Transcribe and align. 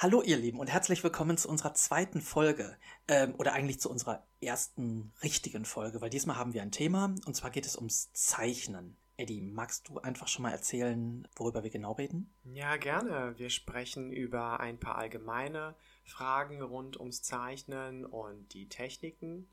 Hallo 0.00 0.22
ihr 0.22 0.36
Lieben 0.36 0.60
und 0.60 0.68
herzlich 0.68 1.02
willkommen 1.02 1.36
zu 1.38 1.48
unserer 1.48 1.74
zweiten 1.74 2.20
Folge 2.20 2.78
ähm, 3.08 3.34
oder 3.36 3.52
eigentlich 3.52 3.80
zu 3.80 3.90
unserer 3.90 4.24
ersten 4.40 5.12
richtigen 5.24 5.64
Folge, 5.64 6.00
weil 6.00 6.08
diesmal 6.08 6.36
haben 6.36 6.54
wir 6.54 6.62
ein 6.62 6.70
Thema 6.70 7.16
und 7.26 7.34
zwar 7.34 7.50
geht 7.50 7.66
es 7.66 7.76
ums 7.76 8.12
Zeichnen. 8.12 8.96
Eddie, 9.16 9.40
magst 9.40 9.88
du 9.88 9.98
einfach 9.98 10.28
schon 10.28 10.44
mal 10.44 10.52
erzählen, 10.52 11.26
worüber 11.34 11.64
wir 11.64 11.70
genau 11.70 11.94
reden? 11.94 12.32
Ja, 12.44 12.76
gerne. 12.76 13.36
Wir 13.38 13.50
sprechen 13.50 14.12
über 14.12 14.60
ein 14.60 14.78
paar 14.78 14.98
allgemeine 14.98 15.74
Fragen 16.04 16.62
rund 16.62 17.00
ums 17.00 17.24
Zeichnen 17.24 18.06
und 18.06 18.54
die 18.54 18.68
Techniken. 18.68 19.48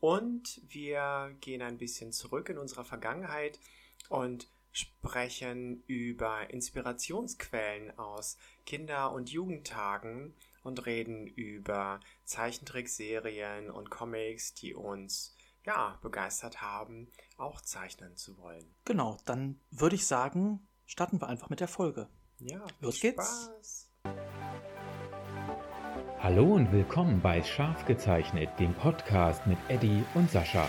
Und 0.00 0.62
wir 0.68 1.36
gehen 1.42 1.60
ein 1.60 1.76
bisschen 1.76 2.12
zurück 2.12 2.48
in 2.48 2.56
unserer 2.56 2.86
Vergangenheit 2.86 3.60
und 4.08 4.48
sprechen 4.72 5.84
über 5.86 6.50
Inspirationsquellen 6.50 7.96
aus 7.98 8.36
Kinder- 8.66 9.12
und 9.12 9.30
Jugendtagen 9.30 10.34
und 10.62 10.86
reden 10.86 11.26
über 11.26 12.00
Zeichentrickserien 12.24 13.70
und 13.70 13.90
Comics, 13.90 14.54
die 14.54 14.74
uns 14.74 15.36
ja 15.64 15.98
begeistert 16.02 16.60
haben, 16.62 17.08
auch 17.36 17.60
zeichnen 17.60 18.16
zu 18.16 18.38
wollen. 18.38 18.74
Genau, 18.84 19.18
dann 19.24 19.60
würde 19.70 19.96
ich 19.96 20.06
sagen, 20.06 20.66
starten 20.86 21.20
wir 21.20 21.28
einfach 21.28 21.50
mit 21.50 21.60
der 21.60 21.68
Folge. 21.68 22.08
Ja, 22.38 22.64
los 22.80 23.00
geht's. 23.00 23.50
Spaß. 23.54 23.88
Hallo 26.18 26.54
und 26.54 26.72
willkommen 26.72 27.20
bei 27.20 27.42
Scharf 27.42 27.84
gezeichnet, 27.84 28.48
dem 28.58 28.74
Podcast 28.74 29.46
mit 29.46 29.58
Eddie 29.68 30.04
und 30.14 30.30
Sascha. 30.30 30.68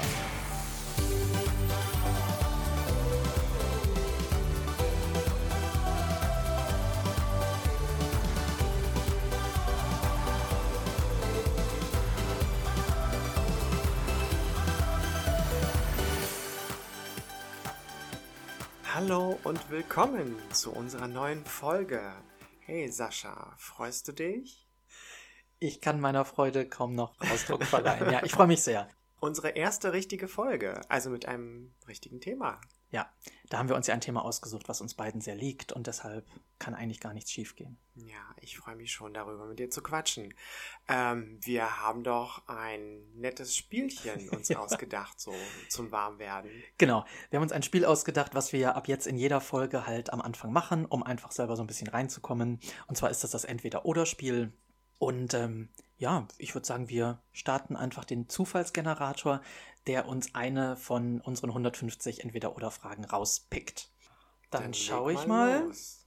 Und 19.54 19.70
willkommen 19.70 20.36
zu 20.50 20.72
unserer 20.72 21.08
neuen 21.08 21.46
Folge. 21.46 22.02
Hey 22.62 22.90
Sascha, 22.90 23.54
freust 23.60 24.08
du 24.08 24.12
dich? 24.12 24.68
Ich 25.60 25.80
kann 25.80 26.00
meiner 26.00 26.26
Freude 26.26 26.68
kaum 26.68 26.96
noch 26.96 27.14
Ausdruck 27.32 27.64
verleihen. 27.64 28.12
Ja, 28.12 28.24
ich 28.24 28.32
freue 28.32 28.48
mich 28.48 28.64
sehr. 28.64 28.90
Unsere 29.20 29.50
erste 29.50 29.94
richtige 29.94 30.28
Folge, 30.28 30.82
also 30.90 31.12
mit 31.12 31.28
einem 31.28 31.72
richtigen 31.88 32.20
Thema. 32.20 32.62
Ja, 32.94 33.12
da 33.50 33.58
haben 33.58 33.70
wir 33.70 33.76
uns 33.76 33.88
ja 33.88 33.96
ein 33.96 34.02
Thema 34.02 34.24
ausgesucht, 34.24 34.70
was 34.70 34.80
uns 34.80 34.94
beiden 34.94 35.20
sehr 35.20 35.34
liegt 35.34 35.72
und 35.72 35.88
deshalb 35.88 36.28
kann 36.60 36.76
eigentlich 36.76 37.00
gar 37.00 37.16
nichts 37.16 37.32
schiefgehen. 37.32 37.80
Ja, 37.96 38.36
ich 38.40 38.56
freue 38.56 38.76
mich 38.76 38.92
schon 38.92 39.16
darüber, 39.16 39.48
mit 39.48 39.58
dir 39.58 39.72
zu 39.72 39.82
quatschen. 39.82 40.36
Ähm, 40.88 41.40
wir 41.42 41.82
haben 41.82 42.04
doch 42.04 42.48
ein 42.48 43.02
nettes 43.16 43.56
Spielchen 43.58 44.30
uns 44.30 44.52
ausgedacht, 44.56 45.20
so 45.20 45.34
zum 45.70 45.92
Warmwerden. 45.92 46.52
Genau, 46.78 47.04
wir 47.32 47.38
haben 47.38 47.44
uns 47.44 47.52
ein 47.52 47.64
Spiel 47.64 47.84
ausgedacht, 47.84 48.36
was 48.36 48.54
wir 48.54 48.76
ab 48.76 48.88
jetzt 48.88 49.08
in 49.08 49.18
jeder 49.18 49.42
Folge 49.42 49.88
halt 49.88 50.14
am 50.14 50.22
Anfang 50.22 50.54
machen, 50.54 50.86
um 50.86 51.02
einfach 51.02 51.32
selber 51.32 51.56
so 51.56 51.64
ein 51.64 51.68
bisschen 51.68 51.88
reinzukommen. 51.88 52.60
Und 52.86 52.96
zwar 52.96 53.10
ist 53.10 53.24
das 53.24 53.32
das 53.32 53.44
Entweder-Oder-Spiel. 53.44 54.54
Und 55.00 55.34
ähm, 55.34 55.70
ja, 55.98 56.28
ich 56.38 56.54
würde 56.54 56.68
sagen, 56.68 56.90
wir 56.90 57.22
starten 57.32 57.76
einfach 57.76 58.06
den 58.06 58.30
Zufallsgenerator, 58.30 59.42
der 59.88 60.08
uns 60.08 60.34
eine 60.36 60.78
von 60.78 61.22
unseren 61.22 61.50
150 61.50 62.24
Entweder-Oder-Fragen 62.24 63.06
rauspickt. 63.06 63.90
Dann, 64.50 64.64
Dann 64.64 64.74
schaue 64.74 65.14
ich 65.14 65.28
mal. 65.28 65.64
Los. 65.64 66.06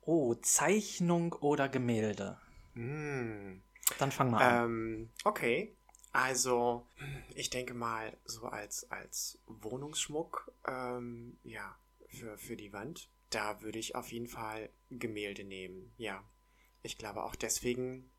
Oh, 0.00 0.34
Zeichnung 0.34 1.32
oder 1.32 1.68
Gemälde? 1.68 2.38
Mm. 2.74 3.62
Dann 3.98 4.12
fang 4.12 4.30
mal 4.30 4.42
an. 4.42 4.64
Ähm, 4.64 5.10
okay. 5.24 5.76
Also, 6.12 6.86
ich 7.34 7.50
denke 7.50 7.74
mal, 7.74 8.16
so 8.24 8.46
als, 8.46 8.88
als 8.90 9.40
Wohnungsschmuck, 9.46 10.52
ähm, 10.64 11.38
ja, 11.42 11.76
für, 12.06 12.38
für 12.38 12.56
die 12.56 12.72
Wand, 12.72 13.08
da 13.30 13.60
würde 13.62 13.80
ich 13.80 13.96
auf 13.96 14.12
jeden 14.12 14.28
Fall 14.28 14.70
Gemälde 14.90 15.42
nehmen, 15.42 15.92
ja. 15.96 16.22
Ich 16.82 16.98
glaube 16.98 17.24
auch 17.24 17.34
deswegen, 17.34 18.10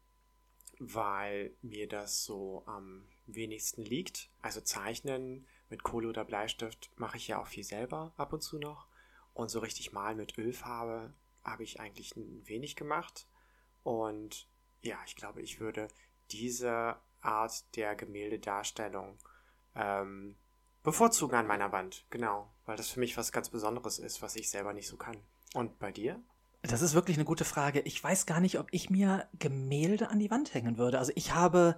weil 0.79 1.55
mir 1.61 1.87
das 1.87 2.25
so 2.25 2.63
am 2.65 3.07
wenigsten 3.27 3.83
liegt. 3.83 4.29
Also 4.41 4.61
Zeichnen 4.61 5.47
mit 5.69 5.83
Kohle 5.83 6.09
oder 6.09 6.25
Bleistift 6.25 6.91
mache 6.95 7.17
ich 7.17 7.27
ja 7.27 7.41
auch 7.41 7.47
viel 7.47 7.63
selber 7.63 8.13
ab 8.17 8.33
und 8.33 8.41
zu 8.41 8.59
noch. 8.59 8.87
Und 9.33 9.49
so 9.49 9.59
richtig 9.59 9.91
malen 9.91 10.17
mit 10.17 10.37
Ölfarbe 10.37 11.13
habe 11.43 11.63
ich 11.63 11.79
eigentlich 11.79 12.13
wenig 12.15 12.75
gemacht. 12.75 13.27
Und 13.83 14.47
ja, 14.81 14.97
ich 15.05 15.15
glaube, 15.15 15.41
ich 15.41 15.59
würde 15.59 15.87
diese 16.31 16.95
Art 17.21 17.75
der 17.75 17.95
Gemäldedarstellung 17.95 19.17
ähm, 19.75 20.35
bevorzugen 20.83 21.37
an 21.37 21.47
meiner 21.47 21.71
Wand. 21.71 22.05
Genau, 22.09 22.49
weil 22.65 22.77
das 22.77 22.89
für 22.89 22.99
mich 22.99 23.17
was 23.17 23.31
ganz 23.31 23.49
Besonderes 23.49 23.99
ist, 23.99 24.21
was 24.21 24.35
ich 24.35 24.49
selber 24.49 24.73
nicht 24.73 24.87
so 24.87 24.97
kann. 24.97 25.17
Und 25.53 25.79
bei 25.79 25.91
dir? 25.91 26.21
Das 26.61 26.81
ist 26.81 26.93
wirklich 26.93 27.17
eine 27.17 27.25
gute 27.25 27.45
Frage. 27.45 27.81
Ich 27.81 28.03
weiß 28.03 28.25
gar 28.25 28.39
nicht, 28.39 28.59
ob 28.59 28.67
ich 28.71 28.89
mir 28.89 29.27
Gemälde 29.37 30.09
an 30.09 30.19
die 30.19 30.31
Wand 30.31 30.53
hängen 30.53 30.77
würde. 30.77 30.99
Also 30.99 31.11
ich 31.15 31.33
habe, 31.33 31.77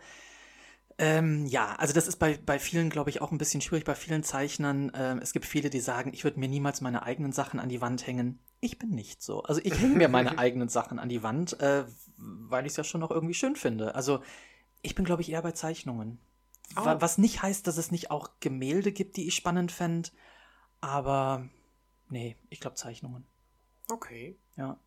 ähm, 0.99 1.45
ja, 1.45 1.75
also 1.75 1.93
das 1.93 2.07
ist 2.07 2.17
bei, 2.17 2.39
bei 2.43 2.57
vielen, 2.57 2.89
glaube 2.89 3.11
ich, 3.11 3.21
auch 3.21 3.31
ein 3.31 3.37
bisschen 3.37 3.61
schwierig, 3.61 3.85
bei 3.85 3.93
vielen 3.93 4.23
Zeichnern. 4.23 4.91
Ähm, 4.95 5.19
es 5.21 5.31
gibt 5.31 5.45
viele, 5.45 5.69
die 5.69 5.79
sagen, 5.79 6.11
ich 6.13 6.23
würde 6.23 6.39
mir 6.39 6.47
niemals 6.47 6.81
meine 6.81 7.03
eigenen 7.03 7.31
Sachen 7.31 7.59
an 7.59 7.69
die 7.69 7.81
Wand 7.81 8.07
hängen. 8.07 8.39
Ich 8.61 8.79
bin 8.79 8.89
nicht 8.89 9.21
so. 9.21 9.43
Also 9.43 9.61
ich 9.63 9.79
hänge 9.79 9.95
mir 9.95 10.09
meine 10.09 10.37
eigenen 10.39 10.69
Sachen 10.69 10.97
an 10.97 11.09
die 11.09 11.21
Wand, 11.21 11.59
äh, 11.59 11.85
weil 12.17 12.65
ich 12.65 12.71
es 12.71 12.77
ja 12.77 12.83
schon 12.83 13.01
noch 13.01 13.11
irgendwie 13.11 13.35
schön 13.35 13.55
finde. 13.55 13.93
Also 13.93 14.23
ich 14.81 14.95
bin, 14.95 15.05
glaube 15.05 15.21
ich, 15.21 15.31
eher 15.31 15.43
bei 15.43 15.51
Zeichnungen. 15.51 16.19
Oh. 16.75 16.81
Was 16.83 17.19
nicht 17.19 17.43
heißt, 17.43 17.67
dass 17.67 17.77
es 17.77 17.91
nicht 17.91 18.09
auch 18.09 18.31
Gemälde 18.39 18.91
gibt, 18.91 19.17
die 19.17 19.27
ich 19.27 19.35
spannend 19.35 19.71
fände. 19.71 20.09
Aber 20.81 21.47
nee, 22.09 22.37
ich 22.49 22.59
glaube 22.59 22.75
Zeichnungen. 22.75 23.25
Okay. 23.89 24.37
Ja. 24.55 24.79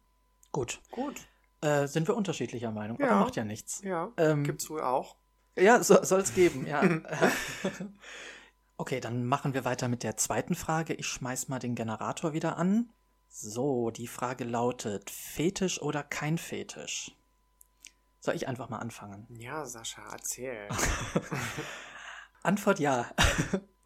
Gut. 0.50 0.80
Gut. 0.90 1.20
Äh, 1.60 1.86
sind 1.86 2.08
wir 2.08 2.16
unterschiedlicher 2.16 2.72
Meinung, 2.72 2.98
ja. 2.98 3.10
aber 3.10 3.20
macht 3.20 3.36
ja 3.36 3.44
nichts. 3.44 3.82
Ja. 3.82 4.12
Ähm, 4.16 4.44
Gibt's 4.44 4.68
wohl 4.70 4.80
auch. 4.80 5.16
Ja, 5.56 5.82
so, 5.82 6.02
soll 6.02 6.20
es 6.20 6.34
geben, 6.34 6.66
ja. 6.66 6.82
okay, 8.76 9.00
dann 9.00 9.24
machen 9.24 9.54
wir 9.54 9.64
weiter 9.64 9.88
mit 9.88 10.02
der 10.02 10.16
zweiten 10.16 10.54
Frage. 10.54 10.94
Ich 10.94 11.06
schmeiß 11.06 11.48
mal 11.48 11.58
den 11.58 11.74
Generator 11.74 12.32
wieder 12.32 12.56
an. 12.56 12.92
So, 13.28 13.90
die 13.90 14.08
Frage 14.08 14.44
lautet: 14.44 15.10
Fetisch 15.10 15.80
oder 15.80 16.02
kein 16.02 16.38
Fetisch? 16.38 17.16
Soll 18.20 18.34
ich 18.34 18.48
einfach 18.48 18.68
mal 18.68 18.78
anfangen? 18.78 19.26
Ja, 19.30 19.64
Sascha, 19.64 20.02
erzähl. 20.12 20.68
Antwort 22.42 22.78
ja. 22.78 23.10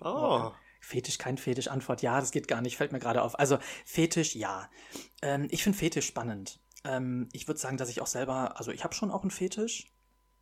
Oh. 0.00 0.50
Fetisch, 0.80 1.18
kein 1.18 1.38
Fetisch, 1.38 1.68
Antwort 1.68 2.02
ja, 2.02 2.20
das 2.20 2.32
geht 2.32 2.48
gar 2.48 2.60
nicht, 2.60 2.76
fällt 2.76 2.92
mir 2.92 2.98
gerade 2.98 3.22
auf. 3.22 3.38
Also 3.38 3.58
Fetisch, 3.84 4.34
ja. 4.34 4.68
Ähm, 5.22 5.46
ich 5.50 5.62
finde 5.62 5.78
Fetisch 5.78 6.06
spannend. 6.06 6.60
Ähm, 6.84 7.28
ich 7.32 7.46
würde 7.48 7.60
sagen, 7.60 7.76
dass 7.76 7.88
ich 7.88 8.00
auch 8.00 8.06
selber, 8.06 8.58
also 8.58 8.70
ich 8.70 8.84
habe 8.84 8.94
schon 8.94 9.10
auch 9.10 9.22
einen 9.22 9.30
Fetisch. 9.30 9.93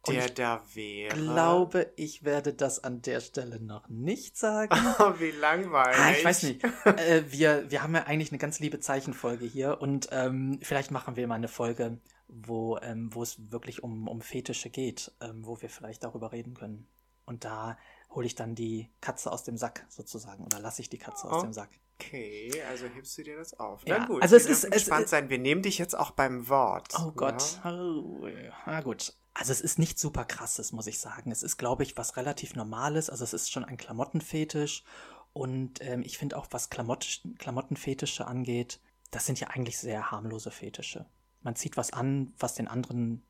Der 0.08 0.28
da 0.30 0.62
wäre. 0.74 1.16
Ich 1.16 1.22
glaube, 1.22 1.92
ich 1.96 2.24
werde 2.24 2.52
das 2.52 2.82
an 2.82 3.02
der 3.02 3.20
Stelle 3.20 3.60
noch 3.60 3.88
nicht 3.88 4.36
sagen. 4.36 4.74
Oh, 4.98 5.14
wie 5.18 5.30
langweilig. 5.30 5.98
Ah, 5.98 6.10
ich 6.10 6.24
weiß 6.24 6.42
nicht. 6.44 6.64
äh, 6.84 7.22
wir, 7.28 7.70
wir 7.70 7.82
haben 7.82 7.94
ja 7.94 8.02
eigentlich 8.04 8.30
eine 8.30 8.38
ganz 8.38 8.58
liebe 8.60 8.80
Zeichenfolge 8.80 9.46
hier 9.46 9.80
und 9.80 10.08
ähm, 10.10 10.58
vielleicht 10.62 10.91
machen 10.91 11.16
wir 11.16 11.26
mal 11.26 11.36
eine 11.36 11.48
Folge, 11.48 11.98
wo, 12.28 12.78
ähm, 12.78 13.14
wo 13.14 13.22
es 13.22 13.50
wirklich 13.50 13.82
um, 13.82 14.08
um 14.08 14.20
Fetische 14.20 14.70
geht, 14.70 15.12
ähm, 15.20 15.46
wo 15.46 15.60
wir 15.60 15.70
vielleicht 15.70 16.02
darüber 16.04 16.32
reden 16.32 16.54
können. 16.54 16.88
Und 17.24 17.44
da 17.44 17.78
hole 18.10 18.26
ich 18.26 18.34
dann 18.34 18.54
die 18.54 18.91
Katze 19.00 19.30
aus 19.30 19.44
dem 19.44 19.56
Sack 19.56 19.86
sozusagen 19.88 20.44
oder 20.44 20.58
lasse 20.58 20.82
ich 20.82 20.91
die 20.91 20.98
Katze 20.98 21.28
aus 21.30 21.38
oh. 21.38 21.42
dem 21.42 21.52
Sack. 21.52 21.70
Okay, 21.94 22.50
also 22.68 22.86
hebst 22.86 23.16
du 23.18 23.22
dir 23.22 23.36
das 23.36 23.58
auf. 23.58 23.86
Ja, 23.86 24.00
Na 24.00 24.06
gut, 24.06 24.22
also 24.22 24.34
es 24.34 24.46
ist 24.46 24.70
gespannt 24.70 25.04
es, 25.04 25.10
sein. 25.10 25.30
Wir 25.30 25.38
nehmen 25.38 25.62
dich 25.62 25.78
jetzt 25.78 25.96
auch 25.96 26.10
beim 26.10 26.48
Wort. 26.48 26.92
Oh 26.98 27.12
Gott. 27.12 27.60
Ja. 27.62 27.72
Oh, 27.72 28.26
na 28.66 28.80
gut. 28.80 29.15
Also 29.34 29.52
es 29.52 29.60
ist 29.60 29.78
nicht 29.78 29.98
super 29.98 30.24
krasses, 30.24 30.72
muss 30.72 30.86
ich 30.86 30.98
sagen. 30.98 31.30
Es 31.30 31.42
ist, 31.42 31.56
glaube 31.56 31.82
ich, 31.82 31.96
was 31.96 32.16
relativ 32.16 32.54
Normales. 32.54 33.08
Also 33.08 33.24
es 33.24 33.32
ist 33.32 33.50
schon 33.50 33.64
ein 33.64 33.76
Klamottenfetisch. 33.76 34.84
Und 35.32 35.80
ähm, 35.80 36.02
ich 36.02 36.18
finde 36.18 36.36
auch, 36.36 36.46
was 36.50 36.68
Klamott 36.68 37.22
Klamottenfetische 37.38 38.26
angeht, 38.26 38.80
das 39.10 39.24
sind 39.24 39.40
ja 39.40 39.48
eigentlich 39.48 39.78
sehr 39.78 40.10
harmlose 40.10 40.50
Fetische. 40.50 41.06
Man 41.40 41.56
zieht 41.56 41.76
was 41.76 41.92
an, 41.92 42.34
was 42.38 42.54
den 42.54 42.68
anderen 42.68 43.22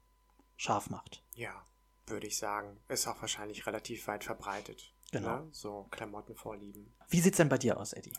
scharf 0.56 0.90
macht. 0.90 1.22
Ja 1.34 1.64
würde 2.06 2.26
ich 2.26 2.36
sagen. 2.36 2.78
Ist 2.88 3.08
auch 3.08 3.20
wahrscheinlich 3.20 3.66
relativ 3.66 4.06
weit 4.06 4.24
verbreitet. 4.24 4.92
Genau. 5.10 5.40
Ne? 5.40 5.48
So 5.50 5.88
Klamottenvorlieben. 5.90 6.92
Wie 7.08 7.20
sieht's 7.20 7.36
denn 7.38 7.48
bei 7.48 7.58
dir 7.58 7.78
aus, 7.78 7.92
Eddie? 7.92 8.12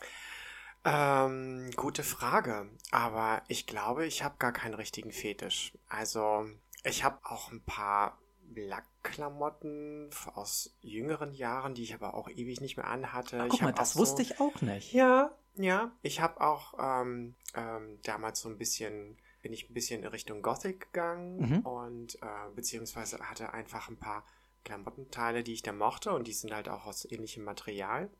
Ähm, 0.84 1.70
gute 1.76 2.02
Frage. 2.02 2.68
Aber 2.90 3.42
ich 3.48 3.66
glaube, 3.66 4.06
ich 4.06 4.22
habe 4.22 4.36
gar 4.38 4.52
keinen 4.52 4.74
richtigen 4.74 5.12
Fetisch. 5.12 5.72
Also, 5.88 6.46
ich 6.84 7.02
habe 7.04 7.18
auch 7.24 7.50
ein 7.50 7.62
paar 7.62 8.18
Lackklamotten 8.54 10.10
aus 10.34 10.74
jüngeren 10.80 11.32
Jahren, 11.32 11.74
die 11.74 11.82
ich 11.82 11.94
aber 11.94 12.14
auch 12.14 12.28
ewig 12.28 12.60
nicht 12.60 12.76
mehr 12.76 12.86
anhatte. 12.86 13.40
Ach, 13.42 13.48
guck 13.48 13.62
mal, 13.62 13.72
das 13.72 13.96
wusste 13.96 14.22
ich 14.22 14.40
auch 14.40 14.60
nicht. 14.62 14.92
Ja, 14.92 15.32
ja. 15.56 15.92
Ich 16.02 16.20
habe 16.20 16.40
auch 16.40 16.74
ähm, 16.78 17.34
ähm, 17.54 17.98
damals 18.02 18.40
so 18.40 18.48
ein 18.48 18.58
bisschen 18.58 19.18
bin 19.42 19.52
ich 19.52 19.68
ein 19.68 19.74
bisschen 19.74 20.02
in 20.02 20.08
Richtung 20.08 20.40
Gothic 20.40 20.80
gegangen 20.92 21.36
Mhm. 21.36 21.58
und 21.66 22.14
äh, 22.22 22.26
beziehungsweise 22.54 23.18
hatte 23.28 23.52
einfach 23.52 23.88
ein 23.90 23.98
paar 23.98 24.24
Klamottenteile, 24.64 25.44
die 25.44 25.52
ich 25.52 25.62
da 25.62 25.72
mochte 25.72 26.12
und 26.12 26.26
die 26.26 26.32
sind 26.32 26.52
halt 26.52 26.68
auch 26.68 26.86
aus 26.86 27.04
ähnlichem 27.04 27.44
Material. 27.44 28.10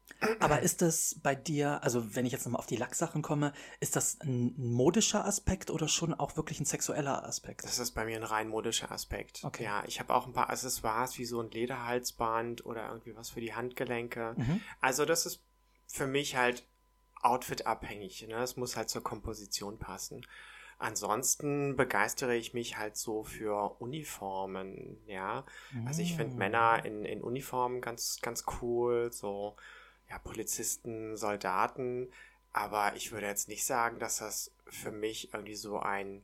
Aber 0.41 0.61
ist 0.61 0.82
das 0.82 1.19
bei 1.23 1.35
dir, 1.35 1.82
also 1.82 2.14
wenn 2.14 2.26
ich 2.26 2.32
jetzt 2.32 2.44
nochmal 2.44 2.61
auf 2.61 2.67
die 2.67 2.76
Lacksachen 2.76 3.23
komme, 3.23 3.52
ist 3.81 3.96
das 3.96 4.20
ein 4.20 4.55
modischer 4.56 5.25
Aspekt 5.25 5.70
oder 5.70 5.88
schon 5.88 6.14
auch 6.14 6.37
wirklich 6.37 6.61
ein 6.61 6.67
sexueller 6.67 7.25
Aspekt? 7.25 7.64
Das 7.64 7.79
ist 7.79 7.93
bei 7.93 8.05
mir 8.05 8.17
ein 8.17 8.23
rein 8.23 8.49
modischer 8.49 8.93
Aspekt. 8.93 9.43
Okay. 9.43 9.64
Ja, 9.64 9.82
ich 9.87 9.99
habe 10.00 10.14
auch 10.14 10.26
ein 10.26 10.32
paar 10.32 10.50
Accessoires 10.50 11.19
wie 11.19 11.25
so 11.25 11.41
ein 11.41 11.50
Lederhalsband 11.50 12.64
oder 12.67 12.88
irgendwie 12.88 13.17
was 13.17 13.31
für 13.31 13.40
die 13.40 13.55
Handgelenke. 13.55 14.35
Mhm. 14.37 14.61
Also 14.81 15.05
das 15.05 15.26
ist 15.26 15.43
für 15.87 16.06
mich 16.06 16.37
halt 16.37 16.67
outfit-abhängig. 17.23 18.26
Ne? 18.29 18.37
Es 18.37 18.56
muss 18.56 18.76
halt 18.76 18.90
zur 18.90 19.02
Komposition 19.02 19.79
passen. 19.79 20.26
Ansonsten 20.85 21.77
begeistere 21.77 22.37
ich 22.37 22.53
mich 22.53 22.77
halt 22.77 22.97
so 22.97 23.25
für 23.25 23.81
Uniformen, 23.81 24.99
ja. 25.07 25.47
Also 25.85 26.03
ich 26.03 26.15
finde 26.15 26.37
Mm. 26.37 26.39
Männer 26.39 26.85
in, 26.85 27.05
in 27.07 27.23
Uniformen 27.23 27.81
ganz, 27.81 28.21
ganz 28.21 28.45
cool, 28.61 29.11
so 29.13 29.57
ja, 30.11 30.19
Polizisten, 30.19 31.17
Soldaten. 31.17 32.11
Aber 32.53 32.95
ich 32.97 33.13
würde 33.13 33.27
jetzt 33.27 33.49
nicht 33.49 33.65
sagen, 33.65 33.99
dass 33.99 34.19
das 34.19 34.53
für 34.67 34.93
mich 34.93 35.33
irgendwie 35.33 35.55
so 35.57 35.79
ein 35.79 36.23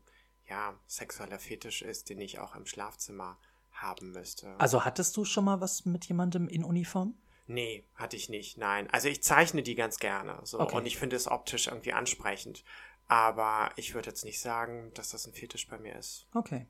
ja, 0.49 0.79
sexueller 0.87 1.39
Fetisch 1.39 1.81
ist, 1.83 2.11
den 2.11 2.21
ich 2.21 2.39
auch 2.39 2.55
im 2.55 2.67
Schlafzimmer 2.67 3.39
haben 3.73 4.13
müsste. 4.13 4.55
Also 4.59 4.85
hattest 4.85 5.17
du 5.17 5.25
schon 5.25 5.45
mal 5.45 5.61
was 5.61 5.85
mit 5.87 6.05
jemandem 6.07 6.47
in 6.49 6.63
Uniform? 6.65 7.15
Nee, 7.47 7.85
hatte 7.97 8.17
ich 8.17 8.29
nicht, 8.29 8.59
nein. 8.59 8.89
Also 8.91 9.09
ich 9.09 9.23
zeichne 9.23 9.63
die 9.63 9.75
ganz 9.75 9.99
gerne 9.99 10.39
so 10.45 10.61
Okay. 10.61 10.77
und 10.77 10.87
ich 10.87 10.97
finde 10.97 11.17
es 11.17 11.27
optisch 11.27 11.67
irgendwie 11.67 11.93
ansprechend. 11.93 12.65
Aber 13.11 13.73
ich 13.75 13.93
würde 13.93 14.11
jetzt 14.11 14.25
nicht 14.25 14.39
sagen, 14.39 14.93
dass 14.95 15.11
das 15.11 15.27
ein 15.27 15.33
Fetisch 15.33 15.67
bei 15.67 15.79
mir 15.79 15.97
ist. 15.97 16.29
Okay. 16.33 16.69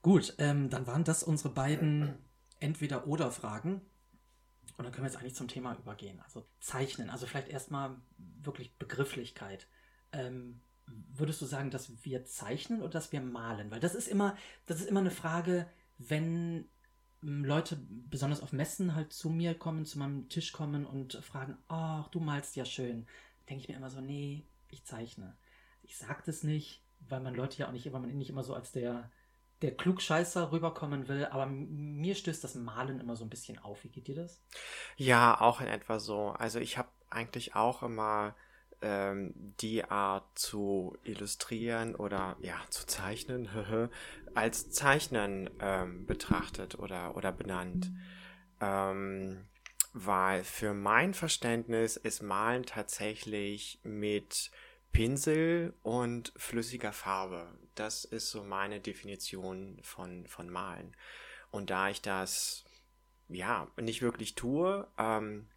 Gut, 0.00 0.36
ähm, 0.38 0.70
dann 0.70 0.86
waren 0.86 1.02
das 1.02 1.24
unsere 1.24 1.52
beiden 1.52 2.14
Entweder-Oder-Fragen. 2.60 3.80
Und 4.76 4.84
dann 4.84 4.92
können 4.92 5.04
wir 5.04 5.10
jetzt 5.10 5.18
eigentlich 5.18 5.34
zum 5.34 5.48
Thema 5.48 5.76
übergehen. 5.76 6.20
Also 6.20 6.46
Zeichnen, 6.60 7.10
also 7.10 7.26
vielleicht 7.26 7.48
erstmal 7.48 7.96
wirklich 8.16 8.76
Begrifflichkeit. 8.76 9.66
Ähm, 10.12 10.60
würdest 10.86 11.42
du 11.42 11.46
sagen, 11.46 11.72
dass 11.72 12.04
wir 12.04 12.24
zeichnen 12.26 12.80
oder 12.80 12.90
dass 12.90 13.10
wir 13.10 13.20
malen? 13.20 13.72
Weil 13.72 13.80
das 13.80 13.96
ist 13.96 14.06
immer, 14.06 14.36
das 14.66 14.80
ist 14.80 14.88
immer 14.88 15.00
eine 15.00 15.10
Frage, 15.10 15.68
wenn 15.98 16.68
ähm, 17.24 17.44
Leute 17.44 17.76
besonders 18.08 18.40
auf 18.40 18.52
Messen 18.52 18.94
halt 18.94 19.12
zu 19.12 19.30
mir 19.30 19.54
kommen, 19.58 19.84
zu 19.84 19.98
meinem 19.98 20.28
Tisch 20.28 20.52
kommen 20.52 20.86
und 20.86 21.14
fragen, 21.14 21.58
ach, 21.66 22.06
du 22.10 22.20
malst 22.20 22.54
ja 22.54 22.64
schön. 22.64 23.08
Denke 23.48 23.62
ich 23.62 23.68
mir 23.68 23.74
immer 23.74 23.90
so, 23.90 24.00
nee, 24.00 24.46
ich 24.72 24.84
zeichne. 24.84 25.36
Ich 25.90 25.98
sag 25.98 26.24
das 26.24 26.44
nicht, 26.44 26.84
weil 27.08 27.18
man 27.18 27.34
Leute 27.34 27.58
ja 27.58 27.66
auch 27.66 27.72
nicht, 27.72 27.92
weil 27.92 28.00
man 28.00 28.16
nicht 28.16 28.30
immer 28.30 28.44
so 28.44 28.54
als 28.54 28.70
der, 28.70 29.10
der 29.60 29.76
Klugscheißer 29.76 30.52
rüberkommen 30.52 31.08
will, 31.08 31.26
aber 31.26 31.46
mir 31.46 32.14
stößt 32.14 32.44
das 32.44 32.54
Malen 32.54 33.00
immer 33.00 33.16
so 33.16 33.24
ein 33.24 33.28
bisschen 33.28 33.58
auf. 33.58 33.82
Wie 33.82 33.88
geht 33.88 34.06
dir 34.06 34.14
das? 34.14 34.40
Ja, 34.96 35.40
auch 35.40 35.60
in 35.60 35.66
etwa 35.66 35.98
so. 35.98 36.28
Also 36.28 36.60
ich 36.60 36.78
habe 36.78 36.88
eigentlich 37.08 37.56
auch 37.56 37.82
immer 37.82 38.36
ähm, 38.82 39.34
die 39.60 39.82
Art 39.82 40.38
zu 40.38 40.96
illustrieren 41.02 41.96
oder 41.96 42.36
ja, 42.40 42.54
zu 42.70 42.86
zeichnen, 42.86 43.48
als 44.36 44.70
Zeichnen 44.70 45.50
ähm, 45.58 46.06
betrachtet 46.06 46.78
oder, 46.78 47.16
oder 47.16 47.32
benannt. 47.32 47.90
Ähm, 48.60 49.44
weil 49.92 50.44
für 50.44 50.72
mein 50.72 51.14
Verständnis 51.14 51.96
ist 51.96 52.22
Malen 52.22 52.62
tatsächlich 52.62 53.80
mit 53.82 54.52
Pinsel 54.92 55.74
und 55.82 56.32
flüssiger 56.36 56.92
Farbe. 56.92 57.46
Das 57.74 58.04
ist 58.04 58.30
so 58.30 58.42
meine 58.42 58.80
Definition 58.80 59.78
von, 59.82 60.26
von 60.26 60.50
Malen. 60.50 60.96
Und 61.50 61.70
da 61.70 61.88
ich 61.88 62.02
das 62.02 62.64
ja 63.28 63.68
nicht 63.76 64.02
wirklich 64.02 64.34
tue, 64.34 64.86
ähm, 64.98 65.48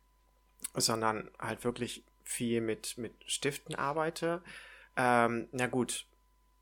sondern 0.75 1.29
halt 1.39 1.63
wirklich 1.63 2.03
viel 2.23 2.61
mit, 2.61 2.97
mit 2.97 3.13
Stiften 3.25 3.75
arbeite, 3.75 4.41
ähm, 4.95 5.47
na 5.51 5.67
gut, 5.67 6.05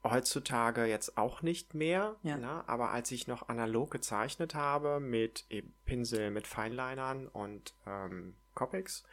heutzutage 0.04 0.86
jetzt 0.86 1.18
auch 1.18 1.42
nicht 1.42 1.74
mehr, 1.76 2.16
Ja. 2.24 2.38
ne? 2.38 2.64
aber 2.68 2.90
als 2.92 3.12
ich 3.12 3.28
noch 3.28 3.50
analog 3.50 3.92
gezeichnet 3.92 4.56
habe 4.56 5.00
mit 5.00 5.46
Pinsel, 5.86 6.32
mit 6.32 6.48
Feinlinern 6.48 7.28
und 7.28 7.74
ähm, 7.86 8.36
Copics, 8.56 9.04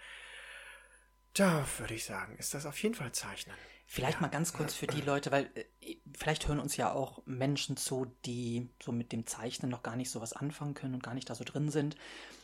da 1.38 1.64
würde 1.78 1.94
ich 1.94 2.04
sagen, 2.04 2.36
ist 2.36 2.54
das 2.54 2.66
auf 2.66 2.82
jeden 2.82 2.94
Fall 2.94 3.12
Zeichnen. 3.12 3.54
Vielleicht 3.86 4.16
Ja. 4.16 4.22
mal 4.22 4.28
ganz 4.28 4.52
kurz 4.52 4.74
für 4.74 4.86
die 4.86 5.00
Leute, 5.00 5.30
weil 5.32 5.50
äh, 5.80 5.96
vielleicht 6.14 6.46
hören 6.46 6.60
uns 6.60 6.76
ja 6.76 6.92
auch 6.92 7.22
Menschen 7.24 7.76
zu, 7.76 8.06
die 8.26 8.68
so 8.82 8.92
mit 8.92 9.12
dem 9.12 9.26
Zeichnen 9.26 9.70
noch 9.70 9.82
gar 9.82 9.96
nicht 9.96 10.10
so 10.10 10.20
was 10.20 10.34
anfangen 10.34 10.74
können 10.74 10.94
und 10.94 11.02
gar 11.02 11.14
nicht 11.14 11.30
da 11.30 11.34
so 11.34 11.44
drin 11.44 11.70
sind. 11.70 11.96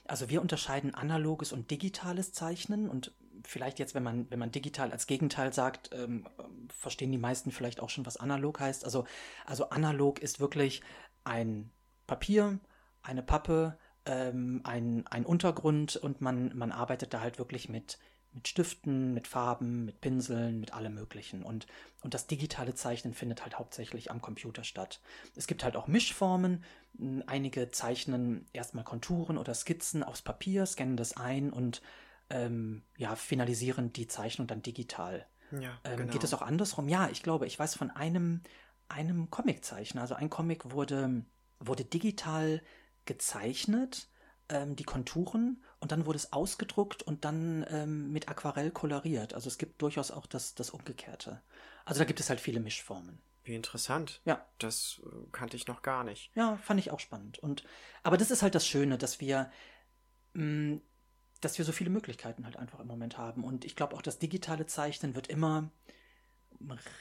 Also 0.06 0.30
wir 0.30 0.40
unterscheiden 0.40 0.94
analoges 0.94 1.52
und 1.52 1.70
digitales 1.70 2.32
Zeichnen 2.32 2.88
und 2.88 3.12
vielleicht 3.44 3.78
jetzt, 3.78 3.94
wenn 3.94 4.02
man, 4.02 4.30
wenn 4.30 4.38
man 4.38 4.52
digital 4.52 4.90
als 4.90 5.06
Gegenteil 5.06 5.52
sagt, 5.52 5.90
ähm, 5.92 6.26
verstehen 6.68 7.12
die 7.12 7.18
meisten 7.18 7.50
vielleicht 7.50 7.80
auch 7.80 7.90
schon, 7.90 8.06
was 8.06 8.16
analog 8.16 8.60
heißt. 8.60 8.84
Also, 8.84 9.04
also 9.44 9.68
analog 9.70 10.20
ist 10.20 10.40
wirklich 10.40 10.82
ein 11.24 11.70
Papier, 12.06 12.58
eine 13.02 13.22
Pappe, 13.22 13.78
ähm, 14.06 14.60
ein, 14.64 15.06
ein 15.08 15.26
Untergrund 15.26 15.96
und 15.96 16.20
man, 16.20 16.56
man 16.56 16.72
arbeitet 16.72 17.12
da 17.12 17.20
halt 17.20 17.38
wirklich 17.38 17.68
mit, 17.68 17.98
mit 18.34 18.48
Stiften, 18.48 19.14
mit 19.14 19.28
Farben, 19.28 19.84
mit 19.84 20.00
Pinseln, 20.00 20.60
mit 20.60 20.74
allem 20.74 20.94
Möglichen. 20.94 21.42
Und, 21.42 21.66
und 22.02 22.14
das 22.14 22.26
digitale 22.26 22.74
Zeichnen 22.74 23.14
findet 23.14 23.42
halt 23.42 23.58
hauptsächlich 23.58 24.10
am 24.10 24.20
Computer 24.20 24.64
statt. 24.64 25.00
Es 25.36 25.46
gibt 25.46 25.64
halt 25.64 25.76
auch 25.76 25.86
Mischformen. 25.86 26.64
M, 26.98 27.22
Einige 27.26 27.70
zeichnen 27.70 28.46
erstmal 28.52 28.84
Konturen 28.84 29.38
oder 29.38 29.54
Skizzen 29.54 30.02
aufs 30.02 30.22
Papier, 30.22 30.66
scannen 30.66 30.96
das 30.96 31.16
ein 31.16 31.50
und 31.52 31.80
ähm, 32.30 32.82
ja, 32.96 33.16
finalisieren 33.16 33.92
die 33.92 34.08
Zeichnung 34.08 34.46
dann 34.46 34.62
digital. 34.62 35.26
Ja, 35.50 35.78
Ähm, 35.84 36.08
Geht 36.10 36.24
es 36.24 36.34
auch 36.34 36.42
andersrum? 36.42 36.88
Ja, 36.88 37.08
ich 37.10 37.22
glaube, 37.22 37.46
ich 37.46 37.58
weiß 37.58 37.76
von 37.76 37.90
einem, 37.90 38.42
einem 38.88 39.30
Comiczeichner. 39.30 40.00
Also 40.00 40.14
ein 40.14 40.30
Comic 40.30 40.72
wurde, 40.72 41.24
wurde 41.60 41.84
digital 41.84 42.62
gezeichnet, 43.04 44.08
ähm, 44.54 44.76
die 44.76 44.84
Konturen, 44.84 45.62
und 45.80 45.92
dann 45.92 46.06
wurde 46.06 46.16
es 46.16 46.32
ausgedruckt 46.32 47.02
und 47.02 47.24
dann 47.24 47.66
ähm, 47.68 48.12
mit 48.12 48.28
Aquarell 48.28 48.70
koloriert. 48.70 49.34
Also 49.34 49.48
es 49.48 49.58
gibt 49.58 49.82
durchaus 49.82 50.10
auch 50.10 50.26
das, 50.26 50.54
das 50.54 50.70
Umgekehrte. 50.70 51.42
Also 51.84 51.98
da 51.98 52.04
gibt 52.04 52.20
es 52.20 52.30
halt 52.30 52.40
viele 52.40 52.60
Mischformen. 52.60 53.18
Wie 53.42 53.54
interessant. 53.54 54.22
Ja. 54.24 54.46
Das 54.58 55.02
äh, 55.04 55.08
kannte 55.32 55.56
ich 55.56 55.66
noch 55.66 55.82
gar 55.82 56.04
nicht. 56.04 56.30
Ja, 56.34 56.56
fand 56.58 56.80
ich 56.80 56.90
auch 56.90 57.00
spannend. 57.00 57.38
Und, 57.38 57.64
aber 58.02 58.16
das 58.16 58.30
ist 58.30 58.42
halt 58.42 58.54
das 58.54 58.66
Schöne, 58.66 58.96
dass 58.96 59.20
wir, 59.20 59.50
mh, 60.32 60.78
dass 61.40 61.58
wir 61.58 61.64
so 61.64 61.72
viele 61.72 61.90
Möglichkeiten 61.90 62.46
halt 62.46 62.56
einfach 62.56 62.80
im 62.80 62.86
Moment 62.86 63.18
haben. 63.18 63.44
Und 63.44 63.64
ich 63.64 63.76
glaube 63.76 63.94
auch, 63.94 64.02
das 64.02 64.18
digitale 64.18 64.66
Zeichnen 64.66 65.14
wird 65.14 65.26
immer 65.26 65.70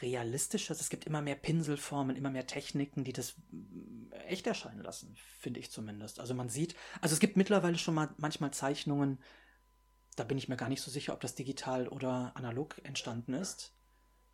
realistischer. 0.02 0.74
Es 0.74 0.90
gibt 0.90 1.06
immer 1.06 1.22
mehr 1.22 1.36
Pinselformen, 1.36 2.16
immer 2.16 2.30
mehr 2.30 2.48
Techniken, 2.48 3.04
die 3.04 3.14
das 3.14 3.36
mh, 3.52 4.16
echt 4.28 4.48
erscheinen 4.48 4.82
lassen, 4.82 5.16
finde 5.40 5.60
ich 5.60 5.72
zumindest. 5.72 6.20
Also 6.20 6.34
man 6.34 6.50
sieht, 6.50 6.76
also 7.02 7.14
es 7.14 7.20
gibt 7.20 7.38
mittlerweile 7.38 7.78
schon 7.78 7.96
mal 7.96 8.10
manchmal 8.18 8.52
Zeichnungen, 8.52 9.20
da 10.16 10.24
bin 10.24 10.38
ich 10.38 10.48
mir 10.48 10.58
gar 10.58 10.70
nicht 10.70 10.82
so 10.82 10.92
sicher, 10.92 11.14
ob 11.14 11.22
das 11.22 11.36
digital 11.36 11.88
oder 11.88 12.32
analog 12.36 12.80
entstanden 12.84 13.34
ist. 13.34 13.74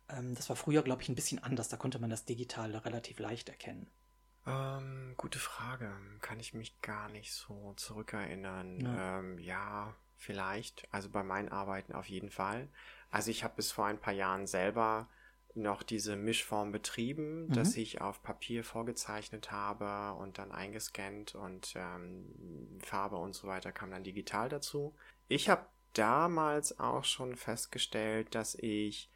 Ähm, 0.08 0.34
das 0.34 0.48
war 0.48 0.56
früher, 0.56 0.82
glaube 0.82 1.02
ich, 1.02 1.08
ein 1.08 1.14
bisschen 1.14 1.42
anders. 1.42 1.68
Da 1.68 1.76
konnte 1.76 1.98
man 1.98 2.10
das 2.10 2.24
digital 2.24 2.74
relativ 2.76 3.18
leicht 3.18 3.48
erkennen. 3.48 3.88
Ähm, 4.46 5.14
gute 5.16 5.38
Frage. 5.38 5.92
Kann 6.20 6.40
ich 6.40 6.54
mich 6.54 6.80
gar 6.80 7.08
nicht 7.08 7.32
so 7.32 7.74
zurückerinnern. 7.76 8.80
Ja. 8.80 9.18
Ähm, 9.18 9.38
ja, 9.38 9.94
vielleicht. 10.16 10.86
Also 10.92 11.08
bei 11.08 11.22
meinen 11.22 11.48
Arbeiten 11.48 11.92
auf 11.94 12.08
jeden 12.08 12.30
Fall. 12.30 12.68
Also 13.10 13.30
ich 13.30 13.44
habe 13.44 13.56
bis 13.56 13.72
vor 13.72 13.86
ein 13.86 14.00
paar 14.00 14.12
Jahren 14.12 14.46
selber 14.46 15.08
noch 15.54 15.82
diese 15.82 16.16
Mischform 16.16 16.72
betrieben, 16.72 17.46
Mhm. 17.46 17.52
dass 17.52 17.76
ich 17.76 18.00
auf 18.00 18.22
Papier 18.22 18.62
vorgezeichnet 18.64 19.50
habe 19.50 20.18
und 20.20 20.38
dann 20.38 20.52
eingescannt 20.52 21.34
und 21.34 21.72
ähm, 21.76 22.78
Farbe 22.82 23.16
und 23.16 23.34
so 23.34 23.48
weiter 23.48 23.72
kam 23.72 23.90
dann 23.90 24.04
digital 24.04 24.48
dazu. 24.48 24.94
Ich 25.28 25.48
habe 25.48 25.66
damals 25.92 26.78
auch 26.78 27.04
schon 27.04 27.34
festgestellt, 27.36 28.34
dass 28.34 28.54
ich 28.54 29.10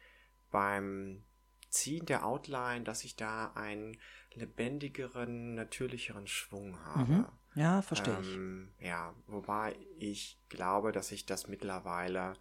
beim 0.51 1.23
Ziehen 1.69 2.05
der 2.05 2.25
Outline, 2.25 2.83
dass 2.83 3.03
ich 3.03 3.15
da 3.15 3.51
einen 3.55 3.97
lebendigeren, 4.33 5.55
natürlicheren 5.55 6.27
Schwung 6.27 6.79
habe. 6.85 7.11
Mhm. 7.11 7.25
Ja, 7.55 7.81
verstehe 7.81 8.17
ich. 8.19 8.33
Ähm, 8.33 8.73
ja, 8.79 9.13
wobei 9.27 9.77
ich 9.97 10.39
glaube, 10.49 10.91
dass 10.91 11.11
ich 11.11 11.25
das 11.25 11.47
mittlerweile, 11.47 12.33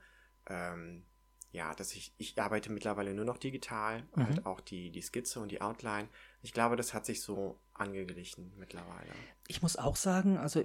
ähm, 0.49 1.05
ja, 1.55 1.73
dass 1.75 1.95
ich, 1.95 2.13
ich 2.19 2.39
arbeite 2.39 2.71
mittlerweile 2.71 3.15
nur 3.15 3.25
noch 3.25 3.39
digital, 3.39 4.03
Mhm. 4.15 4.27
halt 4.27 4.47
auch 4.47 4.61
die, 4.61 4.91
die 4.91 5.01
Skizze 5.03 5.41
und 5.41 5.51
die 5.51 5.61
Outline. 5.63 6.09
Ich 6.43 6.53
glaube, 6.53 6.77
das 6.77 6.93
hat 6.93 7.07
sich 7.07 7.23
so 7.23 7.59
angeglichen 7.73 8.53
mittlerweile. 8.59 9.11
Ich 9.49 9.63
muss 9.63 9.77
auch 9.77 9.97
sagen, 9.97 10.37
also 10.37 10.65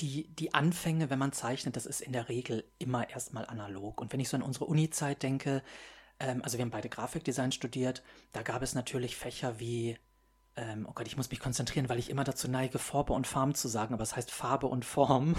die, 0.00 0.28
die 0.28 0.52
Anfänge, 0.52 1.08
wenn 1.08 1.18
man 1.18 1.32
zeichnet, 1.32 1.76
das 1.76 1.86
ist 1.86 2.00
in 2.02 2.12
der 2.12 2.28
Regel 2.28 2.64
immer 2.78 3.08
erstmal 3.08 3.46
analog. 3.46 4.00
Und 4.00 4.12
wenn 4.12 4.20
ich 4.20 4.28
so 4.28 4.36
an 4.36 4.42
unsere 4.42 4.66
Uni-Zeit 4.66 5.22
denke, 5.22 5.62
Ähm, 6.22 6.42
also 6.44 6.58
wir 6.58 6.64
haben 6.66 6.70
beide 6.70 6.90
Grafikdesign 6.90 7.50
studiert. 7.50 8.02
Da 8.32 8.42
gab 8.42 8.60
es 8.60 8.74
natürlich 8.74 9.16
Fächer 9.16 9.58
wie 9.58 9.96
ähm, 10.56 10.86
oh 10.88 10.92
Gott, 10.94 11.06
ich 11.06 11.16
muss 11.16 11.30
mich 11.30 11.40
konzentrieren, 11.40 11.88
weil 11.88 11.98
ich 11.98 12.10
immer 12.10 12.24
dazu 12.24 12.50
neige, 12.50 12.78
Farbe 12.78 13.12
und 13.12 13.26
Form 13.26 13.54
zu 13.54 13.68
sagen, 13.68 13.94
aber 13.94 14.02
es 14.02 14.16
heißt 14.16 14.30
Farbe 14.30 14.66
und 14.66 14.84
Form, 14.84 15.34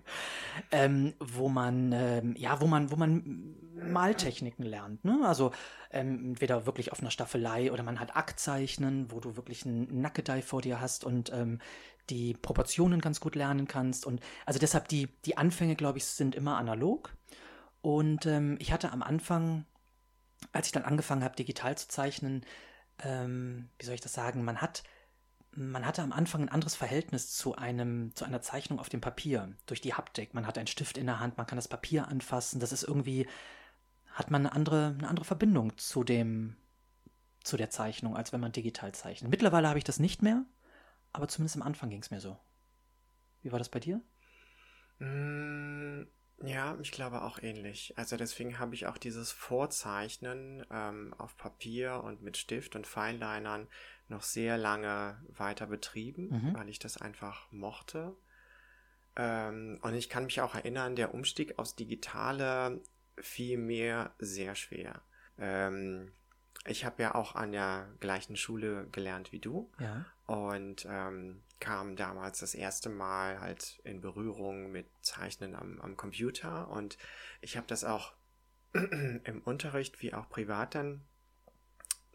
ähm, 0.70 1.14
wo 1.18 1.48
man, 1.48 1.92
ähm, 1.92 2.34
ja, 2.36 2.60
wo 2.60 2.66
man, 2.66 2.90
wo 2.90 2.96
man 2.96 3.56
Maltechniken 3.74 4.64
lernt, 4.64 5.04
ne? 5.04 5.20
Also 5.24 5.52
ähm, 5.90 6.30
entweder 6.30 6.66
wirklich 6.66 6.92
auf 6.92 7.00
einer 7.00 7.10
Staffelei 7.10 7.72
oder 7.72 7.82
man 7.82 8.00
hat 8.00 8.16
Aktzeichnen, 8.16 9.10
wo 9.10 9.20
du 9.20 9.36
wirklich 9.36 9.64
einen 9.64 10.00
Nackedei 10.00 10.42
vor 10.42 10.60
dir 10.60 10.80
hast 10.80 11.04
und 11.04 11.32
ähm, 11.32 11.58
die 12.10 12.34
Proportionen 12.34 13.00
ganz 13.00 13.20
gut 13.20 13.34
lernen 13.34 13.66
kannst. 13.66 14.06
Und 14.06 14.20
also 14.44 14.58
deshalb 14.58 14.88
die, 14.88 15.08
die 15.24 15.36
Anfänge, 15.38 15.74
glaube 15.74 15.98
ich, 15.98 16.04
sind 16.04 16.34
immer 16.34 16.58
analog. 16.58 17.16
Und 17.80 18.26
ähm, 18.26 18.56
ich 18.60 18.72
hatte 18.72 18.92
am 18.92 19.02
Anfang, 19.02 19.64
als 20.52 20.66
ich 20.66 20.72
dann 20.72 20.84
angefangen 20.84 21.24
habe, 21.24 21.36
digital 21.36 21.76
zu 21.76 21.88
zeichnen, 21.88 22.44
ähm, 23.02 23.68
wie 23.78 23.84
soll 23.84 23.94
ich 23.94 24.00
das 24.00 24.12
sagen, 24.12 24.44
man 24.44 24.60
hat, 24.60 24.82
man 25.52 25.86
hatte 25.86 26.02
am 26.02 26.12
Anfang 26.12 26.42
ein 26.42 26.48
anderes 26.48 26.74
Verhältnis 26.74 27.32
zu 27.34 27.56
einem, 27.56 28.14
zu 28.14 28.24
einer 28.24 28.40
Zeichnung 28.42 28.78
auf 28.78 28.88
dem 28.88 29.00
Papier, 29.00 29.54
durch 29.66 29.80
die 29.80 29.94
Haptik. 29.94 30.34
Man 30.34 30.46
hat 30.46 30.58
einen 30.58 30.66
Stift 30.66 30.98
in 30.98 31.06
der 31.06 31.20
Hand, 31.20 31.36
man 31.36 31.46
kann 31.46 31.56
das 31.56 31.68
Papier 31.68 32.08
anfassen, 32.08 32.60
das 32.60 32.72
ist 32.72 32.82
irgendwie, 32.82 33.26
hat 34.12 34.30
man 34.30 34.42
eine 34.42 34.54
andere, 34.54 34.94
eine 34.98 35.08
andere 35.08 35.24
Verbindung 35.24 35.76
zu 35.76 36.04
dem, 36.04 36.56
zu 37.42 37.56
der 37.56 37.70
Zeichnung, 37.70 38.16
als 38.16 38.32
wenn 38.32 38.40
man 38.40 38.52
digital 38.52 38.92
zeichnet. 38.92 39.30
Mittlerweile 39.30 39.68
habe 39.68 39.78
ich 39.78 39.84
das 39.84 40.00
nicht 40.00 40.22
mehr, 40.22 40.44
aber 41.12 41.28
zumindest 41.28 41.56
am 41.56 41.62
Anfang 41.62 41.90
ging 41.90 42.02
es 42.02 42.10
mir 42.10 42.20
so. 42.20 42.38
Wie 43.42 43.52
war 43.52 43.58
das 43.58 43.68
bei 43.68 43.80
dir? 43.80 44.00
Ja, 46.46 46.76
ich 46.80 46.92
glaube 46.92 47.22
auch 47.22 47.38
ähnlich. 47.42 47.94
Also 47.96 48.16
deswegen 48.16 48.58
habe 48.58 48.74
ich 48.74 48.86
auch 48.86 48.98
dieses 48.98 49.32
Vorzeichnen 49.32 50.64
ähm, 50.70 51.14
auf 51.18 51.36
Papier 51.36 52.02
und 52.04 52.22
mit 52.22 52.36
Stift 52.36 52.76
und 52.76 52.86
Feinlinern 52.86 53.68
noch 54.08 54.22
sehr 54.22 54.58
lange 54.58 55.22
weiter 55.28 55.66
betrieben, 55.66 56.28
mhm. 56.28 56.54
weil 56.54 56.68
ich 56.68 56.78
das 56.78 56.96
einfach 57.00 57.50
mochte. 57.50 58.14
Ähm, 59.16 59.78
und 59.82 59.94
ich 59.94 60.08
kann 60.08 60.24
mich 60.24 60.40
auch 60.40 60.54
erinnern, 60.54 60.96
der 60.96 61.14
Umstieg 61.14 61.58
aufs 61.58 61.76
Digitale 61.76 62.80
fiel 63.16 63.58
mir 63.58 64.10
sehr 64.18 64.54
schwer. 64.54 65.02
Ähm, 65.38 66.12
ich 66.66 66.84
habe 66.84 67.02
ja 67.02 67.14
auch 67.14 67.34
an 67.34 67.52
der 67.52 67.88
gleichen 68.00 68.36
Schule 68.36 68.86
gelernt 68.90 69.32
wie 69.32 69.38
du. 69.38 69.70
Ja. 69.78 70.04
Und 70.26 70.86
ähm, 70.88 71.42
kam 71.60 71.96
damals 71.96 72.40
das 72.40 72.54
erste 72.54 72.88
Mal 72.88 73.40
halt 73.40 73.80
in 73.84 74.00
Berührung 74.00 74.72
mit 74.72 74.86
Zeichnen 75.02 75.54
am, 75.54 75.80
am 75.80 75.96
Computer 75.96 76.68
und 76.68 76.98
ich 77.40 77.56
habe 77.56 77.66
das 77.66 77.84
auch 77.84 78.12
im 78.72 79.42
Unterricht 79.44 80.00
wie 80.02 80.14
auch 80.14 80.28
privat 80.28 80.74
dann 80.74 81.02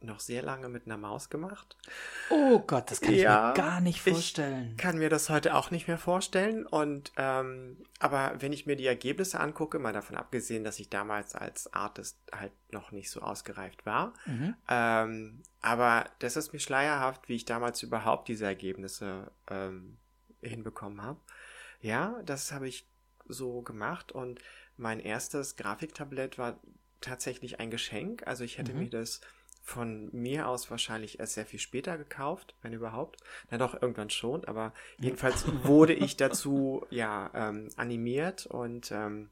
noch 0.02 0.20
sehr 0.20 0.42
lange 0.42 0.70
mit 0.70 0.86
einer 0.86 0.98
Maus 0.98 1.30
gemacht. 1.30 1.76
Oh 2.30 2.60
Gott, 2.60 2.90
das 2.92 3.02
kann 3.02 3.14
ja, 3.14 3.52
ich 3.52 3.58
mir 3.58 3.64
gar 3.64 3.82
nicht 3.82 4.02
vorstellen. 4.02 4.72
Ich 4.72 4.78
kann 4.78 4.98
mir 4.98 5.10
das 5.10 5.30
heute 5.30 5.56
auch 5.56 5.72
nicht 5.72 5.88
mehr 5.88 5.98
vorstellen. 5.98 6.66
Und 6.66 7.12
ähm, 7.18 7.78
aber 8.00 8.36
wenn 8.40 8.54
ich 8.54 8.66
mir 8.66 8.76
die 8.76 8.88
Ergebnisse 8.88 9.40
angucke, 9.40 9.80
mal 9.80 9.94
davon 9.94 10.16
abgesehen, 10.16 10.64
dass 10.64 10.80
ich 10.80 10.90
damals 10.90 11.36
als 11.36 11.74
Artist 11.74 12.18
halt 12.34 12.54
noch 12.72 12.92
nicht 12.92 13.10
so 13.10 13.22
ausgereift 13.22 13.86
war, 13.86 14.14
mhm. 14.26 14.56
ähm, 14.70 15.42
aber 15.62 16.06
das 16.20 16.38
ist 16.38 16.54
mir 16.54 16.60
schleierhaft, 16.60 17.28
wie 17.28 17.36
ich 17.36 17.46
damals 17.46 17.84
überhaupt 17.84 18.28
diese 18.28 18.46
Ergebnisse 18.46 19.32
ähm, 19.50 19.98
hinbekommen 20.42 21.02
habe. 21.02 21.20
Ja, 21.82 22.22
das 22.26 22.52
habe 22.52 22.68
ich 22.68 22.88
so 23.28 23.62
gemacht 23.62 24.12
und 24.12 24.40
mein 24.78 25.00
erstes 25.00 25.56
Grafiktablett 25.56 26.38
war 26.38 26.60
tatsächlich 27.02 27.60
ein 27.60 27.70
Geschenk. 27.70 28.26
Also 28.26 28.44
ich 28.44 28.58
hätte 28.58 28.74
mhm. 28.74 28.80
mir 28.80 28.90
das 28.90 29.22
von 29.70 30.10
mir 30.12 30.48
aus 30.48 30.72
wahrscheinlich 30.72 31.20
erst 31.20 31.36
sehr 31.36 31.46
viel 31.46 31.60
später 31.60 31.98
gekauft, 31.98 32.56
wenn 32.62 32.74
überhaupt. 32.74 33.22
Na 33.52 33.58
doch, 33.60 33.80
irgendwann 33.80 34.10
schon, 34.10 34.44
aber 34.46 34.74
jedenfalls 34.98 35.46
wurde 35.64 35.94
ich 35.94 36.18
dazu 36.18 36.86
ja 36.90 37.30
ähm, 37.36 37.70
animiert 37.78 38.48
und 38.48 38.92
ähm, 38.92 39.30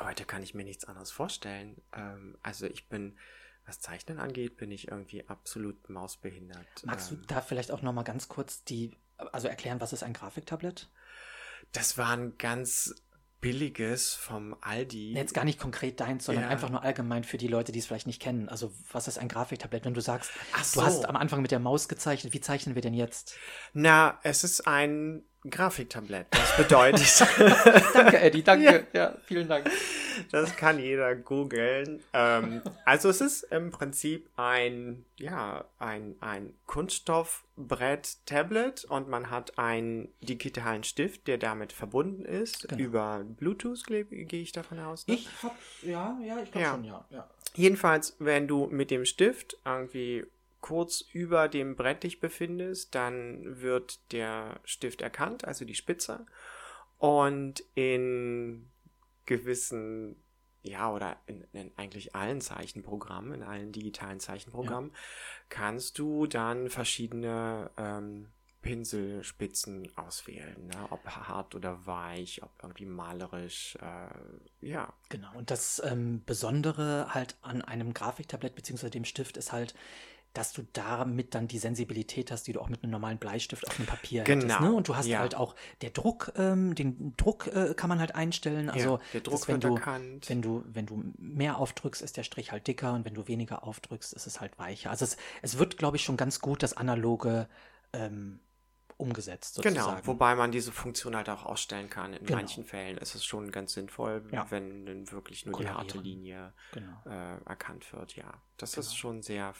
heute 0.00 0.24
kann 0.24 0.42
ich 0.42 0.54
mir 0.54 0.64
nichts 0.64 0.86
anderes 0.86 1.10
vorstellen. 1.10 1.82
Ähm, 1.92 2.38
also 2.42 2.66
ich 2.66 2.88
bin, 2.88 3.18
was 3.66 3.78
Zeichnen 3.78 4.18
angeht, 4.18 4.56
bin 4.56 4.70
ich 4.70 4.88
irgendwie 4.88 5.28
absolut 5.28 5.90
mausbehindert. 5.90 6.66
Magst 6.84 7.10
du 7.10 7.16
ähm. 7.16 7.24
da 7.26 7.42
vielleicht 7.42 7.70
auch 7.70 7.82
nochmal 7.82 8.04
ganz 8.04 8.28
kurz 8.28 8.64
die, 8.64 8.96
also 9.18 9.46
erklären, 9.46 9.80
was 9.82 9.92
ist 9.92 10.02
ein 10.02 10.14
Grafiktablett? 10.14 10.88
Das 11.72 11.98
waren 11.98 12.38
ganz 12.38 12.94
billiges 13.40 14.14
vom 14.14 14.56
Aldi. 14.60 15.12
Jetzt 15.12 15.34
gar 15.34 15.44
nicht 15.44 15.58
konkret 15.58 16.00
deins, 16.00 16.24
sondern 16.24 16.44
ja. 16.44 16.50
einfach 16.50 16.70
nur 16.70 16.82
allgemein 16.82 17.24
für 17.24 17.36
die 17.36 17.48
Leute, 17.48 17.72
die 17.72 17.78
es 17.78 17.86
vielleicht 17.86 18.06
nicht 18.06 18.20
kennen. 18.20 18.48
Also, 18.48 18.72
was 18.92 19.08
ist 19.08 19.18
ein 19.18 19.28
Grafiktablett? 19.28 19.84
Wenn 19.84 19.94
du 19.94 20.00
sagst, 20.00 20.30
so. 20.62 20.80
du 20.80 20.86
hast 20.86 21.08
am 21.08 21.16
Anfang 21.16 21.42
mit 21.42 21.50
der 21.50 21.58
Maus 21.58 21.88
gezeichnet, 21.88 22.32
wie 22.32 22.40
zeichnen 22.40 22.74
wir 22.74 22.82
denn 22.82 22.94
jetzt? 22.94 23.36
Na, 23.72 24.18
es 24.22 24.44
ist 24.44 24.66
ein 24.66 25.24
Grafiktablett. 25.50 26.26
Das 26.30 26.56
bedeutet. 26.56 27.26
danke, 27.94 28.20
Eddie, 28.20 28.42
danke. 28.42 28.86
Ja. 28.92 29.00
ja. 29.00 29.14
vielen 29.24 29.48
Dank. 29.48 29.70
Das 30.30 30.54
kann 30.56 30.78
jeder 30.78 31.14
googeln. 31.14 32.02
Ähm, 32.12 32.60
also 32.84 33.08
es 33.10 33.20
ist 33.20 33.42
im 33.44 33.70
Prinzip 33.70 34.28
ein, 34.36 35.04
ja, 35.16 35.64
ein, 35.78 36.16
ein 36.20 36.52
Kunststoffbrett-Tablet 36.66 38.84
und 38.86 39.08
man 39.08 39.30
hat 39.30 39.56
einen 39.58 40.08
digitalen 40.20 40.82
Stift, 40.84 41.26
der 41.26 41.38
damit 41.38 41.72
verbunden 41.72 42.24
ist. 42.24 42.68
Genau. 42.68 42.82
Über 42.82 43.24
Bluetooth 43.24 43.86
gehe 43.86 44.26
ich 44.26 44.52
davon 44.52 44.78
aus. 44.78 45.06
Ne? 45.06 45.14
Ich 45.14 45.28
hab, 45.42 45.56
ja, 45.82 46.18
ja, 46.24 46.38
ich 46.42 46.50
glaube 46.50 46.66
ja. 46.66 46.72
schon, 46.72 46.84
ja. 46.84 47.06
ja. 47.10 47.28
Jedenfalls, 47.54 48.16
wenn 48.18 48.48
du 48.48 48.66
mit 48.66 48.90
dem 48.90 49.06
Stift 49.06 49.56
irgendwie 49.64 50.26
kurz 50.66 51.00
über 51.00 51.48
dem 51.48 51.76
Brett 51.76 52.02
dich 52.02 52.18
befindest, 52.18 52.96
dann 52.96 53.60
wird 53.62 54.12
der 54.12 54.58
Stift 54.64 55.00
erkannt, 55.00 55.44
also 55.44 55.64
die 55.64 55.76
Spitze. 55.76 56.26
Und 56.98 57.62
in 57.76 58.68
gewissen, 59.26 60.16
ja, 60.62 60.92
oder 60.92 61.18
in, 61.26 61.46
in 61.52 61.70
eigentlich 61.76 62.16
allen 62.16 62.40
Zeichenprogrammen, 62.40 63.34
in 63.34 63.42
allen 63.44 63.70
digitalen 63.70 64.18
Zeichenprogrammen, 64.18 64.90
ja. 64.90 64.96
kannst 65.50 66.00
du 66.00 66.26
dann 66.26 66.68
verschiedene 66.68 67.70
ähm, 67.76 68.32
Pinselspitzen 68.60 69.96
auswählen, 69.96 70.66
ne? 70.66 70.88
ob 70.90 71.06
hart 71.06 71.54
oder 71.54 71.86
weich, 71.86 72.42
ob 72.42 72.50
irgendwie 72.60 72.86
malerisch, 72.86 73.78
äh, 73.80 74.66
ja. 74.66 74.92
Genau, 75.10 75.32
und 75.36 75.52
das 75.52 75.80
ähm, 75.84 76.24
Besondere 76.24 77.14
halt 77.14 77.36
an 77.42 77.62
einem 77.62 77.94
Grafiktablett 77.94 78.56
bzw. 78.56 78.90
dem 78.90 79.04
Stift 79.04 79.36
ist 79.36 79.52
halt, 79.52 79.76
dass 80.36 80.52
du 80.52 80.66
damit 80.74 81.34
dann 81.34 81.48
die 81.48 81.58
Sensibilität 81.58 82.30
hast, 82.30 82.46
die 82.46 82.52
du 82.52 82.60
auch 82.60 82.68
mit 82.68 82.82
einem 82.82 82.92
normalen 82.92 83.18
Bleistift 83.18 83.66
auf 83.66 83.76
dem 83.76 83.86
Papier 83.86 84.24
genau. 84.24 84.44
hättest. 84.44 84.60
Ne? 84.60 84.72
Und 84.72 84.88
du 84.88 84.96
hast 84.96 85.06
ja. 85.06 85.20
halt 85.20 85.34
auch 85.34 85.54
der 85.80 85.90
Druck, 85.90 86.32
ähm, 86.36 86.74
den 86.74 87.16
Druck 87.16 87.46
äh, 87.46 87.72
kann 87.74 87.88
man 87.88 88.00
halt 88.00 88.14
einstellen. 88.14 88.68
Also 88.68 88.96
ja, 88.96 89.00
der 89.14 89.20
Druck 89.22 89.40
dass, 89.40 89.48
wenn 89.48 89.60
du, 89.60 89.74
erkannt. 89.74 90.28
wenn 90.28 90.42
du, 90.42 90.62
wenn 90.66 90.84
du 90.84 91.12
mehr 91.16 91.56
aufdrückst, 91.56 92.02
ist 92.02 92.18
der 92.18 92.22
Strich 92.22 92.52
halt 92.52 92.66
dicker 92.66 92.92
und 92.92 93.06
wenn 93.06 93.14
du 93.14 93.28
weniger 93.28 93.64
aufdrückst, 93.64 94.12
ist 94.12 94.26
es 94.26 94.40
halt 94.40 94.58
weicher. 94.58 94.90
Also 94.90 95.06
es, 95.06 95.16
es 95.40 95.58
wird, 95.58 95.78
glaube 95.78 95.96
ich, 95.96 96.04
schon 96.04 96.18
ganz 96.18 96.40
gut 96.40 96.62
das 96.62 96.76
Analoge 96.76 97.48
ähm, 97.94 98.40
umgesetzt. 98.98 99.56
Genau, 99.62 99.68
sozusagen. 99.68 99.96
Genau, 100.02 100.06
wobei 100.06 100.34
man 100.34 100.52
diese 100.52 100.72
Funktion 100.72 101.16
halt 101.16 101.30
auch 101.30 101.44
ausstellen 101.44 101.88
kann. 101.88 102.12
In 102.12 102.26
genau. 102.26 102.38
manchen 102.38 102.64
Fällen 102.64 102.98
ist 102.98 103.14
es 103.14 103.24
schon 103.24 103.50
ganz 103.50 103.72
sinnvoll, 103.72 104.22
ja. 104.32 104.50
wenn 104.50 104.84
dann 104.84 105.10
wirklich 105.12 105.46
nur 105.46 105.58
die 105.58 105.68
harte 105.68 105.98
Linie 105.98 106.52
genau. 106.72 107.02
äh, 107.06 107.38
erkannt 107.44 107.90
wird. 107.94 108.16
Ja, 108.16 108.34
das 108.58 108.72
genau. 108.72 108.86
ist 108.86 108.96
schon 108.96 109.22
sehr 109.22 109.54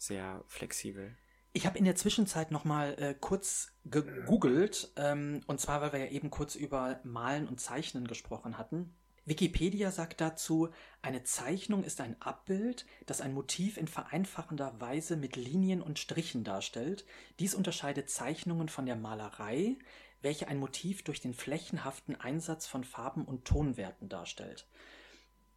sehr 0.00 0.42
flexibel. 0.46 1.16
Ich 1.52 1.66
habe 1.66 1.78
in 1.78 1.84
der 1.84 1.96
Zwischenzeit 1.96 2.52
noch 2.52 2.64
mal 2.64 2.94
äh, 2.98 3.14
kurz 3.18 3.72
gegoogelt, 3.84 4.92
ähm, 4.96 5.40
und 5.46 5.60
zwar, 5.60 5.80
weil 5.80 5.92
wir 5.92 6.00
ja 6.00 6.10
eben 6.10 6.30
kurz 6.30 6.54
über 6.54 7.00
Malen 7.02 7.48
und 7.48 7.60
Zeichnen 7.60 8.06
gesprochen 8.06 8.56
hatten. 8.56 8.94
Wikipedia 9.26 9.90
sagt 9.90 10.20
dazu, 10.20 10.70
eine 11.02 11.24
Zeichnung 11.24 11.84
ist 11.84 12.00
ein 12.00 12.20
Abbild, 12.22 12.86
das 13.06 13.20
ein 13.20 13.34
Motiv 13.34 13.76
in 13.76 13.88
vereinfachender 13.88 14.80
Weise 14.80 15.16
mit 15.16 15.36
Linien 15.36 15.82
und 15.82 15.98
Strichen 15.98 16.44
darstellt. 16.44 17.04
Dies 17.38 17.54
unterscheidet 17.54 18.10
Zeichnungen 18.10 18.68
von 18.68 18.86
der 18.86 18.96
Malerei, 18.96 19.76
welche 20.22 20.48
ein 20.48 20.58
Motiv 20.58 21.02
durch 21.02 21.20
den 21.20 21.34
flächenhaften 21.34 22.16
Einsatz 22.16 22.66
von 22.66 22.84
Farben 22.84 23.24
und 23.24 23.44
Tonwerten 23.44 24.08
darstellt 24.08 24.66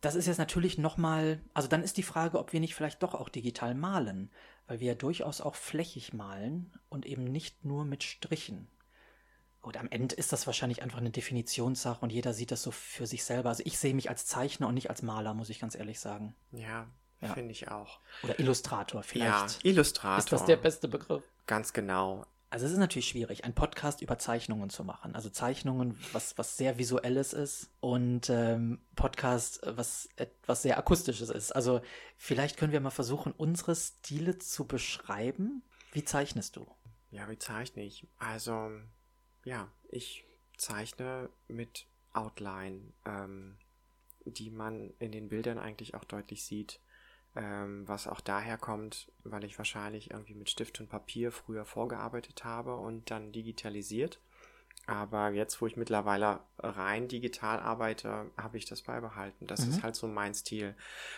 das 0.03 0.15
ist 0.15 0.27
jetzt 0.27 0.37
natürlich 0.37 0.77
nochmal, 0.77 1.41
also 1.53 1.69
dann 1.69 1.81
ist 1.81 1.95
die 1.95 2.03
Frage, 2.03 2.37
ob 2.37 2.51
wir 2.51 2.59
nicht 2.59 2.75
vielleicht 2.75 3.01
doch 3.01 3.13
auch 3.13 3.29
digital 3.29 3.73
malen, 3.73 4.29
weil 4.67 4.81
wir 4.81 4.87
ja 4.89 4.95
durchaus 4.95 5.39
auch 5.39 5.55
flächig 5.55 6.11
malen 6.11 6.73
und 6.89 7.05
eben 7.05 7.23
nicht 7.23 7.63
nur 7.63 7.85
mit 7.85 8.03
Strichen. 8.03 8.67
Gut, 9.61 9.77
am 9.77 9.87
Ende 9.89 10.13
ist 10.13 10.33
das 10.33 10.45
wahrscheinlich 10.45 10.81
einfach 10.81 10.97
eine 10.97 11.09
Definitionssache 11.09 12.01
und 12.01 12.11
jeder 12.11 12.33
sieht 12.33 12.51
das 12.51 12.63
so 12.63 12.71
für 12.71 13.07
sich 13.07 13.23
selber. 13.23 13.47
Also 13.47 13.63
ich 13.65 13.77
sehe 13.77 13.93
mich 13.93 14.09
als 14.09 14.25
Zeichner 14.25 14.67
und 14.67 14.73
nicht 14.73 14.89
als 14.89 15.03
Maler, 15.03 15.33
muss 15.33 15.49
ich 15.49 15.61
ganz 15.61 15.73
ehrlich 15.73 16.01
sagen. 16.01 16.35
Ja, 16.51 16.85
ja. 17.21 17.33
finde 17.33 17.51
ich 17.51 17.69
auch. 17.69 18.01
Oder 18.23 18.37
Illustrator 18.41 19.03
vielleicht. 19.03 19.63
Ja, 19.63 19.69
Illustrator. 19.71 20.17
Ist 20.17 20.33
das 20.33 20.43
der 20.43 20.57
beste 20.57 20.89
Begriff? 20.89 21.23
Ganz 21.47 21.71
genau. 21.71 22.25
Also 22.53 22.67
es 22.67 22.73
ist 22.73 22.77
natürlich 22.77 23.07
schwierig, 23.07 23.45
einen 23.45 23.55
Podcast 23.55 24.03
über 24.03 24.19
Zeichnungen 24.19 24.69
zu 24.69 24.83
machen. 24.83 25.15
Also 25.15 25.31
Zeichnungen, 25.31 25.97
was, 26.11 26.37
was 26.37 26.55
sehr 26.55 26.77
visuelles 26.77 27.33
ist 27.33 27.71
und 27.79 28.29
ähm, 28.29 28.79
Podcast, 28.95 29.61
was 29.65 30.07
etwas 30.17 30.61
sehr 30.61 30.77
akustisches 30.77 31.31
ist. 31.31 31.51
Also 31.51 31.81
vielleicht 32.15 32.57
können 32.57 32.71
wir 32.71 32.79
mal 32.79 32.91
versuchen, 32.91 33.31
unsere 33.31 33.75
Stile 33.75 34.37
zu 34.37 34.67
beschreiben. 34.67 35.63
Wie 35.93 36.05
zeichnest 36.05 36.55
du? 36.55 36.67
Ja, 37.09 37.27
wie 37.27 37.39
zeichne 37.39 37.81
ich? 37.81 38.05
Also, 38.19 38.69
ja, 39.45 39.67
ich 39.89 40.23
zeichne 40.55 41.31
mit 41.47 41.87
Outline, 42.13 42.93
ähm, 43.07 43.57
die 44.25 44.51
man 44.51 44.93
in 44.99 45.11
den 45.11 45.27
Bildern 45.27 45.57
eigentlich 45.57 45.95
auch 45.95 46.03
deutlich 46.03 46.43
sieht 46.43 46.79
ähm, 47.35 47.87
was 47.87 48.07
auch 48.07 48.21
daher 48.21 48.57
kommt, 48.57 49.11
weil 49.23 49.43
ich 49.43 49.57
wahrscheinlich 49.57 50.11
irgendwie 50.11 50.35
mit 50.35 50.49
Stift 50.49 50.79
und 50.79 50.89
Papier 50.89 51.31
früher 51.31 51.65
vorgearbeitet 51.65 52.43
habe 52.43 52.75
und 52.75 53.09
dann 53.09 53.31
digitalisiert. 53.31 54.19
Aber 54.85 55.29
jetzt, 55.29 55.61
wo 55.61 55.67
ich 55.67 55.77
mittlerweile 55.77 56.41
rein 56.57 57.07
digital 57.07 57.59
arbeite, 57.59 58.29
habe 58.35 58.57
ich 58.57 58.65
das 58.65 58.81
beibehalten. 58.81 59.47
Das 59.47 59.65
mhm. 59.65 59.71
ist 59.71 59.83
halt 59.83 59.95
so 59.95 60.07
mein 60.07 60.33
Stil. 60.33 60.75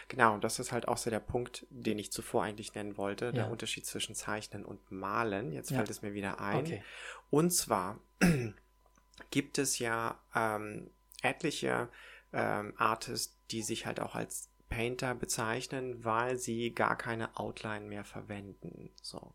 Genau, 0.08 0.38
das 0.38 0.60
ist 0.60 0.72
halt 0.72 0.88
auch 0.88 0.98
so 0.98 1.10
der 1.10 1.20
Punkt, 1.20 1.66
den 1.72 1.98
ich 1.98 2.12
zuvor 2.12 2.44
eigentlich 2.44 2.76
nennen 2.76 2.96
wollte. 2.96 3.26
Ja. 3.26 3.32
Der 3.32 3.52
Unterschied 3.52 3.88
zwischen 3.88 4.14
Zeichnen 4.14 4.64
und 4.64 4.92
Malen. 4.92 5.52
Jetzt 5.52 5.72
ja. 5.72 5.78
fällt 5.78 5.90
es 5.90 6.04
mir 6.04 6.14
wieder 6.14 6.40
ein. 6.40 6.60
Okay. 6.60 6.84
Und 7.32 7.52
zwar 7.52 8.00
gibt 9.32 9.58
es 9.58 9.80
ja 9.80 10.20
ähm, 10.36 10.92
etliche 11.24 11.90
ähm, 12.34 12.74
Artists, 12.78 13.36
die 13.50 13.64
sich 13.64 13.88
halt 13.88 14.00
auch 14.00 14.14
als 14.14 14.50
Painter 14.70 15.16
bezeichnen, 15.16 16.04
weil 16.04 16.38
sie 16.38 16.74
gar 16.74 16.98
keine 16.98 17.38
Outline 17.38 17.86
mehr 17.86 18.04
verwenden. 18.04 18.90
So. 19.02 19.34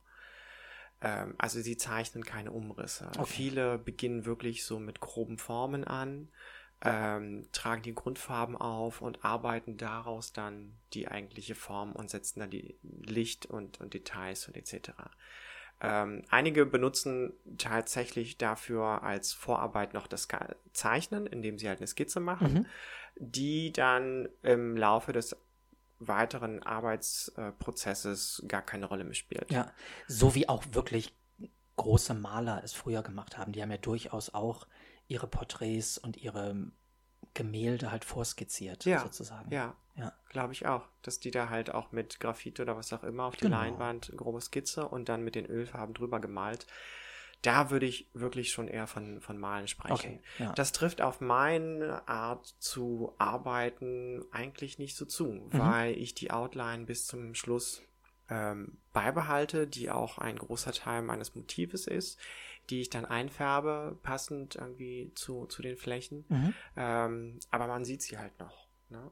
Ähm, 1.00 1.34
also 1.38 1.60
sie 1.60 1.76
zeichnen 1.76 2.24
keine 2.24 2.52
Umrisse. 2.52 3.10
Okay. 3.16 3.26
Viele 3.26 3.78
beginnen 3.78 4.24
wirklich 4.24 4.64
so 4.64 4.78
mit 4.78 5.00
groben 5.00 5.38
Formen 5.38 5.84
an, 5.84 6.28
ähm, 6.82 7.46
tragen 7.52 7.82
die 7.82 7.94
Grundfarben 7.94 8.56
auf 8.56 9.02
und 9.02 9.24
arbeiten 9.24 9.76
daraus 9.76 10.32
dann 10.32 10.78
die 10.94 11.08
eigentliche 11.08 11.54
Form 11.54 11.92
und 11.92 12.10
setzen 12.10 12.40
dann 12.40 12.50
die 12.50 12.76
Licht 12.82 13.46
und, 13.46 13.80
und 13.80 13.92
Details 13.94 14.48
und 14.48 14.56
etc. 14.56 14.92
Ähm, 15.82 16.22
einige 16.30 16.66
benutzen 16.66 17.32
tatsächlich 17.56 18.38
dafür 18.38 19.02
als 19.02 19.32
Vorarbeit 19.32 19.94
noch 19.94 20.06
das 20.06 20.28
Zeichnen, 20.72 21.26
indem 21.26 21.58
sie 21.58 21.68
halt 21.68 21.78
eine 21.78 21.86
Skizze 21.86 22.20
machen. 22.20 22.52
Mhm 22.52 22.66
die 23.20 23.72
dann 23.72 24.28
im 24.42 24.76
Laufe 24.76 25.12
des 25.12 25.36
weiteren 25.98 26.62
Arbeitsprozesses 26.62 28.42
gar 28.48 28.62
keine 28.62 28.86
Rolle 28.86 29.04
mehr 29.04 29.14
spielt. 29.14 29.50
Ja, 29.50 29.70
so 30.08 30.34
wie 30.34 30.48
auch 30.48 30.64
wirklich 30.72 31.14
große 31.76 32.14
Maler 32.14 32.62
es 32.64 32.72
früher 32.72 33.02
gemacht 33.02 33.36
haben. 33.36 33.52
Die 33.52 33.62
haben 33.62 33.70
ja 33.70 33.76
durchaus 33.76 34.32
auch 34.32 34.66
ihre 35.06 35.26
Porträts 35.26 35.98
und 35.98 36.16
ihre 36.16 36.70
Gemälde 37.34 37.90
halt 37.90 38.04
vorskizziert, 38.04 38.84
ja, 38.84 39.00
sozusagen. 39.00 39.52
Ja, 39.52 39.76
ja. 39.94 40.12
glaube 40.28 40.52
ich 40.52 40.66
auch. 40.66 40.88
Dass 41.02 41.20
die 41.20 41.30
da 41.30 41.48
halt 41.48 41.72
auch 41.72 41.92
mit 41.92 42.20
Graphit 42.20 42.60
oder 42.60 42.76
was 42.76 42.92
auch 42.92 43.04
immer 43.04 43.24
auf 43.24 43.36
die 43.36 43.44
genau. 43.44 43.58
Leinwand 43.58 44.12
grobe 44.16 44.40
Skizze 44.40 44.88
und 44.88 45.08
dann 45.08 45.22
mit 45.22 45.34
den 45.34 45.46
Ölfarben 45.46 45.94
drüber 45.94 46.20
gemalt 46.20 46.66
da 47.42 47.70
würde 47.70 47.86
ich 47.86 48.08
wirklich 48.12 48.52
schon 48.52 48.68
eher 48.68 48.86
von, 48.86 49.20
von 49.20 49.38
Malen 49.38 49.66
sprechen. 49.66 50.18
Okay, 50.18 50.20
ja. 50.38 50.52
Das 50.52 50.72
trifft 50.72 51.00
auf 51.00 51.20
meine 51.20 52.06
Art 52.06 52.54
zu 52.58 53.14
arbeiten 53.18 54.24
eigentlich 54.30 54.78
nicht 54.78 54.96
so 54.96 55.06
zu, 55.06 55.24
mhm. 55.24 55.48
weil 55.52 55.96
ich 55.96 56.14
die 56.14 56.30
Outline 56.30 56.84
bis 56.84 57.06
zum 57.06 57.34
Schluss 57.34 57.82
ähm, 58.28 58.76
beibehalte, 58.92 59.66
die 59.66 59.90
auch 59.90 60.18
ein 60.18 60.36
großer 60.36 60.72
Teil 60.72 61.02
meines 61.02 61.34
Motives 61.34 61.86
ist, 61.86 62.18
die 62.70 62.80
ich 62.80 62.90
dann 62.90 63.04
einfärbe, 63.04 63.98
passend 64.02 64.56
irgendwie 64.56 65.12
zu, 65.14 65.46
zu 65.46 65.62
den 65.62 65.76
Flächen. 65.76 66.24
Mhm. 66.28 66.54
Ähm, 66.76 67.40
aber 67.50 67.66
man 67.66 67.84
sieht 67.84 68.02
sie 68.02 68.18
halt 68.18 68.38
noch. 68.38 68.68
Ne? 68.88 69.10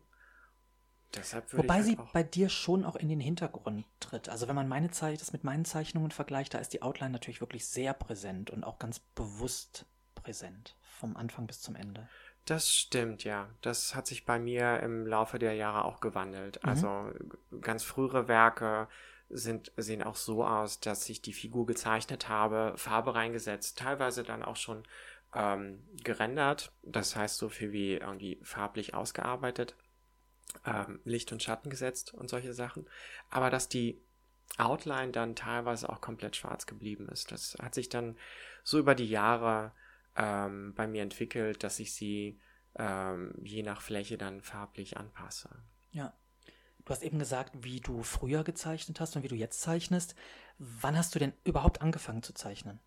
Wobei 1.52 1.74
halt 1.76 1.84
sie 1.84 1.98
bei 2.12 2.22
dir 2.22 2.48
schon 2.48 2.84
auch 2.84 2.96
in 2.96 3.08
den 3.08 3.20
Hintergrund 3.20 3.86
tritt. 3.98 4.28
Also 4.28 4.46
wenn 4.46 4.54
man 4.54 4.68
meine 4.68 4.90
Zeit, 4.90 5.20
das 5.20 5.32
mit 5.32 5.42
meinen 5.42 5.64
Zeichnungen 5.64 6.10
vergleicht, 6.10 6.54
da 6.54 6.58
ist 6.58 6.72
die 6.72 6.82
Outline 6.82 7.10
natürlich 7.10 7.40
wirklich 7.40 7.66
sehr 7.66 7.94
präsent 7.94 8.50
und 8.50 8.62
auch 8.62 8.78
ganz 8.78 8.98
bewusst 8.98 9.86
präsent, 10.14 10.76
vom 10.82 11.16
Anfang 11.16 11.46
bis 11.46 11.62
zum 11.62 11.76
Ende. 11.76 12.08
Das 12.44 12.72
stimmt, 12.72 13.24
ja. 13.24 13.48
Das 13.62 13.94
hat 13.94 14.06
sich 14.06 14.24
bei 14.24 14.38
mir 14.38 14.80
im 14.80 15.06
Laufe 15.06 15.38
der 15.38 15.54
Jahre 15.54 15.84
auch 15.84 16.00
gewandelt. 16.00 16.60
Mhm. 16.62 16.68
Also 16.68 17.12
ganz 17.60 17.84
frühere 17.84 18.28
Werke 18.28 18.88
sind, 19.30 19.72
sehen 19.76 20.02
auch 20.02 20.16
so 20.16 20.44
aus, 20.44 20.80
dass 20.80 21.08
ich 21.08 21.22
die 21.22 21.32
Figur 21.32 21.66
gezeichnet 21.66 22.28
habe, 22.28 22.72
Farbe 22.76 23.14
reingesetzt, 23.14 23.78
teilweise 23.78 24.22
dann 24.22 24.42
auch 24.42 24.56
schon 24.56 24.84
ähm, 25.34 25.82
gerendert. 26.02 26.72
Das 26.82 27.14
heißt 27.16 27.36
so 27.36 27.48
viel 27.48 27.72
wie 27.72 27.94
irgendwie 27.94 28.38
farblich 28.42 28.94
ausgearbeitet 28.94 29.76
ähm, 30.64 31.00
Licht 31.04 31.32
und 31.32 31.42
Schatten 31.42 31.70
gesetzt 31.70 32.14
und 32.14 32.28
solche 32.28 32.54
Sachen. 32.54 32.86
Aber 33.30 33.50
dass 33.50 33.68
die 33.68 34.00
Outline 34.56 35.12
dann 35.12 35.36
teilweise 35.36 35.88
auch 35.88 36.00
komplett 36.00 36.36
schwarz 36.36 36.66
geblieben 36.66 37.08
ist. 37.08 37.30
Das 37.30 37.56
hat 37.60 37.74
sich 37.74 37.88
dann 37.88 38.16
so 38.64 38.78
über 38.78 38.94
die 38.94 39.08
Jahre 39.08 39.72
ähm, 40.16 40.74
bei 40.74 40.86
mir 40.86 41.02
entwickelt, 41.02 41.62
dass 41.62 41.78
ich 41.78 41.92
sie 41.94 42.40
ähm, 42.76 43.34
je 43.42 43.62
nach 43.62 43.82
Fläche 43.82 44.16
dann 44.16 44.40
farblich 44.40 44.96
anpasse. 44.96 45.50
Ja. 45.90 46.14
Du 46.88 46.94
hast 46.94 47.02
eben 47.02 47.18
gesagt, 47.18 47.52
wie 47.60 47.80
du 47.80 48.02
früher 48.02 48.44
gezeichnet 48.44 48.98
hast 48.98 49.14
und 49.14 49.22
wie 49.22 49.28
du 49.28 49.34
jetzt 49.34 49.60
zeichnest. 49.60 50.14
Wann 50.56 50.96
hast 50.96 51.14
du 51.14 51.18
denn 51.18 51.34
überhaupt 51.44 51.82
angefangen 51.82 52.22
zu 52.22 52.32
zeichnen? 52.32 52.80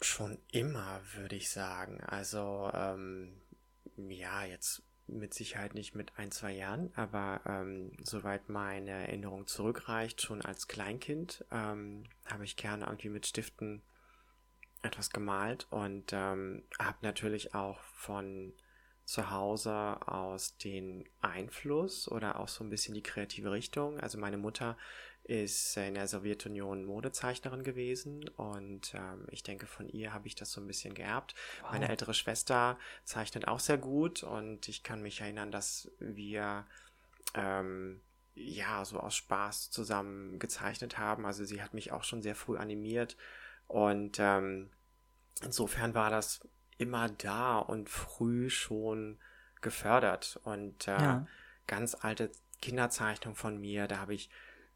Schon 0.00 0.38
immer, 0.50 1.00
würde 1.14 1.36
ich 1.36 1.50
sagen. 1.50 2.00
Also, 2.00 2.68
ähm, 2.74 3.40
ja, 3.96 4.44
jetzt 4.44 4.82
mit 5.06 5.34
Sicherheit 5.34 5.74
nicht 5.74 5.94
mit 5.94 6.18
ein, 6.18 6.32
zwei 6.32 6.50
Jahren, 6.50 6.90
aber 6.96 7.40
ähm, 7.46 7.92
soweit 8.02 8.48
meine 8.48 8.90
Erinnerung 8.90 9.46
zurückreicht, 9.46 10.20
schon 10.20 10.42
als 10.42 10.66
Kleinkind 10.66 11.44
ähm, 11.52 12.02
habe 12.26 12.42
ich 12.42 12.56
gerne 12.56 12.86
irgendwie 12.86 13.10
mit 13.10 13.24
Stiften 13.24 13.82
etwas 14.82 15.10
gemalt 15.10 15.68
und 15.70 16.12
ähm, 16.12 16.64
habe 16.80 16.98
natürlich 17.02 17.54
auch 17.54 17.78
von 17.94 18.52
zu 19.10 19.28
Hause 19.28 19.98
aus 20.06 20.56
den 20.58 21.04
Einfluss 21.20 22.08
oder 22.08 22.38
auch 22.38 22.46
so 22.46 22.62
ein 22.62 22.70
bisschen 22.70 22.94
die 22.94 23.02
kreative 23.02 23.50
Richtung. 23.50 23.98
Also 23.98 24.18
meine 24.18 24.36
Mutter 24.36 24.78
ist 25.24 25.76
in 25.76 25.94
der 25.94 26.06
Sowjetunion 26.06 26.84
Modezeichnerin 26.84 27.64
gewesen 27.64 28.28
und 28.28 28.94
ähm, 28.94 29.26
ich 29.32 29.42
denke, 29.42 29.66
von 29.66 29.88
ihr 29.88 30.12
habe 30.12 30.28
ich 30.28 30.36
das 30.36 30.52
so 30.52 30.60
ein 30.60 30.68
bisschen 30.68 30.94
geerbt. 30.94 31.34
Wow. 31.62 31.72
Meine 31.72 31.88
ältere 31.88 32.14
Schwester 32.14 32.78
zeichnet 33.02 33.48
auch 33.48 33.58
sehr 33.58 33.78
gut 33.78 34.22
und 34.22 34.68
ich 34.68 34.84
kann 34.84 35.02
mich 35.02 35.20
erinnern, 35.20 35.50
dass 35.50 35.90
wir 35.98 36.64
ähm, 37.34 38.00
ja 38.36 38.84
so 38.84 39.00
aus 39.00 39.16
Spaß 39.16 39.72
zusammen 39.72 40.38
gezeichnet 40.38 40.98
haben. 40.98 41.26
Also 41.26 41.44
sie 41.44 41.64
hat 41.64 41.74
mich 41.74 41.90
auch 41.90 42.04
schon 42.04 42.22
sehr 42.22 42.36
früh 42.36 42.56
animiert 42.58 43.16
und 43.66 44.18
ähm, 44.20 44.70
insofern 45.42 45.94
war 45.94 46.10
das 46.10 46.48
immer 46.80 47.08
da 47.08 47.58
und 47.58 47.88
früh 47.88 48.50
schon 48.50 49.18
gefördert 49.60 50.40
und 50.44 50.88
äh, 50.88 50.92
ja. 50.92 51.26
ganz 51.66 51.94
alte 51.94 52.30
Kinderzeichnung 52.62 53.34
von 53.34 53.60
mir, 53.60 53.86
da 53.86 53.98
habe 53.98 54.14
ich 54.14 54.30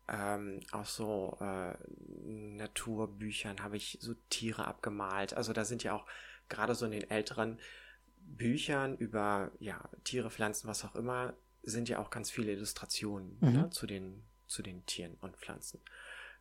ähm, 0.08 0.60
aus 0.70 0.96
so 0.96 1.38
äh, 1.40 1.74
Naturbüchern 2.26 3.62
habe 3.62 3.76
ich 3.76 3.98
so 4.00 4.14
Tiere 4.28 4.66
abgemalt. 4.66 5.34
Also 5.34 5.52
da 5.52 5.64
sind 5.64 5.82
ja 5.82 5.94
auch 5.94 6.06
gerade 6.48 6.74
so 6.74 6.84
in 6.84 6.92
den 6.92 7.10
älteren 7.10 7.58
Büchern 8.18 8.96
über 8.96 9.50
ja, 9.60 9.80
Tiere, 10.04 10.30
Pflanzen, 10.30 10.68
was 10.68 10.84
auch 10.84 10.94
immer, 10.94 11.34
sind 11.62 11.88
ja 11.88 11.98
auch 11.98 12.10
ganz 12.10 12.30
viele 12.30 12.52
Illustrationen 12.52 13.38
mhm. 13.40 13.52
ne, 13.52 13.70
zu, 13.70 13.86
den, 13.86 14.22
zu 14.46 14.62
den 14.62 14.84
Tieren 14.84 15.16
und 15.20 15.36
Pflanzen. 15.36 15.80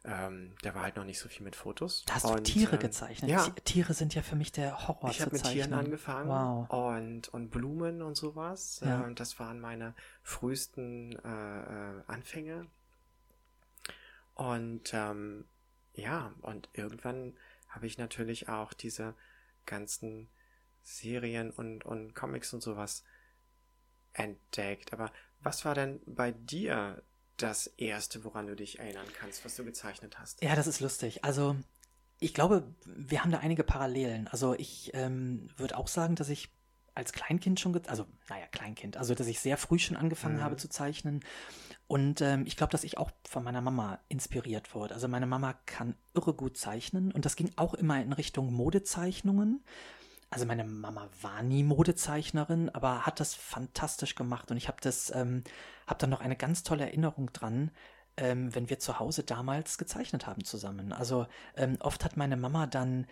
Ähm, 0.06 0.54
da 0.62 0.76
war 0.76 0.84
halt 0.84 0.98
noch 0.98 1.06
nicht 1.06 1.20
so 1.20 1.30
viel 1.30 1.46
mit 1.46 1.56
Fotos. 1.56 2.04
Da 2.06 2.16
hast 2.16 2.26
und, 2.26 2.40
du 2.40 2.44
Tiere 2.44 2.76
ähm, 2.76 2.82
gezeichnet. 2.82 3.32
Ja. 3.32 3.48
Tiere 3.64 3.94
sind 3.94 4.14
ja 4.16 4.22
für 4.22 4.36
mich 4.36 4.52
der 4.52 4.88
Horror. 4.88 5.10
Ich 5.10 5.22
habe 5.22 5.32
mit 5.32 5.44
Tieren 5.44 5.74
angefangen 5.74 6.30
wow. 6.30 6.70
und, 6.70 7.30
und 7.30 7.50
Blumen 7.50 8.02
und 8.02 8.16
sowas. 8.16 8.82
Ja. 8.84 9.08
Äh, 9.08 9.14
das 9.14 9.40
waren 9.40 9.62
meine 9.62 9.94
frühesten 10.22 11.14
äh, 11.24 12.00
äh 12.00 12.04
Anfänge. 12.08 12.68
Und 14.36 14.94
ähm, 14.94 15.46
ja, 15.94 16.34
und 16.42 16.70
irgendwann 16.74 17.38
habe 17.70 17.88
ich 17.88 17.98
natürlich 17.98 18.50
auch 18.50 18.74
diese 18.74 19.14
ganzen 19.66 20.28
Serien 20.82 21.50
und, 21.52 21.86
und 21.86 22.14
Comics 22.14 22.54
und 22.54 22.62
sowas 22.62 23.06
entdeckt. 24.12 24.92
Aber 24.92 25.12
was 25.42 25.64
war 25.64 25.76
denn 25.76 26.02
bei 26.06 26.32
dir 26.32 27.02
das 27.38 27.68
erste, 27.68 28.24
woran 28.24 28.48
du 28.48 28.56
dich 28.56 28.80
erinnern 28.80 29.08
kannst, 29.20 29.44
was 29.46 29.56
du 29.56 29.64
gezeichnet 29.64 30.20
hast? 30.20 30.42
Ja, 30.42 30.56
das 30.56 30.68
ist 30.68 30.80
lustig. 30.80 31.24
Also, 31.24 31.56
ich 32.20 32.34
glaube, 32.34 32.74
wir 32.86 33.24
haben 33.24 33.32
da 33.32 33.40
einige 33.40 33.64
Parallelen. 33.64 34.28
Also, 34.28 34.54
ich 34.54 34.92
ähm, 34.94 35.50
würde 35.58 35.78
auch 35.78 35.88
sagen, 35.88 36.16
dass 36.16 36.30
ich 36.30 36.50
als 36.96 37.12
Kleinkind 37.12 37.60
schon, 37.60 37.80
also 37.88 38.06
naja, 38.30 38.46
Kleinkind, 38.52 38.98
also 38.98 39.16
dass 39.16 39.28
ich 39.28 39.40
sehr 39.40 39.58
früh 39.58 39.80
schon 39.80 39.98
angefangen 39.98 40.38
mhm. 40.38 40.44
habe 40.44 40.58
zu 40.58 40.70
zeichnen. 40.70 41.22
Und 41.88 42.22
ähm, 42.22 42.46
ich 42.46 42.56
glaube, 42.56 42.72
dass 42.72 42.84
ich 42.84 42.98
auch 42.98 43.12
von 43.28 43.44
meiner 43.44 43.62
Mama 43.62 44.00
inspiriert 44.10 44.74
wurde. 44.74 44.94
Also 44.94 45.08
meine 45.08 45.28
Mama 45.28 45.54
kann 45.66 45.96
irre 46.14 46.34
gut 46.34 46.58
zeichnen 46.58 47.12
und 47.12 47.26
das 47.26 47.36
ging 47.36 47.52
auch 47.56 47.74
immer 47.74 48.02
in 48.02 48.14
Richtung 48.14 48.54
Modezeichnungen. 48.54 49.64
Also 50.34 50.48
meine 50.48 50.64
Mama 50.64 51.10
war 51.22 51.44
nie 51.44 51.62
Modezeichnerin, 51.62 52.70
aber 52.70 53.06
hat 53.06 53.20
das 53.20 53.36
fantastisch 53.36 54.16
gemacht 54.16 54.50
und 54.50 54.58
ich 54.58 54.68
habe 54.68 54.78
das, 54.82 55.14
ähm, 55.14 55.44
habe 55.86 56.00
dann 56.00 56.10
noch 56.10 56.22
eine 56.22 56.36
ganz 56.36 56.64
tolle 56.64 56.86
Erinnerung 56.86 57.32
dran, 57.34 57.70
ähm, 58.18 58.54
wenn 58.56 58.68
wir 58.68 58.80
zu 58.80 58.98
Hause 58.98 59.22
damals 59.22 59.78
gezeichnet 59.78 60.26
haben 60.26 60.44
zusammen. 60.44 60.92
Also 60.92 61.28
ähm, 61.56 61.78
oft 61.82 62.04
hat 62.04 62.18
meine 62.18 62.36
Mama 62.36 62.66
dann 62.66 63.06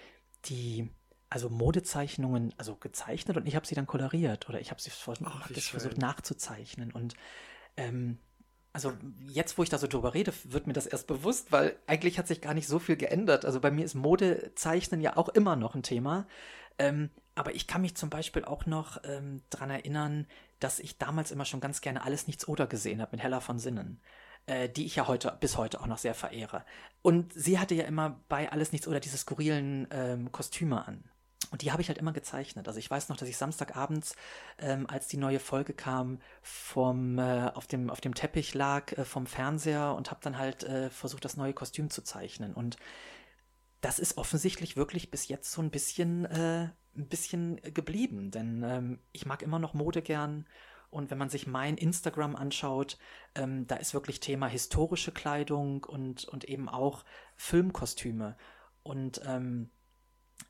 die 0.46 0.90
also 1.30 1.52
Modezeichnungen 1.52 2.56
also 2.58 2.76
gezeichnet 2.76 3.38
und 3.38 3.46
ich 3.46 3.56
habe 3.56 3.68
sie 3.68 3.76
dann 3.76 3.86
koloriert 3.86 4.50
oder 4.50 4.60
ich 4.60 4.72
habe 4.72 4.82
sie 4.82 4.90
hab 4.90 4.98
versucht 4.98 6.00
nachzuzeichnen 6.00 6.92
und 6.92 7.14
ähm, 7.78 8.18
also 8.74 8.94
jetzt, 9.28 9.58
wo 9.58 9.64
ich 9.64 9.70
da 9.70 9.78
so 9.78 9.88
drüber 9.88 10.14
rede, 10.14 10.34
wird 10.46 10.66
mir 10.66 10.74
das 10.74 10.88
erst 10.88 11.08
bewusst, 11.08 11.52
weil 11.52 11.76
eigentlich 11.88 12.18
hat 12.18 12.28
sich 12.28 12.42
gar 12.42 12.54
nicht 12.54 12.68
so 12.68 12.80
viel 12.80 12.96
geändert. 12.96 13.44
Also 13.46 13.60
bei 13.60 13.70
mir 13.70 13.84
ist 13.84 13.96
Modezeichnen 13.96 15.02
ja 15.02 15.18
auch 15.18 15.30
immer 15.30 15.58
noch 15.58 15.76
ein 15.76 15.84
Thema. 15.84 16.26
Ähm, 16.82 17.10
aber 17.36 17.56
ich 17.56 17.68
kann 17.68 17.82
mich 17.82 17.96
zum 17.96 18.10
Beispiel 18.10 18.46
auch 18.46 18.66
noch 18.66 19.02
ähm, 19.04 19.42
daran 19.50 19.70
erinnern, 19.70 20.28
dass 20.60 20.80
ich 20.80 20.98
damals 20.98 21.32
immer 21.32 21.46
schon 21.46 21.60
ganz 21.60 21.82
gerne 21.82 22.04
alles 22.04 22.28
nichts 22.28 22.48
oder 22.48 22.68
gesehen 22.68 23.02
habe 23.02 23.12
mit 23.14 23.24
Hella 23.24 23.40
von 23.40 23.60
Sinnen 23.60 24.02
äh, 24.48 24.70
die 24.70 24.86
ich 24.86 24.96
ja 24.96 25.08
heute 25.08 25.36
bis 25.40 25.58
heute 25.58 25.82
auch 25.82 25.88
noch 25.88 25.98
sehr 25.98 26.16
verehre. 26.16 26.64
Und 27.02 27.34
sie 27.34 27.60
hatte 27.60 27.76
ja 27.76 27.86
immer 27.86 28.20
bei 28.28 28.52
Alles 28.52 28.72
Nichts 28.72 28.88
oder 28.88 29.00
diese 29.00 29.18
skurrilen 29.18 29.88
ähm, 29.92 30.32
Kostüme 30.32 30.86
an. 30.86 31.04
Und 31.52 31.64
die 31.64 31.72
habe 31.72 31.82
ich 31.82 31.90
halt 31.90 31.98
immer 31.98 32.14
gezeichnet. 32.14 32.68
Also 32.68 32.80
ich 32.80 32.90
weiß 32.90 33.10
noch, 33.10 33.18
dass 33.18 33.28
ich 33.28 33.36
Samstagabends, 33.36 34.16
ähm, 34.58 34.88
als 34.88 35.08
die 35.08 35.18
neue 35.18 35.40
Folge 35.40 35.74
kam, 35.74 36.20
vom, 36.42 37.20
äh, 37.20 37.52
auf, 37.54 37.68
dem, 37.68 37.90
auf 37.90 38.00
dem 38.00 38.14
Teppich 38.14 38.54
lag 38.54 38.94
äh, 38.98 39.04
vom 39.04 39.26
Fernseher 39.26 39.94
und 39.96 40.12
habe 40.12 40.22
dann 40.24 40.38
halt 40.38 40.64
äh, 40.64 40.90
versucht, 40.90 41.26
das 41.26 41.36
neue 41.36 41.54
Kostüm 41.54 41.90
zu 41.90 42.04
zeichnen. 42.04 42.54
Und 42.54 42.78
das 43.82 44.00
ist 44.00 44.18
offensichtlich 44.18 44.78
wirklich 44.78 45.12
bis 45.12 45.28
jetzt 45.28 45.52
so 45.52 45.62
ein 45.62 45.72
bisschen, 45.72 46.26
äh, 46.26 46.70
ein 46.96 47.08
bisschen 47.08 47.58
geblieben. 47.74 48.32
Denn 48.32 48.64
ähm, 48.64 49.00
ich 49.12 49.26
mag 49.26 49.42
immer 49.42 49.60
noch 49.60 49.74
Mode 49.74 50.02
gern 50.02 50.46
und 50.92 51.10
wenn 51.10 51.18
man 51.18 51.30
sich 51.30 51.48
mein 51.48 51.78
Instagram 51.78 52.36
anschaut, 52.36 52.98
ähm, 53.34 53.66
da 53.66 53.78
ist 53.78 53.94
wirklich 53.94 54.20
Thema 54.20 54.48
historische 54.48 55.12
Kleidung 55.12 55.86
und, 55.86 56.26
und 56.26 56.44
eben 56.44 56.68
auch 56.70 57.06
Filmkostüme. 57.38 58.38
Und 58.84 59.22
ähm, 59.26 59.72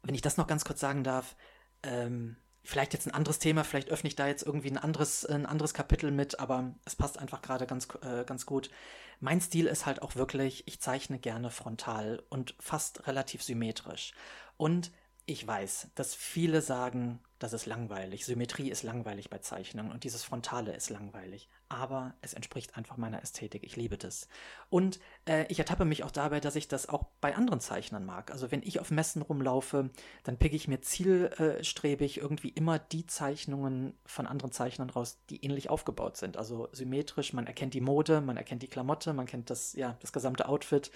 wenn 0.02 0.16
ich 0.16 0.22
das 0.22 0.38
noch 0.38 0.48
ganz 0.48 0.66
kurz 0.66 0.80
sagen 0.80 1.04
darf, 1.04 1.36
ähm, 1.84 2.38
vielleicht 2.72 2.94
jetzt 2.94 3.06
ein 3.06 3.14
anderes 3.14 3.38
Thema, 3.38 3.64
vielleicht 3.64 3.90
öffne 3.90 4.08
ich 4.08 4.16
da 4.16 4.28
jetzt 4.28 4.44
irgendwie 4.44 4.72
ein 4.72 4.78
anderes, 4.78 5.26
ein 5.26 5.46
anderes 5.46 5.74
Kapitel 5.74 6.10
mit, 6.10 6.40
aber 6.40 6.74
es 6.86 6.96
passt 6.96 7.20
einfach 7.20 7.42
gerade 7.42 7.68
ganz, 7.68 7.88
äh, 8.02 8.24
ganz 8.24 8.46
gut. 8.46 8.72
Mein 9.20 9.42
Stil 9.42 9.68
ist 9.68 9.86
halt 9.86 10.02
auch 10.02 10.16
wirklich, 10.16 10.68
ich 10.68 10.80
zeichne 10.80 11.20
gerne 11.20 11.52
frontal 11.52 12.24
und 12.30 12.56
fast 12.60 13.08
relativ 13.08 13.44
symmetrisch. 13.44 14.14
Und 14.58 14.92
ich 15.26 15.46
weiß, 15.46 15.90
dass 15.96 16.16
viele 16.16 16.62
sagen, 16.62 17.20
das 17.40 17.54
ist 17.54 17.66
langweilig. 17.66 18.26
Symmetrie 18.26 18.70
ist 18.70 18.84
langweilig 18.84 19.30
bei 19.30 19.40
Zeichnungen 19.40 19.92
und 19.92 20.04
dieses 20.04 20.24
Frontale 20.24 20.76
ist 20.76 20.90
langweilig. 20.90 21.50
Aber 21.70 22.14
es 22.22 22.34
entspricht 22.34 22.76
einfach 22.76 22.98
meiner 22.98 23.22
Ästhetik. 23.22 23.64
Ich 23.64 23.76
liebe 23.76 23.98
das. 23.98 24.28
Und 24.70 25.00
äh, 25.26 25.46
ich 25.48 25.58
ertappe 25.58 25.86
mich 25.86 26.04
auch 26.04 26.12
dabei, 26.12 26.40
dass 26.40 26.56
ich 26.56 26.68
das 26.68 26.90
auch 26.90 27.06
bei 27.20 27.36
anderen 27.36 27.60
Zeichnern 27.60 28.06
mag. 28.06 28.30
Also 28.30 28.52
wenn 28.52 28.62
ich 28.62 28.80
auf 28.80 28.92
Messen 28.92 29.22
rumlaufe, 29.22 29.90
dann 30.24 30.38
picke 30.38 30.56
ich 30.56 30.68
mir 30.68 30.82
zielstrebig 30.82 32.18
irgendwie 32.18 32.50
immer 32.50 32.78
die 32.78 33.06
Zeichnungen 33.08 33.94
von 34.06 34.28
anderen 34.28 34.52
Zeichnern 34.52 34.90
raus, 34.90 35.20
die 35.30 35.44
ähnlich 35.44 35.70
aufgebaut 35.70 36.18
sind. 36.18 36.38
Also 36.38 36.68
symmetrisch, 36.74 37.34
man 37.34 37.48
erkennt 37.48 37.74
die 37.74 37.82
Mode, 37.82 38.22
man 38.22 38.38
erkennt 38.38 38.64
die 38.64 38.68
Klamotte, 38.68 39.14
man 39.14 39.26
kennt 39.26 39.50
das, 39.50 39.74
ja, 39.74 39.98
das 40.02 40.14
gesamte 40.14 40.48
Outfit. 40.48 40.92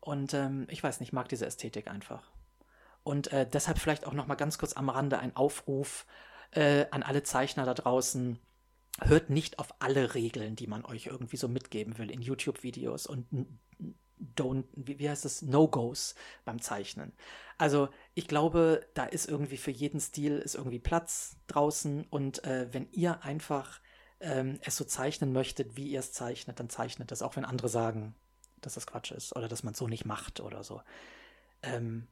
Und 0.00 0.32
ähm, 0.34 0.66
ich 0.70 0.82
weiß 0.82 1.00
nicht, 1.00 1.08
ich 1.08 1.12
mag 1.14 1.28
diese 1.28 1.46
Ästhetik 1.46 1.88
einfach. 1.88 2.33
Und 3.04 3.32
äh, 3.32 3.48
deshalb 3.48 3.78
vielleicht 3.78 4.06
auch 4.06 4.14
noch 4.14 4.26
mal 4.26 4.34
ganz 4.34 4.58
kurz 4.58 4.72
am 4.72 4.88
Rande 4.88 5.18
ein 5.18 5.36
Aufruf 5.36 6.06
äh, 6.50 6.86
an 6.90 7.02
alle 7.02 7.22
Zeichner 7.22 7.64
da 7.64 7.74
draußen. 7.74 8.38
Hört 9.00 9.30
nicht 9.30 9.58
auf 9.58 9.74
alle 9.80 10.14
Regeln, 10.14 10.56
die 10.56 10.66
man 10.66 10.84
euch 10.84 11.06
irgendwie 11.06 11.36
so 11.36 11.48
mitgeben 11.48 11.98
will 11.98 12.10
in 12.10 12.22
YouTube-Videos 12.22 13.06
und 13.06 13.26
don't, 14.36 14.64
wie, 14.74 15.08
heißt 15.08 15.24
es, 15.24 15.42
No-Gos 15.42 16.14
beim 16.44 16.60
Zeichnen. 16.60 17.12
Also 17.58 17.88
ich 18.14 18.28
glaube, 18.28 18.86
da 18.94 19.04
ist 19.04 19.28
irgendwie 19.28 19.56
für 19.56 19.70
jeden 19.70 20.00
Stil 20.00 20.38
ist 20.38 20.54
irgendwie 20.54 20.78
Platz 20.78 21.36
draußen 21.46 22.06
und 22.10 22.44
äh, 22.44 22.72
wenn 22.72 22.88
ihr 22.92 23.22
einfach 23.24 23.80
ähm, 24.20 24.58
es 24.62 24.76
so 24.76 24.84
zeichnen 24.84 25.32
möchtet, 25.32 25.76
wie 25.76 25.88
ihr 25.88 26.00
es 26.00 26.12
zeichnet, 26.12 26.58
dann 26.60 26.70
zeichnet 26.70 27.12
es, 27.12 27.22
auch 27.22 27.36
wenn 27.36 27.44
andere 27.44 27.68
sagen, 27.68 28.14
dass 28.60 28.74
das 28.74 28.86
Quatsch 28.86 29.12
ist 29.12 29.36
oder 29.36 29.48
dass 29.48 29.62
man 29.62 29.72
es 29.72 29.78
so 29.78 29.88
nicht 29.88 30.04
macht 30.04 30.40
oder 30.40 30.62
so. 30.62 30.80
Ähm, 31.62 32.06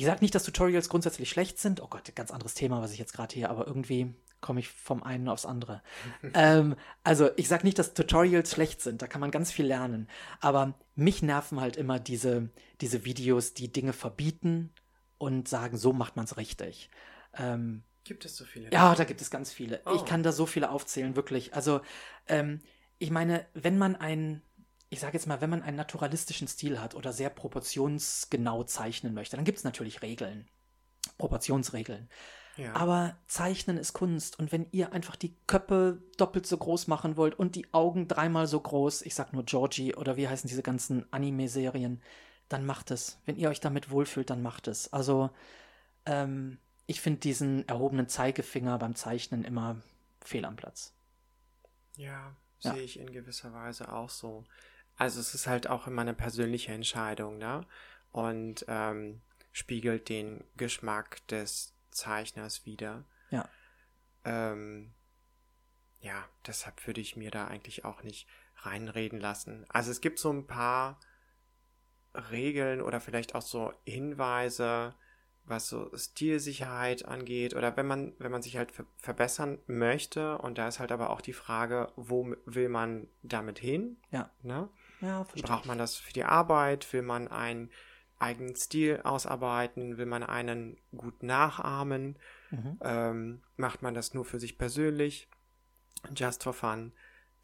ich 0.00 0.06
sage 0.06 0.20
nicht, 0.22 0.34
dass 0.34 0.44
Tutorials 0.44 0.88
grundsätzlich 0.88 1.28
schlecht 1.28 1.58
sind. 1.58 1.82
Oh 1.82 1.86
Gott, 1.86 2.14
ganz 2.14 2.30
anderes 2.30 2.54
Thema, 2.54 2.80
was 2.80 2.90
ich 2.92 2.98
jetzt 2.98 3.12
gerade 3.12 3.34
hier, 3.34 3.50
aber 3.50 3.66
irgendwie 3.66 4.14
komme 4.40 4.60
ich 4.60 4.70
vom 4.70 5.02
einen 5.02 5.28
aufs 5.28 5.44
andere. 5.44 5.82
ähm, 6.32 6.74
also 7.04 7.28
ich 7.36 7.48
sage 7.48 7.64
nicht, 7.64 7.78
dass 7.78 7.92
Tutorials 7.92 8.50
schlecht 8.50 8.80
sind, 8.80 9.02
da 9.02 9.06
kann 9.06 9.20
man 9.20 9.30
ganz 9.30 9.52
viel 9.52 9.66
lernen. 9.66 10.08
Aber 10.40 10.72
mich 10.94 11.20
nerven 11.20 11.60
halt 11.60 11.76
immer 11.76 11.98
diese, 11.98 12.48
diese 12.80 13.04
Videos, 13.04 13.52
die 13.52 13.70
Dinge 13.70 13.92
verbieten 13.92 14.72
und 15.18 15.48
sagen, 15.48 15.76
so 15.76 15.92
macht 15.92 16.16
man 16.16 16.24
es 16.24 16.38
richtig. 16.38 16.88
Ähm, 17.34 17.82
gibt 18.04 18.24
es 18.24 18.38
so 18.38 18.46
viele? 18.46 18.72
Ja, 18.72 18.94
da 18.94 19.04
gibt 19.04 19.20
es 19.20 19.30
ganz 19.30 19.52
viele. 19.52 19.82
Oh. 19.84 19.92
Ich 19.96 20.06
kann 20.06 20.22
da 20.22 20.32
so 20.32 20.46
viele 20.46 20.70
aufzählen, 20.70 21.14
wirklich. 21.14 21.52
Also 21.52 21.82
ähm, 22.26 22.62
ich 22.98 23.10
meine, 23.10 23.44
wenn 23.52 23.76
man 23.76 23.96
ein 23.96 24.40
ich 24.90 25.00
sage 25.00 25.14
jetzt 25.14 25.26
mal, 25.26 25.40
wenn 25.40 25.50
man 25.50 25.62
einen 25.62 25.76
naturalistischen 25.76 26.48
Stil 26.48 26.80
hat 26.80 26.94
oder 26.94 27.12
sehr 27.12 27.30
proportionsgenau 27.30 28.64
zeichnen 28.64 29.14
möchte, 29.14 29.36
dann 29.36 29.44
gibt 29.44 29.58
es 29.58 29.64
natürlich 29.64 30.02
Regeln, 30.02 30.48
Proportionsregeln. 31.16 32.08
Ja. 32.56 32.74
Aber 32.74 33.16
Zeichnen 33.26 33.78
ist 33.78 33.92
Kunst 33.92 34.38
und 34.38 34.50
wenn 34.52 34.66
ihr 34.72 34.92
einfach 34.92 35.16
die 35.16 35.34
Köpfe 35.46 36.02
doppelt 36.16 36.46
so 36.46 36.58
groß 36.58 36.88
machen 36.88 37.16
wollt 37.16 37.38
und 37.38 37.54
die 37.54 37.72
Augen 37.72 38.08
dreimal 38.08 38.48
so 38.48 38.60
groß, 38.60 39.02
ich 39.02 39.14
sag 39.14 39.32
nur 39.32 39.44
Georgie 39.44 39.94
oder 39.94 40.16
wie 40.16 40.28
heißen 40.28 40.48
diese 40.48 40.62
ganzen 40.62 41.10
Anime-Serien, 41.12 42.02
dann 42.48 42.66
macht 42.66 42.90
es. 42.90 43.18
Wenn 43.24 43.36
ihr 43.36 43.48
euch 43.48 43.60
damit 43.60 43.90
wohlfühlt, 43.90 44.28
dann 44.28 44.42
macht 44.42 44.66
es. 44.66 44.92
Also 44.92 45.30
ähm, 46.04 46.58
ich 46.86 47.00
finde 47.00 47.20
diesen 47.20 47.66
erhobenen 47.68 48.08
Zeigefinger 48.08 48.76
beim 48.78 48.96
Zeichnen 48.96 49.44
immer 49.44 49.76
fehl 50.20 50.44
am 50.44 50.56
Platz. 50.56 50.92
Ja, 51.96 52.34
ja. 52.60 52.74
sehe 52.74 52.82
ich 52.82 52.98
in 52.98 53.12
gewisser 53.12 53.52
Weise 53.52 53.92
auch 53.92 54.10
so. 54.10 54.44
Also 55.00 55.18
es 55.18 55.34
ist 55.34 55.46
halt 55.46 55.66
auch 55.66 55.86
immer 55.86 56.02
eine 56.02 56.12
persönliche 56.12 56.72
Entscheidung, 56.72 57.38
ne? 57.38 57.66
Und 58.12 58.66
ähm, 58.68 59.22
spiegelt 59.50 60.10
den 60.10 60.44
Geschmack 60.58 61.26
des 61.28 61.74
Zeichners 61.90 62.66
wieder. 62.66 63.06
Ja. 63.30 63.48
Ähm, 64.26 64.92
ja, 66.00 66.28
deshalb 66.46 66.86
würde 66.86 67.00
ich 67.00 67.16
mir 67.16 67.30
da 67.30 67.46
eigentlich 67.46 67.86
auch 67.86 68.02
nicht 68.02 68.28
reinreden 68.56 69.18
lassen. 69.18 69.64
Also 69.70 69.90
es 69.90 70.02
gibt 70.02 70.18
so 70.18 70.34
ein 70.34 70.46
paar 70.46 71.00
Regeln 72.30 72.82
oder 72.82 73.00
vielleicht 73.00 73.34
auch 73.34 73.42
so 73.42 73.72
Hinweise, 73.86 74.94
was 75.44 75.70
so 75.70 75.90
Stilsicherheit 75.96 77.06
angeht 77.06 77.54
oder 77.54 77.74
wenn 77.78 77.86
man, 77.86 78.12
wenn 78.18 78.32
man 78.32 78.42
sich 78.42 78.58
halt 78.58 78.70
verbessern 78.98 79.60
möchte 79.66 80.36
und 80.36 80.58
da 80.58 80.68
ist 80.68 80.78
halt 80.78 80.92
aber 80.92 81.08
auch 81.08 81.22
die 81.22 81.32
Frage, 81.32 81.90
wo 81.96 82.36
will 82.44 82.68
man 82.68 83.08
damit 83.22 83.58
hin? 83.58 83.96
Ja. 84.10 84.30
Ne? 84.42 84.68
Ja, 85.00 85.26
Braucht 85.42 85.66
man 85.66 85.78
das 85.78 85.96
für 85.96 86.12
die 86.12 86.24
Arbeit? 86.24 86.92
Will 86.92 87.02
man 87.02 87.28
einen 87.28 87.70
eigenen 88.18 88.54
Stil 88.54 89.00
ausarbeiten? 89.02 89.96
Will 89.96 90.06
man 90.06 90.22
einen 90.22 90.76
gut 90.96 91.22
nachahmen? 91.22 92.18
Mhm. 92.50 92.78
Ähm, 92.82 93.42
macht 93.56 93.82
man 93.82 93.94
das 93.94 94.14
nur 94.14 94.24
für 94.24 94.38
sich 94.38 94.58
persönlich? 94.58 95.28
Just 96.14 96.42
for 96.42 96.52
fun? 96.52 96.92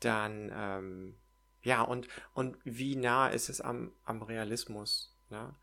Dann, 0.01 0.53
ähm, 0.55 1.17
ja, 1.63 1.83
und, 1.83 2.09
und 2.35 2.57
wie 2.65 2.97
nah 2.97 3.29
ist 3.29 3.49
es 3.49 3.61
am, 3.61 3.93
am 4.05 4.23
Realismus? 4.23 5.15
Ne? 5.31 5.55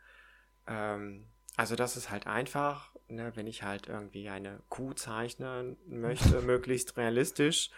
Ähm, 0.68 1.28
also 1.56 1.76
das 1.76 1.98
ist 1.98 2.10
halt 2.10 2.26
einfach, 2.26 2.92
ne, 3.08 3.32
wenn 3.36 3.48
ich 3.48 3.64
halt 3.64 3.88
irgendwie 3.88 4.30
eine 4.30 4.60
Kuh 4.70 4.94
zeichnen 4.94 5.78
möchte, 5.88 6.42
möglichst 6.42 6.98
realistisch 6.98 7.70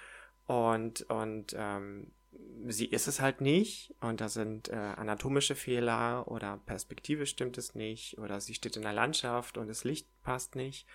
und, 0.47 1.01
und 1.09 1.53
ähm, 1.57 2.11
sie 2.67 2.85
ist 2.85 3.07
es 3.07 3.21
halt 3.21 3.41
nicht 3.41 3.93
und 4.01 4.21
da 4.21 4.29
sind 4.29 4.69
äh, 4.69 4.75
anatomische 4.75 5.55
Fehler 5.55 6.25
oder 6.27 6.59
Perspektive 6.65 7.25
stimmt 7.25 7.57
es 7.57 7.75
nicht 7.75 8.17
oder 8.17 8.39
sie 8.39 8.53
steht 8.53 8.75
in 8.75 8.81
der 8.81 8.93
Landschaft 8.93 9.57
und 9.57 9.67
das 9.67 9.83
Licht 9.83 10.07
passt 10.23 10.55
nicht, 10.55 10.87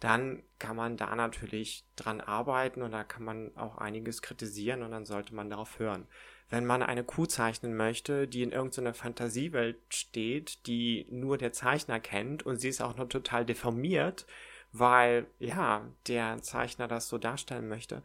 dann 0.00 0.42
kann 0.58 0.76
man 0.76 0.96
da 0.96 1.14
natürlich 1.14 1.84
dran 1.96 2.20
arbeiten 2.20 2.82
und 2.82 2.92
da 2.92 3.04
kann 3.04 3.24
man 3.24 3.56
auch 3.56 3.78
einiges 3.78 4.22
kritisieren 4.22 4.82
und 4.82 4.90
dann 4.90 5.06
sollte 5.06 5.34
man 5.34 5.50
darauf 5.50 5.78
hören. 5.78 6.06
Wenn 6.50 6.66
man 6.66 6.82
eine 6.82 7.04
Kuh 7.04 7.26
zeichnen 7.26 7.74
möchte, 7.76 8.28
die 8.28 8.42
in 8.42 8.52
irgendeiner 8.52 8.94
Fantasiewelt 8.94 9.78
steht, 9.88 10.66
die 10.66 11.06
nur 11.10 11.38
der 11.38 11.52
Zeichner 11.52 12.00
kennt 12.00 12.44
und 12.44 12.60
sie 12.60 12.68
ist 12.68 12.82
auch 12.82 12.96
noch 12.96 13.08
total 13.08 13.44
deformiert, 13.46 14.26
weil 14.72 15.26
ja, 15.38 15.88
der 16.08 16.42
Zeichner 16.42 16.88
das 16.88 17.08
so 17.08 17.16
darstellen 17.16 17.68
möchte, 17.68 18.02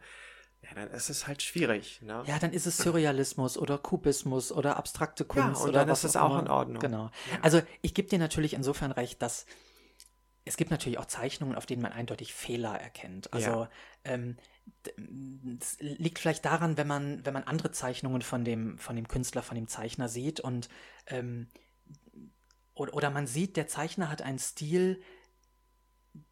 ja, 0.62 0.74
dann 0.74 0.90
ist 0.90 1.10
es 1.10 1.26
halt 1.26 1.42
schwierig. 1.42 2.00
Ne? 2.02 2.22
Ja, 2.26 2.38
dann 2.38 2.52
ist 2.52 2.66
es 2.66 2.76
Surrealismus 2.76 3.56
oder 3.56 3.78
Kubismus 3.78 4.52
oder 4.52 4.76
abstrakte 4.76 5.24
Kunst. 5.24 5.60
Ja, 5.60 5.64
und 5.64 5.70
oder 5.70 5.80
dann 5.80 5.88
ist 5.88 6.04
es 6.04 6.16
auch 6.16 6.30
immer. 6.32 6.40
in 6.40 6.48
Ordnung. 6.48 6.80
Genau. 6.80 7.04
Ja. 7.30 7.38
Also 7.42 7.62
ich 7.82 7.94
gebe 7.94 8.08
dir 8.08 8.18
natürlich 8.18 8.54
insofern 8.54 8.92
recht, 8.92 9.20
dass 9.22 9.46
es 10.44 10.56
gibt 10.56 10.70
natürlich 10.70 10.98
auch 10.98 11.06
Zeichnungen, 11.06 11.54
auf 11.54 11.66
denen 11.66 11.82
man 11.82 11.92
eindeutig 11.92 12.34
Fehler 12.34 12.78
erkennt. 12.78 13.32
Also 13.32 13.50
Ja. 13.50 13.70
ähm, 14.04 14.36
das 15.58 15.76
liegt 15.80 16.18
vielleicht 16.18 16.44
daran, 16.44 16.76
wenn 16.76 16.86
man, 16.86 17.24
wenn 17.24 17.34
man 17.34 17.44
andere 17.44 17.72
Zeichnungen 17.72 18.22
von 18.22 18.44
dem, 18.44 18.78
von 18.78 18.96
dem 18.96 19.08
Künstler, 19.08 19.42
von 19.42 19.54
dem 19.56 19.68
Zeichner 19.68 20.08
sieht 20.08 20.40
und 20.40 20.68
ähm, 21.06 21.48
oder, 22.74 22.94
oder 22.94 23.10
man 23.10 23.26
sieht, 23.26 23.56
der 23.56 23.66
Zeichner 23.66 24.10
hat 24.10 24.22
einen 24.22 24.38
Stil, 24.38 25.02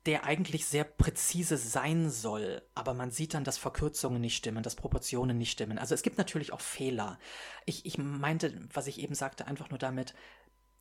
der 0.07 0.25
eigentlich 0.25 0.67
sehr 0.67 0.85
präzise 0.85 1.57
sein 1.57 2.11
soll, 2.11 2.63
aber 2.75 2.95
man 2.95 3.11
sieht 3.11 3.35
dann, 3.35 3.45
dass 3.45 3.59
Verkürzungen 3.59 4.21
nicht 4.21 4.37
stimmen, 4.37 4.63
dass 4.63 4.75
Proportionen 4.75 5.39
nicht 5.39 5.53
stimmen. 5.53 5.79
Also 5.79 5.95
es 5.95 6.03
gibt 6.03 6.19
natürlich 6.19 6.53
auch 6.53 6.61
Fehler. 6.61 7.19
Ich, 7.65 7.87
ich 7.87 7.99
meinte, 7.99 8.59
was 8.73 8.87
ich 8.87 9.01
eben 9.01 9.15
sagte, 9.15 9.47
einfach 9.47 9.71
nur 9.71 9.79
damit, 9.79 10.15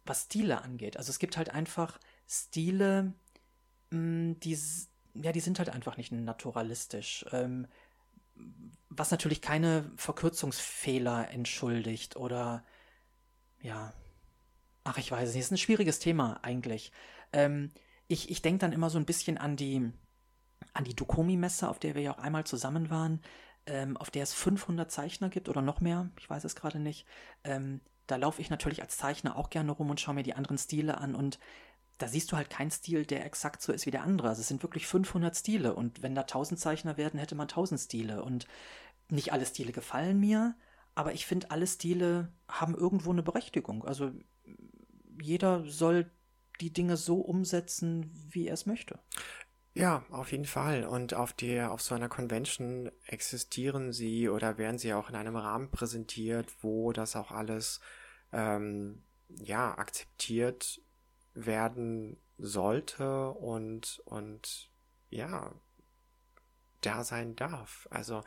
was 0.05 0.23
Stile 0.23 0.61
angeht. 0.61 0.97
Also 0.97 1.11
es 1.11 1.19
gibt 1.19 1.37
halt 1.37 1.49
einfach 1.49 1.99
Stile, 2.27 3.13
mh, 3.91 4.35
die, 4.43 4.57
ja, 5.13 5.31
die 5.31 5.39
sind 5.41 5.59
halt 5.59 5.69
einfach 5.69 5.97
nicht 5.97 6.11
naturalistisch. 6.11 7.25
Ähm, 7.31 7.67
was 8.89 9.11
natürlich 9.11 9.41
keine 9.41 9.91
Verkürzungsfehler 9.95 11.29
entschuldigt 11.31 12.15
oder 12.15 12.63
ja, 13.61 13.93
ach, 14.83 14.97
ich 14.97 15.11
weiß 15.11 15.29
es 15.29 15.35
nicht, 15.35 15.43
ist 15.43 15.51
ein 15.51 15.57
schwieriges 15.57 15.99
Thema 15.99 16.39
eigentlich. 16.43 16.91
Ähm, 17.33 17.71
ich 18.07 18.29
ich 18.29 18.41
denke 18.41 18.59
dann 18.59 18.73
immer 18.73 18.89
so 18.89 18.97
ein 18.97 19.05
bisschen 19.05 19.37
an 19.37 19.55
die, 19.55 19.91
an 20.73 20.83
die 20.83 20.95
Dukomi-Messe, 20.95 21.69
auf 21.69 21.79
der 21.79 21.95
wir 21.95 22.01
ja 22.01 22.13
auch 22.13 22.19
einmal 22.19 22.45
zusammen 22.45 22.89
waren, 22.89 23.21
ähm, 23.65 23.97
auf 23.97 24.09
der 24.09 24.23
es 24.23 24.33
500 24.33 24.91
Zeichner 24.91 25.29
gibt 25.29 25.49
oder 25.49 25.61
noch 25.61 25.81
mehr, 25.81 26.09
ich 26.19 26.29
weiß 26.29 26.43
es 26.45 26.55
gerade 26.55 26.79
nicht. 26.79 27.05
Ähm, 27.43 27.81
da 28.07 28.15
laufe 28.15 28.41
ich 28.41 28.49
natürlich 28.49 28.81
als 28.81 28.97
Zeichner 28.97 29.35
auch 29.35 29.49
gerne 29.49 29.71
rum 29.71 29.89
und 29.89 29.99
schaue 29.99 30.15
mir 30.15 30.23
die 30.23 30.33
anderen 30.35 30.57
Stile 30.57 30.97
an 30.99 31.13
und 31.15 31.39
da 31.97 32.07
siehst 32.07 32.31
du 32.31 32.37
halt 32.37 32.49
keinen 32.49 32.71
Stil, 32.71 33.05
der 33.05 33.25
exakt 33.25 33.61
so 33.61 33.73
ist 33.73 33.85
wie 33.85 33.91
der 33.91 34.03
andere. 34.03 34.29
Also 34.29 34.41
es 34.41 34.47
sind 34.47 34.63
wirklich 34.63 34.85
500 34.87 35.35
Stile 35.35 35.73
und 35.73 36.01
wenn 36.03 36.15
da 36.15 36.21
1000 36.21 36.59
Zeichner 36.59 36.95
werden, 36.95 37.19
hätte 37.19 37.35
man 37.35 37.47
1000 37.47 37.81
Stile 37.81 38.23
und 38.23 38.47
nicht 39.09 39.33
alle 39.33 39.45
Stile 39.45 39.71
gefallen 39.71 40.19
mir, 40.19 40.55
aber 40.95 41.13
ich 41.13 41.25
finde, 41.25 41.51
alle 41.51 41.67
Stile 41.67 42.31
haben 42.47 42.75
irgendwo 42.75 43.11
eine 43.11 43.23
Berechtigung. 43.23 43.85
Also 43.85 44.11
jeder 45.21 45.63
soll 45.65 46.11
die 46.61 46.73
Dinge 46.73 46.97
so 46.97 47.19
umsetzen, 47.19 48.11
wie 48.29 48.47
er 48.47 48.53
es 48.53 48.65
möchte. 48.65 48.99
Ja, 49.73 50.03
auf 50.09 50.31
jeden 50.31 50.45
Fall. 50.45 50.85
Und 50.85 51.13
auf 51.13 51.33
der, 51.33 51.71
auf 51.71 51.81
so 51.81 51.93
einer 51.93 52.09
Convention 52.09 52.91
existieren 53.05 53.93
sie 53.93 54.27
oder 54.27 54.57
werden 54.57 54.79
sie 54.79 54.93
auch 54.93 55.09
in 55.09 55.15
einem 55.15 55.35
Rahmen 55.35 55.69
präsentiert, 55.69 56.51
wo 56.61 56.93
das 56.93 57.15
auch 57.15 57.31
alles 57.31 57.79
ähm, 58.33 59.03
ja 59.29 59.77
akzeptiert 59.77 60.81
werden 61.35 62.17
sollte 62.39 63.29
und 63.29 64.01
und 64.05 64.71
ja 65.09 65.53
da 66.81 67.03
sein 67.03 67.35
darf. 67.35 67.87
Also 67.91 68.23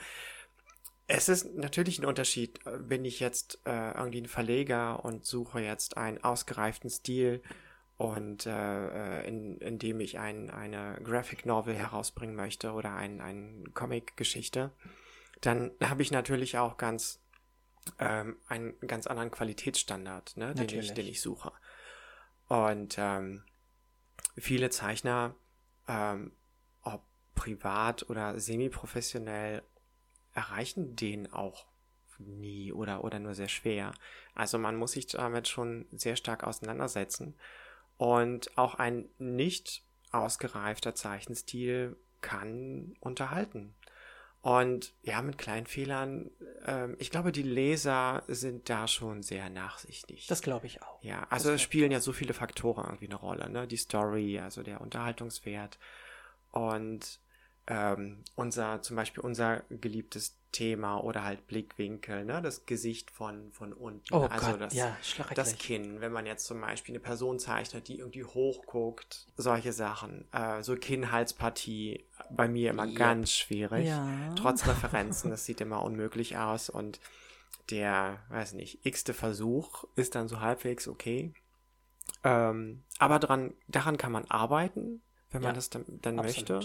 es 1.09 1.29
ist 1.29 1.55
natürlich 1.57 1.99
ein 1.99 2.05
Unterschied, 2.05 2.61
bin 2.87 3.05
ich 3.05 3.19
jetzt 3.19 3.59
äh, 3.66 3.90
irgendwie 3.93 4.21
ein 4.21 4.29
Verleger 4.29 5.05
und 5.05 5.25
suche 5.25 5.61
jetzt 5.61 5.97
einen 5.97 6.23
ausgereiften 6.23 6.90
Stil 6.90 7.43
und 8.01 8.47
äh, 8.47 9.21
äh, 9.21 9.29
in, 9.29 9.59
in 9.59 9.79
dem 9.79 10.01
ich 10.01 10.19
ein, 10.19 10.49
eine 10.49 10.99
Graphic 11.05 11.45
Novel 11.45 11.75
herausbringen 11.75 12.35
möchte 12.35 12.73
oder 12.73 12.95
ein, 12.95 13.21
ein 13.21 13.75
Comic-Geschichte, 13.75 14.71
dann 15.43 15.73
habe 15.85 16.01
ich 16.01 16.11
natürlich 16.11 16.57
auch 16.57 16.79
ganz 16.79 17.21
ähm, 17.99 18.39
einen 18.49 18.81
ganz 18.81 19.07
anderen 19.07 19.31
Qualitätsstandard, 19.31 20.39
ne, 20.39 20.55
den, 20.55 20.71
ich, 20.71 20.95
den 20.95 21.07
ich 21.07 21.21
suche. 21.21 21.53
Und 22.49 22.97
ähm, 22.97 23.45
viele 24.39 24.71
Zeichner, 24.71 25.35
ähm, 25.87 26.33
ob 26.81 27.05
privat 27.35 28.09
oder 28.09 28.41
semi-professionell, 28.41 29.63
erreichen 30.33 30.97
den 30.97 31.31
auch 31.35 31.67
nie 32.17 32.73
oder, 32.73 33.05
oder 33.05 33.19
nur 33.19 33.35
sehr 33.35 33.49
schwer. 33.49 33.93
Also 34.35 34.57
man 34.57 34.77
muss 34.77 34.93
sich 34.93 35.07
damit 35.07 35.49
schon 35.49 35.85
sehr 35.91 36.17
stark 36.17 36.45
auseinandersetzen. 36.45 37.35
Und 38.01 38.57
auch 38.57 38.77
ein 38.77 39.11
nicht 39.19 39.83
ausgereifter 40.11 40.95
Zeichenstil 40.95 41.97
kann 42.23 42.95
unterhalten. 43.01 43.75
Und 44.41 44.95
ja, 45.03 45.21
mit 45.21 45.37
kleinen 45.37 45.67
Fehlern, 45.67 46.31
ähm, 46.65 46.97
ich 46.99 47.11
glaube, 47.11 47.31
die 47.31 47.43
Leser 47.43 48.23
sind 48.27 48.71
da 48.71 48.89
schon 48.89 49.23
sehr 49.23 49.51
nachsichtig. 49.51 50.27
Das 50.29 50.41
glaube 50.41 50.67
ich 50.67 50.83
auch. 50.83 51.05
Ja, 51.05 51.27
also 51.29 51.51
es 51.51 51.61
spielen 51.61 51.93
ja 51.93 52.01
so 52.01 52.15
viele 52.15 52.33
Faktoren 52.33 52.87
irgendwie 52.87 53.05
eine 53.05 53.17
Rolle, 53.17 53.51
ne? 53.51 53.67
Die 53.67 53.77
Story, 53.77 54.39
also 54.39 54.63
der 54.63 54.81
Unterhaltungswert 54.81 55.79
und 56.53 57.21
ähm, 57.67 58.25
unser, 58.35 58.81
zum 58.81 58.97
Beispiel 58.97 59.23
unser 59.23 59.63
geliebtes 59.69 60.39
Thema 60.53 60.99
oder 60.99 61.25
halt 61.25 61.47
Blickwinkel, 61.47 62.25
ne? 62.25 62.43
Das 62.43 62.67
Gesicht 62.67 63.11
von, 63.11 63.53
von 63.53 63.73
unten. 63.73 64.13
Oh 64.13 64.25
also 64.25 64.53
Gott, 64.53 64.61
das, 64.61 64.75
ja, 64.75 64.97
das 65.35 65.57
Kinn, 65.59 66.01
wenn 66.01 66.13
man 66.13 66.27
jetzt 66.27 66.47
zum 66.47 66.61
Beispiel 66.61 66.95
eine 66.95 67.01
Person 67.01 67.39
zeichnet, 67.39 67.89
die 67.89 67.99
irgendwie 67.99 68.25
hochguckt, 68.25 69.27
solche 69.37 69.73
Sachen. 69.73 70.27
Äh, 70.33 70.63
so 70.63 70.75
Kinn-Halspartie, 70.77 72.05
bei 72.31 72.49
mir 72.49 72.71
immer 72.71 72.87
Yep. 72.87 72.97
ganz 72.97 73.33
schwierig. 73.33 73.87
Ja. 73.87 74.35
Trotz 74.35 74.67
Referenzen, 74.67 75.31
das 75.31 75.45
sieht 75.45 75.61
immer 75.61 75.83
unmöglich 75.83 76.37
aus 76.37 76.69
und 76.69 77.01
der, 77.71 78.19
weiß 78.31 78.55
nicht, 78.55 78.85
x-te 78.85 79.15
Versuch 79.15 79.85
ist 79.95 80.15
dann 80.15 80.29
so 80.29 80.41
halbwegs 80.41 80.89
okay. 80.89 81.33
Ähm, 82.25 82.83
aber 82.99 83.19
dran, 83.19 83.55
daran 83.69 83.97
kann 83.97 84.13
man 84.13 84.25
arbeiten, 84.27 85.01
wenn 85.31 85.43
man 85.43 85.51
Ja, 85.51 85.55
das 85.55 85.71
dann, 85.71 85.85
dann 86.03 86.17
möchte. 86.17 86.61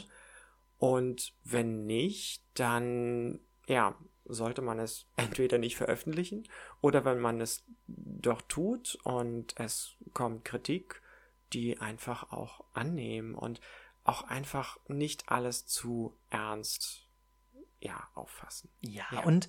Und 0.78 1.34
wenn 1.44 1.86
nicht, 1.86 2.42
dann, 2.56 3.40
ja, 3.68 3.96
sollte 4.26 4.62
man 4.62 4.80
es 4.80 5.06
entweder 5.16 5.58
nicht 5.58 5.76
veröffentlichen 5.78 6.48
oder 6.82 7.06
wenn 7.06 7.20
man 7.20 7.42
es 7.42 7.64
doch 7.88 8.42
tut 8.42 8.98
und 9.04 9.54
es 9.60 9.96
kommt 10.14 10.46
Kritik, 10.46 11.02
die 11.54 11.80
einfach 11.80 12.32
auch 12.32 12.64
annehmen 12.74 13.36
und 13.36 13.62
auch 14.04 14.24
einfach 14.24 14.80
nicht 14.88 15.30
alles 15.30 15.68
zu 15.68 16.18
ernst, 16.30 17.08
ja, 17.80 18.08
auffassen. 18.16 18.70
Ja, 18.82 19.06
Ja. 19.12 19.24
und 19.24 19.48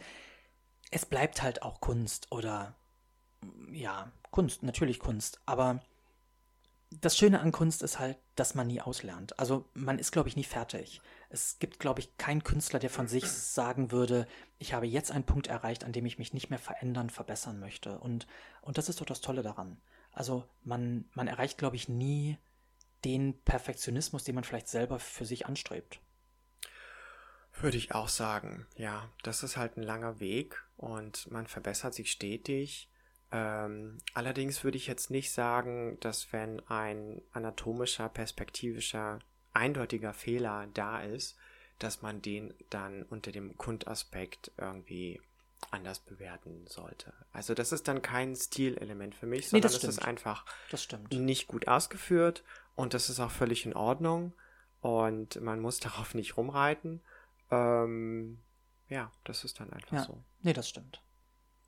es 0.91 1.07
bleibt 1.07 1.43
halt 1.43 1.63
auch 1.63 1.81
Kunst 1.81 2.31
oder 2.31 2.75
ja, 3.71 4.13
Kunst, 4.31 4.63
natürlich 4.63 4.99
Kunst, 4.99 5.41
aber 5.47 5.83
das 6.91 7.17
Schöne 7.17 7.41
an 7.41 7.53
Kunst 7.53 7.83
ist 7.83 7.99
halt, 7.99 8.19
dass 8.37 8.55
man 8.55 8.67
nie 8.69 8.81
auslernt. 8.81 9.39
Also 9.39 9.69
man 9.75 9.99
ist, 9.99 10.13
glaube 10.13 10.29
ich, 10.29 10.37
nie 10.37 10.45
fertig. 10.45 11.01
Es 11.29 11.59
gibt, 11.59 11.81
glaube 11.81 12.01
ich, 12.01 12.17
keinen 12.17 12.45
Künstler, 12.45 12.79
der 12.79 12.91
von 12.91 13.09
sich 13.09 13.27
sagen 13.27 13.91
würde, 13.91 14.27
ich 14.59 14.73
habe 14.73 14.87
jetzt 14.87 15.11
einen 15.11 15.25
Punkt 15.25 15.49
erreicht, 15.49 15.85
an 15.85 15.93
dem 15.93 16.07
ich 16.07 16.19
mich 16.19 16.33
nicht 16.33 16.51
mehr 16.51 16.59
verändern, 16.59 17.11
verbessern 17.11 17.59
möchte. 17.59 17.99
Und, 17.99 18.27
und 18.63 18.79
das 18.79 18.89
ist 18.89 19.01
doch 19.01 19.07
das 19.07 19.21
Tolle 19.21 19.43
daran. 19.43 19.81
Also 20.13 20.45
man, 20.63 21.05
man 21.13 21.29
erreicht, 21.29 21.59
glaube 21.59 21.77
ich, 21.77 21.89
nie 21.89 22.39
den 23.05 23.39
Perfektionismus, 23.43 24.25
den 24.25 24.35
man 24.35 24.45
vielleicht 24.45 24.69
selber 24.69 24.99
für 24.99 25.27
sich 25.27 25.47
anstrebt. 25.47 26.01
Würde 27.61 27.77
ich 27.77 27.95
auch 27.95 28.09
sagen, 28.09 28.67
ja, 28.77 29.11
das 29.23 29.43
ist 29.43 29.57
halt 29.57 29.77
ein 29.77 29.83
langer 29.83 30.21
Weg 30.21 30.63
und 30.77 31.31
man 31.31 31.47
verbessert 31.47 31.95
sich 31.95 32.11
stetig. 32.11 32.91
Ähm, 33.33 33.99
allerdings 34.15 34.63
würde 34.63 34.77
ich 34.77 34.87
jetzt 34.87 35.11
nicht 35.11 35.33
sagen, 35.33 35.99
dass 36.01 36.33
wenn 36.33 36.61
ein 36.69 37.23
anatomischer, 37.33 38.09
perspektivischer, 38.09 39.19
eindeutiger 39.57 40.13
Fehler 40.13 40.69
da 40.75 41.01
ist, 41.01 41.37
dass 41.79 42.03
man 42.03 42.23
den 42.23 42.55
dann 42.71 43.03
unter 43.03 43.33
dem 43.33 43.57
Kundaspekt 43.57 44.53
irgendwie 44.57 45.21
anders 45.71 45.99
bewerten 46.01 46.67
sollte. 46.67 47.13
Also 47.33 47.55
das 47.55 47.73
ist 47.73 47.89
dann 47.89 48.03
kein 48.03 48.37
Stilelement 48.37 49.15
für 49.15 49.27
mich, 49.27 49.45
Nee, 49.47 49.61
sondern 49.61 49.73
das 49.73 49.83
es 49.85 49.89
ist 49.99 50.05
einfach 50.05 50.45
Das 50.71 50.87
nicht 51.11 51.49
gut 51.49 51.67
ausgeführt 51.69 52.45
und 52.75 52.95
das 52.95 53.09
ist 53.11 53.21
auch 53.21 53.31
völlig 53.31 53.67
in 53.67 53.75
Ordnung 53.75 54.33
und 54.81 55.41
man 55.41 55.61
muss 55.61 55.81
darauf 55.81 56.15
nicht 56.15 56.37
rumreiten. 56.37 57.03
Ähm, 57.51 58.39
ja, 58.89 59.11
das 59.25 59.45
ist 59.45 59.61
dann 59.61 59.73
einfach 59.73 59.93
Ja. 59.93 60.05
so. 60.05 60.23
Nee, 60.43 60.53
das 60.53 60.69
stimmt. 60.69 61.03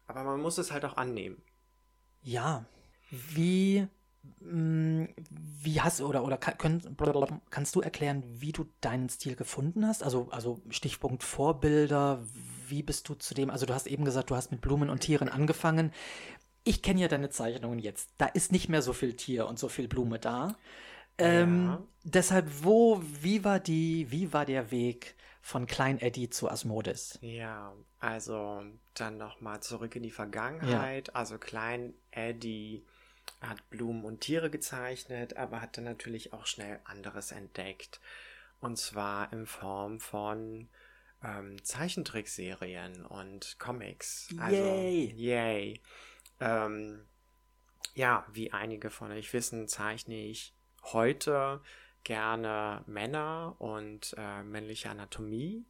Aber 0.06 0.24
man 0.24 0.40
muss 0.40 0.58
es 0.58 0.70
halt 0.72 0.84
auch 0.84 0.96
annehmen. 0.96 1.42
Ja. 2.22 2.64
Wie, 3.10 3.88
wie 4.40 5.80
hast 5.80 6.00
oder 6.00 6.24
oder 6.24 6.36
können, 6.36 6.96
kannst 7.50 7.74
du 7.74 7.80
erklären, 7.80 8.22
wie 8.26 8.52
du 8.52 8.66
deinen 8.80 9.08
Stil 9.08 9.36
gefunden 9.36 9.86
hast? 9.86 10.02
Also, 10.02 10.28
also 10.30 10.60
Stichpunkt 10.70 11.22
Vorbilder, 11.22 12.22
wie 12.68 12.82
bist 12.82 13.08
du 13.08 13.14
zu 13.14 13.34
dem? 13.34 13.50
Also 13.50 13.66
du 13.66 13.74
hast 13.74 13.86
eben 13.86 14.04
gesagt, 14.04 14.30
du 14.30 14.36
hast 14.36 14.50
mit 14.50 14.60
Blumen 14.60 14.90
und 14.90 15.00
Tieren 15.00 15.28
angefangen. 15.28 15.92
Ich 16.64 16.82
kenne 16.82 17.00
ja 17.00 17.08
deine 17.08 17.30
Zeichnungen 17.30 17.78
jetzt. 17.78 18.10
Da 18.18 18.26
ist 18.26 18.52
nicht 18.52 18.68
mehr 18.68 18.82
so 18.82 18.92
viel 18.92 19.14
Tier 19.16 19.46
und 19.48 19.58
so 19.58 19.68
viel 19.68 19.88
Blume 19.88 20.18
da. 20.18 20.56
Ähm, 21.18 21.64
Ja. 21.64 21.82
Deshalb, 22.04 22.48
wo, 22.64 23.02
wie 23.22 23.44
war 23.44 23.60
die, 23.60 24.10
wie 24.10 24.32
war 24.32 24.46
der 24.46 24.70
Weg 24.70 25.16
von 25.42 25.66
Klein 25.66 26.00
Eddie 26.00 26.30
zu 26.30 26.50
Asmodis? 26.50 27.20
Ja, 27.20 27.74
also 27.98 28.62
dann 28.94 29.18
nochmal 29.18 29.60
zurück 29.62 29.96
in 29.96 30.02
die 30.02 30.10
Vergangenheit. 30.10 31.14
Also 31.16 31.38
Klein 31.38 31.94
Eddie 32.10 32.84
hat 33.40 33.68
Blumen 33.70 34.04
und 34.04 34.20
Tiere 34.20 34.50
gezeichnet, 34.50 35.36
aber 35.36 35.60
hat 35.60 35.76
dann 35.76 35.84
natürlich 35.84 36.32
auch 36.32 36.46
schnell 36.46 36.80
anderes 36.84 37.32
entdeckt. 37.32 38.00
Und 38.60 38.78
zwar 38.78 39.32
in 39.32 39.46
Form 39.46 40.00
von 40.00 40.68
ähm, 41.22 41.62
Zeichentrickserien 41.62 43.04
und 43.06 43.58
Comics. 43.58 44.28
Also, 44.40 44.56
Yay. 44.56 45.12
Yay. 45.16 45.80
Ähm, 46.40 47.04
ja, 47.94 48.26
wie 48.32 48.52
einige 48.52 48.90
von 48.90 49.12
euch 49.12 49.32
wissen, 49.32 49.68
zeichne 49.68 50.16
ich 50.16 50.54
heute 50.84 51.60
gerne 52.04 52.82
Männer 52.86 53.56
und 53.58 54.14
äh, 54.16 54.42
männliche 54.42 54.90
Anatomie. 54.90 55.64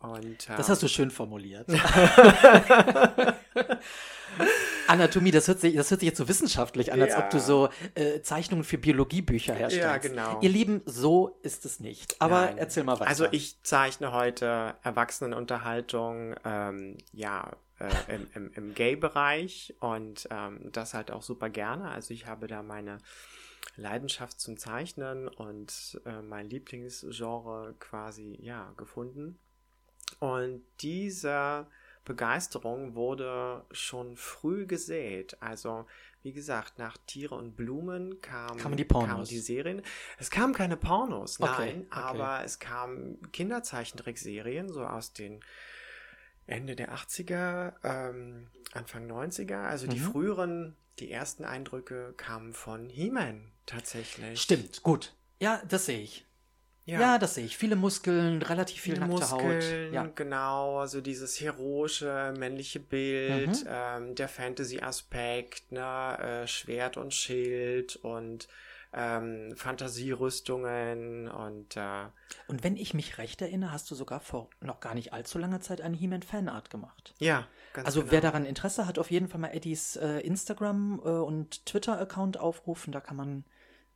Und, 0.00 0.48
Das 0.48 0.66
ähm, 0.66 0.72
hast 0.72 0.82
du 0.82 0.88
schön 0.88 1.10
formuliert. 1.10 1.68
Anatomie, 4.90 5.30
das 5.30 5.48
hört, 5.48 5.60
sich, 5.60 5.76
das 5.76 5.90
hört 5.90 6.00
sich 6.00 6.08
jetzt 6.08 6.18
so 6.18 6.28
wissenschaftlich 6.28 6.92
an, 6.92 7.00
als 7.00 7.16
ob 7.16 7.30
du 7.30 7.38
so 7.38 7.68
äh, 7.94 8.20
Zeichnungen 8.22 8.64
für 8.64 8.76
Biologiebücher 8.76 9.54
herstellst. 9.54 9.84
Ja, 9.84 9.96
genau. 9.98 10.40
Ihr 10.40 10.50
Lieben, 10.50 10.82
so 10.84 11.38
ist 11.42 11.64
es 11.64 11.80
nicht. 11.80 12.20
Aber 12.20 12.46
Nein. 12.46 12.58
erzähl 12.58 12.84
mal 12.84 12.98
weiter. 12.98 13.08
Also 13.08 13.26
ich 13.30 13.62
zeichne 13.62 14.12
heute 14.12 14.74
Erwachsenenunterhaltung, 14.82 16.34
ähm, 16.44 16.98
ja, 17.12 17.52
äh, 17.78 18.14
im, 18.14 18.26
im, 18.34 18.52
im 18.52 18.74
Gay-Bereich 18.74 19.74
und 19.80 20.28
ähm, 20.30 20.70
das 20.72 20.92
halt 20.92 21.10
auch 21.10 21.22
super 21.22 21.48
gerne. 21.48 21.90
Also 21.90 22.12
ich 22.12 22.26
habe 22.26 22.46
da 22.46 22.62
meine 22.62 22.98
Leidenschaft 23.76 24.40
zum 24.40 24.56
Zeichnen 24.56 25.28
und 25.28 26.00
äh, 26.04 26.20
mein 26.22 26.50
Lieblingsgenre 26.50 27.74
quasi, 27.78 28.38
ja, 28.42 28.72
gefunden. 28.76 29.38
Und 30.18 30.62
diese 30.80 31.66
Begeisterung 32.04 32.94
wurde 32.94 33.64
schon 33.70 34.16
früh 34.16 34.66
gesät. 34.66 35.36
Also, 35.40 35.86
wie 36.22 36.32
gesagt, 36.32 36.78
nach 36.78 36.96
Tiere 37.06 37.34
und 37.34 37.56
Blumen 37.56 38.20
kam, 38.20 38.56
Kamen 38.58 38.76
die 38.76 38.84
Pornos. 38.84 39.08
kamen 39.08 39.24
die 39.26 39.38
Serien. 39.38 39.82
Es 40.18 40.30
kamen 40.30 40.52
keine 40.54 40.76
Pornos, 40.76 41.40
Okay, 41.40 41.50
nein, 41.58 41.80
okay. 41.90 42.00
aber 42.00 42.44
es 42.44 42.58
kamen 42.58 43.20
Kinderzeichentrickserien, 43.32 44.68
so 44.72 44.84
aus 44.84 45.12
den 45.12 45.40
Ende 46.46 46.74
der 46.76 46.92
80er, 46.92 47.74
ähm, 47.84 48.48
Anfang 48.72 49.06
90er. 49.06 49.62
Also 49.62 49.86
die 49.86 49.98
Mhm. 50.00 50.10
früheren, 50.12 50.76
die 50.98 51.10
ersten 51.10 51.44
Eindrücke 51.44 52.12
kamen 52.16 52.52
von 52.54 52.88
He-Man 52.88 53.52
tatsächlich. 53.66 54.40
Stimmt, 54.40 54.82
gut. 54.82 55.14
Ja, 55.38 55.62
das 55.68 55.86
sehe 55.86 56.00
ich. 56.00 56.26
Ja. 56.98 57.18
das 57.18 57.34
sehe 57.34 57.44
ich. 57.44 57.56
Viele 57.56 57.76
Muskeln, 57.76 58.42
relativ 58.42 58.80
viel 58.80 58.94
Viele 58.94 59.06
nackte 59.06 59.34
Muskeln, 59.34 59.86
Haut. 59.88 59.92
Ja. 59.94 60.10
genau, 60.14 60.78
also 60.80 61.00
dieses 61.00 61.40
heroische 61.40 62.34
männliche 62.38 62.80
Bild, 62.80 63.64
Mhm. 63.64 63.68
ähm, 63.68 64.14
der 64.14 64.28
Fantasy-Aspekt, 64.28 65.72
ne, 65.72 66.18
äh, 66.42 66.46
Schwert 66.46 66.96
und 66.96 67.14
Schild 67.14 67.96
und 67.96 68.48
ähm, 68.92 69.54
Fantasierüstungen 69.56 71.28
und 71.28 71.76
äh, 71.76 72.06
Und 72.48 72.64
wenn 72.64 72.76
ich 72.76 72.94
mich 72.94 73.18
recht 73.18 73.40
erinnere, 73.42 73.72
hast 73.72 73.90
du 73.90 73.94
sogar 73.94 74.20
vor 74.20 74.48
noch 74.60 74.80
gar 74.80 74.94
nicht 74.94 75.12
allzu 75.12 75.38
langer 75.38 75.60
Zeit 75.60 75.80
eine 75.80 75.96
He-Man-Fanart 75.96 76.70
gemacht. 76.70 77.14
ja, 77.18 77.46
ganz 77.72 77.86
Also 77.86 78.00
genau. 78.00 78.12
wer 78.12 78.20
daran 78.20 78.44
Interesse 78.44 78.86
hat, 78.86 78.98
auf 78.98 79.10
jeden 79.10 79.28
Fall 79.28 79.40
mal 79.40 79.54
Eddies 79.54 79.96
äh, 79.96 80.18
Instagram 80.20 81.00
äh, 81.04 81.08
und 81.08 81.64
Twitter-Account 81.66 82.38
aufrufen, 82.40 82.92
da 82.92 83.00
kann 83.00 83.16
man 83.16 83.44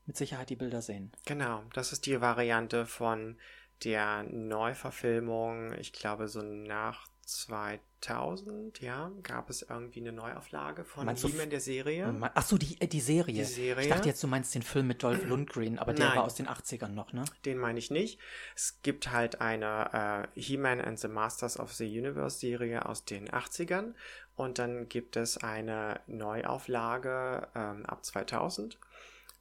mit 0.07 0.17
Sicherheit 0.17 0.51
die 0.51 0.57
Bilder 0.57 0.83
sehen. 0.83 1.13
Genau, 1.27 1.63
das 1.73 1.93
ist 1.93 2.07
die 2.07 2.21
Variante 2.21 2.87
von 2.87 3.37
der 3.85 4.23
Neuverfilmung, 4.25 5.73
ich 5.79 5.93
glaube 5.93 6.29
so 6.29 6.43
nach 6.43 7.07
2000, 7.27 8.81
ja, 8.81 9.11
gab 9.23 9.49
es 9.51 9.63
irgendwie 9.63 10.01
eine 10.01 10.13
Neuauflage 10.13 10.85
von 10.85 11.07
Meinst 11.07 11.25
He-Man 11.27 11.49
der 11.51 11.61
Serie. 11.61 12.13
Ma- 12.13 12.31
Ach 12.35 12.43
so, 12.45 12.59
die, 12.59 12.79
äh, 12.81 12.87
die 12.87 13.01
Serie. 13.01 13.35
Die 13.35 13.45
Serie. 13.45 13.83
Ich 13.83 13.89
dachte 13.89 14.09
jetzt, 14.09 14.23
du 14.23 14.27
meinst 14.27 14.55
den 14.55 14.63
Film 14.63 14.87
mit 14.89 15.03
Dolph 15.03 15.25
Lundgren, 15.27 15.79
aber 15.79 15.95
der 15.95 16.07
Nein. 16.09 16.17
war 16.19 16.25
aus 16.25 16.35
den 16.35 16.47
80ern 16.49 16.89
noch, 16.89 17.13
ne? 17.13 17.25
Den 17.47 17.59
meine 17.59 17.79
ich 17.79 17.91
nicht. 17.91 18.21
Es 18.55 18.81
gibt 18.83 19.11
halt 19.11 19.41
eine 19.41 20.29
äh, 20.35 20.41
He-Man 20.41 20.81
and 20.81 20.99
the 20.99 21.09
Masters 21.09 21.59
of 21.59 21.73
the 21.73 21.87
Universe 21.87 22.39
Serie 22.39 22.87
aus 22.87 23.05
den 23.05 23.29
80ern 23.31 23.95
und 24.37 24.59
dann 24.59 24.89
gibt 24.89 25.17
es 25.17 25.39
eine 25.39 26.01
Neuauflage 26.07 27.49
ähm, 27.55 27.87
ab 27.87 28.05
2000, 28.05 28.79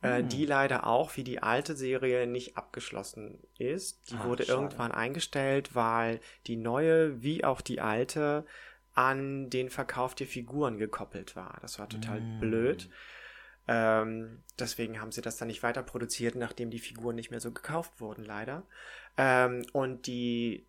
äh, 0.03 0.19
Hm. 0.19 0.29
die 0.29 0.45
leider 0.45 0.85
auch 0.85 1.17
wie 1.17 1.23
die 1.23 1.41
alte 1.41 1.75
Serie 1.75 2.27
nicht 2.27 2.57
abgeschlossen 2.57 3.39
ist. 3.57 4.11
Die 4.11 4.15
Ah, 4.15 4.25
wurde 4.25 4.43
schade. 4.45 4.57
irgendwann 4.61 4.91
eingestellt, 4.91 5.73
weil 5.75 6.19
die 6.47 6.57
neue 6.57 7.21
wie 7.23 7.43
auch 7.43 7.61
die 7.61 7.81
alte 7.81 8.45
an 8.93 9.49
den 9.49 9.69
Verkauf 9.71 10.13
der 10.13 10.27
Figuren 10.27 10.77
gekoppelt 10.77 11.35
war. 11.35 11.57
Das 11.61 11.79
war 11.79 11.89
total 11.89 12.19
Mm. 12.21 12.39
blöd. 12.39 12.89
Ähm, 13.67 14.43
deswegen 14.59 14.99
haben 14.99 15.11
sie 15.13 15.21
das 15.21 15.37
dann 15.37 15.47
nicht 15.47 15.63
weiter 15.63 15.81
produziert, 15.83 16.35
nachdem 16.35 16.69
die 16.69 16.79
Figuren 16.79 17.15
nicht 17.15 17.31
mehr 17.31 17.39
so 17.39 17.51
gekauft 17.51 17.99
wurden, 18.01 18.23
leider. 18.25 18.63
Ähm, 19.17 19.65
und 19.71 20.05
die 20.05 20.65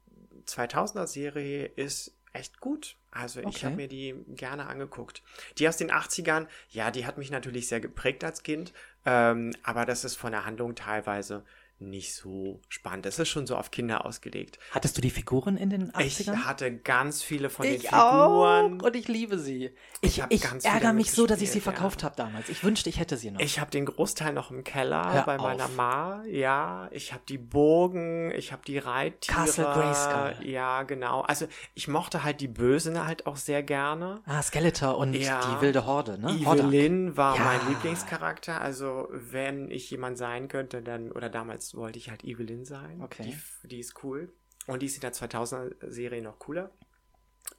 2000er-Serie 0.46 1.66
ist 1.66 2.14
echt 2.32 2.60
gut. 2.60 2.96
Also 3.14 3.40
ich 3.40 3.64
Okay. 3.64 3.64
habe 3.64 3.80
mir 3.80 3.88
die 3.88 4.14
gerne 4.28 4.66
angeguckt. 4.66 5.22
Die 5.58 5.68
aus 5.68 5.76
den 5.76 5.90
80ern, 5.90 6.48
ja, 6.70 6.90
die 6.90 7.06
hat 7.06 7.16
mich 7.18 7.30
natürlich 7.30 7.68
sehr 7.68 7.80
geprägt 7.80 8.24
als 8.24 8.42
Kind, 8.42 8.72
ähm, 9.06 9.52
aber 9.62 9.86
das 9.86 10.04
ist 10.04 10.16
von 10.16 10.32
der 10.32 10.44
Handlung 10.44 10.74
teilweise 10.74 11.44
nicht 11.80 12.14
so 12.14 12.60
spannend. 12.68 13.04
Das 13.04 13.18
ist 13.18 13.28
schon 13.28 13.46
so 13.46 13.56
auf 13.56 13.70
Kinder 13.70 14.06
ausgelegt. 14.06 14.58
Hattest 14.70 14.96
du 14.96 15.00
die 15.02 15.10
Figuren 15.10 15.56
in 15.56 15.70
den 15.70 15.90
80ern? 15.92 16.02
Ich 16.04 16.28
hatte 16.28 16.74
ganz 16.76 17.22
viele 17.22 17.50
von 17.50 17.66
den 17.66 17.74
Ich 17.74 17.82
Figuren. 17.88 18.80
auch 18.80 18.86
und 18.86 18.96
ich 18.96 19.08
liebe 19.08 19.38
sie. 19.38 19.70
Ich, 20.00 20.22
Ich 20.30 20.44
ich 20.44 20.64
ärgere 20.64 20.92
mich 20.92 21.10
so, 21.12 21.26
dass 21.26 21.40
ich 21.42 21.50
sie 21.50 21.60
verkauft 21.60 22.02
ja. 22.02 22.06
habe 22.06 22.16
damals. 22.16 22.48
Ich 22.48 22.62
wünschte, 22.64 22.88
ich 22.88 22.98
hätte 23.00 23.16
sie 23.16 23.30
noch. 23.30 23.40
Ich 23.40 23.58
habe 23.60 23.70
den 23.70 23.86
Großteil 23.86 24.32
noch 24.32 24.50
im 24.50 24.62
Keller 24.64 25.12
Hör 25.12 25.22
bei 25.24 25.36
meiner 25.36 25.64
auf. 25.64 25.76
Ma. 25.76 26.22
Ja, 26.26 26.88
ich 26.92 27.12
habe 27.12 27.22
die 27.28 27.38
Burgen, 27.38 28.30
ich 28.36 28.52
habe 28.52 28.62
die 28.66 28.78
Reittiere. 28.78 29.36
Castle 29.36 29.64
Grayskull. 29.64 30.46
Ja, 30.46 30.82
genau. 30.84 31.22
Also 31.22 31.46
ich 31.74 31.88
mochte 31.88 32.22
halt 32.24 32.40
die 32.40 32.48
Bösen 32.48 33.04
halt 33.04 33.26
auch 33.26 33.36
sehr 33.36 33.62
gerne. 33.62 34.22
ah, 34.26 34.40
Skeletor 34.42 34.96
und 34.96 35.14
Ja. 35.14 35.40
die 35.40 35.60
wilde 35.60 35.86
Horde, 35.86 36.18
ne? 36.18 36.28
Hordak. 36.44 36.66
Evelyn 36.66 37.16
war 37.16 37.36
Ja. 37.36 37.44
mein 37.44 37.60
Lieblingscharakter. 37.68 38.60
Also 38.60 39.08
wenn 39.10 39.70
ich 39.70 39.90
jemand 39.90 40.18
sein 40.18 40.48
könnte, 40.48 40.82
dann 40.82 41.10
oder 41.12 41.28
damals 41.28 41.63
wollte 41.74 41.98
ich 41.98 42.10
halt 42.10 42.24
Evelyn 42.24 42.64
sein. 42.64 43.00
Okay. 43.00 43.34
Die, 43.62 43.68
die 43.68 43.80
ist 43.80 44.02
cool 44.04 44.32
und 44.66 44.82
die 44.82 44.86
ist 44.86 44.96
in 44.96 45.00
der 45.00 45.12
2000er 45.14 45.90
Serie 45.90 46.20
noch 46.22 46.38
cooler. 46.38 46.70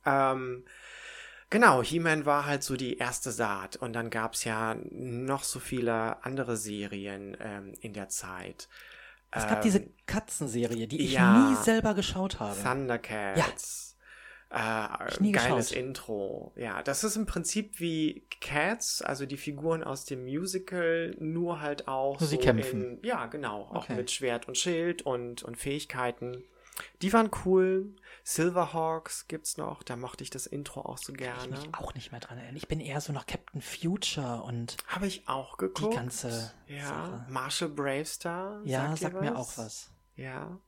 Ähm, 0.05 0.65
Genau, 1.51 1.83
He-Man 1.83 2.25
war 2.25 2.45
halt 2.47 2.63
so 2.63 2.75
die 2.75 2.97
erste 2.97 3.31
Saat 3.31 3.75
und 3.75 3.93
dann 3.93 4.09
gab's 4.09 4.43
ja 4.45 4.75
noch 4.89 5.43
so 5.43 5.59
viele 5.59 6.23
andere 6.25 6.57
Serien 6.57 7.37
ähm, 7.39 7.73
in 7.81 7.93
der 7.93 8.09
Zeit. 8.09 8.67
Es 9.31 9.43
gab 9.43 9.57
Ähm, 9.57 9.61
diese 9.63 9.87
Katzenserie, 10.07 10.87
die 10.87 11.01
ich 11.01 11.13
ja. 11.13 11.49
nie 11.49 11.55
selber 11.55 11.93
geschaut 11.93 12.39
habe. 12.39 12.59
Thundercats. 12.61 13.91
Ich 13.91 13.94
Äh, 14.55 15.31
geiles 15.31 15.69
geschaut. 15.69 15.71
Intro. 15.83 16.51
Ja, 16.55 16.81
das 16.81 17.03
ist 17.03 17.15
im 17.15 17.25
Prinzip 17.25 17.79
wie 17.79 18.25
Cats, 18.41 19.01
also 19.01 19.25
die 19.25 19.37
Figuren 19.37 19.83
aus 19.83 20.05
dem 20.05 20.23
Musical, 20.23 21.15
nur 21.19 21.61
halt 21.61 21.87
auch 21.87 22.19
Nur 22.19 22.29
sie 22.29 22.35
so 22.37 22.41
kämpfen. 22.41 22.99
In, 22.99 23.05
ja, 23.05 23.25
genau, 23.27 23.63
auch 23.63 23.83
Okay. 23.83 23.95
mit 23.95 24.11
Schwert 24.11 24.47
und 24.47 24.57
Schild 24.57 25.01
und, 25.01 25.43
und 25.43 25.57
Fähigkeiten. 25.57 26.43
Die 27.01 27.13
waren 27.13 27.29
cool. 27.45 27.95
Silverhawks 28.25 29.27
gibt's 29.27 29.55
noch, 29.57 29.81
da 29.83 29.95
mochte 29.95 30.23
ich 30.23 30.29
das 30.29 30.45
Intro 30.45 30.81
auch 30.81 30.97
so 30.97 31.13
Ich 31.13 31.19
gerne. 31.19 31.47
mich 31.51 31.69
auch 31.73 31.93
nicht 31.93 32.11
mehr 32.11 32.19
dran 32.19 32.37
erinnern. 32.37 32.55
Ich 32.57 32.67
bin 32.67 32.79
eher 32.79 32.99
so 32.99 33.13
nach 33.13 33.25
Captain 33.27 33.61
Future 33.61 34.41
und 34.43 34.75
Habe 34.87 35.07
ich 35.07 35.27
auch 35.27 35.57
geguckt. 35.57 35.93
die 35.93 35.95
ganze 35.95 36.51
ja, 36.67 36.85
Sache. 36.87 37.25
Marshall 37.29 37.69
Bravestar. 37.69 38.61
Ja, 38.65 38.87
sagt, 38.87 38.99
sagt 38.99 39.21
mir 39.21 39.37
auch 39.37 39.57
was. 39.57 39.91
Ja. 40.15 40.59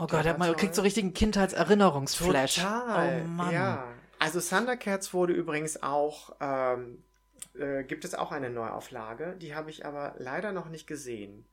Oh 0.00 0.06
Der 0.06 0.22
Gott, 0.22 0.26
war 0.26 0.38
man 0.38 0.56
kriegt 0.56 0.74
so 0.74 0.82
richtigen 0.82 1.12
Kindheitserinnerungsflash. 1.12 2.54
Total. 2.56 3.22
Oh 3.22 3.28
Mann. 3.28 3.52
Ja. 3.52 3.84
Also 4.18 4.40
Thundercats 4.40 5.12
wurde 5.12 5.34
übrigens 5.34 5.82
auch, 5.82 6.36
ähm, 6.40 7.04
äh, 7.54 7.84
gibt 7.84 8.04
es 8.04 8.14
auch 8.14 8.32
eine 8.32 8.48
Neuauflage. 8.48 9.36
Die 9.36 9.54
habe 9.54 9.70
ich 9.70 9.84
aber 9.84 10.14
leider 10.18 10.52
noch 10.52 10.70
nicht 10.70 10.86
gesehen. 10.86 11.46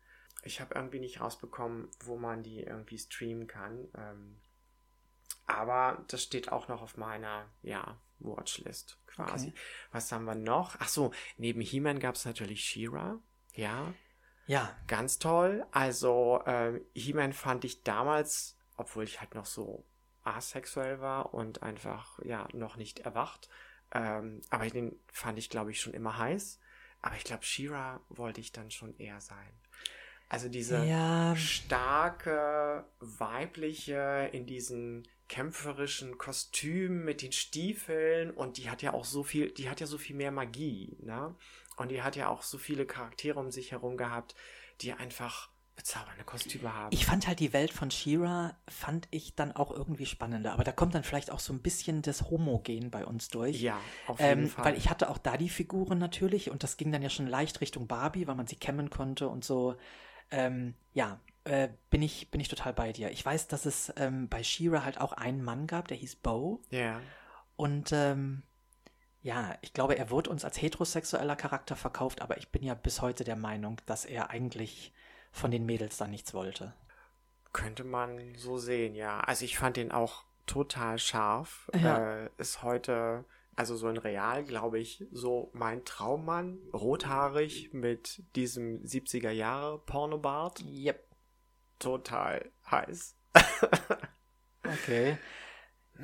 Ich 0.44 0.62
habe 0.62 0.76
irgendwie 0.76 1.00
nicht 1.00 1.20
rausbekommen, 1.20 1.90
wo 2.06 2.18
man 2.18 2.42
die 2.42 2.62
irgendwie 2.62 2.98
streamen 2.98 3.48
kann. 3.48 3.88
Ähm, 3.98 4.40
aber 5.46 6.06
das 6.08 6.24
steht 6.24 6.52
auch 6.52 6.70
noch 6.70 6.82
auf 6.82 6.96
meiner, 6.96 7.46
ja, 7.64 7.98
Watchlist 8.20 8.98
quasi. 9.08 9.50
Okay. 9.50 9.58
Was 9.92 10.12
haben 10.12 10.26
wir 10.26 10.36
noch? 10.36 10.76
Ach 10.80 10.88
so, 10.88 11.12
neben 11.38 11.62
He-Man 11.62 12.00
gab 12.00 12.16
es 12.16 12.26
natürlich 12.26 12.64
She-Ra. 12.64 13.20
Ja, 13.54 13.94
Ja, 14.48 14.76
Ganz 14.88 15.20
toll. 15.20 15.66
Also, 15.72 16.42
ähm, 16.46 16.82
He-Man 16.94 17.34
fand 17.34 17.66
ich 17.66 17.84
damals, 17.84 18.58
obwohl 18.78 19.04
ich 19.04 19.20
halt 19.20 19.36
noch 19.36 19.46
so 19.46 19.84
asexuell 20.24 21.00
war 21.00 21.34
und 21.34 21.64
einfach, 21.64 22.20
ja, 22.24 22.48
noch 22.54 22.76
nicht 22.78 23.00
erwacht. 23.00 23.50
Ähm, 23.92 24.42
aber 24.50 24.68
den 24.68 24.96
fand 25.12 25.38
ich, 25.40 25.50
glaube 25.50 25.72
ich, 25.72 25.80
schon 25.80 25.94
immer 25.94 26.18
heiß. 26.18 26.60
Aber 27.02 27.16
ich 27.16 27.24
glaube, 27.24 27.44
Shira 27.44 28.02
wollte 28.10 28.42
ich 28.42 28.52
dann 28.52 28.72
schon 28.72 28.98
eher 28.98 29.22
sein. 29.22 29.54
Also 30.30 30.50
diese 30.50 30.84
Ja. 30.86 31.36
starke, 31.36 32.86
weibliche, 33.00 34.30
in 34.34 34.46
diesen 34.46 35.08
kämpferischen 35.30 36.18
Kostümen 36.18 37.04
mit 37.06 37.22
den 37.22 37.32
Stiefeln 37.32 38.32
und 38.32 38.58
die 38.58 38.70
hat 38.70 38.82
ja 38.82 38.94
auch 38.94 39.06
so 39.06 39.24
viel, 39.24 39.52
die 39.52 39.70
hat 39.70 39.80
ja 39.80 39.88
so 39.88 39.98
viel 39.98 40.16
mehr 40.16 40.32
Magie, 40.32 40.98
ne? 41.02 41.36
Und 41.78 41.90
die 41.90 42.02
hat 42.02 42.16
ja 42.18 42.28
auch 42.28 42.42
so 42.42 42.58
viele 42.58 42.86
Charaktere 42.86 43.40
um 43.40 43.52
sich 43.52 43.72
herum 43.72 43.96
gehabt, 43.98 44.36
die 44.82 44.92
einfach 44.94 45.50
bezaubernde 45.76 46.24
Kostüme 46.24 46.74
haben. 46.74 46.90
Ich 46.92 47.06
fand 47.06 47.28
halt 47.28 47.40
die 47.40 47.54
Welt 47.54 47.72
von 47.72 47.92
She-Ra, 47.92 48.58
fand 48.68 49.08
ich 49.12 49.36
dann 49.36 49.52
auch 49.52 49.70
irgendwie 49.70 50.08
spannender. 50.08 50.54
Aber 50.54 50.64
da 50.64 50.72
kommt 50.72 50.96
dann 50.96 51.04
vielleicht 51.04 51.30
auch 51.32 51.38
so 51.40 51.54
ein 51.54 51.62
bisschen 51.62 52.02
das 52.02 52.32
Homogen 52.32 52.90
bei 52.90 53.06
uns 53.06 53.30
durch. 53.30 53.62
ja, 53.62 53.80
auf 54.08 54.20
jeden 54.20 54.46
Ähm, 54.46 54.50
Fall. 54.50 54.66
weil 54.66 54.78
ich 54.78 54.90
hatte 54.90 55.08
auch 55.10 55.20
da 55.20 55.38
die 55.38 55.50
Figuren 55.50 56.00
natürlich 56.00 56.50
und 56.50 56.64
das 56.64 56.78
ging 56.78 56.92
dann 56.92 57.04
ja 57.04 57.12
schon 57.12 57.28
leicht 57.28 57.62
Richtung 57.62 57.86
Barbie, 57.86 58.26
weil 58.26 58.34
man 58.34 58.48
sie 58.48 58.56
kämmen 58.56 58.90
konnte 58.90 59.30
und 59.30 59.46
so. 59.46 59.76
Ähm, 60.32 60.74
ja, 60.94 61.20
äh, 61.44 61.70
bin 61.92 62.02
ich, 62.02 62.32
bin 62.32 62.42
ich 62.42 62.48
total 62.48 62.74
bei 62.74 62.92
dir. 62.92 63.12
Ich 63.12 63.24
weiß, 63.24 63.48
dass 63.48 63.68
es 63.68 63.94
ähm, 63.98 64.28
bei 64.30 64.42
She-Ra 64.44 64.84
halt 64.84 65.00
auch 65.00 65.14
einen 65.14 65.44
Mann 65.44 65.68
gab, 65.68 65.88
der 65.90 65.98
hieß 65.98 66.16
Bo. 66.18 66.60
ja. 66.72 67.00
Und 67.56 67.92
ähm, 67.92 68.42
ja, 69.28 69.58
ich 69.60 69.74
glaube, 69.74 69.98
er 69.98 70.10
wurde 70.10 70.30
uns 70.30 70.46
als 70.46 70.62
heterosexueller 70.62 71.36
Charakter 71.36 71.76
verkauft, 71.76 72.22
aber 72.22 72.38
ich 72.38 72.48
bin 72.48 72.64
ja 72.64 72.76
bis 72.76 73.02
heute 73.02 73.26
der 73.26 73.36
Meinung, 73.36 73.82
dass 73.86 74.06
er 74.06 74.30
eigentlich 74.30 74.94
von 75.34 75.52
den 75.52 75.66
Mädels 75.66 75.98
da 75.98 76.08
nichts 76.08 76.34
wollte. 76.34 76.74
Könnte 77.52 77.84
man 77.84 78.36
so 78.36 78.58
sehen, 78.58 78.96
ja. 78.96 79.20
Also 79.20 79.44
ich 79.44 79.58
fand 79.58 79.76
den 79.76 79.92
auch 79.92 80.24
total 80.46 80.98
scharf. 80.98 81.70
Ja. 81.76 82.24
Äh, 82.24 82.30
ist 82.38 82.64
heute, 82.64 83.26
also 83.58 83.76
so 83.76 83.90
in 83.90 83.98
Real, 83.98 84.46
glaube 84.46 84.80
ich, 84.80 85.06
so 85.12 85.52
mein 85.52 85.84
Traummann. 85.84 86.60
Rothaarig 86.74 87.74
mit 87.74 88.24
diesem 88.38 88.82
70er 88.84 89.32
Jahre 89.32 89.78
Pornobart. 89.80 90.64
Yep. 90.64 91.06
Total 91.80 92.50
heiß. 92.72 93.18
Okay. 94.64 95.18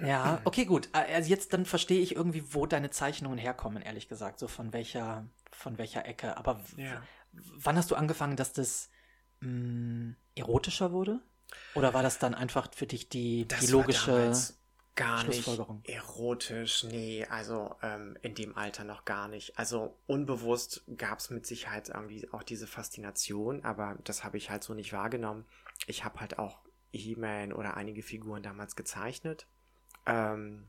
Ja, 0.01 0.41
okay, 0.43 0.65
gut. 0.65 0.89
Also 0.93 1.29
jetzt 1.29 1.53
dann 1.53 1.65
verstehe 1.65 2.01
ich 2.01 2.15
irgendwie, 2.15 2.43
wo 2.53 2.65
deine 2.65 2.89
Zeichnungen 2.89 3.37
herkommen, 3.37 3.81
ehrlich 3.83 4.07
gesagt, 4.09 4.39
so 4.39 4.47
von 4.47 4.73
welcher, 4.73 5.25
von 5.51 5.77
welcher 5.77 6.05
Ecke. 6.05 6.37
Aber 6.37 6.59
Ja. 6.77 7.01
wann 7.31 7.77
hast 7.77 7.91
du 7.91 7.95
angefangen, 7.95 8.35
dass 8.35 8.53
das 8.53 8.89
mh, 9.41 10.15
erotischer 10.35 10.91
wurde? 10.91 11.19
Oder 11.73 11.93
war 11.93 12.03
das 12.03 12.19
dann 12.19 12.33
einfach 12.33 12.69
für 12.73 12.87
dich 12.87 13.09
die, 13.09 13.45
die 13.47 13.67
war 13.67 13.71
logische 13.71 14.11
gar 14.95 15.23
nicht 15.23 15.45
Schlussfolgerung? 15.45 15.83
erotisch, 15.85 16.83
nee, 16.85 17.25
also 17.29 17.75
ähm, 17.81 18.17
in 18.21 18.35
dem 18.35 18.55
Alter 18.57 18.83
noch 18.83 19.05
gar 19.05 19.27
nicht. 19.27 19.57
Also 19.59 19.97
unbewusst 20.07 20.83
gab 20.97 21.19
es 21.19 21.29
mit 21.29 21.45
Sicherheit 21.45 21.89
irgendwie 21.89 22.27
auch 22.31 22.43
diese 22.43 22.67
Faszination, 22.67 23.63
aber 23.65 23.97
das 24.03 24.23
habe 24.23 24.37
ich 24.37 24.49
halt 24.49 24.63
so 24.63 24.73
nicht 24.73 24.93
wahrgenommen. 24.93 25.45
Ich 25.87 26.05
habe 26.05 26.19
halt 26.21 26.39
auch 26.39 26.59
He-Man 26.91 27.51
oder 27.53 27.75
einige 27.75 28.01
Figuren 28.01 28.43
damals 28.43 28.75
gezeichnet. 28.75 29.47
Ähm, 30.05 30.67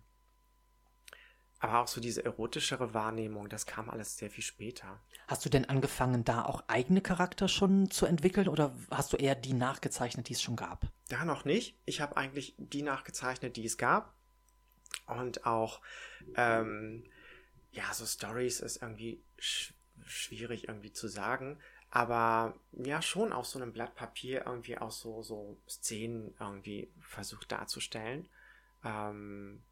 aber 1.65 1.81
auch 1.81 1.89
so 1.89 2.01
diese 2.01 2.25
erotischere 2.25 2.93
Wahrnehmung, 2.93 3.49
das 3.49 3.65
kam 3.65 3.89
alles 3.89 4.19
sehr 4.19 4.31
viel 4.31 4.45
später. 4.45 5.01
Hast 5.27 5.47
du 5.47 5.49
denn 5.49 5.65
angefangen, 5.65 6.23
da 6.23 6.45
auch 6.45 6.63
eigene 6.69 7.01
Charakter 7.01 7.49
schon 7.49 7.91
zu 7.91 8.05
entwickeln 8.05 8.49
oder 8.49 8.77
hast 8.91 9.15
du 9.15 9.17
eher 9.17 9.35
die 9.35 9.55
nachgezeichnet, 9.55 10.29
die 10.29 10.35
es 10.35 10.43
schon 10.43 10.57
gab? 10.57 10.87
Da 11.09 11.25
noch 11.25 11.47
nicht. 11.47 11.79
Ich 11.87 12.03
habe 12.03 12.19
eigentlich 12.19 12.55
die 12.59 12.83
nachgezeichnet, 12.83 13.57
die 13.57 13.65
es 13.65 13.79
gab. 13.79 14.13
Und 15.07 15.47
auch, 15.47 15.81
ähm, 16.37 17.05
ja, 17.73 17.93
so 17.95 18.05
Stories 18.05 18.61
ist 18.61 18.83
irgendwie 18.83 19.23
sch 19.39 19.73
schwierig 20.05 20.69
irgendwie 20.69 20.93
zu 20.93 21.09
sagen. 21.09 21.59
Aber 21.91 22.55
ja, 22.73 23.01
schon 23.01 23.33
auf 23.33 23.47
so 23.47 23.59
einem 23.59 23.73
Blatt 23.73 23.95
Papier 23.95 24.45
irgendwie 24.45 24.77
auch 24.77 24.91
so, 24.91 25.23
so 25.23 25.57
Szenen 25.67 26.35
irgendwie 26.39 26.93
versucht 27.01 27.53
darzustellen. 27.53 28.29
Ähm, 28.85 29.63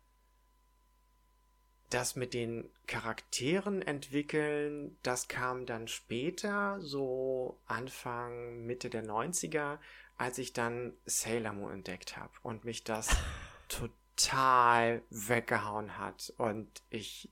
das 1.90 2.16
mit 2.16 2.32
den 2.32 2.70
Charakteren 2.86 3.82
entwickeln, 3.82 4.96
das 5.02 5.28
kam 5.28 5.66
dann 5.66 5.88
später, 5.88 6.80
so 6.80 7.60
Anfang, 7.66 8.64
Mitte 8.64 8.88
der 8.88 9.04
90er, 9.04 9.78
als 10.16 10.38
ich 10.38 10.52
dann 10.52 10.94
Sailor 11.04 11.52
Moon 11.52 11.72
entdeckt 11.72 12.16
habe 12.16 12.32
und 12.42 12.64
mich 12.64 12.84
das 12.84 13.14
total 13.68 15.02
weggehauen 15.10 15.98
hat 15.98 16.32
und 16.38 16.82
ich 16.90 17.30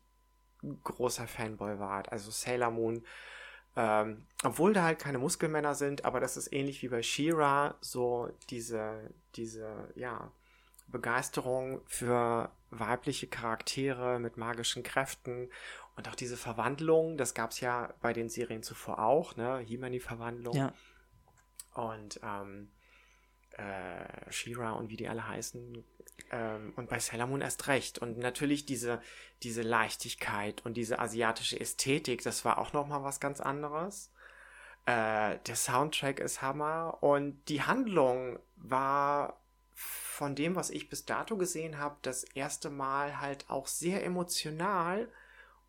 großer 0.84 1.26
Fanboy 1.26 1.78
war. 1.78 2.10
Also 2.12 2.30
Sailor 2.30 2.70
Moon, 2.70 3.04
ähm, 3.76 4.26
obwohl 4.42 4.74
da 4.74 4.82
halt 4.82 4.98
keine 4.98 5.18
Muskelmänner 5.18 5.74
sind, 5.74 6.04
aber 6.04 6.20
das 6.20 6.36
ist 6.36 6.52
ähnlich 6.52 6.82
wie 6.82 6.88
bei 6.88 7.02
She-Ra, 7.02 7.76
so 7.80 8.30
diese, 8.50 9.10
diese, 9.36 9.90
ja, 9.94 10.32
Begeisterung 10.90 11.80
für 11.86 12.50
weibliche 12.70 13.26
Charaktere 13.26 14.18
mit 14.18 14.36
magischen 14.36 14.82
Kräften 14.82 15.50
und 15.96 16.08
auch 16.08 16.14
diese 16.14 16.36
Verwandlung, 16.36 17.16
das 17.16 17.34
gab 17.34 17.50
es 17.50 17.60
ja 17.60 17.92
bei 18.00 18.12
den 18.12 18.28
Serien 18.28 18.62
zuvor 18.62 19.00
auch, 19.00 19.36
ne? 19.36 19.58
He-Man 19.58 19.92
die 19.92 20.00
Verwandlung 20.00 20.54
Ja. 20.54 20.72
und 21.74 22.20
ähm, 22.22 22.70
äh, 23.52 24.30
She-Ra 24.32 24.72
und 24.72 24.88
wie 24.90 24.96
die 24.96 25.08
alle 25.08 25.26
heißen. 25.26 25.84
Ähm, 26.30 26.72
und 26.76 26.88
bei 26.88 26.98
Sailor 26.98 27.26
Moon 27.26 27.40
erst 27.40 27.66
recht. 27.66 27.98
Und 27.98 28.18
natürlich 28.18 28.64
diese, 28.66 29.02
diese 29.42 29.62
Leichtigkeit 29.62 30.64
und 30.64 30.74
diese 30.74 30.98
asiatische 30.98 31.58
Ästhetik, 31.58 32.22
das 32.22 32.44
war 32.44 32.58
auch 32.58 32.72
nochmal 32.72 33.02
was 33.02 33.20
ganz 33.20 33.40
anderes. 33.40 34.12
Äh, 34.86 35.38
der 35.46 35.56
Soundtrack 35.56 36.20
ist 36.20 36.40
Hammer 36.40 36.98
und 37.02 37.42
die 37.48 37.62
Handlung 37.62 38.38
war 38.56 39.40
von 39.82 40.34
dem, 40.34 40.54
was 40.54 40.68
ich 40.68 40.90
bis 40.90 41.06
dato 41.06 41.38
gesehen 41.38 41.78
habe, 41.78 41.96
das 42.02 42.24
erste 42.24 42.68
Mal 42.68 43.20
halt 43.20 43.48
auch 43.48 43.66
sehr 43.66 44.04
emotional 44.04 45.08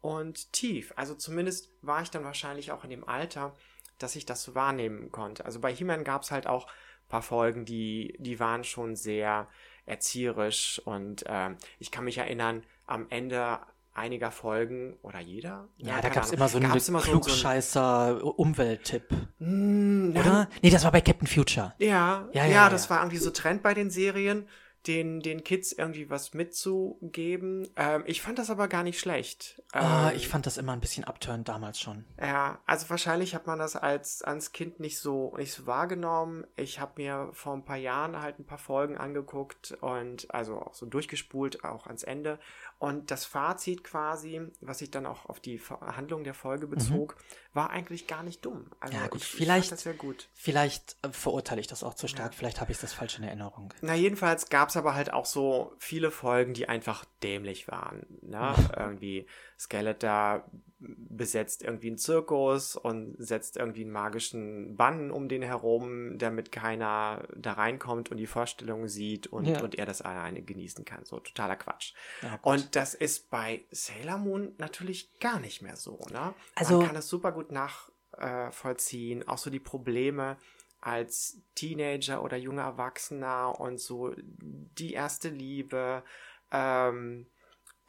und 0.01 0.51
tief. 0.51 0.91
Also 0.97 1.15
zumindest 1.15 1.71
war 1.81 2.01
ich 2.01 2.11
dann 2.11 2.25
wahrscheinlich 2.25 2.73
auch 2.73 2.83
in 2.83 2.89
dem 2.89 3.07
Alter, 3.07 3.55
dass 3.99 4.17
ich 4.17 4.25
das 4.25 4.43
so 4.43 4.53
wahrnehmen 4.53 5.11
konnte. 5.11 5.45
Also 5.45 5.61
bei 5.61 5.73
He-Man 5.73 6.03
gab 6.03 6.23
es 6.23 6.31
halt 6.31 6.47
auch 6.47 6.67
ein 6.67 7.07
paar 7.07 7.21
Folgen, 7.21 7.63
die, 7.63 8.17
die 8.19 8.41
waren 8.41 8.65
schon 8.65 8.97
sehr 8.97 9.47
erzieherisch 9.85 10.81
und 10.83 11.23
ähm, 11.27 11.55
ich 11.79 11.89
kann 11.89 12.03
mich 12.03 12.17
erinnern, 12.17 12.65
am 12.87 13.07
Ende 13.09 13.59
einiger 13.93 14.31
Folgen 14.31 14.97
oder 15.01 15.19
jeder? 15.19 15.67
Ja, 15.77 15.95
da 16.01 16.09
keine 16.09 16.15
gab 16.15 16.23
es 16.25 16.31
immer 16.31 16.47
so 16.47 16.57
einen 16.57 16.65
immer 16.71 16.79
so- 16.79 16.89
so 16.99 17.01
klugscheißer 17.01 18.23
Umwelttipp, 18.39 19.03
Mm, 19.39 20.11
ja, 20.15 20.21
oder? 20.21 20.49
Nee, 20.61 20.69
das 20.69 20.83
war 20.83 20.91
bei 20.91 21.01
Captain 21.01 21.27
Future. 21.27 21.73
Ja, 21.77 22.27
Ja, 22.31 22.45
ja, 22.45 22.45
ja, 22.45 22.51
ja, 22.53 22.69
das 22.69 22.85
ja. 22.85 22.89
war 22.91 22.99
irgendwie 22.99 23.17
so 23.17 23.31
Trend 23.31 23.63
bei 23.63 23.73
den 23.73 23.89
Serien, 23.89 24.47
den, 24.87 25.19
den 25.21 25.43
Kids 25.43 25.71
irgendwie 25.73 26.09
was 26.09 26.33
mitzugeben. 26.33 27.67
Ähm, 27.75 28.03
ich 28.07 28.21
fand 28.21 28.39
das 28.39 28.49
aber 28.49 28.67
gar 28.67 28.83
nicht 28.83 28.99
schlecht. 28.99 29.61
Ah, 29.73 30.09
Ähm, 30.09 30.15
ich 30.15 30.27
fand 30.27 30.45
das 30.47 30.57
immer 30.57 30.73
ein 30.73 30.79
bisschen 30.79 31.03
abturnt 31.03 31.47
damals 31.49 31.79
schon. 31.79 32.05
ja, 32.19 32.59
also 32.65 32.89
wahrscheinlich 32.89 33.35
hat 33.35 33.45
man 33.47 33.59
das 33.59 33.75
als, 33.75 34.21
als 34.23 34.51
Kind 34.53 34.79
nicht 34.79 34.97
so, 34.99 35.35
nicht 35.37 35.53
so 35.53 35.65
wahrgenommen. 35.67 36.45
Ich 36.55 36.79
habe 36.79 36.93
mir 37.01 37.29
vor 37.33 37.53
ein 37.53 37.63
paar 37.65 37.77
Jahren 37.77 38.21
halt 38.21 38.39
ein 38.39 38.45
paar 38.45 38.57
Folgen 38.57 38.97
angeguckt 38.97 39.77
und 39.81 40.33
also 40.33 40.59
auch 40.59 40.73
so 40.73 40.85
durchgespult, 40.87 41.63
auch 41.63 41.85
ans 41.87 42.03
Ende. 42.03 42.39
Und 42.81 43.11
das 43.11 43.25
Fazit 43.25 43.83
quasi, 43.83 44.41
was 44.59 44.79
sich 44.79 44.89
dann 44.89 45.05
auch 45.05 45.27
auf 45.27 45.39
die 45.39 45.59
Ver- 45.59 45.81
Handlung 45.95 46.23
der 46.23 46.33
Folge 46.33 46.65
bezog, 46.65 47.15
war 47.53 47.69
eigentlich 47.69 48.07
gar 48.07 48.23
nicht 48.23 48.43
dumm. 48.43 48.71
Also 48.79 48.95
Mhm. 48.97 49.03
Ja, 49.03 49.07
gut, 49.07 49.21
ich, 49.21 49.27
vielleicht- 49.27 49.65
ich 49.65 49.69
das 49.69 49.83
ja 49.83 49.93
gut. 49.93 50.29
Vielleicht 50.33 50.95
äh, 51.03 51.09
verurteile 51.11 51.61
ich 51.61 51.67
das 51.67 51.83
auch 51.83 51.93
zu 51.93 52.07
stark, 52.07 52.33
vielleicht 52.33 52.59
habe 52.59 52.71
ich 52.71 52.79
das 52.79 52.91
falsch 52.91 53.19
in 53.19 53.23
Erinnerung. 53.23 53.71
Na, 53.81 53.93
jedenfalls 53.93 54.49
gab 54.49 54.69
es 54.69 54.77
aber 54.77 54.95
halt 54.95 55.13
auch 55.13 55.27
so 55.27 55.75
viele 55.77 56.09
Folgen, 56.09 56.55
die 56.55 56.67
einfach 56.69 57.05
dämlich 57.21 57.67
waren. 57.67 58.07
Ne? 58.23 58.55
irgendwie 58.75 59.27
Skeletor 59.59 60.43
besetzt 60.83 61.61
irgendwie 61.63 61.87
einen 61.89 61.97
Zirkus 61.99 62.75
und 62.75 63.15
setzt 63.19 63.55
irgendwie 63.57 63.81
einen 63.83 63.91
magischen 63.91 64.75
Bann 64.75 65.11
um 65.11 65.29
den 65.29 65.43
herum, 65.43 66.17
damit 66.17 66.51
keiner 66.51 67.27
da 67.35 67.53
reinkommt 67.53 68.09
und 68.09 68.17
die 68.17 68.25
Vorstellung 68.25 68.87
sieht 68.87 69.27
und, 69.27 69.45
Ja. 69.45 69.61
und 69.61 69.75
er 69.75 69.85
das 69.85 70.01
alleine 70.01 70.41
genießen 70.41 70.83
kann. 70.83 71.05
So 71.05 71.19
totaler 71.19 71.55
Quatsch. 71.55 71.93
Ja, 72.23 72.39
und 72.41 72.75
das 72.75 72.95
ist 72.95 73.29
bei 73.29 73.63
Sailor 73.69 74.17
Moon 74.17 74.55
natürlich 74.57 75.19
gar 75.19 75.39
nicht 75.39 75.61
mehr 75.61 75.75
so. 75.75 75.99
Ne? 76.11 76.33
Also- 76.55 76.77
Man 76.79 76.87
kann 76.87 76.95
es 76.95 77.07
super 77.07 77.31
gut 77.31 77.51
nachvollziehen. 77.51 79.27
auch 79.27 79.37
so 79.37 79.49
die 79.49 79.59
Probleme 79.59 80.37
als 80.79 81.37
Teenager 81.53 82.23
oder 82.23 82.37
junger 82.37 82.63
Erwachsener 82.63 83.59
und 83.59 83.79
so 83.79 84.15
die 84.17 84.93
erste 84.93 85.29
Liebe. 85.29 86.03
Ähm, 86.51 87.27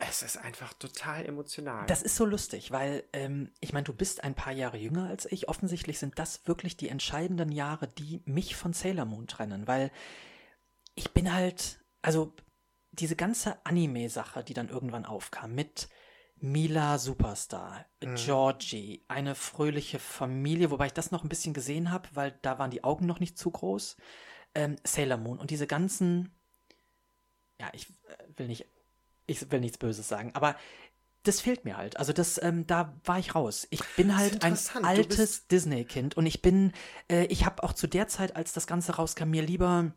es 0.09 0.23
ist 0.23 0.37
einfach 0.37 0.73
total 0.75 1.27
emotional. 1.27 1.87
Das 1.87 2.03
ist 2.03 2.17
so 2.17 2.25
lustig, 2.25 2.71
weil 2.71 3.05
ähm, 3.13 3.51
ich 3.61 3.73
meine, 3.73 3.85
du 3.85 3.93
bist 3.93 4.25
ein 4.25 4.35
paar 4.35 4.53
Jahre 4.53 4.77
jünger 4.77 5.09
als 5.09 5.31
ich. 5.31 5.49
Offensichtlich 5.49 5.99
sind 5.99 6.19
das 6.19 6.47
wirklich 6.47 6.77
die 6.77 6.89
entscheidenden 6.89 7.53
Jahre, 7.53 7.89
die 7.89 8.23
mich 8.25 8.57
von 8.57 8.73
Sailor 8.73 9.05
Moon 9.05 9.27
trennen, 9.27 9.67
weil 9.67 9.91
ich 10.95 11.13
bin 11.13 11.33
halt, 11.33 11.81
also 12.03 12.35
diese 12.93 13.17
ganze 13.17 13.65
Anime-Sache, 13.65 14.45
die 14.45 14.55
dann 14.55 14.69
irgendwann 14.69 15.07
aufkam 15.07 15.55
mit 15.55 15.89
Mila 16.37 16.99
Superstar, 16.99 17.87
Mhm. 18.03 18.17
Georgie, 18.17 19.05
eine 19.09 19.35
fröhliche 19.35 19.99
Familie, 19.99 20.71
wobei 20.71 20.87
ich 20.87 20.93
das 20.93 21.13
noch 21.13 21.23
ein 21.23 21.29
bisschen 21.29 21.55
gesehen 21.55 21.91
habe, 21.91 22.09
weil 22.15 22.37
da 22.43 22.59
waren 22.59 22.71
die 22.71 22.85
Augen 22.85 23.07
noch 23.07 23.21
nicht 23.21 23.39
zu 23.39 23.51
groß. 23.51 23.97
Ähm, 24.55 24.77
Sailor 24.85 25.19
Moon 25.19 25.39
und 25.39 25.51
diese 25.51 25.67
ganzen, 25.67 26.35
ja, 27.61 27.71
ich 27.73 27.89
äh, 27.89 28.17
will 28.37 28.49
nicht, 28.49 28.67
ich 29.33 29.51
will 29.51 29.61
nichts 29.61 29.79
Böses 29.79 30.09
sagen, 30.09 30.31
aber 30.35 30.57
das 31.25 31.41
fehlt 31.41 31.65
mir 31.65 31.77
halt. 31.77 31.97
Also 31.99 32.13
das, 32.13 32.43
ähm, 32.43 32.67
da 32.67 32.99
war 33.05 33.19
ich 33.19 33.35
raus. 33.35 33.67
Ich 33.71 33.83
bin 33.97 34.17
halt 34.17 34.43
ein 34.45 34.59
altes 34.83 35.47
Disney-Kind 35.47 36.17
und 36.17 36.27
ich 36.27 36.43
bin, 36.43 36.73
äh, 37.09 37.27
ich 37.27 37.47
habe 37.47 37.63
auch 37.63 37.73
zu 37.73 37.87
der 37.87 38.09
Zeit, 38.09 38.35
als 38.35 38.53
das 38.53 38.67
Ganze 38.67 38.97
rauskam, 38.97 39.31
mir 39.31 39.43
lieber 39.43 39.93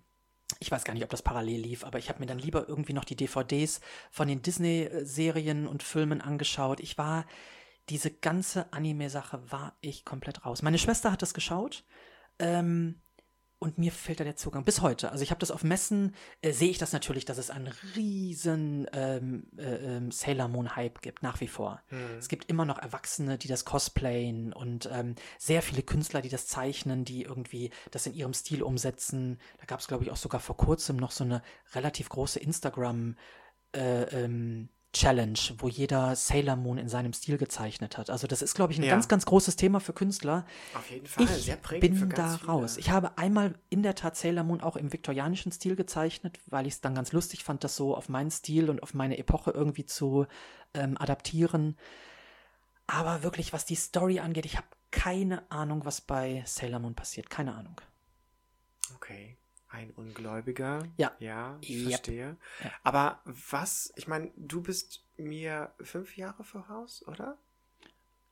ich 0.59 0.71
weiß 0.71 0.83
gar 0.83 0.93
nicht, 0.93 1.03
ob 1.03 1.09
das 1.09 1.23
parallel 1.23 1.59
lief, 1.61 1.83
aber 1.83 1.97
ich 1.97 2.09
habe 2.09 2.19
mir 2.19 2.27
dann 2.27 2.39
lieber 2.39 2.69
irgendwie 2.69 2.93
noch 2.93 3.03
die 3.03 3.15
DVDs 3.15 3.81
von 4.11 4.27
den 4.27 4.41
Disney-Serien 4.41 5.67
und 5.67 5.83
Filmen 5.83 6.21
angeschaut. 6.21 6.79
Ich 6.79 6.97
war, 6.97 7.25
diese 7.89 8.11
ganze 8.11 8.71
Anime-Sache 8.71 9.41
war 9.51 9.75
ich 9.81 10.05
komplett 10.05 10.45
raus. 10.45 10.61
Meine 10.61 10.77
Schwester 10.77 11.11
hat 11.11 11.21
das 11.23 11.33
geschaut 11.33 11.83
ähm, 12.39 13.01
und 13.60 13.78
mir 13.78 13.91
fehlt 13.91 14.20
da 14.20 14.24
der 14.24 14.36
Zugang 14.36 14.64
bis 14.66 14.82
heute. 14.82 15.12
Also 15.12 15.24
ich 15.24 15.32
habe 15.32 15.39
das 15.39 15.51
auf 15.51 15.64
Messen, 15.64 16.14
äh, 16.41 16.51
sehe 16.51 16.70
ich 16.70 16.78
das 16.78 16.93
natürlich, 16.93 17.26
dass 17.26 17.38
es 17.38 17.49
einen 17.49 17.72
riesen 17.95 18.88
ähm, 18.93 19.47
äh, 19.58 19.97
ähm, 19.97 20.12
Sailor 20.12 20.47
Moon-Hype 20.47 21.01
gibt, 21.01 21.24
nach 21.24 21.39
wie 21.41 21.47
vor. 21.47 21.82
Mhm. 21.89 22.18
Es 22.20 22.28
gibt 22.28 22.49
immer 22.49 22.66
noch 22.66 22.78
Erwachsene, 22.78 23.38
die 23.38 23.47
das 23.47 23.66
cosplayen 23.66 24.53
und 24.53 24.89
ähm, 24.91 25.16
sehr 25.38 25.62
viele 25.62 25.84
Künstler, 25.84 26.22
die 26.22 26.30
das 26.30 26.47
zeichnen, 26.47 27.06
die 27.06 27.24
irgendwie 27.24 27.72
das 27.91 28.06
in 28.06 28.14
ihrem 28.14 28.34
Stil 28.34 28.62
umsetzen. 28.62 29.39
Da 29.60 29.66
gab 29.66 29.80
es, 29.80 29.88
glaube 29.88 30.03
ich, 30.03 30.12
auch 30.12 30.18
sogar 30.18 30.41
vor 30.41 30.58
kurzem 30.58 30.97
noch 30.97 31.12
so 31.12 31.24
eine 31.24 31.41
relativ 31.74 32.10
große 32.10 32.39
Instagram- 32.39 33.16
äh, 33.76 34.03
ähm, 34.24 34.70
Challenge, 34.95 35.37
wo 35.57 35.67
jeder 35.67 36.15
Sailor 36.15 36.55
Moon 36.55 36.77
in 36.77 36.87
seinem 36.87 37.11
Stil 37.11 37.37
gezeichnet 37.37 37.97
hat. 37.97 38.09
Also 38.09 38.27
das 38.27 38.41
ist, 38.41 38.55
glaube 38.55 38.71
ich, 38.71 38.79
ein 38.79 38.85
Ja. 38.85 38.91
ganz, 38.91 39.09
ganz 39.09 39.25
großes 39.25 39.57
Thema 39.57 39.81
für 39.81 39.91
Künstler. 39.91 40.45
Auf 40.73 40.89
jeden 40.89 41.05
Fall. 41.05 41.25
Ich 41.25 41.31
Sehr 41.31 41.57
prägend 41.57 41.99
für 41.99 42.05
bin 42.05 42.15
da 42.15 42.37
viele. 42.37 42.49
raus. 42.49 42.77
Ich 42.77 42.89
habe 42.91 43.17
einmal 43.17 43.55
in 43.69 43.83
der 43.83 43.95
Tat 43.95 44.15
Sailor 44.15 44.43
Moon 44.45 44.61
auch 44.61 44.77
im 44.77 44.93
viktorianischen 44.93 45.51
Stil 45.51 45.75
gezeichnet, 45.75 46.39
weil 46.45 46.65
ich 46.65 46.75
es 46.75 46.81
dann 46.81 46.95
ganz 46.95 47.11
lustig 47.11 47.43
fand, 47.43 47.65
das 47.65 47.75
so 47.75 47.95
auf 47.95 48.07
meinen 48.07 48.31
Stil 48.31 48.69
und 48.69 48.81
auf 48.83 48.93
meine 48.93 49.17
Epoche 49.17 49.51
irgendwie 49.51 49.85
zu 49.85 50.27
ähm, 50.73 50.97
adaptieren. 50.97 51.77
Aber 52.87 53.21
wirklich, 53.21 53.51
was 53.51 53.65
die 53.65 53.75
Story 53.75 54.19
angeht, 54.19 54.45
ich 54.45 54.55
habe 54.55 54.67
keine 54.91 55.49
Ahnung, 55.51 55.83
was 55.83 55.99
bei 55.99 56.41
Sailor 56.45 56.79
Moon 56.79 56.95
passiert. 56.95 57.29
Keine 57.29 57.53
Ahnung. 57.53 57.81
Okay. 58.95 59.37
Ein 59.76 59.91
Ungläubiger. 59.91 60.84
Ja. 60.95 61.11
Ja, 61.19 61.57
ich 61.59 61.71
Yep. 61.71 61.89
verstehe. 61.89 62.38
Ja. 62.63 62.71
Aber 62.84 63.19
was, 63.26 63.91
ich 63.97 64.07
meine, 64.07 64.32
du 64.38 64.61
bist 64.61 65.03
mir 65.17 65.73
fünf 65.82 66.15
Jahre 66.15 66.45
voraus, 66.45 67.05
oder? 67.07 67.38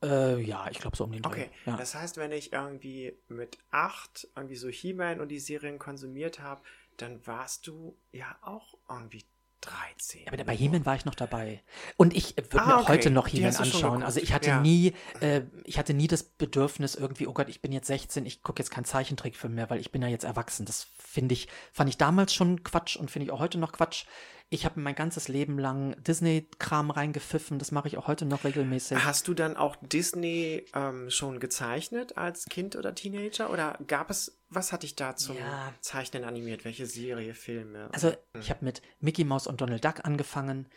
Äh, 0.02 0.42
ja, 0.42 0.70
ich 0.72 0.80
glaube 0.80 0.96
so 0.96 1.04
um 1.04 1.12
den 1.12 1.22
Dreh. 1.22 1.30
Okay. 1.30 1.50
Ja. 1.66 1.76
Das 1.76 1.96
heißt, 1.96 2.16
wenn 2.18 2.32
ich 2.32 2.54
irgendwie 2.54 3.18
mit 3.28 3.58
acht 3.72 4.28
irgendwie 4.38 4.56
so 4.56 4.70
He-Man 4.70 5.20
und 5.20 5.30
die 5.30 5.40
Serien 5.40 5.80
konsumiert 5.80 6.40
habe, 6.40 6.62
dann 6.98 7.26
warst 7.28 7.68
du 7.68 7.98
ja 8.14 8.38
auch 8.42 8.78
irgendwie 8.90 9.26
13. 9.64 10.22
Ja, 10.26 10.32
aber 10.34 10.44
bei 10.44 10.56
He-Man 10.56 10.86
war 10.86 10.96
ich 10.96 11.06
noch 11.06 11.16
dabei. 11.16 11.62
Und 11.98 12.16
ich 12.16 12.36
würde 12.38 12.62
Ah, 12.62 12.66
mir 12.68 12.76
auch 12.78 12.82
okay. 12.84 12.92
heute 12.94 13.10
noch 13.10 13.28
He-Man 13.28 13.56
anschauen. 13.56 14.04
Also 14.04 14.20
ich 14.20 14.34
hatte 14.34 14.50
Ja. 14.50 14.60
nie, 14.62 14.94
äh, 15.22 15.42
ich 15.64 15.78
hatte 15.80 15.94
nie 15.94 16.08
das 16.08 16.24
Bedürfnis 16.24 16.96
irgendwie, 16.96 17.28
oh 17.28 17.34
Gott, 17.34 17.50
ich 17.50 17.62
bin 17.62 17.72
jetzt 17.72 17.88
16, 17.88 18.26
ich 18.26 18.44
gucke 18.44 18.62
jetzt 18.62 18.70
keinen 18.70 18.86
Zeichentrickfilm 18.86 19.56
mehr, 19.56 19.70
weil 19.70 19.80
ich 19.80 19.92
bin 19.92 20.02
ja 20.02 20.08
jetzt 20.08 20.24
erwachsen. 20.26 20.66
Das 20.66 20.88
finde 20.98 21.34
ich, 21.34 21.48
fand 21.72 21.90
ich 21.90 21.98
damals 21.98 22.34
schon 22.34 22.64
Quatsch 22.64 22.96
und 22.96 23.10
finde 23.12 23.26
ich 23.26 23.32
auch 23.32 23.40
heute 23.40 23.58
noch 23.58 23.72
Quatsch. 23.72 24.06
Ich 24.50 24.66
habe 24.66 24.80
mein 24.80 24.94
ganzes 24.94 25.28
Leben 25.28 25.58
lang 25.58 25.96
Disney-Kram 26.04 26.92
reingepfiffen, 26.92 27.58
das 27.58 27.72
mache 27.72 27.88
ich 27.88 27.98
auch 27.98 28.08
heute 28.08 28.26
noch 28.26 28.44
regelmäßig. 28.44 29.04
Hast 29.04 29.28
du 29.28 29.34
dann 29.34 29.58
auch 29.58 29.76
Disney 29.82 30.66
ähm, 30.76 31.10
schon 31.10 31.40
gezeichnet 31.40 32.18
als 32.18 32.46
Kind 32.46 32.76
oder 32.76 32.94
Teenager? 32.94 33.50
Oder 33.50 33.80
gab 33.88 34.12
es, 34.12 34.38
was 34.50 34.72
hat 34.72 34.84
dich 34.84 34.96
da 34.96 35.16
zum 35.16 35.38
Ja. 35.38 35.74
Zeichnen 35.82 36.24
animiert? 36.24 36.66
Welche 36.66 36.86
Serie, 36.86 37.34
Filme? 37.34 37.90
Also, 37.94 38.14
ich 38.40 38.52
habe 38.52 38.64
mit 38.64 38.84
Mickey 39.00 39.24
Mouse 39.24 39.48
und 39.48 39.60
Donald 39.60 39.84
Duck 39.84 40.06
angefangen. 40.06 40.68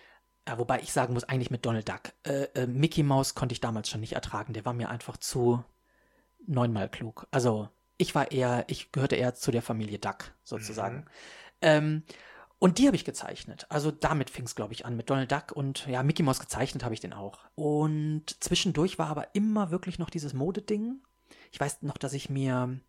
Äh, 0.46 0.56
wobei 0.56 0.80
ich 0.80 0.92
sagen 0.92 1.12
muss, 1.12 1.24
eigentlich 1.24 1.50
mit 1.50 1.66
Donald 1.66 1.86
Duck. 1.86 2.12
Äh, 2.22 2.44
äh, 2.54 2.66
Mickey 2.66 3.02
Mouse 3.02 3.34
konnte 3.34 3.52
ich 3.52 3.60
damals 3.60 3.90
schon 3.90 4.00
nicht 4.00 4.14
ertragen. 4.14 4.54
Der 4.54 4.64
war 4.64 4.72
mir 4.72 4.88
einfach 4.88 5.18
zu 5.18 5.62
neunmal 6.46 6.88
klug. 6.88 7.26
Also, 7.30 7.68
ich 7.98 8.14
war 8.14 8.30
eher, 8.30 8.64
ich 8.68 8.92
gehörte 8.92 9.16
eher 9.16 9.34
zu 9.34 9.50
der 9.50 9.62
Familie 9.62 9.98
Duck, 9.98 10.32
sozusagen. 10.44 11.06
Ähm, 11.60 12.04
und 12.58 12.78
die 12.78 12.86
habe 12.86 12.96
ich 12.96 13.04
gezeichnet. 13.04 13.66
Also 13.68 13.90
damit 13.90 14.30
fing 14.30 14.44
es, 14.44 14.54
glaube 14.54 14.72
ich, 14.72 14.86
an 14.86 14.96
mit 14.96 15.10
Donald 15.10 15.30
Duck 15.30 15.52
und 15.52 15.86
ja, 15.86 16.02
Mickey 16.02 16.22
Mouse 16.22 16.40
gezeichnet 16.40 16.84
habe 16.84 16.94
ich 16.94 17.00
den 17.00 17.12
auch. 17.12 17.40
Und 17.54 18.42
zwischendurch 18.42 18.98
war 18.98 19.08
aber 19.08 19.34
immer 19.34 19.70
wirklich 19.70 19.98
noch 19.98 20.10
dieses 20.10 20.32
Modeding. 20.32 21.02
Ich 21.52 21.60
weiß 21.60 21.82
noch, 21.82 21.98
dass 21.98 22.14
ich 22.14 22.30
mir 22.30 22.80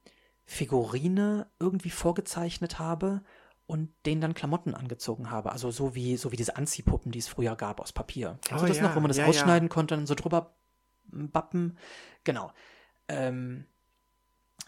Figurine 0.45 1.47
irgendwie 1.59 1.89
vorgezeichnet 1.89 2.79
habe 2.79 3.21
und 3.65 3.89
denen 4.05 4.21
dann 4.21 4.33
Klamotten 4.33 4.73
angezogen 4.73 5.29
habe. 5.29 5.51
Also 5.51 5.69
so 5.71 5.93
wie, 5.93 6.15
so 6.15 6.31
wie 6.31 6.37
diese 6.37 6.55
Anziehpuppen, 6.55 7.11
die 7.11 7.19
es 7.19 7.27
früher 7.27 7.57
gab 7.57 7.81
aus 7.81 7.91
Papier. 7.91 8.39
Kennst 8.45 8.63
Oh 8.63 8.67
das 8.67 8.77
ja, 8.77 8.83
noch, 8.83 8.95
wo 8.95 9.01
man 9.01 9.09
das 9.09 9.17
ja, 9.17 9.23
ja. 9.23 9.29
ausschneiden 9.29 9.67
konnte 9.67 9.95
und 9.95 10.01
dann 10.01 10.07
so 10.07 10.15
drüber 10.15 10.55
bappen? 11.11 11.77
Genau. 12.23 12.53
Ähm, 13.09 13.65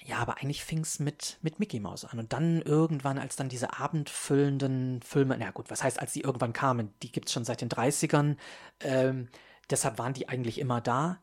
ja, 0.06 0.18
aber 0.18 0.38
eigentlich 0.38 0.64
fing 0.64 0.80
es 0.80 1.00
mit, 1.00 1.38
mit 1.41 1.60
Mickey 1.60 1.80
Mouse 1.80 2.06
an. 2.06 2.20
Und 2.20 2.34
dann 2.34 2.62
irgendwann, 2.62 3.18
als 3.18 3.36
dann 3.36 3.50
diese 3.50 3.78
abendfüllenden 3.78 5.02
Filme, 5.02 5.38
na 5.38 5.52
gut, 5.52 5.70
was 5.70 5.84
heißt, 5.84 6.00
als 6.00 6.14
die 6.14 6.22
irgendwann 6.22 6.54
kamen, 6.54 6.93
die 7.02 7.12
gibt 7.12 7.28
es 7.28 7.34
schon 7.34 7.45
seit 7.45 7.62
den 7.62 7.70
30ern, 7.70 8.38
ähm, 8.80 9.30
deshalb 9.70 9.97
waren 9.97 10.14
die 10.14 10.30
eigentlich 10.30 10.60
immer 10.60 10.82
da. 10.82 11.22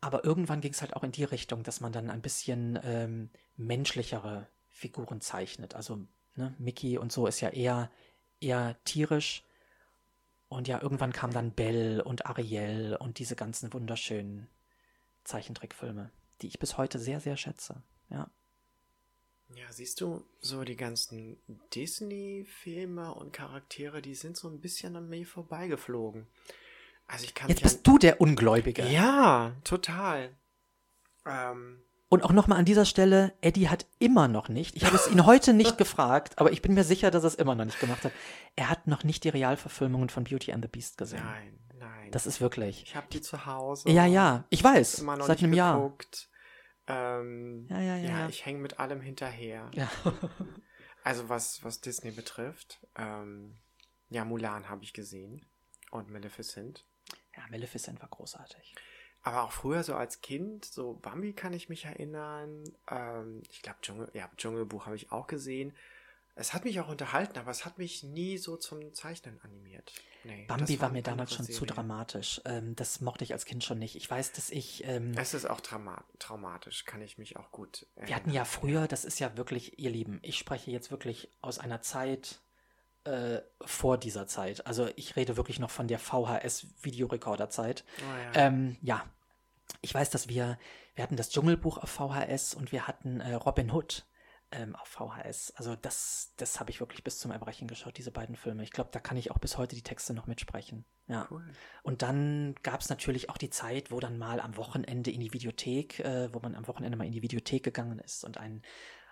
Aber 0.00 0.24
irgendwann 0.24 0.60
ging 0.60 0.72
es 0.72 0.82
halt 0.82 0.96
auch 0.96 1.04
in 1.04 1.12
die 1.12 1.24
Richtung, 1.24 1.62
dass 1.62 1.80
man 1.80 1.92
dann 1.92 2.10
ein 2.10 2.22
bisschen 2.22 2.78
ähm, 2.82 3.30
menschlichere 3.56 4.48
Figuren 4.68 5.20
zeichnet. 5.20 5.74
Also 5.74 6.00
ne, 6.34 6.54
Mickey 6.58 6.98
und 6.98 7.12
so 7.12 7.26
ist 7.26 7.40
ja 7.40 7.50
eher, 7.50 7.90
eher 8.40 8.76
tierisch. 8.84 9.44
Und 10.48 10.68
ja, 10.68 10.82
irgendwann 10.82 11.12
kam 11.12 11.32
dann 11.32 11.52
Belle 11.52 12.04
und 12.04 12.26
Ariel 12.26 12.96
und 12.98 13.18
diese 13.18 13.36
ganzen 13.36 13.72
wunderschönen 13.72 14.48
Zeichentrickfilme, 15.24 16.10
die 16.40 16.48
ich 16.48 16.58
bis 16.58 16.76
heute 16.76 16.98
sehr, 16.98 17.20
sehr 17.20 17.36
schätze. 17.36 17.82
Ja. 18.12 18.28
Ja, 19.54 19.70
siehst 19.70 20.00
du, 20.00 20.24
so 20.40 20.64
die 20.64 20.76
ganzen 20.76 21.36
Disney-Filme 21.74 23.14
und 23.14 23.32
Charaktere, 23.32 24.00
die 24.00 24.14
sind 24.14 24.36
so 24.36 24.48
ein 24.48 24.60
bisschen 24.60 24.96
an 24.96 25.08
mir 25.08 25.26
vorbeigeflogen. 25.26 26.26
Also 27.06 27.24
ich 27.24 27.34
kann 27.34 27.48
Jetzt 27.48 27.62
bist 27.62 27.86
du 27.86 27.98
der 27.98 28.20
Ungläubige. 28.20 28.84
an... 28.84 28.90
Ja, 28.90 29.56
total. 29.64 30.30
Ähm, 31.26 31.82
Und 32.08 32.24
auch 32.24 32.32
nochmal 32.32 32.58
an 32.58 32.64
dieser 32.64 32.86
Stelle, 32.86 33.34
Eddie 33.42 33.68
hat 33.68 33.84
immer 33.98 34.28
noch 34.28 34.48
nicht, 34.48 34.74
ich 34.76 34.86
habe 34.86 34.96
es 34.96 35.06
ihn 35.10 35.26
heute 35.26 35.52
nicht 35.52 35.76
gefragt, 35.78 36.38
aber 36.38 36.52
ich 36.52 36.62
bin 36.62 36.72
mir 36.74 36.84
sicher, 36.84 37.10
dass 37.10 37.24
er 37.24 37.28
es 37.28 37.34
immer 37.34 37.54
noch 37.54 37.66
nicht 37.66 37.80
gemacht 37.80 38.04
hat. 38.04 38.12
Er 38.56 38.70
hat 38.70 38.86
noch 38.86 39.04
nicht 39.04 39.24
die 39.24 39.28
Realverfilmungen 39.28 40.08
von 40.08 40.24
Beauty 40.24 40.52
and 40.52 40.64
the 40.64 40.68
Beast 40.68 40.96
gesehen. 40.96 41.22
nein, 41.22 41.58
nein. 41.78 42.10
Das 42.10 42.26
ist 42.26 42.40
wirklich. 42.40 42.84
ich 42.84 42.96
habe 42.96 43.06
die 43.12 43.20
zu 43.20 43.44
Hause. 43.44 43.90
Ja, 43.90 44.06
ja, 44.06 44.44
ich 44.48 44.64
weiß. 44.64 45.00
Immer 45.00 45.16
noch 45.16 45.26
Seit 45.26 45.38
nicht 45.38 45.44
einem 45.44 45.54
Jahr. 45.54 45.92
Ähm, 46.86 47.66
Ja, 47.70 47.80
ja, 47.80 47.96
ja, 47.96 48.10
ja. 48.20 48.28
ich 48.28 48.44
hänge 48.44 48.58
mit 48.60 48.78
allem 48.80 49.00
hinterher. 49.00 49.70
Ja. 49.74 49.90
Also 51.04 51.28
was, 51.28 51.64
was 51.64 51.80
Disney 51.80 52.12
betrifft, 52.12 52.78
ähm, 52.96 53.58
ja, 54.08 54.24
Mulan 54.24 54.68
habe 54.68 54.84
ich 54.84 54.92
gesehen 54.92 55.44
und 55.90 56.08
Maleficent. 56.10 56.86
ja, 57.36 57.42
Maleficent 57.50 58.00
war 58.00 58.08
großartig. 58.08 58.76
Aber 59.22 59.42
auch 59.42 59.50
früher 59.50 59.82
so 59.82 59.96
als 59.96 60.20
Kind, 60.20 60.64
so 60.64 60.94
Bambi 60.94 61.32
kann 61.32 61.54
ich 61.54 61.68
mich 61.68 61.86
erinnern. 61.86 62.62
Ähm, 62.88 63.42
ich 63.50 63.62
glaube, 63.62 63.78
Dschungel, 63.82 64.10
ja, 64.14 64.30
Dschungelbuch 64.36 64.86
habe 64.86 64.94
ich 64.94 65.10
auch 65.10 65.26
gesehen. 65.26 65.76
Es 66.34 66.54
hat 66.54 66.64
mich 66.64 66.80
auch 66.80 66.88
unterhalten, 66.88 67.38
aber 67.38 67.50
es 67.50 67.64
hat 67.66 67.76
mich 67.78 68.02
nie 68.02 68.38
so 68.38 68.56
zum 68.56 68.94
Zeichnen 68.94 69.38
animiert. 69.42 69.92
Nee, 70.24 70.46
Bambi 70.46 70.78
war 70.78 70.86
waren 70.86 70.92
mir 70.92 71.02
damals 71.02 71.34
schon 71.34 71.44
zu 71.44 71.52
Serien. 71.52 71.74
dramatisch. 71.74 72.40
Ähm, 72.44 72.74
das 72.76 73.00
mochte 73.00 73.24
ich 73.24 73.32
als 73.32 73.44
Kind 73.44 73.64
schon 73.64 73.78
nicht. 73.78 73.96
Ich 73.96 74.10
weiß, 74.10 74.32
dass 74.32 74.50
ich. 74.50 74.84
Ähm, 74.84 75.12
Es 75.16 75.34
ist 75.34 75.44
auch 75.46 75.60
trauma 75.60 76.04
traumatisch, 76.18 76.84
kann 76.84 77.02
ich 77.02 77.18
mich 77.18 77.36
auch 77.36 77.50
gut 77.50 77.86
erinnern. 77.96 78.08
Wir 78.08 78.16
hatten 78.16 78.30
ja 78.30 78.44
früher, 78.44 78.88
das 78.88 79.04
ist 79.04 79.18
ja 79.18 79.36
wirklich, 79.36 79.78
ihr 79.78 79.90
Lieben, 79.90 80.20
ich 80.22 80.38
spreche 80.38 80.70
jetzt 80.70 80.90
wirklich 80.90 81.28
aus 81.42 81.58
einer 81.58 81.82
Zeit 81.82 82.38
äh, 83.04 83.40
vor 83.62 83.98
dieser 83.98 84.26
Zeit. 84.26 84.66
Also 84.66 84.88
ich 84.96 85.16
rede 85.16 85.36
wirklich 85.36 85.58
noch 85.58 85.70
von 85.70 85.88
der 85.88 85.98
VHS-Videorekorderzeit. 85.98 87.84
Oh, 87.98 88.36
ja. 88.36 88.46
Ähm, 88.46 88.76
ja, 88.80 89.04
ich 89.80 89.92
weiß, 89.92 90.10
dass 90.10 90.28
wir, 90.28 90.58
wir 90.94 91.02
hatten 91.04 91.16
das 91.16 91.30
Dschungelbuch 91.30 91.78
auf 91.78 91.90
VHS 91.90 92.54
und 92.54 92.72
wir 92.72 92.86
hatten 92.86 93.20
äh, 93.20 93.34
Robin 93.34 93.72
Hood 93.72 94.04
ähm, 94.52 94.76
auf 94.76 94.88
VHS. 94.88 95.52
Also 95.56 95.74
das, 95.76 96.32
das 96.36 96.60
habe 96.60 96.70
ich 96.70 96.80
wirklich 96.80 97.02
bis 97.02 97.18
zum 97.18 97.30
Erbrechen 97.30 97.66
geschaut, 97.66 97.98
diese 97.98 98.10
beiden 98.10 98.36
Filme. 98.36 98.62
Ich 98.62 98.70
glaube, 98.70 98.90
da 98.92 99.00
kann 99.00 99.16
ich 99.16 99.30
auch 99.30 99.38
bis 99.38 99.58
heute 99.58 99.74
die 99.74 99.82
Texte 99.82 100.14
noch 100.14 100.26
mitsprechen. 100.26 100.84
Ja. 101.08 101.26
Cool. 101.30 101.44
Und 101.82 102.02
dann 102.02 102.54
gab 102.62 102.80
es 102.80 102.88
natürlich 102.88 103.30
auch 103.30 103.38
die 103.38 103.50
Zeit, 103.50 103.90
wo 103.90 104.00
dann 104.00 104.18
mal 104.18 104.40
am 104.40 104.56
Wochenende 104.56 105.10
in 105.10 105.20
die 105.20 105.32
Videothek, 105.32 106.00
äh, 106.00 106.32
wo 106.32 106.40
man 106.40 106.54
am 106.54 106.66
Wochenende 106.68 106.96
mal 106.96 107.06
in 107.06 107.12
die 107.12 107.22
Videothek 107.22 107.62
gegangen 107.62 107.98
ist 107.98 108.24
und 108.24 108.38
einen, 108.38 108.62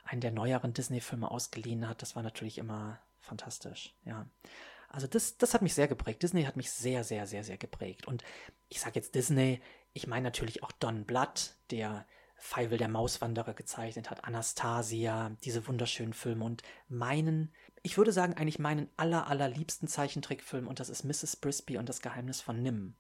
einen 0.05 0.20
der 0.20 0.30
neueren 0.30 0.72
Disney-Filme 0.72 1.30
ausgeliehen 1.30 1.88
hat. 1.88 2.03
Das 2.03 2.16
war 2.16 2.22
natürlich 2.22 2.59
immer 2.59 3.01
fantastisch, 3.20 3.95
ja. 4.05 4.26
Also 4.93 5.07
das, 5.07 5.38
das 5.38 5.55
hat 5.55 5.62
mich 5.62 5.74
sehr 5.74 5.86
geprägt. 5.86 6.22
Disney 6.22 6.43
hat 6.43 6.57
mich 6.57 6.72
sehr, 6.72 7.05
sehr, 7.05 7.24
sehr, 7.24 7.45
sehr 7.45 7.59
geprägt. 7.59 8.09
Und 8.09 8.24
ich 8.68 8.80
sage 8.80 8.97
jetzt 8.97 9.14
Disney, 9.14 9.62
ich 9.93 10.09
meine 10.09 10.24
natürlich 10.24 10.64
auch 10.64 10.72
Don 10.72 11.05
Bluth, 11.05 11.55
der 11.70 12.07
Feivel 12.41 12.78
der 12.78 12.88
Mauswanderer 12.88 13.55
gezeichnet 13.55 14.11
hat, 14.11 14.24
Anastasia, 14.24 15.30
diese 15.45 15.66
wunderschönen 15.66 16.14
Filme 16.14 16.45
und 16.45 16.62
meinen, 16.88 17.53
ich 17.82 17.99
würde 17.99 18.12
sagen, 18.12 18.34
eigentlich 18.34 18.59
meinen 18.59 18.88
aller, 18.97 19.26
allerliebsten 19.26 19.88
Zeichentrickfilm 19.88 20.66
und 20.66 20.80
das 20.80 20.88
ist 20.88 21.05
Mrs. 21.05 21.36
Brisby 21.36 21.76
und 21.76 21.88
das 21.88 22.01
Geheimnis 22.01 22.41
von 22.41 22.62
Nim. 22.62 22.95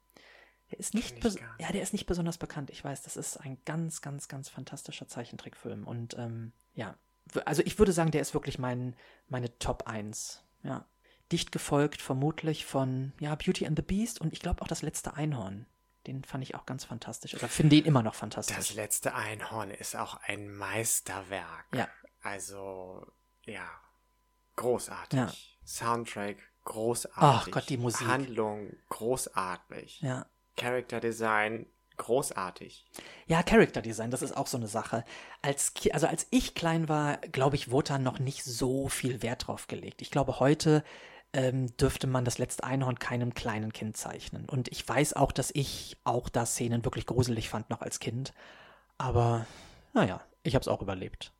Der 0.70 0.78
ist 0.78 0.94
nicht, 0.94 1.24
nicht. 1.24 1.40
ja, 1.58 1.72
der 1.72 1.82
ist 1.82 1.92
nicht 1.92 2.06
besonders 2.06 2.38
bekannt. 2.38 2.70
Ich 2.70 2.84
weiß, 2.84 3.02
das 3.02 3.16
ist 3.16 3.38
ein 3.38 3.58
ganz, 3.64 4.02
ganz, 4.02 4.28
ganz 4.28 4.48
fantastischer 4.48 5.08
Zeichentrickfilm 5.08 5.86
und 5.86 6.16
ähm, 6.18 6.52
ja, 6.74 6.96
also 7.44 7.62
ich 7.64 7.78
würde 7.78 7.92
sagen, 7.92 8.10
der 8.10 8.20
ist 8.20 8.34
wirklich 8.34 8.58
mein, 8.58 8.94
meine 9.28 9.58
Top 9.58 9.84
1. 9.86 10.44
Ja. 10.62 10.84
Dicht 11.32 11.52
gefolgt 11.52 12.02
vermutlich 12.02 12.66
von 12.66 13.12
ja, 13.20 13.34
Beauty 13.34 13.66
and 13.66 13.78
the 13.78 13.82
Beast 13.82 14.20
und 14.20 14.32
ich 14.32 14.40
glaube 14.40 14.62
auch 14.62 14.68
das 14.68 14.82
letzte 14.82 15.14
Einhorn. 15.14 15.66
Den 16.06 16.24
fand 16.24 16.42
ich 16.42 16.54
auch 16.54 16.64
ganz 16.66 16.84
fantastisch. 16.84 17.34
Oder 17.34 17.48
finde 17.48 17.76
ihn 17.76 17.84
immer 17.84 18.02
noch 18.02 18.14
fantastisch. 18.14 18.56
Das 18.56 18.74
letzte 18.74 19.14
Einhorn 19.14 19.70
ist 19.70 19.96
auch 19.96 20.16
ein 20.22 20.50
Meisterwerk. 20.50 21.66
Ja. 21.74 21.88
Also, 22.22 23.06
ja, 23.44 23.68
großartig. 24.56 25.18
Ja. 25.18 25.32
Soundtrack, 25.66 26.36
großartig. 26.64 27.16
Ach 27.22 27.50
Gott, 27.50 27.68
die 27.68 27.76
Musik. 27.76 28.06
Handlung, 28.06 28.76
großartig. 28.88 30.00
ja. 30.00 30.26
Character 30.56 31.00
Design, 31.00 31.66
großartig. 31.96 32.84
Ja, 33.26 33.42
Character 33.42 33.80
Design, 33.80 34.10
das 34.10 34.20
ist 34.22 34.36
auch 34.36 34.46
so 34.46 34.56
eine 34.56 34.66
Sache. 34.68 35.04
Als, 35.42 35.72
also 35.92 36.06
als 36.06 36.26
ich 36.30 36.54
klein 36.54 36.88
war, 36.88 37.18
glaube 37.18 37.56
ich, 37.56 37.70
wurde 37.70 37.88
da 37.88 37.98
noch 37.98 38.18
nicht 38.18 38.44
so 38.44 38.88
viel 38.88 39.22
Wert 39.22 39.46
drauf 39.46 39.68
gelegt. 39.68 40.02
Ich 40.02 40.10
glaube, 40.10 40.40
heute 40.40 40.84
ähm, 41.32 41.76
dürfte 41.76 42.06
man 42.06 42.24
das 42.24 42.38
letzte 42.38 42.64
Einhorn 42.64 42.98
keinem 42.98 43.34
kleinen 43.34 43.72
Kind 43.72 43.96
zeichnen. 43.96 44.48
Und 44.48 44.68
ich 44.68 44.86
weiß 44.88 45.14
auch, 45.14 45.32
dass 45.32 45.50
ich 45.54 45.96
auch 46.04 46.28
da 46.28 46.44
Szenen 46.46 46.84
wirklich 46.84 47.06
gruselig 47.06 47.48
fand 47.48 47.70
noch 47.70 47.80
als 47.82 48.00
Kind. 48.00 48.32
Aber, 48.98 49.46
naja, 49.94 50.20
ich 50.42 50.54
habe 50.54 50.62
es 50.62 50.68
auch 50.68 50.82
überlebt. 50.82 51.32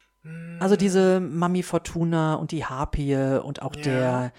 Also 0.59 0.77
diese 0.77 1.19
Mami 1.19 1.63
Fortuna 1.63 2.35
und 2.35 2.53
die 2.53 2.67
Harpie 2.67 3.41
und 3.43 3.63
auch 3.63 3.75
Ja. 3.77 3.83
der, 3.83 4.33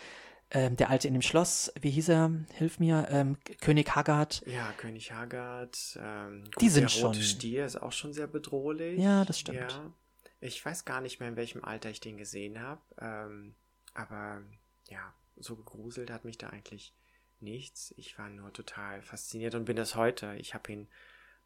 ähm, 0.51 0.75
der 0.75 0.89
Alte 0.91 1.07
in 1.07 1.13
dem 1.15 1.23
Schloss, 1.23 1.73
wie 1.81 1.89
hieß 1.89 2.09
er? 2.09 2.31
Hilf 2.53 2.79
mir, 2.79 3.07
ähm, 3.09 3.37
König 3.61 3.95
Haggard. 3.95 4.43
Ja, 4.45 4.71
König 4.77 5.11
Haggard. 5.11 5.97
Ähm, 5.99 6.43
Die 6.59 6.69
sind 6.69 6.93
der 6.95 7.01
rote 7.03 7.15
schon- 7.19 7.23
Stier 7.23 7.65
ist 7.65 7.81
auch 7.81 7.93
schon 7.93 8.13
sehr 8.13 8.27
bedrohlich. 8.27 8.99
Ja, 8.99 9.25
das 9.25 9.39
stimmt. 9.39 9.57
Ja. 9.71 9.91
Ich 10.39 10.63
weiß 10.63 10.85
gar 10.85 11.01
nicht 11.01 11.19
mehr, 11.19 11.29
in 11.29 11.35
welchem 11.35 11.63
Alter 11.65 11.89
ich 11.89 11.99
den 11.99 12.17
gesehen 12.17 12.61
habe. 12.61 12.81
Ähm, 12.99 13.55
aber 13.95 14.41
ja, 14.87 15.13
so 15.43 15.55
gegruselt 15.55 16.11
hat 16.11 16.25
mich 16.25 16.37
da 16.37 16.47
eigentlich 16.49 16.93
nichts. 17.39 17.93
Ich 17.97 18.17
war 18.19 18.29
nur 18.29 18.53
total 18.53 19.01
fasziniert 19.01 19.55
und 19.55 19.65
bin 19.65 19.75
das 19.75 19.95
heute. 19.95 20.35
Ich 20.35 20.53
habe 20.53 20.71
ihn 20.71 20.87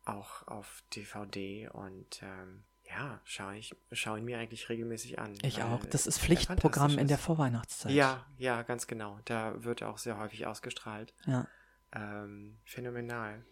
auch 0.04 0.48
auf 0.48 0.84
DVD 0.96 1.70
und 1.70 2.22
ähm, 2.22 2.64
ja, 2.88 3.20
schaue 3.24 3.58
ich, 3.58 3.76
schau 3.92 4.16
ihn 4.16 4.26
mir 4.26 4.38
eigentlich 4.38 4.70
regelmäßig 4.70 5.18
an. 5.20 5.34
Ich 5.42 5.64
auch. 5.64 5.84
Das 5.86 6.06
ist 6.06 6.20
Pflichtprogramm 6.20 6.98
in 7.00 7.08
der. 7.08 7.18
Vorweihnachtszeit. 7.18 7.92
Ja, 7.92 8.26
ja, 8.38 8.62
ganz 8.62 8.86
genau. 8.88 9.20
Da 9.26 9.64
wird 9.64 9.82
er 9.82 9.90
auch 9.90 9.98
sehr 9.98 10.20
häufig 10.20 10.46
ausgestrahlt. 10.46 11.14
ja. 11.26 11.48
Ähm, 11.94 12.58
phänomenal. 12.66 13.46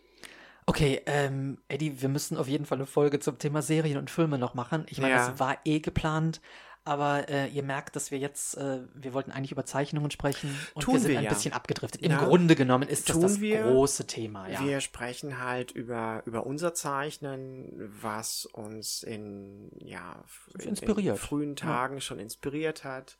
Okay, 0.65 1.01
ähm, 1.05 1.61
Eddie, 1.69 2.01
wir 2.01 2.09
müssen 2.09 2.35
auf 2.37 2.47
jeden 2.49 2.65
Fall 2.65 2.77
eine 2.77 2.85
Folge 2.85 3.19
zum 3.19 3.37
Thema 3.39 3.61
Serien 3.61 3.97
und 3.97 4.09
Filme 4.11 4.37
noch 4.37 4.53
machen. 4.53 4.85
Ich 4.89 4.99
meine, 4.99 5.13
Ja. 5.13 5.29
das 5.29 5.39
war 5.39 5.57
eh 5.65 5.79
geplant, 5.79 6.41
aber 6.85 7.29
äh, 7.29 7.47
ihr 7.47 7.63
merkt, 7.63 7.95
dass 7.95 8.11
wir 8.11 8.19
jetzt, 8.19 8.57
äh, 8.57 8.81
wir 8.93 9.13
wollten 9.13 9.31
eigentlich 9.31 9.53
über 9.53 9.65
Zeichnungen 9.65 10.11
sprechen 10.11 10.57
und 10.73 10.81
Tun 10.81 10.95
wir 10.95 10.99
sind 10.99 11.11
wir 11.11 11.17
ein 11.19 11.23
ja. 11.23 11.29
bisschen 11.29 11.53
abgedriftet. 11.53 12.01
Im 12.01 12.11
Ja. 12.11 12.25
Grunde 12.25 12.55
genommen 12.55 12.89
ist 12.89 13.09
das 13.09 13.19
das 13.19 13.39
wir. 13.39 13.63
große 13.63 14.05
Thema, 14.05 14.49
ja. 14.49 14.59
Wir 14.61 14.81
sprechen 14.81 15.41
halt 15.41 15.71
über, 15.71 16.23
über 16.25 16.45
unser 16.45 16.73
Zeichnen, 16.73 17.71
was 18.01 18.45
uns 18.45 19.01
in, 19.03 19.71
ja, 19.79 20.23
in, 20.59 20.75
in 20.75 21.15
frühen 21.15 21.55
Tagen 21.55 22.01
schon 22.01 22.19
inspiriert 22.19 22.83
hat. 22.83 23.17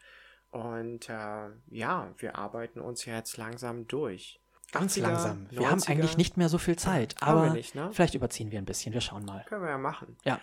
Und 0.49 1.09
äh, 1.09 1.49
ja, 1.69 2.13
wir 2.17 2.35
arbeiten 2.35 2.79
uns 2.79 3.05
ja 3.05 3.15
jetzt 3.15 3.37
langsam 3.37 3.87
durch. 3.87 4.39
Ganz 4.73 4.97
80er, 4.97 5.01
langsam. 5.01 5.47
Wir 5.49 5.69
haben 5.69 5.79
90er, 5.79 5.89
eigentlich 5.89 6.17
nicht 6.17 6.35
mehr 6.35 6.49
so 6.49 6.57
viel 6.57 6.75
Zeit, 6.75 7.15
haben 7.21 7.39
aber 7.39 7.49
nicht, 7.53 7.75
ne? 7.75 7.89
vielleicht 7.93 8.13
überziehen 8.13 8.51
wir 8.51 8.59
ein 8.59 8.65
bisschen. 8.65 8.93
Wir 8.93 9.01
schauen 9.01 9.23
mal. 9.23 9.45
Können 9.47 9.63
wir 9.63 9.69
ja 9.69 9.77
machen. 9.77 10.17
Ja. 10.25 10.39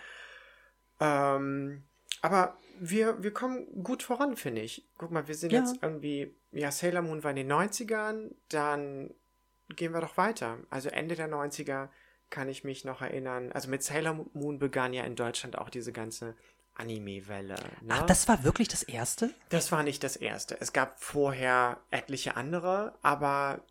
Ähm, 0.99 1.83
aber 2.21 2.57
wir, 2.83 3.21
wir 3.21 3.31
kommen 3.31 3.83
gut 3.83 4.01
voran, 4.01 4.35
finde 4.35 4.61
ich. 4.61 4.87
Guck 4.97 5.11
mal, 5.11 5.27
wir 5.27 5.35
sind 5.35 5.53
Ja. 5.53 5.59
jetzt 5.59 5.77
irgendwie, 5.83 6.33
ja, 6.51 6.71
Sailor 6.71 7.03
Moon 7.03 7.23
war 7.23 7.29
in 7.29 7.35
den 7.37 7.51
90ern, 7.51 8.31
dann 8.49 9.13
gehen 9.75 9.93
wir 9.93 10.01
doch 10.01 10.17
weiter. 10.17 10.57
Also 10.71 10.89
Ende 10.89 11.15
der 11.15 11.29
90er 11.29 11.89
kann 12.31 12.49
ich 12.49 12.63
mich 12.63 12.83
noch 12.83 13.01
erinnern. 13.01 13.51
Also 13.51 13.69
mit 13.69 13.83
Sailor 13.83 14.25
Moon 14.33 14.57
begann 14.57 14.93
ja 14.93 15.03
in 15.03 15.15
Deutschland 15.15 15.57
auch 15.59 15.69
diese 15.69 15.91
ganze 15.93 16.35
Anime-Welle. 16.75 17.55
Ne? 17.81 17.89
Ach, 17.89 18.05
das 18.07 18.27
war 18.27 18.43
wirklich 18.43 18.67
das 18.67 18.81
erste? 18.81 19.29
Das 19.49 19.71
war 19.71 19.83
nicht 19.83 20.03
das 20.03 20.15
erste. 20.15 20.59
Es 20.59 20.73
gab 20.73 20.99
vorher 21.03 21.79
etliche 21.91 22.35
andere, 22.35 22.95
aber 23.03 23.61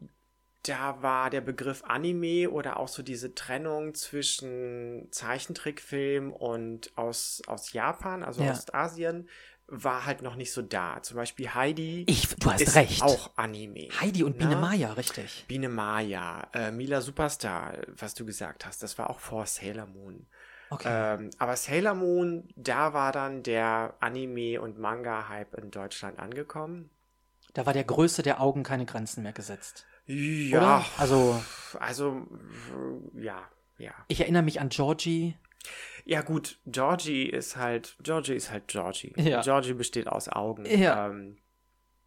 da 0.64 1.02
war 1.02 1.30
der 1.30 1.40
Begriff 1.40 1.82
Anime 1.84 2.50
oder 2.50 2.78
auch 2.78 2.88
so 2.88 3.02
diese 3.02 3.34
Trennung 3.34 3.94
zwischen 3.94 5.08
Zeichentrickfilm 5.10 6.32
und 6.32 6.92
aus, 6.96 7.42
aus 7.46 7.72
Japan, 7.72 8.22
also 8.22 8.42
Ja. 8.42 8.52
Ostasien, 8.52 9.28
war 9.72 10.04
halt 10.04 10.20
noch 10.22 10.34
nicht 10.34 10.52
so 10.52 10.62
da. 10.62 11.00
Zum 11.02 11.16
Beispiel 11.16 11.54
Heidi 11.54 12.04
Ich, 12.08 12.28
du 12.36 12.50
hast 12.50 12.60
ist 12.60 12.74
recht. 12.74 13.02
auch 13.02 13.30
Anime. 13.36 13.88
Heidi 14.00 14.24
und 14.24 14.36
Biene 14.36 14.56
Ne? 14.56 14.60
Maya, 14.60 14.92
richtig. 14.94 15.44
Biene 15.46 15.68
Maya, 15.68 16.48
äh, 16.52 16.72
Mila 16.72 17.00
Superstar, 17.00 17.74
was 17.86 18.14
du 18.14 18.26
gesagt 18.26 18.66
hast, 18.66 18.82
das 18.82 18.98
war 18.98 19.08
auch 19.10 19.20
vor 19.20 19.46
Sailor 19.46 19.86
Moon. 19.86 20.26
Okay. 20.70 20.88
Ähm, 20.90 21.30
aber 21.38 21.56
Sailor 21.56 21.94
Moon, 21.94 22.48
da 22.56 22.92
war 22.92 23.12
dann 23.12 23.42
der 23.44 23.94
Anime- 24.00 24.58
und 24.60 24.78
Manga-Hype 24.78 25.54
in 25.54 25.70
Deutschland 25.70 26.18
angekommen. 26.18 26.90
da 27.54 27.64
war 27.66 27.72
der 27.72 27.82
Größe 27.84 28.22
der 28.22 28.40
Augen 28.40 28.62
keine 28.62 28.86
Grenzen 28.86 29.22
mehr 29.24 29.32
gesetzt. 29.32 29.86
Ja, 30.06 30.58
Oder? 30.58 30.84
Also, 30.98 31.42
also, 31.78 32.26
ja, 33.14 33.48
ja. 33.78 33.92
ich 34.08 34.20
erinnere 34.20 34.42
mich 34.42 34.60
an 34.60 34.68
Georgie. 34.70 35.36
Ja, 36.04 36.22
gut, 36.22 36.58
Georgie 36.66 37.24
ist 37.26 37.56
halt, 37.56 37.96
Georgie 38.02 38.32
ist 38.34 38.50
halt 38.50 38.66
Georgie. 38.68 39.12
Ja. 39.16 39.42
Georgie 39.42 39.74
besteht 39.74 40.08
aus 40.08 40.28
Augen. 40.28 40.64
Ja. 40.66 41.08
Ähm, 41.08 41.36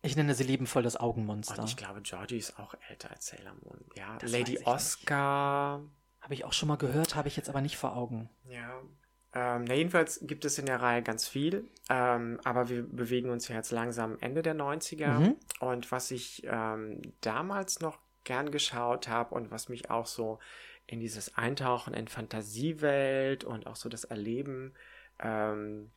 Ich 0.02 0.16
nenne 0.18 0.34
sie 0.34 0.44
liebenvoll 0.44 0.84
das 0.84 0.98
Augenmonster. 1.00 1.62
und 1.62 1.70
ich 1.70 1.78
glaube, 1.78 2.02
Georgie 2.02 2.38
ist 2.38 2.60
auch 2.60 2.74
älter 2.89 3.12
als 3.12 3.28
Sailor 3.28 3.54
Moon. 3.62 3.86
Ja, 3.96 4.18
Das 4.18 4.32
Lady 4.32 4.60
Oscar. 4.66 5.82
Habe 6.20 6.34
ich 6.34 6.44
auch 6.46 6.54
schon 6.54 6.68
mal 6.68 6.78
gehört, 6.78 7.16
habe 7.16 7.28
ich 7.28 7.36
jetzt 7.38 7.50
aber 7.50 7.62
nicht 7.62 7.78
vor 7.78 7.96
Augen. 7.96 8.30
Ja. 8.50 8.82
Ähm, 9.36 9.64
na, 9.64 9.74
jedenfalls 9.74 10.20
gibt 10.22 10.46
es 10.46 10.60
in 10.60 10.68
der 10.68 10.82
Reihe 10.82 11.02
ganz 11.02 11.28
viel, 11.28 11.68
ähm, 11.90 12.40
aber 12.44 12.70
wir 12.70 12.84
bewegen 12.84 13.32
uns 13.32 13.48
ja 13.48 13.56
jetzt 13.56 13.72
langsam 13.72 14.18
Ende 14.20 14.44
der 14.44 14.56
90er. 14.56 15.20
Mhm. 15.20 15.36
Und 15.60 15.92
was 15.92 16.12
ich 16.12 16.44
ähm, 16.46 17.02
damals 17.22 17.80
noch 17.80 17.98
gern 18.24 18.52
geschaut 18.52 19.08
habe 19.08 19.34
und 19.34 19.50
was 19.52 19.70
mich 19.70 19.90
auch 19.90 20.06
so 20.06 20.40
in 20.86 21.00
dieses 21.00 21.36
Eintauchen 21.36 21.94
in 21.94 22.08
Fantasiewelt 22.08 23.44
und 23.44 23.68
auch 23.68 23.76
so 23.76 23.90
das 23.90 24.04
Erleben, 24.04 24.74
ähm, 25.20 25.92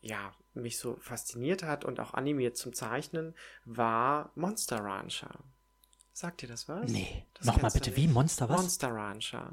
ja, 0.00 0.32
mich 0.54 0.78
so 0.78 0.96
fasziniert 0.96 1.62
hat 1.62 1.84
und 1.84 2.00
auch 2.00 2.14
animiert 2.14 2.56
zum 2.56 2.72
Zeichnen, 2.72 3.34
war 3.64 4.30
Monster 4.34 4.78
Rancher. 4.78 5.38
Sagt 6.12 6.42
dir 6.42 6.48
das 6.48 6.68
was? 6.68 6.90
Nee, 6.90 7.26
Das 7.34 7.46
nochmal 7.46 7.70
bitte, 7.70 7.94
wie? 7.94 8.08
Monster 8.08 8.48
was? 8.48 8.56
Monster 8.56 8.88
Rancher. 8.88 9.52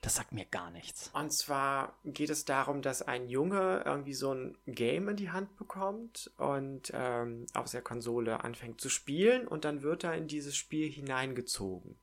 Das 0.00 0.14
sagt 0.14 0.30
mir 0.32 0.44
gar 0.44 0.70
nichts. 0.70 1.10
Und 1.12 1.32
zwar 1.32 1.98
geht 2.04 2.30
es 2.30 2.44
darum, 2.44 2.82
dass 2.82 3.02
ein 3.02 3.28
Junge 3.28 3.82
irgendwie 3.84 4.14
so 4.14 4.32
ein 4.32 4.56
Game 4.66 5.08
in 5.08 5.16
die 5.16 5.30
Hand 5.30 5.56
bekommt 5.56 6.30
und 6.36 6.92
ähm, 6.94 7.46
auf 7.54 7.70
der 7.70 7.82
Konsole 7.82 8.44
anfängt 8.44 8.80
zu 8.80 8.88
spielen 8.90 9.48
und 9.48 9.64
dann 9.64 9.82
wird 9.82 10.04
er 10.04 10.14
in 10.14 10.28
dieses 10.28 10.56
Spiel 10.56 10.88
hineingezogen. 10.88 11.98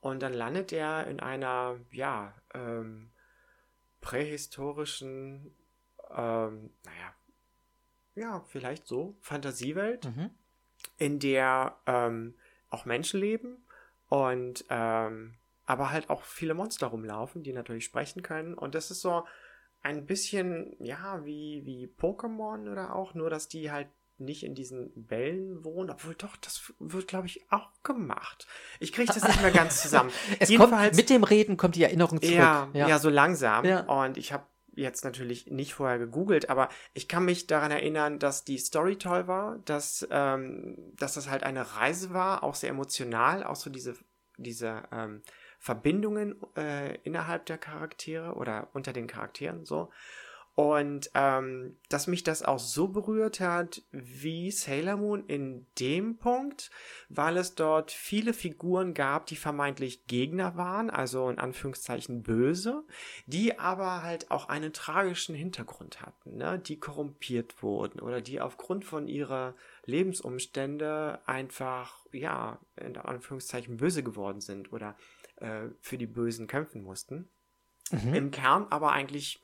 Und 0.00 0.22
dann 0.22 0.32
landet 0.32 0.72
er 0.72 1.06
in 1.08 1.20
einer, 1.20 1.78
ja, 1.90 2.34
ähm, 2.54 3.10
prähistorischen, 4.00 5.54
ähm, 6.10 6.70
naja, 6.84 7.14
ja, 8.14 8.44
vielleicht 8.48 8.86
so, 8.86 9.14
Fantasiewelt 9.20 10.06
Mhm. 10.06 10.30
in 10.96 11.18
der 11.18 11.76
ähm, 11.86 12.34
auch 12.70 12.86
Menschen 12.86 13.20
leben 13.20 13.62
und 14.08 14.64
ähm, 14.70 15.34
aber 15.70 15.92
halt 15.92 16.10
auch 16.10 16.24
viele 16.24 16.54
Monster 16.54 16.88
rumlaufen, 16.88 17.44
die 17.44 17.52
natürlich 17.52 17.84
sprechen 17.84 18.22
können. 18.24 18.54
Und 18.54 18.74
das 18.74 18.90
ist 18.90 19.02
so 19.02 19.24
ein 19.82 20.04
bisschen, 20.04 20.74
ja, 20.80 21.24
wie, 21.24 21.62
wie 21.64 21.86
Pokémon 21.86 22.70
oder 22.70 22.96
auch, 22.96 23.14
nur 23.14 23.30
dass 23.30 23.46
die 23.46 23.70
halt 23.70 23.86
nicht 24.18 24.42
in 24.42 24.56
diesen 24.56 24.90
Wellen 24.96 25.64
wohnen, 25.64 25.90
obwohl 25.90 26.16
doch, 26.16 26.36
das 26.38 26.74
wird, 26.80 27.06
glaube 27.06 27.26
ich, 27.28 27.46
auch 27.52 27.70
gemacht. 27.84 28.48
Ich 28.80 28.92
kriege 28.92 29.12
das 29.12 29.22
nicht 29.22 29.40
mehr 29.40 29.52
ganz 29.52 29.80
zusammen. 29.80 30.10
Es 30.40 30.48
Jedenfalls- 30.48 30.88
kommt, 30.88 30.96
mit 30.96 31.08
dem 31.08 31.22
Reden 31.22 31.56
kommt 31.56 31.76
die 31.76 31.84
Erinnerung 31.84 32.20
zurück. 32.20 32.34
ja, 32.34 32.68
ja, 32.74 32.98
so 32.98 33.08
langsam. 33.08 33.64
Ja. 33.64 33.82
Und 33.82 34.18
ich 34.18 34.32
habe 34.32 34.44
jetzt 34.74 35.04
natürlich 35.04 35.46
nicht 35.46 35.74
vorher 35.74 35.98
gegoogelt, 35.98 36.50
aber 36.50 36.68
ich 36.94 37.06
kann 37.06 37.24
mich 37.24 37.46
daran 37.46 37.70
erinnern, 37.70 38.18
dass 38.18 38.44
die 38.44 38.58
Story 38.58 38.96
toll 38.96 39.28
war, 39.28 39.58
dass, 39.66 40.06
ähm, 40.10 40.76
dass 40.96 41.14
das 41.14 41.30
halt 41.30 41.44
eine 41.44 41.76
Reise 41.76 42.12
war, 42.12 42.42
auch 42.42 42.56
sehr 42.56 42.70
emotional, 42.70 43.44
auch 43.44 43.56
so 43.56 43.70
diese, 43.70 43.94
diese 44.36 44.82
ähm, 44.92 45.22
Verbindungen 45.60 46.36
äh, 46.56 46.96
innerhalb 47.02 47.44
der 47.44 47.58
Charaktere 47.58 48.34
oder 48.34 48.68
unter 48.72 48.94
den 48.94 49.06
Charakteren 49.06 49.66
so. 49.66 49.90
Und 50.56 51.10
ähm, 51.14 51.76
dass 51.88 52.06
mich 52.06 52.22
das 52.22 52.42
auch 52.42 52.58
so 52.58 52.88
berührt 52.88 53.40
hat 53.40 53.82
wie 53.92 54.50
Sailor 54.50 54.96
Moon 54.96 55.24
in 55.26 55.66
dem 55.78 56.18
Punkt, 56.18 56.70
weil 57.08 57.36
es 57.36 57.54
dort 57.54 57.92
viele 57.92 58.34
Figuren 58.34 58.92
gab, 58.92 59.26
die 59.26 59.36
vermeintlich 59.36 60.06
Gegner 60.06 60.56
waren, 60.56 60.90
also 60.90 61.30
in 61.30 61.38
Anführungszeichen 61.38 62.22
böse, 62.22 62.82
die 63.26 63.58
aber 63.58 64.02
halt 64.02 64.30
auch 64.30 64.48
einen 64.48 64.72
tragischen 64.72 65.34
Hintergrund 65.34 66.02
hatten, 66.02 66.36
ne? 66.36 66.58
die 66.58 66.78
korrumpiert 66.78 67.62
wurden 67.62 68.00
oder 68.00 68.20
die 68.20 68.40
aufgrund 68.40 68.84
von 68.84 69.08
ihrer 69.08 69.54
Lebensumstände 69.86 71.20
einfach, 71.24 72.04
ja, 72.12 72.58
in 72.76 72.96
Anführungszeichen 72.98 73.78
böse 73.78 74.02
geworden 74.02 74.40
sind 74.40 74.72
oder 74.72 74.94
äh, 75.40 75.68
für 75.80 75.98
die 75.98 76.06
Bösen 76.06 76.46
kämpfen 76.46 76.82
mussten. 76.82 77.28
Mhm. 77.90 78.14
Im 78.14 78.30
Kern 78.30 78.66
aber 78.70 78.92
eigentlich 78.92 79.42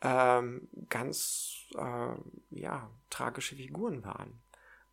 ähm, 0.00 0.68
ganz 0.88 1.66
äh, 1.76 2.14
ja, 2.50 2.90
tragische 3.10 3.56
Figuren 3.56 4.04
waren. 4.04 4.40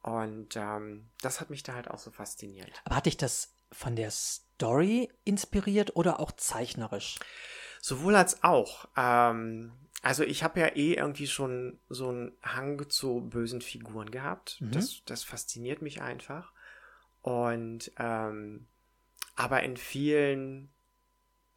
Und 0.01 0.55
ähm, 0.55 1.09
das 1.21 1.41
hat 1.41 1.49
mich 1.49 1.63
da 1.63 1.73
halt 1.73 1.89
auch 1.89 1.99
so 1.99 2.11
fasziniert. 2.11 2.71
Aber 2.85 2.95
hat 2.95 3.05
dich 3.05 3.17
das 3.17 3.53
von 3.71 3.95
der 3.95 4.11
Story 4.11 5.11
inspiriert 5.25 5.95
oder 5.95 6.19
auch 6.19 6.31
zeichnerisch? 6.31 7.19
Sowohl 7.81 8.15
als 8.15 8.43
auch. 8.43 8.87
Ähm, 8.95 9.73
also 10.01 10.23
ich 10.23 10.43
habe 10.43 10.59
ja 10.59 10.67
eh 10.67 10.93
irgendwie 10.93 11.27
schon 11.27 11.79
so 11.89 12.09
einen 12.09 12.31
Hang 12.41 12.89
zu 12.89 13.21
bösen 13.21 13.61
Figuren 13.61 14.11
gehabt. 14.11 14.61
Mhm. 14.61 14.71
Das, 14.71 15.03
das 15.05 15.23
fasziniert 15.23 15.81
mich 15.81 16.01
einfach. 16.01 16.53
Und 17.21 17.91
ähm, 17.97 18.67
aber 19.39 19.63
in 19.63 19.77
vielen 19.77 20.69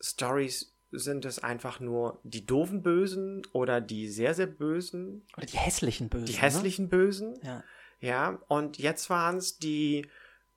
Stories 0.00 0.72
sind 0.92 1.24
es 1.24 1.40
einfach 1.40 1.80
nur 1.80 2.20
die 2.22 2.46
doofen 2.46 2.80
Bösen 2.80 3.42
oder 3.52 3.80
die 3.80 4.08
sehr, 4.08 4.34
sehr 4.34 4.46
Bösen. 4.46 5.26
Oder 5.36 5.46
die 5.46 5.56
hässlichen 5.56 6.08
Bösen. 6.08 6.26
Die 6.26 6.34
ne? 6.34 6.38
hässlichen 6.38 6.84
ne? 6.84 6.90
Bösen. 6.90 7.40
Ja. 7.42 7.64
Ja, 7.98 8.38
und 8.46 8.78
jetzt 8.78 9.10
waren 9.10 9.36
es 9.36 9.58
die 9.58 10.06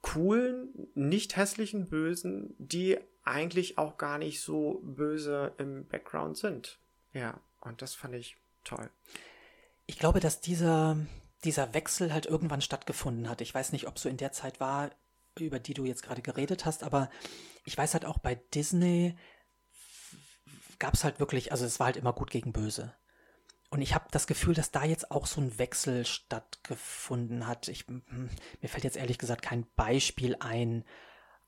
coolen, 0.02 0.70
nicht 0.94 1.36
hässlichen 1.36 1.90
Bösen, 1.90 2.54
die 2.60 3.00
eigentlich 3.24 3.80
auch 3.80 3.98
gar 3.98 4.20
nicht 4.20 4.42
so 4.42 4.82
böse 4.84 5.52
im 5.58 5.88
Background 5.88 6.38
sind. 6.38 6.78
Ja, 7.14 7.40
und 7.62 7.82
das 7.82 7.96
fand 7.96 8.14
ich 8.14 8.38
toll. 8.64 8.90
Ich 9.88 9.98
glaube, 9.98 10.20
dass 10.20 10.42
dieser, 10.42 10.98
dieser 11.44 11.74
Wechsel 11.74 12.14
halt 12.14 12.28
irgendwann 12.28 12.62
stattgefunden 12.62 13.30
hat. 13.30 13.42
Ich 13.42 13.54
weiß 13.54 13.72
nicht, 13.72 13.88
ob 13.88 13.98
so 13.98 14.10
in 14.10 14.18
der 14.18 14.32
Zeit 14.32 14.60
war, 14.60 14.92
über 15.44 15.60
die 15.60 15.74
du 15.74 15.86
jetzt 15.86 16.04
gerade 16.04 16.22
geredet 16.22 16.66
hast, 16.66 16.84
aber 16.84 17.10
ich 17.66 17.78
weiß 17.78 17.94
halt 17.94 18.06
auch 18.06 18.20
bei 18.20 18.36
Disney, 18.36 19.16
gab 20.80 20.94
es 20.94 21.04
halt 21.04 21.20
wirklich, 21.20 21.52
also 21.52 21.66
es 21.66 21.80
war 21.80 21.88
halt 21.88 21.98
immer 21.98 22.14
gut 22.14 22.32
gegen 22.32 22.54
böse. 22.54 22.94
Und 23.70 23.82
ich 23.82 23.94
habe 23.94 24.06
das 24.12 24.28
Gefühl, 24.28 24.54
dass 24.54 24.72
da 24.72 24.86
jetzt 24.86 25.12
auch 25.12 25.26
so 25.26 25.42
ein 25.42 25.58
Wechsel 25.58 26.06
stattgefunden 26.06 27.48
hat. 27.48 27.68
Ich, 27.68 27.88
hm, 27.88 28.30
mir 28.62 28.70
fällt 28.70 28.84
jetzt 28.84 28.98
ehrlich 28.98 29.18
gesagt 29.18 29.42
kein 29.42 29.66
Beispiel 29.76 30.38
ein, 30.40 30.86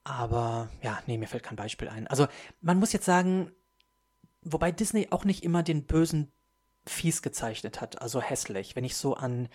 aber 0.03 0.69
ja, 0.81 1.01
nee, 1.05 1.17
mir 1.17 1.27
fällt 1.27 1.43
kein 1.43 1.55
Beispiel 1.55 1.89
ein. 1.89 2.07
Also 2.07 2.27
man 2.61 2.79
muss 2.79 2.93
jetzt 2.93 3.05
sagen, 3.05 3.51
wobei 4.41 4.71
Disney 4.71 5.07
auch 5.11 5.25
nicht 5.25 5.43
immer 5.43 5.63
den 5.63 5.85
bösen 5.85 6.31
fies 6.85 7.21
gezeichnet 7.21 7.81
hat, 7.81 8.01
also 8.01 8.21
hässlich. 8.21 8.75
Wenn 8.75 8.85
ich 8.85 8.95
so 8.95 9.15
an 9.15 9.49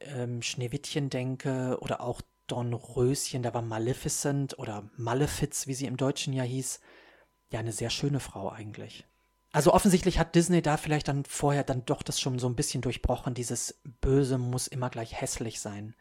ähm, 0.00 0.42
Schneewittchen 0.42 1.10
denke 1.10 1.78
oder 1.80 2.00
auch 2.00 2.22
Don 2.46 2.74
Röschen, 2.74 3.42
da 3.42 3.54
war 3.54 3.62
Maleficent 3.62 4.58
oder 4.58 4.88
Malefiz, 4.96 5.66
wie 5.66 5.74
sie 5.74 5.86
im 5.86 5.96
Deutschen 5.96 6.32
ja 6.32 6.42
hieß, 6.42 6.80
ja 7.50 7.60
eine 7.60 7.72
sehr 7.72 7.90
schöne 7.90 8.20
Frau 8.20 8.50
eigentlich. 8.50 9.04
Also 9.52 9.72
offensichtlich 9.72 10.18
hat 10.18 10.34
Disney 10.34 10.60
da 10.60 10.76
vielleicht 10.76 11.08
dann 11.08 11.24
vorher 11.24 11.64
dann 11.64 11.84
doch 11.86 12.02
das 12.02 12.20
schon 12.20 12.38
so 12.38 12.48
ein 12.48 12.56
bisschen 12.56 12.82
durchbrochen. 12.82 13.34
Dieses 13.34 13.80
Böse 14.00 14.38
muss 14.38 14.66
immer 14.66 14.90
gleich 14.90 15.20
hässlich 15.20 15.60
sein. 15.60 15.94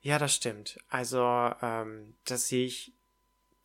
Ja, 0.00 0.18
das 0.18 0.34
stimmt. 0.34 0.78
Also 0.88 1.22
ähm, 1.62 2.14
das 2.24 2.48
sehe 2.48 2.66
ich 2.66 2.94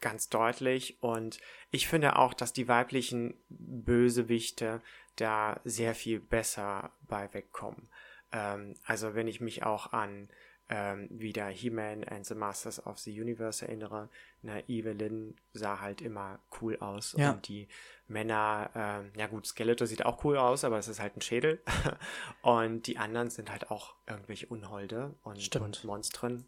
ganz 0.02 0.30
deutlich 0.30 1.02
und 1.02 1.40
ich 1.72 1.88
finde 1.88 2.18
auch, 2.18 2.34
dass 2.34 2.54
die 2.54 2.68
weiblichen 2.68 3.36
Bösewichte 3.50 4.82
da 5.16 5.60
sehr 5.66 5.96
viel 5.96 6.20
besser 6.20 6.92
bei 7.08 7.34
wegkommen. 7.34 7.90
Ähm, 8.32 8.76
also 8.86 9.16
wenn 9.16 9.28
ich 9.28 9.42
mich 9.42 9.64
auch 9.64 9.94
an 9.94 10.30
ähm, 10.70 11.08
wieder 11.10 11.48
He-Man 11.48 12.04
and 12.04 12.26
the 12.26 12.36
Masters 12.36 12.86
of 12.86 13.00
the 13.00 13.20
Universe 13.20 13.66
erinnere, 13.66 14.10
na, 14.44 14.60
Evelyn 14.68 15.36
sah 15.52 15.82
halt 15.82 16.02
immer 16.02 16.40
cool 16.62 16.78
aus 16.80 17.16
ja. 17.18 17.32
und 17.32 17.48
die 17.48 17.68
Männer, 18.08 18.70
ähm, 18.76 19.12
ja 19.16 19.28
gut, 19.28 19.48
Skeletor 19.48 19.88
sieht 19.88 20.06
auch 20.06 20.24
cool 20.24 20.38
aus, 20.38 20.64
aber 20.64 20.78
es 20.78 20.88
ist 20.88 21.00
halt 21.00 21.18
ein 21.18 21.22
Schädel 21.22 21.62
und 22.44 22.88
die 22.88 22.98
anderen 22.98 23.30
sind 23.30 23.52
halt 23.52 23.72
auch 23.72 23.96
irgendwelche 24.08 24.48
Unholde 24.48 25.16
und, 25.24 25.56
und 25.56 25.84
Monstren. 25.84 26.46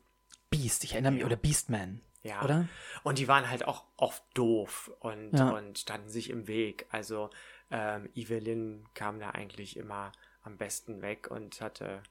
Beast, 0.52 0.84
ich 0.84 0.94
erinnere 0.94 1.14
mich, 1.14 1.22
ja. 1.22 1.26
oder 1.26 1.36
Beastman. 1.36 2.02
Ja. 2.24 2.44
Oder? 2.44 2.68
Und 3.04 3.18
die 3.18 3.28
waren 3.28 3.50
halt 3.50 3.66
auch 3.66 3.86
oft 3.98 4.24
doof 4.36 4.92
und, 5.00 5.34
ja. 5.34 5.50
und 5.50 5.80
standen 5.80 6.10
sich 6.10 6.30
im 6.30 6.48
Weg. 6.48 6.86
Also 6.92 7.32
ähm, 7.72 8.10
Evelyn 8.14 8.86
kam 8.94 9.20
da 9.20 9.32
eigentlich 9.32 9.78
immer 9.78 10.12
am 10.44 10.58
besten 10.58 11.02
weg 11.02 11.32
und 11.32 11.62
hatte 11.62 12.04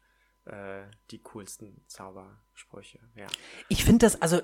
äh, 0.51 0.83
die 1.11 1.21
coolsten 1.21 1.83
Zaubersprüche. 1.87 2.99
Ja. 3.15 3.27
Ich 3.69 3.85
finde 3.85 4.07
das, 4.07 4.21
also 4.21 4.41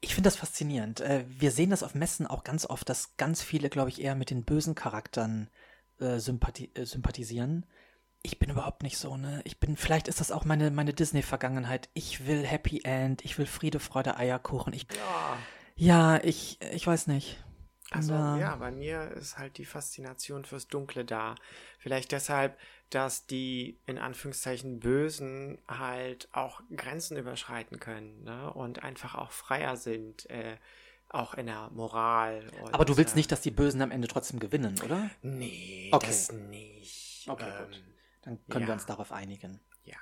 ich 0.00 0.14
finde 0.14 0.28
das 0.28 0.36
faszinierend. 0.36 1.00
Äh, 1.00 1.24
wir 1.28 1.50
sehen 1.50 1.70
das 1.70 1.82
auf 1.82 1.94
Messen 1.94 2.26
auch 2.26 2.44
ganz 2.44 2.66
oft, 2.66 2.88
dass 2.88 3.16
ganz 3.16 3.42
viele, 3.42 3.70
glaube 3.70 3.90
ich, 3.90 4.00
eher 4.02 4.14
mit 4.14 4.30
den 4.30 4.44
bösen 4.44 4.74
Charakteren 4.74 5.50
äh, 5.98 6.18
sympathi 6.18 6.70
äh, 6.74 6.84
sympathisieren. 6.84 7.66
Ich 8.22 8.38
bin 8.38 8.50
überhaupt 8.50 8.82
nicht 8.82 8.96
so, 8.96 9.16
ne? 9.16 9.42
Ich 9.44 9.60
bin, 9.60 9.76
vielleicht 9.76 10.08
ist 10.08 10.20
das 10.20 10.32
auch 10.32 10.44
meine, 10.44 10.70
meine 10.70 10.94
Disney-Vergangenheit. 10.94 11.90
Ich 11.92 12.26
will 12.26 12.44
Happy 12.44 12.80
End, 12.84 13.24
ich 13.24 13.38
will 13.38 13.46
Friede, 13.46 13.80
Freude, 13.80 14.16
Eierkuchen. 14.16 14.72
Ich, 14.72 14.86
ja. 15.76 16.16
ja, 16.16 16.24
ich, 16.24 16.58
ich 16.72 16.86
weiß 16.86 17.06
nicht. 17.06 17.44
Also, 17.90 18.14
ja, 18.14 18.56
bei 18.56 18.70
mir 18.70 19.12
ist 19.12 19.38
halt 19.38 19.58
die 19.58 19.64
Faszination 19.64 20.44
fürs 20.44 20.68
Dunkle 20.68 21.04
da. 21.04 21.34
Vielleicht 21.78 22.12
deshalb, 22.12 22.58
dass 22.90 23.26
die 23.26 23.78
in 23.86 23.98
Anführungszeichen 23.98 24.80
Bösen 24.80 25.58
halt 25.68 26.28
auch 26.32 26.62
Grenzen 26.74 27.16
überschreiten 27.16 27.78
können 27.78 28.24
ne? 28.24 28.52
und 28.52 28.82
einfach 28.82 29.14
auch 29.14 29.32
freier 29.32 29.76
sind, 29.76 30.28
äh, 30.30 30.56
auch 31.08 31.34
in 31.34 31.46
der 31.46 31.70
Moral. 31.70 32.50
Aber 32.72 32.84
du 32.84 32.96
willst 32.96 33.14
äh, 33.14 33.18
nicht, 33.18 33.30
dass 33.30 33.42
die 33.42 33.50
Bösen 33.50 33.82
am 33.82 33.90
Ende 33.90 34.08
trotzdem 34.08 34.40
gewinnen, 34.40 34.80
oder? 34.82 35.10
Nee, 35.22 35.90
okay. 35.92 36.06
das 36.06 36.32
nicht. 36.32 37.28
Okay, 37.28 37.48
ähm, 37.48 37.66
gut. 37.66 37.84
Dann 38.22 38.46
können 38.48 38.62
ja. 38.62 38.68
wir 38.68 38.74
uns 38.74 38.86
darauf 38.86 39.12
einigen. 39.12 39.60
Ja, 39.84 39.98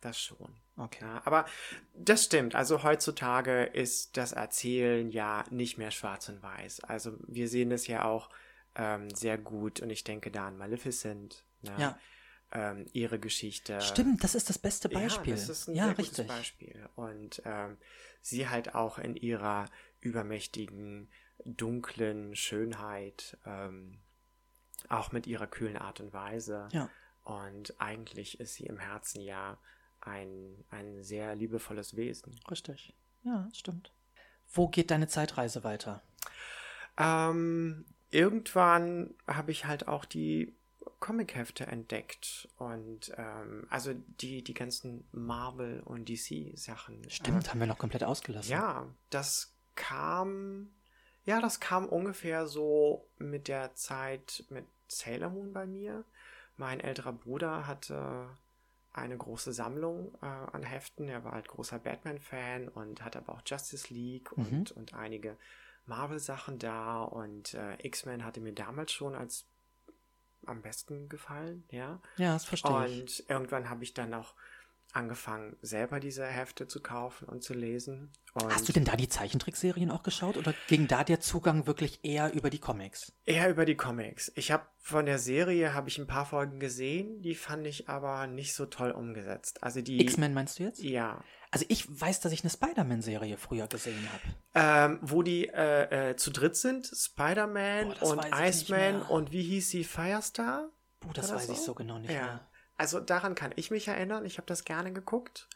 das 0.00 0.20
schon. 0.20 0.56
Okay. 0.80 1.04
Ja, 1.04 1.22
aber 1.24 1.46
das 1.94 2.24
stimmt. 2.24 2.54
Also 2.54 2.82
heutzutage 2.82 3.64
ist 3.64 4.16
das 4.16 4.32
Erzählen 4.32 5.10
ja 5.10 5.44
nicht 5.50 5.78
mehr 5.78 5.90
schwarz 5.90 6.28
und 6.28 6.42
weiß. 6.42 6.80
Also 6.84 7.16
wir 7.26 7.48
sehen 7.48 7.70
es 7.70 7.86
ja 7.86 8.04
auch 8.04 8.30
ähm, 8.74 9.10
sehr 9.10 9.36
gut 9.36 9.80
und 9.80 9.90
ich 9.90 10.04
denke 10.04 10.30
da 10.30 10.46
an 10.48 10.56
Maleficent. 10.56 11.44
Ne? 11.62 11.74
Ja 11.78 11.98
ähm, 12.52 12.86
ihre 12.92 13.18
Geschichte. 13.18 13.80
Stimmt, 13.80 14.24
das 14.24 14.34
ist 14.34 14.48
das 14.48 14.58
beste 14.58 14.88
Beispiel. 14.88 15.34
Ja, 15.34 15.38
das 15.38 15.48
ist 15.48 15.68
ein 15.68 15.74
ja, 15.74 15.84
sehr 15.84 15.98
richtig. 15.98 16.16
gutes 16.16 16.26
Beispiel. 16.26 16.88
Und 16.96 17.42
ähm, 17.44 17.76
sie 18.20 18.48
halt 18.48 18.74
auch 18.74 18.98
in 18.98 19.16
ihrer 19.16 19.66
übermächtigen, 20.00 21.08
dunklen 21.44 22.34
Schönheit, 22.34 23.38
ähm, 23.46 24.00
auch 24.88 25.12
mit 25.12 25.26
ihrer 25.26 25.46
kühlen 25.46 25.76
Art 25.76 26.00
und 26.00 26.12
Weise. 26.12 26.68
Ja. 26.72 26.90
Und 27.22 27.74
eigentlich 27.78 28.40
ist 28.40 28.54
sie 28.54 28.64
im 28.64 28.78
Herzen 28.78 29.20
ja 29.20 29.58
ein, 30.00 30.64
ein 30.70 31.02
sehr 31.02 31.34
liebevolles 31.34 31.96
Wesen. 31.96 32.38
Richtig. 32.50 32.94
Ja, 33.22 33.48
stimmt. 33.52 33.92
Wo 34.52 34.68
geht 34.68 34.90
deine 34.90 35.08
Zeitreise 35.08 35.62
weiter? 35.62 36.02
Ähm, 36.96 37.84
irgendwann 38.10 39.14
habe 39.26 39.52
ich 39.52 39.66
halt 39.66 39.88
auch 39.88 40.04
die 40.04 40.54
Comic-Hefte 40.98 41.66
entdeckt 41.66 42.48
und 42.58 43.12
ähm, 43.16 43.66
also 43.70 43.94
die, 44.20 44.42
die 44.42 44.54
ganzen 44.54 45.04
Marvel- 45.12 45.80
und 45.84 46.08
DC-Sachen. 46.08 47.08
Stimmt, 47.08 47.46
äh, 47.46 47.50
haben 47.50 47.60
wir 47.60 47.66
noch 47.66 47.78
komplett 47.78 48.04
ausgelassen. 48.04 48.50
Ja, 48.50 48.86
das 49.08 49.54
kam, 49.76 50.68
ja, 51.24 51.40
das 51.40 51.60
kam 51.60 51.86
ungefähr 51.86 52.46
so 52.46 53.08
mit 53.18 53.48
der 53.48 53.74
Zeit 53.74 54.44
mit 54.50 54.66
Sailor 54.88 55.30
Moon 55.30 55.52
bei 55.52 55.66
mir. 55.66 56.04
Mein 56.56 56.80
älterer 56.80 57.12
Bruder 57.12 57.66
hatte 57.66 58.28
eine 58.92 59.16
große 59.16 59.52
Sammlung 59.52 60.14
äh, 60.22 60.26
an 60.26 60.62
Heften. 60.62 61.08
Er 61.08 61.24
war 61.24 61.32
halt 61.32 61.48
großer 61.48 61.78
Batman-Fan 61.78 62.68
und 62.68 63.04
hat 63.04 63.16
aber 63.16 63.34
auch 63.34 63.42
Justice 63.46 63.92
League 63.92 64.36
mhm. 64.36 64.46
und, 64.46 64.72
und 64.72 64.94
einige 64.94 65.36
Marvel-Sachen 65.86 66.58
da. 66.58 67.02
Und 67.02 67.54
äh, 67.54 67.76
X-Men 67.86 68.24
hatte 68.24 68.40
mir 68.40 68.52
damals 68.52 68.92
schon 68.92 69.14
als 69.14 69.46
am 70.46 70.62
besten 70.62 71.08
gefallen, 71.08 71.64
ja. 71.70 72.00
Ja, 72.16 72.32
das 72.32 72.46
verstehe 72.46 72.86
ich. 72.86 73.00
Und 73.00 73.30
irgendwann 73.30 73.68
habe 73.68 73.84
ich 73.84 73.94
dann 73.94 74.14
auch 74.14 74.34
angefangen, 74.94 75.56
selber 75.62 76.00
diese 76.00 76.24
Hefte 76.26 76.66
zu 76.66 76.80
kaufen 76.80 77.28
und 77.28 77.42
zu 77.42 77.54
lesen. 77.54 78.12
Und 78.34 78.52
Hast 78.54 78.68
du 78.68 78.72
denn 78.72 78.84
da 78.84 78.94
die 78.96 79.08
Zeichentrickserien 79.08 79.90
auch 79.90 80.02
geschaut 80.02 80.36
oder 80.36 80.54
ging 80.68 80.86
da 80.86 81.02
der 81.04 81.20
Zugang 81.20 81.66
wirklich 81.66 82.04
eher 82.04 82.32
über 82.32 82.48
die 82.50 82.58
Comics? 82.60 83.12
Eher 83.26 83.50
über 83.50 83.64
die 83.64 83.76
Comics. 83.76 84.30
Ich 84.36 84.52
habe 84.52 84.64
von 84.78 85.06
der 85.06 85.18
Serie 85.18 85.74
habe 85.74 85.88
ich 85.88 85.98
ein 85.98 86.06
paar 86.06 86.26
Folgen 86.26 86.60
gesehen, 86.60 87.22
die 87.22 87.34
fand 87.34 87.66
ich 87.66 87.88
aber 87.88 88.26
nicht 88.26 88.54
so 88.54 88.66
toll 88.66 88.92
umgesetzt. 88.92 89.62
Also 89.62 89.80
die 89.80 90.00
X-Men 90.00 90.32
meinst 90.32 90.58
du 90.58 90.62
jetzt? 90.64 90.82
Ja. 90.82 91.22
Also 91.50 91.66
ich 91.68 91.88
weiß, 92.00 92.20
dass 92.20 92.30
ich 92.32 92.42
eine 92.44 92.50
Spider-Man-Serie 92.50 93.36
früher 93.36 93.66
gesehen 93.66 94.08
habe. 94.12 94.92
Ähm, 94.92 94.98
wo 95.02 95.22
die 95.22 95.48
äh, 95.48 96.10
äh, 96.10 96.16
zu 96.16 96.30
dritt 96.30 96.56
sind, 96.56 96.86
Spider-Man 96.86 97.88
Boah, 97.88 97.94
das 97.98 98.10
und 98.12 98.26
Iceman 98.32 99.02
und 99.02 99.32
wie 99.32 99.42
hieß 99.42 99.70
sie, 99.70 99.82
Firestar? 99.84 100.68
Puh, 101.00 101.12
das 101.12 101.30
War 101.30 101.36
weiß 101.36 101.48
das 101.48 101.56
ich 101.56 101.60
so? 101.60 101.66
so 101.66 101.74
genau 101.74 101.98
nicht 101.98 102.12
Ja. 102.12 102.22
mehr. 102.24 102.49
Also 102.80 102.98
daran 103.00 103.34
kann 103.34 103.52
ich 103.56 103.70
mich 103.70 103.88
erinnern. 103.88 104.24
Ich 104.24 104.38
habe 104.38 104.46
das 104.46 104.64
gerne 104.64 104.92
geguckt. 104.92 105.46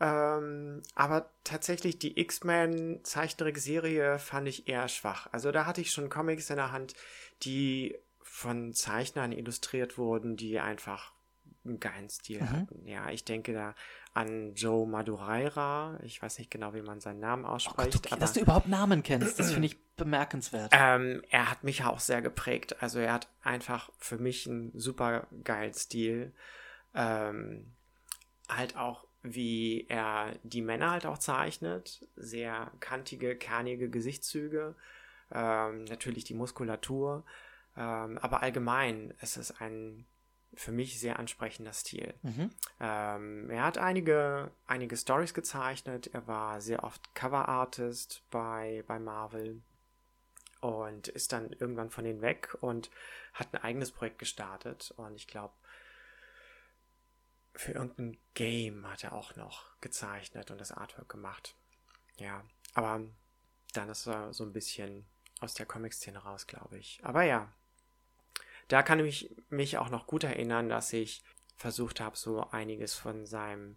Ähm, 0.00 0.82
aber 0.96 1.30
tatsächlich 1.44 1.98
die 2.00 2.18
X-Men-Zeichentrickserie 2.20 4.18
fand 4.18 4.48
ich 4.48 4.68
eher 4.68 4.88
schwach. 4.88 5.28
Also 5.32 5.52
da 5.52 5.66
hatte 5.66 5.80
ich 5.80 5.92
schon 5.92 6.08
Comics 6.10 6.50
in 6.50 6.56
der 6.56 6.72
Hand, 6.72 6.94
die 7.42 7.96
von 8.22 8.72
Zeichnern 8.72 9.32
illustriert 9.32 9.98
wurden, 9.98 10.36
die 10.36 10.58
einfach 10.58 11.12
einen 11.64 11.80
geilen 11.80 12.10
Stil 12.10 12.42
Mhm. 12.42 12.50
hatten. 12.50 12.86
Ja, 12.86 13.08
ich 13.10 13.24
denke 13.24 13.52
da 13.54 13.74
an 14.12 14.54
Joe 14.54 14.86
Madureira. 14.86 15.98
Ich 16.02 16.20
weiß 16.20 16.38
nicht 16.38 16.50
genau, 16.50 16.74
wie 16.74 16.82
man 16.82 17.00
seinen 17.00 17.20
Namen 17.20 17.44
Oh 17.44 17.48
Gott, 17.48 17.54
ausspricht. 17.54 17.96
okay, 18.06 18.16
dass 18.18 18.32
du 18.34 18.40
überhaupt 18.40 18.68
Namen 18.68 19.02
kennst, 19.02 19.38
das 19.38 19.52
finde 19.52 19.66
ich 19.68 19.78
bemerkenswert. 19.96 20.72
Ähm, 20.74 21.22
er 21.30 21.50
hat 21.50 21.64
mich 21.64 21.84
auch 21.84 22.00
sehr 22.00 22.20
geprägt. 22.20 22.82
Also 22.82 22.98
er 22.98 23.12
hat 23.14 23.28
einfach 23.42 23.90
für 23.98 24.18
mich 24.18 24.46
einen 24.48 24.72
super 24.78 25.26
geilen 25.44 25.72
Stil. 25.72 26.32
Ähm, 26.94 27.72
halt 28.48 28.76
auch, 28.76 29.06
wie 29.22 29.86
er 29.88 30.32
die 30.42 30.62
Männer 30.62 30.90
halt 30.90 31.06
auch 31.06 31.18
zeichnet. 31.18 32.06
Sehr 32.16 32.70
kantige, 32.80 33.36
kernige 33.36 33.88
Gesichtszüge. 33.88 34.74
Ähm, 35.32 35.84
natürlich 35.84 36.24
die 36.24 36.34
Muskulatur. 36.34 37.24
Ähm, 37.76 38.18
aber 38.18 38.42
allgemein 38.42 39.14
ist 39.20 39.36
es 39.36 39.60
ein 39.60 40.06
für 40.56 40.72
mich 40.72 41.00
sehr 41.00 41.18
ansprechender 41.18 41.72
Stil. 41.72 42.14
Mhm. 42.22 42.50
Ähm, 42.80 43.50
er 43.50 43.64
hat 43.64 43.78
einige, 43.78 44.50
einige 44.66 44.96
Stories 44.96 45.34
gezeichnet. 45.34 46.10
Er 46.12 46.26
war 46.26 46.60
sehr 46.60 46.84
oft 46.84 47.14
Cover-Artist 47.14 48.22
bei, 48.30 48.84
bei 48.86 48.98
Marvel 48.98 49.62
und 50.60 51.08
ist 51.08 51.32
dann 51.32 51.50
irgendwann 51.52 51.90
von 51.90 52.04
denen 52.04 52.22
weg 52.22 52.56
und 52.60 52.90
hat 53.32 53.48
ein 53.52 53.62
eigenes 53.62 53.90
Projekt 53.90 54.18
gestartet. 54.18 54.94
Und 54.96 55.16
ich 55.16 55.26
glaube, 55.26 55.54
für 57.54 57.72
irgendein 57.72 58.18
Game 58.34 58.88
hat 58.88 59.04
er 59.04 59.12
auch 59.12 59.36
noch 59.36 59.80
gezeichnet 59.80 60.50
und 60.50 60.60
das 60.60 60.72
Artwork 60.72 61.08
gemacht. 61.08 61.54
Ja, 62.16 62.44
aber 62.74 63.02
dann 63.72 63.88
ist 63.88 64.06
er 64.06 64.32
so 64.32 64.44
ein 64.44 64.52
bisschen 64.52 65.06
aus 65.40 65.54
der 65.54 65.66
Comic-Szene 65.66 66.18
raus, 66.18 66.46
glaube 66.46 66.78
ich. 66.78 67.00
Aber 67.02 67.22
ja, 67.22 67.52
da 68.68 68.82
kann 68.82 69.04
ich 69.04 69.34
mich 69.50 69.78
auch 69.78 69.90
noch 69.90 70.06
gut 70.06 70.24
erinnern, 70.24 70.68
dass 70.68 70.92
ich 70.92 71.22
versucht 71.56 72.00
habe, 72.00 72.16
so 72.16 72.48
einiges 72.50 72.94
von 72.94 73.26
seinem 73.26 73.76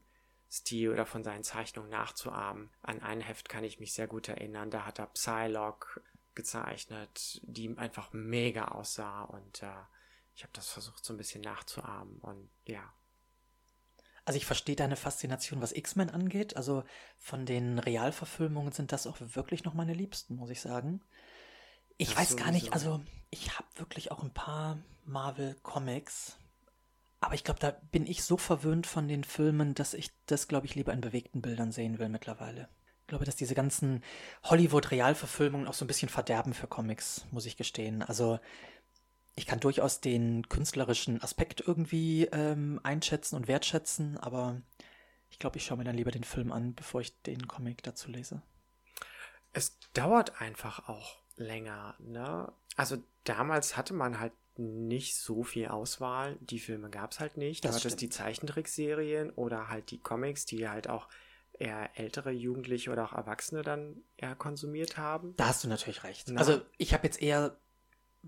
Stil 0.49 0.91
oder 0.91 1.05
von 1.05 1.23
seinen 1.23 1.43
Zeichnungen 1.43 1.89
nachzuahmen. 1.89 2.69
An 2.81 3.01
ein 3.01 3.21
Heft 3.21 3.49
kann 3.49 3.63
ich 3.63 3.79
mich 3.79 3.93
sehr 3.93 4.07
gut 4.07 4.29
erinnern. 4.29 4.71
Da 4.71 4.85
hat 4.85 4.99
er 4.99 5.07
Psylocke 5.07 6.01
gezeichnet, 6.35 7.41
die 7.43 7.75
einfach 7.77 8.13
mega 8.13 8.65
aussah 8.65 9.23
und 9.23 9.63
äh, 9.63 9.71
ich 10.35 10.43
habe 10.43 10.53
das 10.53 10.69
versucht 10.69 11.03
so 11.03 11.13
ein 11.13 11.17
bisschen 11.17 11.41
nachzuahmen 11.41 12.19
und 12.19 12.49
ja. 12.65 12.93
Also 14.27 14.35
ich 14.35 14.45
verstehe 14.45 14.75
deine 14.75 14.97
Faszination, 14.97 15.61
was 15.61 15.71
X-Men 15.71 16.09
angeht. 16.09 16.57
Also 16.57 16.83
von 17.17 17.45
den 17.45 17.79
Realverfilmungen 17.79 18.73
sind 18.73 18.91
das 18.91 19.07
auch 19.07 19.15
wirklich 19.21 19.63
noch 19.63 19.73
meine 19.73 19.93
Liebsten, 19.93 20.35
muss 20.35 20.49
ich 20.49 20.59
sagen. 20.59 20.99
Ich 21.97 22.09
Das 22.09 22.17
weiß 22.17 22.35
gar 22.35 22.51
nicht, 22.51 22.65
sowieso. 22.65 22.73
also 22.73 23.01
ich 23.29 23.57
habe 23.57 23.67
wirklich 23.77 24.11
auch 24.11 24.23
ein 24.23 24.33
paar 24.33 24.79
Marvel-Comics. 25.05 26.35
Aber 27.21 27.35
ich 27.35 27.45
glaube, 27.45 27.61
da 27.61 27.71
bin 27.71 28.05
ich 28.05 28.21
so 28.25 28.35
verwöhnt 28.35 28.85
von 28.85 29.07
den 29.07 29.23
Filmen, 29.23 29.73
dass 29.75 29.93
ich 29.93 30.11
das, 30.25 30.49
glaube 30.49 30.65
ich, 30.65 30.75
lieber 30.75 30.91
in 30.91 30.99
bewegten 30.99 31.41
Bildern 31.41 31.71
sehen 31.71 31.97
will 31.97 32.09
mittlerweile. 32.09 32.67
Ich 33.03 33.07
glaube, 33.07 33.23
dass 33.23 33.37
diese 33.37 33.55
ganzen 33.55 34.03
Hollywood-Realverfilmungen 34.43 35.69
auch 35.69 35.73
so 35.73 35.85
ein 35.85 35.87
bisschen 35.87 36.09
verderben 36.09 36.53
für 36.53 36.67
Comics, 36.67 37.25
muss 37.31 37.45
ich 37.45 37.55
gestehen. 37.55 38.03
Also 38.03 38.41
ich 39.37 39.45
kann 39.45 39.59
durchaus 39.59 40.01
den 40.01 40.49
künstlerischen 40.49 41.21
Aspekt 41.21 41.61
irgendwie 41.65 42.25
ähm, 42.31 42.79
einschätzen 42.81 43.35
und 43.35 43.47
wertschätzen, 43.47 44.17
aber 44.17 44.61
ich 45.29 45.37
glaube, 45.37 45.57
ich 45.57 45.65
schaue 45.65 45.77
mir 45.77 45.83
dann 45.83 45.95
lieber 45.95 46.11
den 46.11 46.23
Film 46.23 46.51
an, 46.51 46.73
bevor 46.73 47.01
ich 47.01 47.21
den 47.21 47.47
Comic 47.47 47.83
dazu 47.83 48.09
lese. 48.09 48.41
Es 49.53 49.77
dauert 49.93 50.41
einfach 50.41 50.89
auch 50.89 51.17
länger, 51.35 51.95
ne? 51.99 52.51
Also 52.75 52.97
damals 53.25 53.77
hatte 53.77 53.93
man 53.93 54.19
halt 54.19 54.33
nicht 54.57 55.15
so 55.15 55.43
viel 55.43 55.67
Auswahl. 55.67 56.37
Die 56.41 56.59
Filme 56.59 56.89
gab 56.89 57.11
es 57.11 57.19
halt 57.19 57.37
nicht. 57.37 57.63
Du 57.63 57.67
Das 57.67 57.77
hattest 57.77 58.01
die 58.01 58.09
Zeichentrickserien 58.09 59.29
oder 59.31 59.69
halt 59.69 59.91
die 59.91 59.99
Comics, 59.99 60.45
die 60.45 60.67
halt 60.67 60.89
auch 60.89 61.07
eher 61.53 61.91
ältere 61.95 62.31
Jugendliche 62.31 62.91
oder 62.91 63.05
auch 63.05 63.13
Erwachsene 63.13 63.61
dann 63.61 63.97
eher 64.17 64.35
konsumiert 64.35 64.97
haben. 64.97 65.35
Da 65.37 65.47
hast 65.47 65.63
du 65.63 65.67
natürlich 65.67 66.03
recht. 66.03 66.27
Na? 66.29 66.39
Also 66.39 66.61
ich 66.77 66.93
habe 66.93 67.05
jetzt 67.05 67.21
eher 67.21 67.55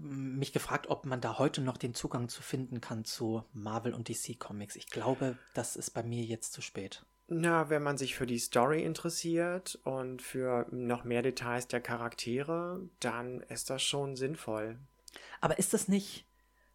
mich 0.01 0.53
gefragt, 0.53 0.87
ob 0.87 1.05
man 1.05 1.21
da 1.21 1.37
heute 1.37 1.61
noch 1.61 1.77
den 1.77 1.93
Zugang 1.93 2.29
zu 2.29 2.41
finden 2.41 2.81
kann 2.81 3.05
zu 3.05 3.43
Marvel 3.53 3.93
und 3.93 4.09
DC 4.09 4.39
Comics. 4.39 4.75
Ich 4.75 4.87
glaube, 4.87 5.37
das 5.53 5.75
ist 5.75 5.91
bei 5.91 6.03
mir 6.03 6.23
jetzt 6.23 6.53
zu 6.53 6.61
spät. 6.61 7.05
Na, 7.27 7.69
wenn 7.69 7.83
man 7.83 7.97
sich 7.97 8.15
für 8.15 8.25
die 8.25 8.39
Story 8.39 8.83
interessiert 8.83 9.79
und 9.83 10.21
für 10.21 10.65
noch 10.71 11.03
mehr 11.03 11.21
Details 11.21 11.67
der 11.67 11.79
Charaktere, 11.79 12.81
dann 12.99 13.41
ist 13.41 13.69
das 13.69 13.83
schon 13.83 14.15
sinnvoll. 14.15 14.79
Aber 15.39 15.59
ist 15.59 15.73
das 15.73 15.87
nicht. 15.87 16.25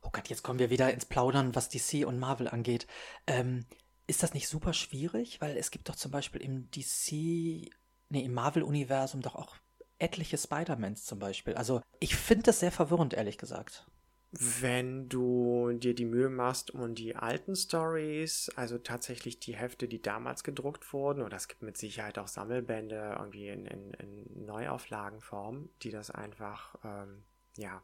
Oh 0.00 0.10
Gott, 0.12 0.28
jetzt 0.28 0.44
kommen 0.44 0.60
wir 0.60 0.70
wieder 0.70 0.92
ins 0.92 1.06
Plaudern, 1.06 1.54
was 1.56 1.70
DC 1.70 2.06
und 2.06 2.20
Marvel 2.20 2.46
angeht. 2.46 2.86
Ähm, 3.26 3.66
ist 4.06 4.22
das 4.22 4.34
nicht 4.34 4.48
super 4.48 4.74
schwierig? 4.74 5.40
Weil 5.40 5.56
es 5.56 5.72
gibt 5.72 5.88
doch 5.88 5.96
zum 5.96 6.12
Beispiel 6.12 6.40
im 6.40 6.70
DC, 6.70 7.70
nee, 8.10 8.24
im 8.24 8.34
Marvel-Universum 8.34 9.22
doch 9.22 9.34
auch 9.34 9.56
etliche 9.98 10.38
Spider-Mans 10.38 11.04
zum 11.04 11.18
Beispiel. 11.18 11.54
Also 11.54 11.82
ich 12.00 12.16
finde 12.16 12.44
das 12.44 12.60
sehr 12.60 12.72
verwirrend, 12.72 13.14
ehrlich 13.14 13.38
gesagt. 13.38 13.86
Wenn 14.36 15.08
du 15.08 15.70
dir 15.74 15.94
die 15.94 16.04
Mühe 16.04 16.28
machst 16.28 16.72
um 16.72 16.96
die 16.96 17.14
alten 17.14 17.54
Stories, 17.54 18.50
also 18.56 18.78
tatsächlich 18.78 19.38
die 19.38 19.54
Hefte, 19.54 19.86
die 19.86 20.02
damals 20.02 20.42
gedruckt 20.42 20.92
wurden, 20.92 21.22
oder 21.22 21.36
es 21.36 21.46
gibt 21.46 21.62
mit 21.62 21.76
Sicherheit 21.76 22.18
auch 22.18 22.26
Sammelbände 22.26 23.14
irgendwie 23.16 23.48
in, 23.48 23.64
in, 23.66 23.92
in 23.94 24.44
Neuauflagenform, 24.44 25.68
die 25.82 25.90
das 25.92 26.10
einfach 26.10 26.74
ähm, 26.84 27.22
ja 27.56 27.80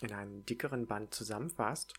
in 0.00 0.12
einem 0.12 0.46
dickeren 0.46 0.86
Band 0.86 1.12
zusammenfasst, 1.12 1.94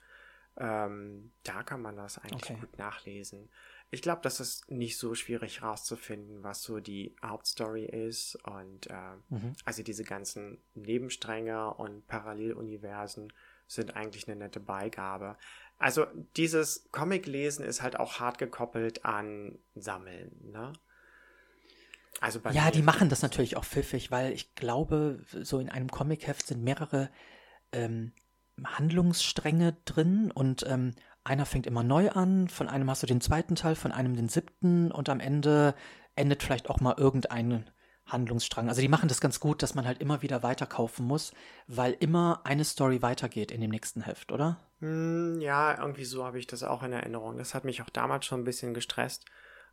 ähm, 0.57 1.33
da 1.43 1.63
kann 1.63 1.81
man 1.81 1.97
das 1.97 2.17
eigentlich 2.17 2.43
Okay. 2.43 2.57
gut 2.59 2.77
nachlesen. 2.77 3.49
Ich 3.93 4.01
glaube, 4.01 4.21
das 4.23 4.39
ist 4.39 4.71
nicht 4.71 4.97
so 4.97 5.13
schwierig 5.15 5.61
rauszufinden, 5.61 6.43
was 6.43 6.63
so 6.63 6.79
die 6.79 7.13
Hauptstory 7.23 7.85
ist 7.85 8.35
und 8.45 8.87
äh, 8.87 8.93
Mhm. 9.29 9.53
also 9.65 9.83
diese 9.83 10.03
ganzen 10.03 10.57
Nebenstränge 10.75 11.73
und 11.73 12.07
Paralleluniversen 12.07 13.33
sind 13.67 13.95
eigentlich 13.95 14.27
eine 14.27 14.37
nette 14.37 14.59
Beigabe. 14.59 15.37
Also 15.77 16.05
dieses 16.37 16.89
Comic-Lesen 16.91 17.65
ist 17.65 17.81
halt 17.81 17.99
auch 17.99 18.19
hart 18.19 18.37
gekoppelt 18.37 19.03
an 19.03 19.57
Sammeln, 19.75 20.31
ne? 20.51 20.73
Also 22.21 22.39
bei 22.39 22.53
Ja, 22.53 22.69
die 22.69 22.83
machen 22.83 23.09
das 23.09 23.23
natürlich 23.23 23.57
auch 23.57 23.65
pfiffig, 23.65 24.11
weil 24.11 24.31
ich 24.33 24.53
glaube, 24.55 25.25
so 25.41 25.59
in 25.59 25.69
einem 25.69 25.89
Comicheft 25.89 26.47
sind 26.47 26.63
mehrere 26.63 27.09
ähm, 27.71 28.11
Handlungsstränge 28.63 29.75
drin 29.85 30.31
und 30.31 30.63
ähm, 30.67 30.93
einer 31.23 31.45
fängt 31.45 31.67
immer 31.67 31.83
neu 31.83 32.09
an, 32.09 32.47
von 32.47 32.67
einem 32.67 32.89
hast 32.89 33.03
du 33.03 33.07
den 33.07 33.21
zweiten 33.21 33.55
Teil, 33.55 33.75
von 33.75 33.91
einem 33.91 34.15
den 34.15 34.29
siebten 34.29 34.91
und 34.91 35.09
am 35.09 35.19
Ende 35.19 35.75
endet 36.15 36.43
vielleicht 36.43 36.69
auch 36.69 36.79
mal 36.79 36.95
irgendein 36.97 37.69
Handlungsstrang. 38.05 38.67
Also 38.67 38.81
die 38.81 38.87
machen 38.87 39.07
das 39.07 39.21
ganz 39.21 39.39
gut, 39.39 39.63
dass 39.63 39.75
man 39.75 39.85
halt 39.85 40.01
immer 40.01 40.21
wieder 40.21 40.43
weiterkaufen 40.43 41.05
muss, 41.05 41.33
weil 41.67 41.95
immer 41.99 42.41
eine 42.43 42.65
Story 42.65 43.01
weitergeht 43.01 43.51
in 43.51 43.61
dem 43.61 43.71
nächsten 43.71 44.01
Heft, 44.01 44.31
oder? 44.31 44.57
Hm, 44.79 45.39
ja, 45.39 45.77
irgendwie 45.77 46.05
so 46.05 46.25
habe 46.25 46.39
ich 46.39 46.47
das 46.47 46.63
auch 46.63 46.83
in 46.83 46.91
Erinnerung. 46.91 47.37
Das 47.37 47.53
hat 47.53 47.63
mich 47.63 47.81
auch 47.81 47.89
damals 47.89 48.25
schon 48.25 48.41
ein 48.41 48.45
bisschen 48.45 48.73
gestresst 48.73 49.25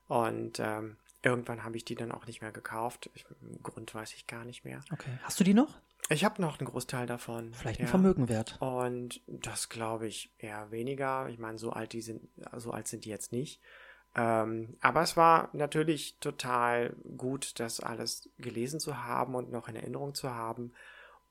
und 0.06 0.60
ähm, 0.60 0.98
irgendwann 1.22 1.64
habe 1.64 1.76
ich 1.76 1.84
die 1.84 1.94
dann 1.94 2.12
auch 2.12 2.26
nicht 2.26 2.40
mehr 2.40 2.52
gekauft. 2.52 3.10
Ich, 3.14 3.26
Grund 3.62 3.94
weiß 3.94 4.14
ich 4.14 4.26
gar 4.26 4.44
nicht 4.44 4.64
mehr. 4.64 4.84
Okay. 4.92 5.18
Hast 5.22 5.40
du 5.40 5.44
die 5.44 5.54
noch? 5.54 5.80
Ich 6.10 6.24
habe 6.24 6.40
noch 6.40 6.58
einen 6.58 6.68
Großteil 6.68 7.06
davon. 7.06 7.52
Vielleicht 7.52 7.80
ein 7.80 7.86
ja. 7.86 7.90
Vermögen 7.90 8.28
wert. 8.28 8.56
Und 8.60 9.20
das 9.26 9.68
glaube 9.68 10.06
ich 10.06 10.32
eher 10.38 10.70
weniger. 10.70 11.28
Ich 11.28 11.38
meine, 11.38 11.58
so 11.58 11.70
alt 11.70 11.92
die 11.92 12.00
sind, 12.00 12.28
so 12.56 12.70
alt 12.70 12.88
sind 12.88 13.04
die 13.04 13.10
jetzt 13.10 13.30
nicht. 13.32 13.60
Ähm, 14.16 14.76
aber 14.80 15.02
es 15.02 15.16
war 15.16 15.50
natürlich 15.52 16.18
total 16.18 16.96
gut, 17.16 17.60
das 17.60 17.80
alles 17.80 18.30
gelesen 18.38 18.80
zu 18.80 19.04
haben 19.04 19.34
und 19.34 19.52
noch 19.52 19.68
in 19.68 19.76
Erinnerung 19.76 20.14
zu 20.14 20.34
haben. 20.34 20.72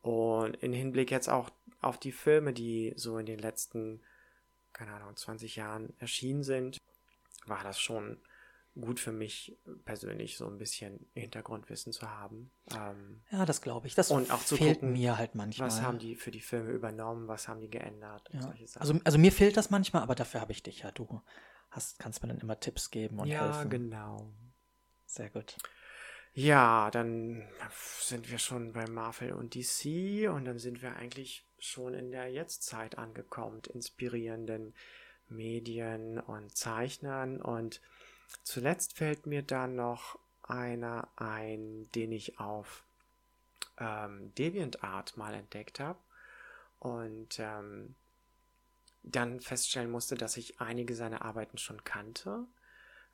Und 0.01 0.55
in 0.57 0.73
Hinblick 0.73 1.09
jetzt 1.09 1.27
auch 1.27 1.49
auf 1.81 1.97
die 1.97 2.11
Filme, 2.11 2.53
die 2.53 2.93
so 2.95 3.17
in 3.17 3.25
den 3.25 3.39
letzten, 3.39 4.01
keine 4.73 4.93
Ahnung, 4.93 5.15
20 5.15 5.55
Jahren 5.55 5.93
erschienen 5.99 6.43
sind, 6.43 6.77
war 7.47 7.63
das 7.63 7.79
schon 7.79 8.19
gut 8.79 8.99
für 8.99 9.11
mich 9.11 9.57
persönlich 9.85 10.37
so 10.37 10.47
ein 10.47 10.57
bisschen 10.57 11.07
Hintergrundwissen 11.13 11.93
zu 11.93 12.09
haben. 12.09 12.51
Ähm, 12.73 13.21
ja, 13.31 13.45
das 13.45 13.61
glaube 13.61 13.87
ich. 13.87 13.95
Das 13.95 14.11
und 14.11 14.31
auch 14.31 14.43
zu 14.43 14.55
fehlt 14.55 14.79
gucken, 14.79 14.93
mir 14.93 15.17
halt 15.17 15.35
manchmal. 15.35 15.67
was 15.67 15.81
haben 15.81 15.99
die 15.99 16.15
für 16.15 16.31
die 16.31 16.41
Filme 16.41 16.71
übernommen, 16.71 17.27
was 17.27 17.47
haben 17.47 17.59
die 17.59 17.69
geändert 17.69 18.29
und 18.29 18.35
ja. 18.35 18.41
solche 18.41 18.67
Sachen. 18.67 18.81
Also, 18.81 18.99
also 19.03 19.17
mir 19.17 19.31
fehlt 19.31 19.57
das 19.57 19.69
manchmal, 19.69 20.03
aber 20.03 20.15
dafür 20.15 20.41
habe 20.41 20.51
ich 20.51 20.63
dich 20.63 20.79
ja. 20.79 20.91
Du 20.91 21.21
hast, 21.71 21.99
kannst 21.99 22.21
mir 22.21 22.29
dann 22.29 22.39
immer 22.39 22.59
Tipps 22.59 22.91
geben 22.91 23.19
und 23.19 23.27
ja, 23.27 23.53
helfen. 23.53 23.69
genau. 23.69 24.33
Sehr 25.05 25.29
gut. 25.29 25.57
Ja, 26.33 26.91
dann 26.91 27.47
sind 27.99 28.29
wir 28.29 28.37
schon 28.37 28.73
bei 28.73 28.87
Marvel 28.87 29.33
und 29.33 29.55
DC 29.55 30.29
und 30.29 30.45
dann 30.45 30.59
sind 30.59 30.83
wir 30.83 30.95
eigentlich 30.95 31.47
schon 31.57 31.95
in 31.95 32.11
der 32.11 32.27
Jetztzeit 32.27 32.97
angekommen, 32.99 33.61
inspirierenden 33.73 34.75
Medien 35.29 36.19
und 36.19 36.55
Zeichnern 36.55 37.41
und 37.41 37.81
zuletzt 38.43 38.97
fällt 38.97 39.25
mir 39.25 39.41
dann 39.41 39.75
noch 39.75 40.19
einer 40.43 41.07
ein, 41.15 41.89
den 41.93 42.11
ich 42.11 42.39
auf 42.39 42.83
ähm, 43.79 44.33
DeviantArt 44.35 45.17
mal 45.17 45.33
entdeckt 45.33 45.79
habe 45.79 45.99
und 46.79 47.39
ähm, 47.39 47.95
dann 49.03 49.39
feststellen 49.39 49.91
musste, 49.91 50.15
dass 50.15 50.37
ich 50.37 50.59
einige 50.59 50.95
seiner 50.95 51.21
Arbeiten 51.23 51.57
schon 51.57 51.83
kannte. 51.83 52.45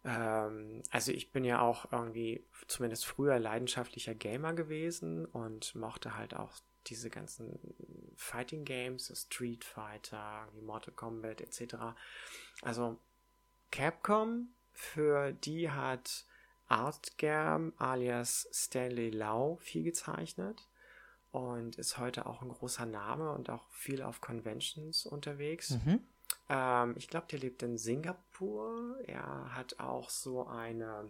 Ähm, 0.03 0.83
also 0.91 1.11
ich 1.11 1.31
bin 1.31 1.43
ja 1.43 1.61
auch 1.61 1.91
irgendwie 1.91 2.43
zumindest 2.67 3.05
früher 3.05 3.39
leidenschaftlicher 3.39 4.15
Gamer 4.15 4.53
gewesen 4.53 5.25
und 5.25 5.75
mochte 5.75 6.17
halt 6.17 6.35
auch 6.35 6.53
diese 6.87 7.09
ganzen 7.09 7.57
Fighting 8.17 8.65
Games, 8.65 9.11
Street 9.15 9.63
Fighter, 9.63 10.47
Mortal 10.61 10.93
Kombat 10.93 11.41
etc. 11.41 11.75
Also 12.61 12.99
Capcom, 13.71 14.49
für 14.73 15.31
die 15.31 15.69
hat 15.69 16.25
Artgerm 16.67 17.73
alias 17.77 18.47
Stanley 18.51 19.09
Lau 19.09 19.57
viel 19.57 19.83
gezeichnet 19.83 20.67
und 21.31 21.77
ist 21.77 21.97
heute 21.97 22.25
auch 22.25 22.41
ein 22.41 22.49
großer 22.49 22.85
Name 22.85 23.31
und 23.31 23.49
auch 23.49 23.67
viel 23.71 24.01
auf 24.01 24.21
Conventions 24.21 25.05
unterwegs. 25.05 25.71
Mhm. 25.71 25.99
Ähm, 26.49 26.95
ich 26.97 27.07
glaube, 27.07 27.27
der 27.29 27.39
lebt 27.39 27.63
in 27.63 27.77
Singapur. 27.77 28.97
Er 29.05 29.55
hat 29.55 29.79
auch 29.79 30.09
so 30.09 30.47
eine 30.47 31.09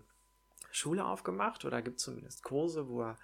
Schule 0.72 1.06
aufgemacht 1.06 1.66
oder 1.66 1.82
gibt 1.82 2.00
zumindest 2.00 2.44
Kurse, 2.44 2.88
wo 2.88 3.04
er 3.04 3.18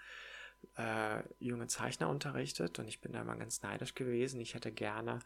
äh, 0.75 1.23
junge 1.39 1.67
Zeichner 1.67 2.09
unterrichtet 2.09 2.79
und 2.79 2.87
ich 2.87 3.01
bin 3.01 3.13
da 3.13 3.23
mal 3.23 3.37
ganz 3.37 3.61
neidisch 3.61 3.95
gewesen. 3.95 4.39
Ich 4.41 4.53
hätte 4.53 4.71
gerne 4.71 5.19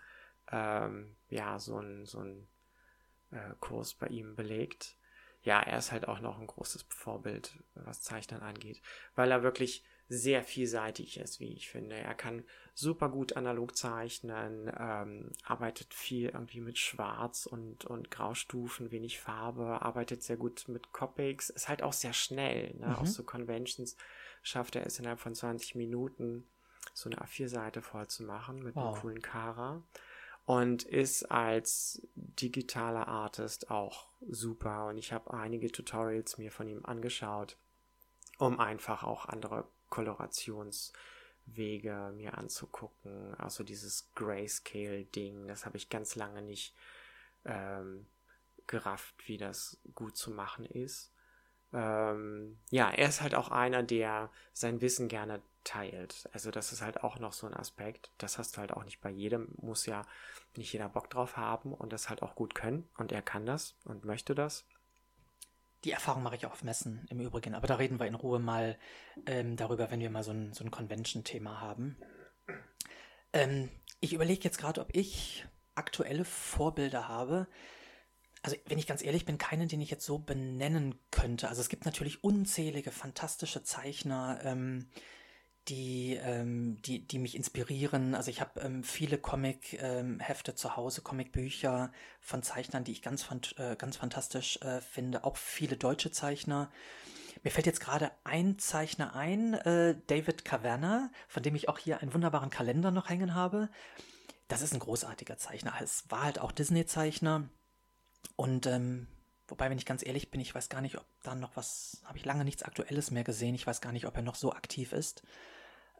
ähm, 0.51 1.15
ja 1.29 1.59
so 1.59 1.77
einen 1.77 2.05
so 2.05 2.21
äh, 3.31 3.55
Kurs 3.59 3.93
bei 3.93 4.07
ihm 4.07 4.35
belegt. 4.35 4.95
Ja, 5.43 5.61
er 5.61 5.77
ist 5.77 5.91
halt 5.91 6.07
auch 6.07 6.19
noch 6.19 6.39
ein 6.39 6.47
großes 6.47 6.85
Vorbild, 6.89 7.51
was 7.75 8.01
Zeichnen 8.01 8.41
angeht, 8.41 8.81
weil 9.15 9.29
er 9.31 9.43
wirklich 9.43 9.83
sehr 10.09 10.43
vielseitig 10.43 11.17
ist, 11.17 11.39
wie 11.39 11.53
ich 11.53 11.69
finde. 11.69 11.95
Er 11.95 12.13
kann 12.13 12.43
super 12.75 13.09
gut 13.09 13.35
analog 13.35 13.75
zeichnen, 13.75 14.71
ähm, 14.77 15.31
arbeitet 15.43 15.93
viel 15.93 16.29
irgendwie 16.29 16.61
mit 16.61 16.77
Schwarz 16.77 17.45
und, 17.45 17.85
und 17.85 18.11
Graustufen, 18.11 18.91
wenig 18.91 19.19
Farbe, 19.19 19.81
arbeitet 19.81 20.23
sehr 20.23 20.37
gut 20.37 20.67
mit 20.67 20.91
Copics, 20.91 21.49
ist 21.49 21.67
halt 21.67 21.83
auch 21.83 21.93
sehr 21.93 22.13
schnell. 22.13 22.73
Ne? 22.75 22.87
Mhm. 22.87 22.95
Auf 22.97 23.09
so 23.09 23.23
Conventions 23.23 23.97
schafft 24.43 24.75
er 24.75 24.85
es 24.85 24.99
innerhalb 24.99 25.19
von 25.19 25.35
20 25.35 25.75
Minuten, 25.75 26.45
so 26.93 27.09
eine 27.09 27.19
A4-Seite 27.21 27.81
voll 27.81 28.07
zu 28.07 28.23
machen 28.23 28.61
mit 28.61 28.75
Wow. 28.75 28.93
einem 28.93 29.01
coolen 29.01 29.21
Kara. 29.21 29.81
Und 30.45 30.83
ist 30.83 31.31
als 31.31 32.05
digitaler 32.15 33.07
Artist 33.07 33.71
auch 33.71 34.07
super. 34.27 34.87
Und 34.87 34.97
ich 34.97 35.13
habe 35.13 35.33
einige 35.33 35.71
Tutorials 35.71 36.37
mir 36.37 36.51
von 36.51 36.67
ihm 36.67 36.85
angeschaut, 36.85 37.57
um 38.39 38.59
einfach 38.59 39.03
auch 39.03 39.25
andere 39.25 39.65
Kolorationswege 39.89 42.11
mir 42.15 42.37
anzugucken. 42.37 43.35
Also 43.35 43.63
dieses 43.63 44.11
Grayscale-Ding, 44.15 45.47
das 45.47 45.65
habe 45.65 45.77
ich 45.77 45.89
ganz 45.89 46.15
lange 46.15 46.41
nicht 46.41 46.75
ähm, 47.45 48.05
gerafft, 48.67 49.15
wie 49.27 49.37
das 49.37 49.79
gut 49.95 50.17
zu 50.17 50.31
machen 50.31 50.65
ist. 50.65 51.12
Ähm, 51.73 52.59
ja, 52.69 52.89
er 52.91 53.09
ist 53.09 53.21
halt 53.21 53.35
auch 53.35 53.49
einer, 53.49 53.83
der 53.83 54.29
sein 54.53 54.81
Wissen 54.81 55.07
gerne 55.07 55.41
teilt. 55.63 56.29
Also 56.33 56.51
das 56.51 56.71
ist 56.71 56.81
halt 56.81 57.03
auch 57.03 57.19
noch 57.19 57.33
so 57.33 57.47
ein 57.47 57.53
Aspekt. 57.53 58.11
Das 58.17 58.37
hast 58.37 58.55
du 58.55 58.61
halt 58.61 58.71
auch 58.71 58.83
nicht 58.83 59.01
bei 59.01 59.09
jedem, 59.09 59.49
muss 59.57 59.85
ja 59.85 60.03
nicht 60.55 60.71
jeder 60.73 60.89
Bock 60.89 61.09
drauf 61.09 61.37
haben 61.37 61.73
und 61.73 61.93
das 61.93 62.09
halt 62.09 62.21
auch 62.21 62.35
gut 62.35 62.53
können. 62.55 62.87
Und 62.97 63.11
er 63.11 63.21
kann 63.21 63.45
das 63.45 63.75
und 63.85 64.05
möchte 64.05 64.35
das. 64.35 64.65
Die 65.83 65.91
Erfahrung 65.91 66.23
mache 66.23 66.35
ich 66.35 66.45
auch 66.45 66.51
auf 66.51 66.63
Messen 66.63 67.05
im 67.09 67.19
Übrigen, 67.19 67.55
aber 67.55 67.67
da 67.67 67.75
reden 67.75 67.99
wir 67.99 68.07
in 68.07 68.15
Ruhe 68.15 68.39
mal 68.39 68.77
ähm, 69.25 69.57
darüber, 69.57 69.91
wenn 69.91 69.99
wir 69.99 70.09
mal 70.09 70.23
so 70.23 70.31
ein, 70.31 70.53
so 70.53 70.63
ein 70.63 70.71
Convention-Thema 70.71 71.59
haben. 71.59 71.97
Ähm, 73.33 73.69
ich 73.99 74.13
überlege 74.13 74.43
jetzt 74.43 74.59
gerade, 74.59 74.79
ob 74.79 74.95
ich 74.95 75.45
aktuelle 75.75 76.23
Vorbilder 76.23 77.07
habe. 77.07 77.47
Also, 78.43 78.57
wenn 78.67 78.77
ich 78.77 78.87
ganz 78.87 79.03
ehrlich 79.03 79.25
bin, 79.25 79.37
keinen, 79.37 79.69
den 79.69 79.81
ich 79.81 79.89
jetzt 79.89 80.05
so 80.05 80.19
benennen 80.19 80.95
könnte. 81.11 81.47
Also, 81.47 81.61
es 81.61 81.69
gibt 81.69 81.85
natürlich 81.85 82.23
unzählige 82.23 82.91
fantastische 82.91 83.63
Zeichner, 83.63 84.39
ähm, 84.43 84.89
die, 85.69 86.19
ähm, 86.21 86.81
die, 86.81 87.07
die 87.07 87.19
mich 87.19 87.35
inspirieren. 87.35 88.15
Also, 88.15 88.29
ich 88.29 88.41
habe 88.41 88.59
ähm, 88.59 88.83
viele 88.83 89.17
Comic-Hefte 89.17 90.55
zu 90.55 90.75
Hause, 90.75 91.01
Comicbücher 91.01 91.93
von 92.19 92.43
Zeichnern, 92.43 92.83
die 92.83 92.91
ich 92.91 93.01
ganz, 93.01 93.23
fant 93.23 93.55
äh, 93.57 93.77
ganz 93.77 93.95
fantastisch 93.95 94.57
äh, 94.61 94.81
finde. 94.81 95.23
Auch 95.23 95.37
viele 95.37 95.77
deutsche 95.77 96.11
Zeichner. 96.11 96.69
Mir 97.43 97.51
fällt 97.51 97.65
jetzt 97.65 97.79
gerade 97.81 98.11
ein 98.25 98.59
Zeichner 98.59 99.15
ein, 99.15 99.53
äh, 99.53 99.95
David 100.07 100.43
Caverna, 100.43 101.11
von 101.29 101.43
dem 101.43 101.55
ich 101.55 101.69
auch 101.69 101.77
hier 101.77 101.99
einen 102.01 102.13
wunderbaren 102.13 102.49
Kalender 102.49 102.91
noch 102.91 103.09
hängen 103.09 103.35
habe. 103.35 103.69
Das 104.49 104.61
ist 104.61 104.73
ein 104.73 104.79
großartiger 104.79 105.37
Zeichner. 105.37 105.73
Es 105.81 106.09
war 106.09 106.23
halt 106.23 106.39
auch 106.39 106.51
Disney-Zeichner. 106.51 107.49
Und 108.35 108.65
ähm, 108.65 109.07
wobei, 109.47 109.69
wenn 109.69 109.77
ich 109.77 109.85
ganz 109.85 110.05
ehrlich 110.05 110.31
bin, 110.31 110.41
ich 110.41 110.53
weiß 110.53 110.69
gar 110.69 110.81
nicht, 110.81 110.97
ob 110.97 111.05
da 111.23 111.35
noch 111.35 111.55
was, 111.55 112.01
habe 112.05 112.17
ich 112.17 112.25
lange 112.25 112.45
nichts 112.45 112.63
Aktuelles 112.63 113.11
mehr 113.11 113.23
gesehen. 113.23 113.55
Ich 113.55 113.67
weiß 113.67 113.81
gar 113.81 113.91
nicht, 113.91 114.05
ob 114.07 114.15
er 114.15 114.23
noch 114.23 114.35
so 114.35 114.53
aktiv 114.53 114.93
ist. 114.93 115.23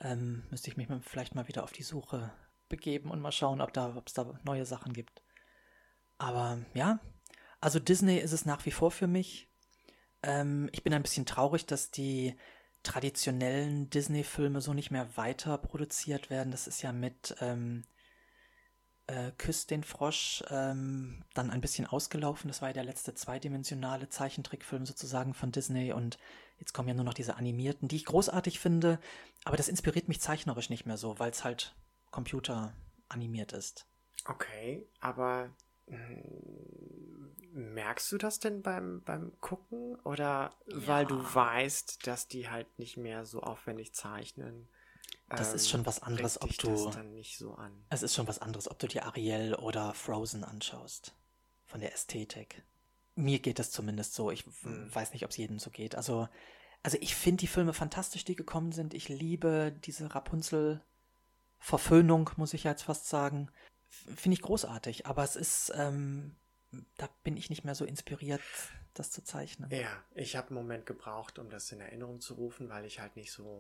Ähm, 0.02 0.44
müsste 0.50 0.70
ich 0.70 0.78
mich 0.78 0.88
vielleicht 1.02 1.36
mal 1.36 1.48
wieder 1.48 1.64
auf 1.64 1.72
die 1.72 1.84
Suche 1.84 2.34
begeben 2.70 3.12
und 3.12 3.22
mal 3.22 3.32
schauen, 3.32 3.62
ob 3.62 3.74
da, 3.74 3.96
ob 3.96 4.08
es 4.08 4.14
da 4.14 4.40
neue 4.44 4.66
Sachen 4.66 4.94
gibt. 4.94 5.22
Aber 6.18 6.60
ja, 6.74 7.00
also 7.62 7.80
Disney 7.80 8.18
ist 8.18 8.32
es 8.32 8.46
nach 8.46 8.66
wie 8.66 8.72
vor 8.72 8.92
für 8.92 9.08
mich. 9.08 9.50
Ähm, 10.24 10.70
ich 10.72 10.84
bin 10.84 10.94
ein 10.94 11.04
bisschen 11.04 11.26
traurig, 11.26 11.66
dass 11.66 11.92
die 11.92 12.36
traditionellen 12.84 13.90
Disney-Filme 13.90 14.60
so 14.62 14.74
nicht 14.74 14.92
mehr 14.92 15.16
weiter 15.16 15.58
produziert 15.58 16.30
werden. 16.30 16.52
Das 16.52 16.68
ist 16.68 16.82
ja 16.82 16.92
mit 16.92 17.36
ähm, 17.40 17.84
äh, 19.08 19.32
Küss 19.38 19.68
den 19.68 19.84
Frosch 19.84 20.43
ähm, 20.49 21.24
dann 21.34 21.49
ein 21.51 21.62
bisschen 21.62 21.86
ausgelaufen. 21.88 22.47
Das 22.47 22.62
war 22.62 22.70
ja 22.70 22.74
der 22.74 22.84
letzte 22.84 23.14
zweidimensionale 23.14 24.10
Zeichentrickfilm 24.10 24.86
sozusagen 24.86 25.34
von 25.34 25.51
Disney 25.51 25.93
und 25.93 26.18
jetzt 26.60 26.74
kommen 26.74 26.88
ja 26.88 26.93
nur 26.93 27.04
noch 27.06 27.14
diese 27.14 27.36
animierten, 27.36 27.88
die 27.88 27.97
ich 27.97 28.06
großartig 28.06 28.60
finde, 28.60 28.99
aber 29.43 29.58
das 29.58 29.68
inspiriert 29.68 30.08
mich 30.08 30.22
zeichnerisch 30.22 30.70
nicht 30.70 30.86
mehr 30.86 30.97
so, 30.97 31.20
weil 31.20 31.32
es 31.32 31.43
halt 31.43 31.76
Computer 32.12 32.74
animiert 33.10 33.54
ist. 33.54 33.86
Okay, 34.26 34.88
aber 34.99 35.49
mm, 35.88 37.74
merkst 37.74 38.12
du 38.12 38.18
das 38.18 38.39
denn 38.39 38.62
beim, 38.62 39.01
beim 39.04 39.34
Gucken? 39.41 39.95
Oder 40.04 40.56
weil 40.72 41.06
du 41.06 41.16
Ja. 41.16 41.36
weißt, 41.36 42.08
dass 42.08 42.28
die 42.28 42.49
halt 42.49 42.80
nicht 42.80 42.97
mehr 42.97 43.26
so 43.26 43.41
aufwendig 43.41 43.93
zeichnen? 43.93 44.70
Das 45.30 45.54
ist 45.54 45.70
schon 45.70 45.86
was 45.86 46.02
anderes, 46.04 46.42
ob 46.42 46.56
du- 46.58 46.86
das 46.86 46.96
dann 46.96 47.14
nicht 47.14 47.38
so 47.38 47.54
an. 47.56 47.86
Es 47.90 48.04
ist 48.04 48.14
schon 48.14 48.28
was 48.28 48.40
anderes, 48.40 48.70
ob 48.70 48.78
du 48.80 48.88
dir 48.88 49.06
Ariel 49.06 49.56
oder 49.56 49.94
Frozen 49.94 50.44
anschaust. 50.44 51.14
Von 51.66 51.80
der 51.80 51.94
Ästhetik. 51.94 52.62
Mir 53.16 53.40
geht 53.40 53.58
das 53.60 53.72
zumindest 53.72 54.14
so. 54.14 54.30
Ich 54.32 54.46
w- 54.46 54.52
Hm. 54.64 54.94
weiß 54.94 55.14
nicht, 55.14 55.24
ob 55.24 55.32
es 55.32 55.38
jedem 55.38 55.58
so 55.60 55.70
geht. 55.72 55.96
Also, 55.96 56.28
also 56.84 56.98
ich 57.02 57.16
finde 57.16 57.40
die 57.42 57.48
Filme 57.48 57.74
fantastisch, 57.74 58.26
die 58.26 58.36
gekommen 58.36 58.72
sind. 58.74 58.94
Ich 58.94 59.08
liebe 59.10 59.74
diese 59.86 60.14
Rapunzel-Verföhnung, 60.14 62.30
muss 62.38 62.54
ich 62.54 62.66
ja 62.66 62.72
jetzt 62.72 62.84
fast 62.84 63.08
sagen. 63.08 63.50
Finde 63.90 64.34
ich 64.36 64.42
großartig. 64.42 65.06
Aber 65.08 65.24
es 65.24 65.36
ist, 65.36 65.72
ähm, 65.76 66.36
da 66.98 67.08
bin 67.24 67.38
ich 67.38 67.50
nicht 67.50 67.64
mehr 67.64 67.76
so 67.76 67.86
inspiriert, 67.86 68.42
das 68.94 69.10
zu 69.12 69.24
zeichnen. 69.24 69.70
Ja, 69.72 70.04
ich 70.14 70.36
habe 70.36 70.50
einen 70.50 70.58
Moment 70.58 70.86
gebraucht, 70.86 71.40
um 71.40 71.50
das 71.50 71.72
in 71.72 71.80
Erinnerung 71.80 72.20
zu 72.20 72.34
rufen, 72.36 72.70
weil 72.70 72.86
ich 72.86 73.00
halt 73.00 73.16
nicht 73.16 73.32
so 73.32 73.60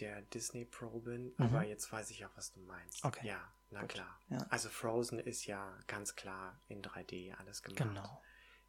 der 0.00 0.22
Disney-Pro 0.22 1.00
bin. 1.00 1.34
Mhm. 1.36 1.44
Aber 1.44 1.64
jetzt 1.64 1.90
weiß 1.92 2.10
ich 2.10 2.24
auch, 2.24 2.30
was 2.36 2.52
du 2.52 2.60
meinst. 2.60 3.04
Okay. 3.04 3.26
Ja, 3.26 3.40
na 3.70 3.80
Gut. 3.80 3.90
klar. 3.90 4.20
Ja. 4.28 4.38
Also 4.50 4.68
Frozen 4.68 5.18
ist 5.18 5.46
ja 5.46 5.76
ganz 5.86 6.14
klar 6.16 6.60
in 6.68 6.82
3D 6.82 7.34
alles 7.36 7.62
gemacht. 7.62 7.78
Genau. 7.78 8.22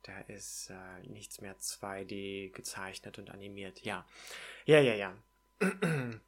Da 0.03 0.19
ist 0.21 0.69
äh, 0.69 0.99
nichts 1.07 1.39
mehr 1.39 1.57
2D 1.57 2.51
gezeichnet 2.51 3.19
und 3.19 3.29
animiert. 3.29 3.81
Ja, 3.81 4.05
ja, 4.65 4.79
ja, 4.79 4.95
ja. 4.95 5.15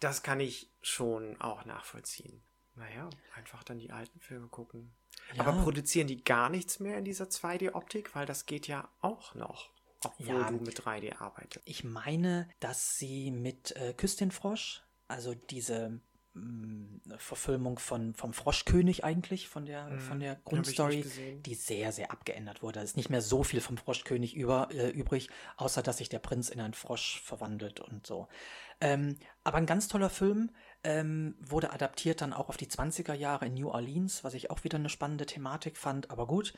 Das 0.00 0.22
kann 0.22 0.40
ich 0.40 0.70
schon 0.80 1.38
auch 1.42 1.66
nachvollziehen. 1.66 2.42
naja, 2.74 3.10
einfach 3.34 3.62
dann 3.64 3.78
die 3.78 3.90
alten 3.90 4.18
Filme 4.18 4.48
gucken. 4.48 4.94
Ja. 5.34 5.44
Aber 5.44 5.62
produzieren 5.62 6.06
die 6.06 6.24
gar 6.24 6.48
nichts 6.48 6.80
mehr 6.80 6.96
in 6.96 7.04
dieser 7.04 7.26
2D-Optik? 7.26 8.14
Weil 8.14 8.24
das 8.24 8.46
geht 8.46 8.66
ja 8.66 8.88
auch 9.02 9.34
noch, 9.34 9.68
obwohl 10.04 10.26
Ja. 10.26 10.50
du 10.50 10.56
mit 10.56 10.78
3D 10.78 11.12
arbeitest. 11.18 11.62
Ich 11.68 11.84
meine, 11.84 12.48
dass 12.60 12.98
sie 12.98 13.30
mit 13.30 13.74
äh, 13.76 13.92
Küss 13.94 14.16
den 14.16 14.30
Frosch, 14.30 14.82
also 15.08 15.34
diese 15.34 16.00
mh, 16.34 17.18
Verfilmung 17.18 17.78
von, 17.80 18.14
vom 18.14 18.32
Froschkönig 18.32 19.02
eigentlich, 19.04 19.48
von 19.48 19.66
der, 19.66 19.86
Mhm. 19.86 19.98
von 20.00 20.20
der 20.20 20.36
Grundstory, 20.44 21.04
die 21.44 21.54
sehr, 21.54 21.90
sehr 21.92 22.12
abgeändert 22.12 22.62
wurde. 22.62 22.78
Es 22.80 22.90
ist 22.90 22.96
nicht 22.96 23.10
mehr 23.10 23.20
so 23.20 23.42
viel 23.42 23.60
vom 23.60 23.76
Froschkönig 23.76 24.36
über, 24.36 24.68
äh, 24.70 24.90
übrig, 24.90 25.28
außer 25.56 25.82
dass 25.82 25.98
sich 25.98 26.08
der 26.08 26.20
Prinz 26.20 26.48
in 26.48 26.60
einen 26.60 26.74
Frosch 26.74 27.20
verwandelt 27.22 27.80
und 27.80 28.06
so. 28.06 28.28
Ähm, 28.80 29.16
aber 29.44 29.58
ein 29.58 29.66
ganz 29.66 29.88
toller 29.88 30.08
Film, 30.08 30.50
ähm, 30.84 31.34
wurde 31.40 31.72
adaptiert 31.72 32.20
dann 32.22 32.32
auch 32.32 32.48
auf 32.48 32.56
die 32.56 32.68
20er 32.68 33.12
Jahre 33.14 33.46
in 33.46 33.54
New 33.54 33.68
Orleans, 33.68 34.24
was 34.24 34.32
ich 34.34 34.50
auch 34.50 34.64
wieder 34.64 34.78
eine 34.78 34.88
spannende 34.88 35.26
Thematik 35.26 35.76
fand, 35.76 36.10
aber 36.10 36.26
gut. 36.26 36.54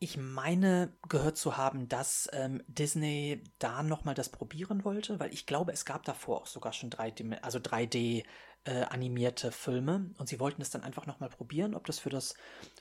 Ich 0.00 0.16
meine, 0.16 0.96
gehört 1.08 1.36
zu 1.36 1.56
haben, 1.56 1.88
dass 1.88 2.28
ähm, 2.32 2.62
Disney 2.68 3.42
da 3.58 3.82
nochmal 3.82 4.14
das 4.14 4.28
probieren 4.28 4.84
wollte, 4.84 5.18
weil 5.18 5.32
ich 5.32 5.44
glaube, 5.44 5.72
es 5.72 5.84
gab 5.84 6.04
davor 6.04 6.42
auch 6.42 6.46
sogar 6.46 6.72
schon 6.72 6.90
3D, 6.90 7.40
also 7.40 7.58
3D 7.58 8.24
äh, 8.64 8.82
animierte 8.82 9.50
Filme 9.50 10.10
und 10.18 10.28
sie 10.28 10.38
wollten 10.38 10.62
es 10.62 10.70
dann 10.70 10.82
einfach 10.82 11.06
nochmal 11.06 11.30
probieren, 11.30 11.74
ob 11.74 11.86
das 11.86 11.98
für 11.98 12.10
das 12.10 12.34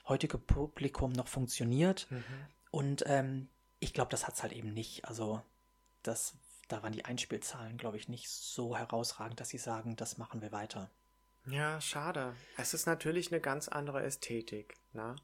heutige 0.07 0.37
Publikum 0.37 1.11
noch 1.11 1.27
funktioniert. 1.27 2.07
Mhm. 2.09 2.23
Und 2.71 3.03
ähm, 3.07 3.49
ich 3.79 3.93
glaube, 3.93 4.11
das 4.11 4.27
hat 4.27 4.35
es 4.35 4.43
halt 4.43 4.53
eben 4.53 4.73
nicht. 4.73 5.05
Also, 5.05 5.41
das, 6.03 6.37
da 6.67 6.83
waren 6.83 6.93
die 6.93 7.05
Einspielzahlen, 7.05 7.77
glaube 7.77 7.97
ich, 7.97 8.09
nicht 8.09 8.29
so 8.29 8.77
herausragend, 8.77 9.39
dass 9.39 9.49
sie 9.49 9.57
sagen, 9.57 9.95
das 9.95 10.17
machen 10.17 10.41
wir 10.41 10.51
weiter. 10.51 10.91
Ja, 11.45 11.79
schade. 11.79 12.35
Es 12.57 12.73
ist 12.73 12.85
natürlich 12.85 13.31
eine 13.31 13.39
ganz 13.39 13.67
andere 13.69 14.03
Ästhetik, 14.03 14.75
ne? 14.91 15.15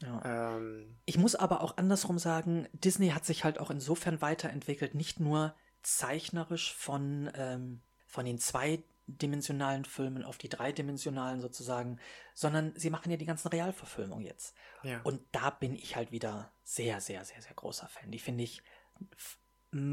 Ja. 0.00 0.56
Ähm, 0.56 0.96
Ich 1.06 1.18
muss 1.18 1.34
aber 1.34 1.62
auch 1.62 1.76
andersrum 1.76 2.18
sagen, 2.18 2.68
Disney 2.72 3.10
hat 3.10 3.24
sich 3.24 3.44
halt 3.44 3.58
auch 3.58 3.70
insofern 3.70 4.20
weiterentwickelt, 4.20 4.94
nicht 4.94 5.20
nur 5.20 5.54
zeichnerisch 5.82 6.74
von, 6.74 7.30
ähm, 7.34 7.80
von 8.06 8.24
den 8.24 8.38
zweidimensionalen 8.38 9.84
Filmen 9.84 10.22
auf 10.24 10.38
die 10.38 10.48
dreidimensionalen 10.48 11.40
sozusagen, 11.40 11.98
sondern 12.34 12.72
sie 12.76 12.90
machen 12.90 13.10
ja 13.10 13.16
die 13.16 13.26
ganzen 13.26 13.48
Realverfilmungen 13.48 14.24
jetzt. 14.24 14.54
ja. 14.82 15.00
Und 15.02 15.20
da 15.32 15.50
bin 15.50 15.74
ich 15.74 15.96
halt 15.96 16.12
wieder 16.12 16.52
sehr, 16.62 17.00
sehr, 17.00 17.24
sehr, 17.24 17.42
sehr 17.42 17.54
großer 17.54 17.88
Fan. 17.88 18.10
Die 18.10 18.18
finde 18.18 18.44
ich 18.44 18.62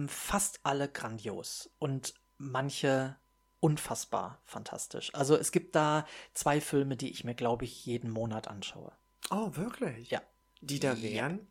fast 0.07 0.59
alle 0.63 0.87
grandios 0.87 1.69
und 1.79 2.13
manche 2.37 3.15
unfassbar 3.59 4.41
fantastisch. 4.45 5.13
Also 5.13 5.35
es 5.35 5.51
gibt 5.51 5.75
da 5.75 6.05
zwei 6.33 6.61
Filme, 6.61 6.97
die 6.97 7.09
ich 7.09 7.23
mir, 7.23 7.35
glaube 7.35 7.65
ich, 7.65 7.85
jeden 7.85 8.11
Monat 8.11 8.47
anschaue. 8.47 8.91
Oh, 9.29 9.55
wirklich? 9.55 10.09
Ja. 10.11 10.21
Die 10.61 10.79
da 10.79 10.93
Ja. 10.93 11.01
wären? 11.01 11.47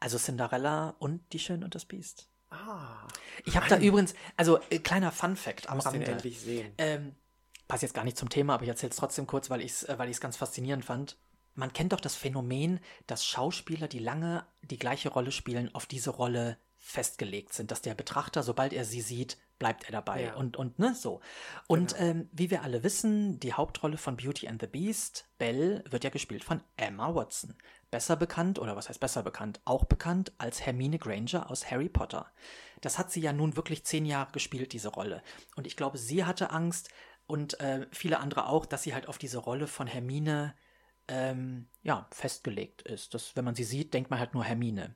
Also 0.00 0.18
Cinderella 0.18 0.96
und 0.98 1.32
Die 1.32 1.38
Schön 1.38 1.64
und 1.64 1.74
das 1.74 1.84
Biest. 1.84 2.28
Ah, 2.50 3.06
Ich 3.44 3.56
habe 3.56 3.68
da 3.68 3.78
übrigens, 3.78 4.14
also 4.36 4.60
äh, 4.70 4.78
kleiner 4.78 5.10
Fun 5.12 5.34
Fact 5.36 5.68
am 5.68 5.76
muss 5.76 5.84
den 5.84 5.94
Rande. 5.94 6.12
endlich 6.12 6.40
sehen. 6.40 6.72
Ähm, 6.78 7.14
passt 7.66 7.82
jetzt 7.82 7.94
gar 7.94 8.04
nicht 8.04 8.16
zum 8.16 8.28
Thema, 8.28 8.54
aber 8.54 8.62
ich 8.64 8.68
erzähle 8.68 8.90
es 8.90 8.96
trotzdem 8.96 9.26
kurz, 9.26 9.50
weil 9.50 9.60
ich 9.60 9.72
es 9.72 9.82
äh, 9.84 9.98
weil 9.98 10.08
ich's 10.10 10.20
ganz 10.20 10.36
faszinierend 10.36 10.84
fand. 10.84 11.16
Man 11.54 11.72
kennt 11.72 11.92
doch 11.92 12.00
das 12.00 12.14
Phänomen, 12.16 12.80
dass 13.06 13.24
Schauspieler, 13.24 13.88
die 13.88 13.98
lange 13.98 14.44
die 14.62 14.78
gleiche 14.78 15.08
Rolle 15.08 15.32
spielen, 15.32 15.74
auf 15.74 15.86
diese 15.86 16.10
Rolle 16.10 16.58
festgelegt 16.86 17.54
sind, 17.54 17.70
dass 17.70 17.80
der 17.80 17.94
Betrachter, 17.94 18.42
sobald 18.42 18.74
er 18.74 18.84
sie 18.84 19.00
sieht, 19.00 19.38
bleibt 19.58 19.84
er 19.84 19.92
dabei 19.92 20.24
Ja. 20.24 20.34
und 20.34 20.56
und 20.58 20.78
ne 20.78 20.94
so. 20.94 21.20
Und 21.66 21.94
Genau. 21.96 22.10
ähm, 22.10 22.28
wie 22.32 22.50
wir 22.50 22.62
alle 22.62 22.82
wissen, 22.82 23.40
die 23.40 23.54
Hauptrolle 23.54 23.96
von 23.96 24.16
Beauty 24.18 24.48
and 24.48 24.60
the 24.60 24.66
Beast, 24.66 25.26
Belle, 25.38 25.82
wird 25.88 26.04
ja 26.04 26.10
gespielt 26.10 26.44
von 26.44 26.60
Emma 26.76 27.14
Watson, 27.14 27.56
besser 27.90 28.16
bekannt 28.16 28.58
oder 28.58 28.76
was 28.76 28.88
heißt 28.90 29.00
besser 29.00 29.22
bekannt, 29.22 29.60
auch 29.64 29.84
bekannt 29.84 30.32
als 30.36 30.60
Hermine 30.66 30.98
Granger 30.98 31.50
aus 31.50 31.70
Harry 31.70 31.88
Potter. 31.88 32.30
Das 32.82 32.98
hat 32.98 33.10
sie 33.10 33.20
ja 33.20 33.32
nun 33.32 33.56
wirklich 33.56 33.84
zehn 33.84 34.04
Jahre 34.04 34.32
gespielt, 34.32 34.74
diese 34.74 34.88
Rolle. 34.88 35.22
Und 35.56 35.66
ich 35.66 35.76
glaube, 35.76 35.96
sie 35.96 36.24
hatte 36.24 36.50
Angst 36.50 36.90
und 37.26 37.58
äh, 37.60 37.86
viele 37.92 38.20
andere 38.20 38.48
auch, 38.48 38.66
dass 38.66 38.82
sie 38.82 38.92
halt 38.92 39.08
auf 39.08 39.16
diese 39.16 39.38
Rolle 39.38 39.66
von 39.68 39.86
Hermine 39.86 40.54
ähm, 41.08 41.68
ja, 41.82 42.06
festgelegt 42.10 42.82
ist. 42.82 43.14
Das, 43.14 43.36
wenn 43.36 43.44
man 43.44 43.54
sie 43.54 43.64
sieht, 43.64 43.94
denkt 43.94 44.10
man 44.10 44.18
halt 44.18 44.34
nur 44.34 44.44
Hermine. 44.44 44.94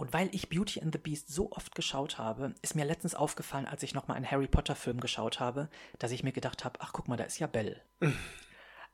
Und 0.00 0.14
weil 0.14 0.34
ich 0.34 0.48
Beauty 0.48 0.80
and 0.80 0.94
the 0.94 0.98
Beast 0.98 1.28
so 1.28 1.52
oft 1.52 1.74
geschaut 1.74 2.16
habe, 2.16 2.54
ist 2.62 2.74
mir 2.74 2.86
letztens 2.86 3.14
aufgefallen, 3.14 3.66
als 3.66 3.82
ich 3.82 3.92
nochmal 3.92 4.16
einen 4.16 4.30
Harry 4.30 4.46
Potter-Film 4.48 4.98
geschaut 4.98 5.40
habe, 5.40 5.68
dass 5.98 6.10
ich 6.10 6.22
mir 6.22 6.32
gedacht 6.32 6.64
habe, 6.64 6.80
ach 6.80 6.94
guck 6.94 7.06
mal, 7.06 7.18
da 7.18 7.24
ist 7.24 7.38
ja 7.38 7.46
Belle. 7.46 7.82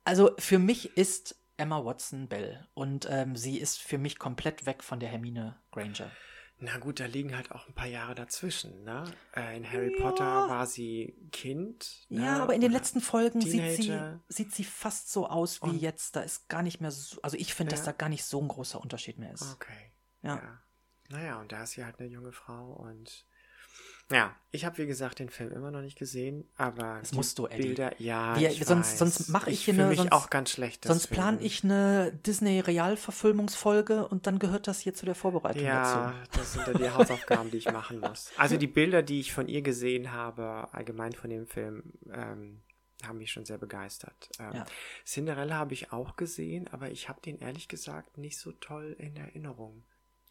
also 0.05 0.33
für 0.39 0.59
mich 0.59 0.97
ist 0.97 1.37
Emma 1.57 1.85
Watson 1.85 2.27
Belle 2.29 2.67
und 2.75 3.07
ähm, 3.09 3.37
sie 3.37 3.59
ist 3.59 3.79
für 3.79 3.99
mich 3.99 4.19
komplett 4.19 4.67
weg 4.67 4.83
von 4.83 4.99
der 5.01 5.09
Hermine 5.09 5.57
Granger. 5.71 6.11
Na 6.59 6.79
gut, 6.79 7.01
da 7.01 7.07
liegen 7.07 7.37
halt 7.37 7.53
auch 7.53 7.69
ein 7.69 7.75
paar 7.75 7.87
Jahre 7.87 8.15
dazwischen, 8.15 8.83
ne? 8.83 9.05
Äh, 9.37 9.59
in 9.59 9.71
Harry 9.71 9.95
Ja. 9.97 10.03
Potter 10.03 10.25
war 10.49 10.67
sie 10.67 11.15
Kind. 11.31 12.07
Ne? 12.09 12.25
Ja, 12.25 12.43
aber 12.43 12.55
in 12.55 12.63
den 12.63 12.71
Oder- 12.73 12.79
letzten 12.81 13.01
Folgen 13.01 13.43
sieht 13.43 13.77
sie, 13.77 13.97
sieht 14.29 14.53
sie 14.55 14.65
fast 14.65 15.13
so 15.13 15.29
aus 15.29 15.63
wie 15.63 15.67
Und- 15.69 15.81
jetzt. 15.83 16.17
Da 16.17 16.21
ist 16.23 16.49
gar 16.49 16.63
nicht 16.63 16.81
mehr 16.81 16.91
so, 16.91 17.21
also 17.23 17.37
ich 17.37 17.55
finde, 17.55 17.71
dass 17.73 17.81
Ja. 17.87 17.93
da 17.93 17.99
gar 17.99 18.09
nicht 18.09 18.25
so 18.25 18.41
ein 18.41 18.49
großer 18.49 18.81
Unterschied 18.81 19.19
mehr 19.19 19.33
ist. 19.33 19.53
Okay. 19.55 19.93
Ja. 20.23 20.37
ja. 20.37 20.61
Naja, 21.11 21.41
und 21.41 21.53
da 21.53 21.63
ist 21.63 21.73
sie 21.73 21.85
halt 21.85 21.99
eine 22.01 22.09
junge 22.09 22.33
Frau 22.33 22.73
und 22.73 23.25
ja, 24.11 24.35
ich 24.53 24.65
habe 24.65 24.79
wie 24.79 24.87
gesagt 24.87 25.19
den 25.19 25.29
Film 25.29 25.51
immer 25.53 25.73
noch 25.73 25.81
nicht 25.81 25.99
gesehen, 25.99 26.49
aber 26.57 26.99
Das 27.01 27.11
die 27.11 27.17
musst 27.17 27.39
du, 27.41 27.47
Eddie. 27.47 27.63
Bilder, 27.65 28.01
ja, 28.01 28.39
Wir- 28.39 28.51
ich 28.51 28.65
sonst- 28.65 28.93
weiß. 28.93 28.99
sonst 28.99 29.29
mach 29.29 29.49
ich 29.49 29.65
hier 29.65 29.75
fühl 29.75 29.83
eine- 29.83 29.97
sonst- 29.97 30.13
auch 30.13 30.31
ganz 30.31 30.51
schlecht. 30.51 30.85
Sonst 30.85 31.09
plane 31.09 31.41
ich 31.43 31.65
eine 31.65 32.13
Disney-Realverfilmungsfolge 32.97 34.07
und 34.09 34.27
dann 34.27 34.39
gehört 34.39 34.67
das 34.69 34.81
hier 34.81 34.95
zu 34.95 35.07
der 35.07 35.15
Vorbereitung 35.15 35.63
Ja, 35.65 36.13
dazu. 36.13 36.39
das 36.39 36.53
sind 36.53 36.67
dann 36.69 36.77
die 36.79 36.91
Hausaufgaben, 36.91 37.51
die 37.51 37.59
ich 37.59 37.71
machen 37.71 38.01
muss. 38.01 38.31
Also 38.37 38.57
die 38.57 38.67
Bilder, 38.67 39.03
die 39.03 39.21
ich 39.21 39.33
von 39.33 39.49
ihr 39.49 39.63
gesehen 39.63 40.13
habe, 40.13 40.69
allgemein 40.73 41.13
von 41.13 41.31
dem 41.31 41.47
Film, 41.47 41.93
ähm, 42.13 42.63
haben 43.07 43.19
mich 43.19 43.31
schon 43.33 43.45
sehr 43.45 43.59
begeistert. 43.59 44.31
Ähm, 44.39 44.53
Ja. 44.55 44.65
Cinderella 45.05 45.57
habe 45.57 45.75
ich 45.75 45.93
auch 45.93 46.17
gesehen, 46.17 46.69
aber 46.73 46.91
ich 46.91 47.09
habe 47.09 47.21
den 47.21 47.39
ehrlich 47.41 47.69
gesagt 47.69 48.17
nicht 48.19 48.39
so 48.39 48.53
toll 48.53 48.95
in 48.99 49.17
Erinnerung. 49.17 49.85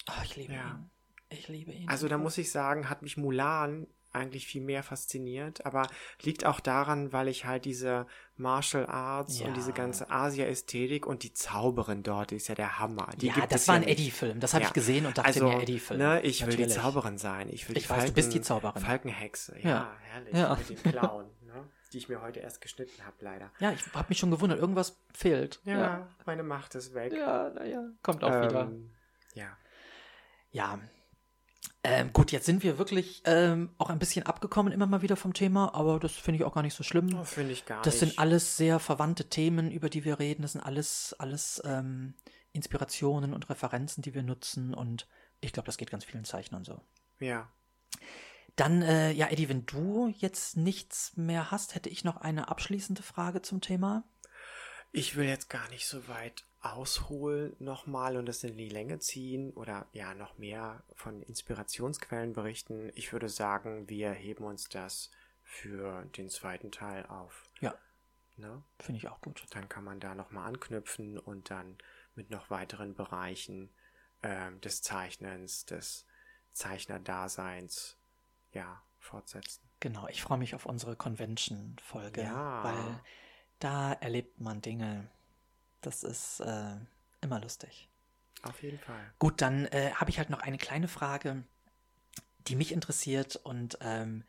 Oh, 0.10 0.22
ich 0.24 0.36
liebe 0.36 0.54
Ja. 0.54 0.60
ihn. 0.62 0.90
Ich 1.30 1.48
liebe 1.48 1.72
ihn. 1.72 1.90
Also 1.90 2.08
da 2.08 2.18
muss 2.18 2.38
ich 2.38 2.52
sagen, 2.52 2.90
hat 2.90 3.02
mich 3.02 3.18
Mulan 3.18 3.88
eigentlich 4.14 4.48
viel 4.48 4.62
mehr 4.62 4.82
fasziniert, 4.82 5.66
aber 5.66 5.90
liegt 6.22 6.46
auch 6.46 6.62
daran, 6.62 7.12
weil 7.12 7.28
ich 7.28 7.44
halt 7.46 7.66
diese 7.66 8.08
Martial 8.38 8.86
Arts 8.86 9.40
Ja. 9.40 9.48
und 9.48 9.58
diese 9.58 9.74
ganze 9.74 10.10
Asia-Ästhetik 10.10 11.06
und 11.06 11.24
die 11.24 11.34
Zauberin 11.34 12.02
dort 12.02 12.32
die 12.32 12.38
ist 12.38 12.48
ja 12.48 12.56
der 12.56 12.80
Hammer. 12.80 13.10
Die 13.18 13.28
ja, 13.28 13.46
das 13.46 13.68
war 13.68 13.76
ja 13.76 13.82
ein. 13.82 13.88
Eddie-Film. 13.90 14.40
Das 14.40 14.54
habe 14.54 14.62
Ja. 14.64 14.70
ich 14.70 14.74
gesehen 14.74 15.06
und 15.06 15.18
dachte 15.18 15.28
Also, 15.28 15.50
mir, 15.50 15.62
Eddie-Film. 15.62 16.00
ne, 16.00 16.22
ich 16.22 16.46
will 16.46 16.56
die 16.56 16.62
Natürlich. 16.62 16.82
Zauberin 16.82 17.18
sein. 17.18 17.50
Ich 17.50 17.68
will 17.68 17.76
Ich 17.76 17.84
die 17.84 17.90
weiß, 17.90 18.06
du 18.06 18.14
bist 18.14 18.34
die 18.34 18.40
Zauberin. 18.42 18.82
Falkenhexe. 18.82 19.58
Ja, 19.62 19.92
herrlich. 20.04 20.70
Mit 20.70 20.86
dem 20.86 20.92
Clown, 20.94 21.26
ne? 21.42 21.68
die 21.92 21.98
ich 21.98 22.08
mir 22.08 22.22
heute 22.22 22.40
erst 22.40 22.62
geschnitten 22.62 23.06
habe, 23.06 23.18
leider. 23.20 23.52
Ja, 23.60 23.72
ich 23.74 23.82
habe 23.94 24.06
mich 24.08 24.18
schon 24.20 24.32
gewundert, 24.32 24.60
irgendwas 24.60 24.98
fehlt. 25.14 25.60
Ja, 25.66 26.08
meine 26.26 26.44
Macht 26.44 26.76
ist 26.76 26.94
weg. 26.94 27.12
Ja, 27.12 27.50
naja, 27.50 27.90
kommt 28.02 28.24
auch 28.24 28.30
wieder. 28.30 28.62
Ähm, 28.62 28.92
ja. 29.34 29.58
Ja. 30.56 30.80
Ähm, 31.84 32.14
gut, 32.14 32.32
jetzt 32.32 32.46
sind 32.46 32.64
wir 32.64 32.78
wirklich 32.78 33.22
ähm, 33.26 33.76
auch 33.78 33.90
ein 33.90 34.00
bisschen 34.00 34.26
abgekommen 34.26 34.72
immer 34.72 34.88
mal 34.88 35.02
wieder 35.02 35.18
vom 35.18 35.34
Thema, 35.34 35.76
aber 35.76 36.00
das 36.00 36.14
finde 36.14 36.40
ich 36.40 36.46
auch 36.46 36.54
gar 36.54 36.62
nicht 36.64 36.74
so 36.74 36.84
schlimm. 36.84 37.14
Oh, 37.20 37.26
Finde 37.26 37.52
ich 37.52 37.66
gar 37.66 37.82
Das 37.84 37.96
nicht. 37.96 38.00
sind 38.00 38.20
alles 38.20 38.56
sehr 38.56 38.80
verwandte 38.80 39.26
Themen, 39.30 39.70
über 39.70 39.90
die 39.90 40.06
wir 40.06 40.18
reden. 40.18 40.44
Das 40.44 40.54
sind 40.54 40.62
alles, 40.62 41.14
alles 41.20 41.62
ähm, 41.66 42.16
Inspirationen 42.54 43.34
und 43.34 43.50
Referenzen, 43.50 44.02
die 44.02 44.14
wir 44.14 44.24
nutzen. 44.24 44.74
Und 44.74 45.08
ich 45.42 45.52
glaube, 45.52 45.66
das 45.68 45.76
geht 45.78 45.92
ganz 45.92 46.06
vielen 46.06 46.24
Zeichnern 46.24 46.64
so. 46.64 46.80
Ja. 47.20 47.52
Dann, 48.56 48.82
äh, 48.82 49.12
ja, 49.12 49.28
Eddie, 49.28 49.50
wenn 49.50 49.66
du 49.66 50.08
jetzt 50.18 50.56
nichts 50.56 51.18
mehr 51.18 51.52
hast, 51.52 51.76
hätte 51.76 51.90
ich 51.90 52.06
noch 52.06 52.18
eine 52.18 52.48
abschließende 52.48 53.04
Frage 53.04 53.42
zum 53.42 53.60
Thema. 53.60 54.06
Ich 54.94 55.18
will 55.18 55.28
jetzt 55.28 55.50
gar 55.50 55.68
nicht 55.70 55.86
so 55.88 56.08
weit 56.08 56.46
ausholen 56.66 57.56
nochmal 57.60 58.18
und 58.18 58.26
das 58.26 58.44
in 58.44 58.58
die 58.58 58.70
Länge 58.70 59.00
ziehen 59.00 59.52
oder 59.54 59.88
ja 59.94 60.14
noch 60.14 60.38
mehr 60.38 60.84
von 60.94 61.22
Inspirationsquellen 61.22 62.34
berichten. 62.34 62.92
Ich 62.96 63.14
würde 63.14 63.30
sagen, 63.30 63.88
wir 63.88 64.12
heben 64.12 64.44
uns 64.46 64.68
das 64.70 65.12
für 65.44 66.06
den 66.18 66.30
zweiten 66.30 66.72
Teil 66.72 67.06
auf. 67.06 67.44
Ja. 67.60 67.76
Ne? 68.38 68.64
Finde 68.80 68.98
ich 68.98 69.08
auch 69.08 69.22
gut. 69.22 69.46
Dann 69.52 69.70
kann 69.70 69.84
man 69.84 70.00
da 70.00 70.16
nochmal 70.16 70.48
anknüpfen 70.48 71.18
und 71.20 71.50
dann 71.52 71.78
mit 72.16 72.32
noch 72.32 72.50
weiteren 72.50 72.96
Bereichen 72.96 73.70
ähm, 74.24 74.60
des 74.62 74.82
Zeichnens, 74.82 75.66
des 75.66 76.06
Zeichnerdaseins, 76.52 77.98
ja, 78.52 78.82
fortsetzen. 79.00 79.62
Genau, 79.80 80.08
ich 80.08 80.22
freue 80.24 80.40
mich 80.40 80.56
auf 80.56 80.66
unsere 80.66 80.96
Convention-Folge, 80.96 82.24
Ja. 82.24 82.64
weil 82.64 83.00
da 83.60 83.94
erlebt 83.94 84.40
man 84.42 84.62
Dinge. 84.62 85.10
Das 85.86 86.04
ist 86.04 86.40
äh, 86.40 86.78
immer 87.22 87.40
lustig. 87.40 87.90
Auf 88.42 88.62
jeden 88.64 88.80
Fall. 88.80 89.14
Gut, 89.20 89.42
dann 89.42 89.66
äh, 89.68 89.92
habe 89.94 90.10
ich 90.10 90.18
halt 90.18 90.30
noch 90.30 90.40
eine 90.40 90.58
kleine 90.58 90.88
Frage, 90.88 91.44
die 92.48 92.56
mich 92.56 92.72
interessiert 92.72 93.36
und 93.36 93.78
ähm, 93.82 94.24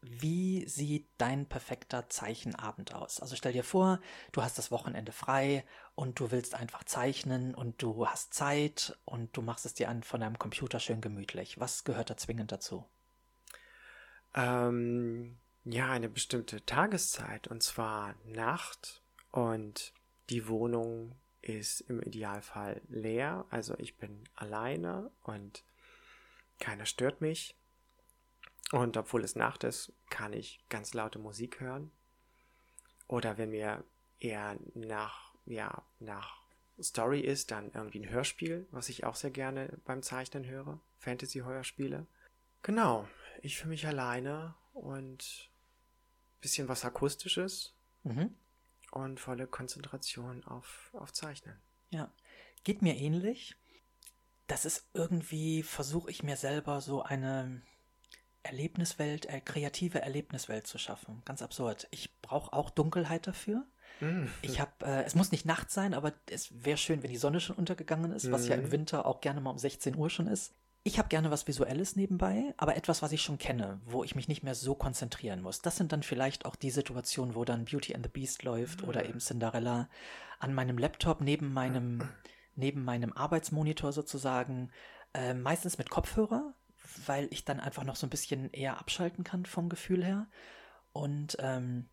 wie 0.00 0.66
sieht 0.68 1.08
dein 1.18 1.46
perfekter 1.46 2.08
Zeichenabend 2.08 2.94
aus? 2.94 3.20
Also 3.20 3.36
stell 3.36 3.52
dir 3.52 3.62
vor, 3.62 4.00
du 4.32 4.42
hast 4.42 4.58
das 4.58 4.70
Wochenende 4.70 5.12
frei 5.12 5.64
und 5.94 6.18
du 6.18 6.30
willst 6.30 6.54
einfach 6.54 6.82
zeichnen 6.84 7.54
und 7.54 7.80
du 7.82 8.08
hast 8.08 8.34
Zeit 8.34 8.98
und 9.04 9.36
du 9.36 9.42
machst 9.42 9.64
es 9.64 9.74
dir 9.74 9.88
an 9.88 10.02
von 10.02 10.20
deinem 10.20 10.38
Computer 10.38 10.80
schön 10.80 11.00
gemütlich. 11.00 11.60
Was 11.60 11.84
gehört 11.84 12.10
da 12.10 12.16
zwingend 12.16 12.50
dazu? 12.50 12.84
Ähm, 14.34 15.38
ja, 15.64 15.90
eine 15.90 16.08
bestimmte 16.08 16.64
Tageszeit 16.66 17.46
und 17.48 17.62
zwar 17.62 18.14
Nacht 18.24 19.02
und 19.30 19.92
die 20.30 20.48
Wohnung 20.48 21.14
ist 21.40 21.80
im 21.82 22.00
Idealfall 22.00 22.80
leer, 22.88 23.44
also 23.50 23.74
ich 23.78 23.96
bin 23.96 24.24
alleine 24.34 25.10
und 25.22 25.64
keiner 26.58 26.86
stört 26.86 27.20
mich. 27.20 27.56
Und 28.70 28.96
obwohl 28.96 29.24
es 29.24 29.36
Nacht 29.36 29.64
ist, 29.64 29.92
kann 30.08 30.32
ich 30.32 30.64
ganz 30.68 30.94
laute 30.94 31.18
Musik 31.18 31.60
hören. 31.60 31.90
Oder 33.06 33.36
wenn 33.36 33.50
mir 33.50 33.84
eher 34.20 34.56
nach, 34.74 35.34
ja, 35.44 35.84
nach 35.98 36.40
Story 36.80 37.20
ist, 37.20 37.50
dann 37.50 37.70
irgendwie 37.74 38.00
ein 38.00 38.08
Hörspiel, 38.08 38.66
was 38.70 38.88
ich 38.88 39.04
auch 39.04 39.16
sehr 39.16 39.30
gerne 39.30 39.78
beim 39.84 40.02
Zeichnen 40.02 40.46
höre. 40.46 40.80
Fantasy-Hörspiele. 41.00 42.06
Genau, 42.62 43.08
ich 43.42 43.58
für 43.58 43.68
mich 43.68 43.86
alleine 43.86 44.54
und 44.72 45.50
bisschen 46.40 46.68
was 46.68 46.84
Akustisches 46.84 47.74
mhm. 48.04 48.34
Und 48.92 49.18
volle 49.18 49.46
Konzentration 49.46 50.44
auf, 50.44 50.90
auf 50.92 51.12
Zeichnen. 51.12 51.56
Ja, 51.90 52.12
geht 52.62 52.82
mir 52.82 52.96
ähnlich. 52.96 53.56
Das 54.46 54.64
ist 54.64 54.90
irgendwie, 54.92 55.62
versuche 55.62 56.10
ich 56.10 56.22
mir 56.22 56.36
selber 56.36 56.80
so 56.80 57.02
eine 57.02 57.62
Erlebniswelt, 58.42 59.26
äh, 59.26 59.40
kreative 59.40 60.02
Erlebniswelt 60.02 60.66
zu 60.66 60.78
schaffen. 60.78 61.22
Ganz 61.24 61.42
absurd. 61.42 61.88
Ich 61.90 62.20
brauche 62.20 62.52
auch 62.52 62.70
Dunkelheit 62.70 63.26
dafür. 63.26 63.66
Mm. 64.00 64.26
Ich 64.42 64.60
habe, 64.60 64.72
äh, 64.84 65.04
es 65.04 65.14
muss 65.14 65.32
nicht 65.32 65.46
Nacht 65.46 65.70
sein, 65.70 65.94
aber 65.94 66.12
es 66.28 66.64
wäre 66.64 66.76
schön, 66.76 67.02
wenn 67.02 67.10
die 67.10 67.16
Sonne 67.16 67.40
schon 67.40 67.56
untergegangen 67.56 68.12
ist, 68.12 68.24
mm. 68.24 68.32
was 68.32 68.48
ja 68.48 68.56
im 68.56 68.64
mhm. 68.64 68.72
Winter 68.72 69.06
auch 69.06 69.20
gerne 69.20 69.40
mal 69.40 69.50
um 69.50 69.58
16 69.58 69.96
Uhr 69.96 70.10
schon 70.10 70.26
ist. 70.26 70.54
Ich 70.84 70.98
habe 70.98 71.08
gerne 71.08 71.30
was 71.30 71.46
Visuelles 71.46 71.94
nebenbei, 71.94 72.54
aber 72.56 72.76
etwas, 72.76 73.02
was 73.02 73.12
ich 73.12 73.22
schon 73.22 73.38
kenne, 73.38 73.80
wo 73.84 74.02
ich 74.02 74.16
mich 74.16 74.26
nicht 74.26 74.42
mehr 74.42 74.56
so 74.56 74.74
konzentrieren 74.74 75.40
muss. 75.40 75.62
Das 75.62 75.76
sind 75.76 75.92
dann 75.92 76.02
vielleicht 76.02 76.44
auch 76.44 76.56
die 76.56 76.70
Situationen, 76.70 77.36
wo 77.36 77.44
dann 77.44 77.66
Beauty 77.66 77.94
and 77.94 78.04
the 78.04 78.10
Beast 78.10 78.42
läuft 78.42 78.82
mm. 78.82 78.88
oder 78.88 79.08
eben 79.08 79.20
Cinderella 79.20 79.88
an 80.40 80.54
meinem 80.54 80.78
Laptop 80.78 81.20
neben 81.20 81.52
meinem, 81.52 82.08
neben 82.56 82.84
meinem 82.84 83.12
Arbeitsmonitor 83.12 83.92
sozusagen, 83.92 84.72
äh, 85.14 85.34
meistens 85.34 85.78
mit 85.78 85.88
Kopfhörer, 85.88 86.52
weil 87.06 87.28
ich 87.30 87.44
dann 87.44 87.60
einfach 87.60 87.84
noch 87.84 87.96
so 87.96 88.06
ein 88.06 88.10
bisschen 88.10 88.50
eher 88.50 88.78
abschalten 88.78 89.22
kann 89.22 89.46
vom 89.46 89.68
Gefühl 89.68 90.04
her. 90.04 90.26
Und 90.92 91.36
ähm, 91.38 91.88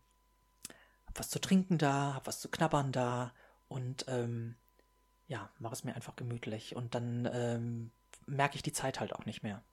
hab 1.05 1.19
was 1.19 1.29
zu 1.29 1.39
trinken 1.39 1.77
da, 1.77 2.15
hab 2.15 2.25
was 2.25 2.39
zu 2.39 2.49
knabbern 2.49 2.91
da 2.91 3.33
und 3.67 4.05
ähm, 4.07 4.55
ja, 5.27 5.51
mach 5.59 5.71
es 5.71 5.83
mir 5.83 5.95
einfach 5.95 6.15
gemütlich. 6.15 6.75
Und 6.75 6.95
dann 6.95 7.29
ähm, 7.31 7.91
merke 8.30 8.56
ich 8.56 8.64
die 8.64 8.73
Zeit 8.73 8.99
halt 8.99 9.14
auch 9.14 9.26
nicht 9.26 9.43
mehr. 9.43 9.64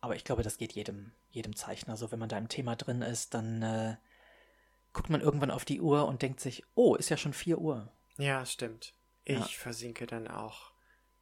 Aber 0.00 0.16
ich 0.16 0.24
glaube, 0.24 0.42
das 0.42 0.56
geht 0.56 0.72
jedem, 0.72 1.12
jedem 1.30 1.54
Zeichner 1.54 1.96
so. 1.96 2.10
Wenn 2.10 2.18
man 2.18 2.28
da 2.28 2.38
im 2.38 2.48
Thema 2.48 2.76
drin 2.76 3.02
ist, 3.02 3.34
dann 3.34 3.62
äh, 3.62 3.96
guckt 4.92 5.10
man 5.10 5.20
irgendwann 5.20 5.50
auf 5.50 5.64
die 5.64 5.80
Uhr 5.80 6.06
und 6.06 6.22
denkt 6.22 6.40
sich, 6.40 6.64
oh, 6.74 6.94
ist 6.94 7.10
ja 7.10 7.16
schon 7.16 7.32
4 7.34 7.58
Uhr. 7.58 7.92
Ja, 8.16 8.44
stimmt. 8.46 8.94
Ich 9.24 9.38
ja. 9.38 9.44
versinke 9.44 10.06
dann 10.06 10.28
auch 10.28 10.72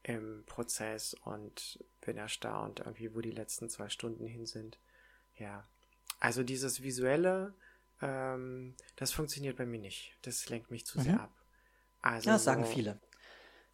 im 0.03 0.45
Prozess 0.47 1.15
und 1.15 1.85
bin 2.01 2.17
erstaunt, 2.17 2.81
irgendwie, 2.81 3.15
wo 3.15 3.21
die 3.21 3.33
letzten 3.33 3.69
zwei 3.69 3.89
Stunden 3.89 4.27
hin 4.27 4.47
sind. 4.47 4.79
Ja. 5.37 5.69
Also 6.21 6.43
dieses 6.43 6.83
Visuelle, 6.83 7.55
ähm, 8.01 8.75
das 8.97 9.13
funktioniert 9.13 9.57
bei 9.57 9.67
mir 9.67 9.81
nicht. 9.81 10.17
Das 10.23 10.49
lenkt 10.49 10.71
mich 10.71 10.87
zu 10.87 10.99
mhm. 10.99 11.03
sehr 11.03 11.21
ab. 11.21 11.35
Also 12.01 12.31
ja, 12.31 12.35
das 12.35 12.45
sagen 12.45 12.65
viele. 12.65 12.99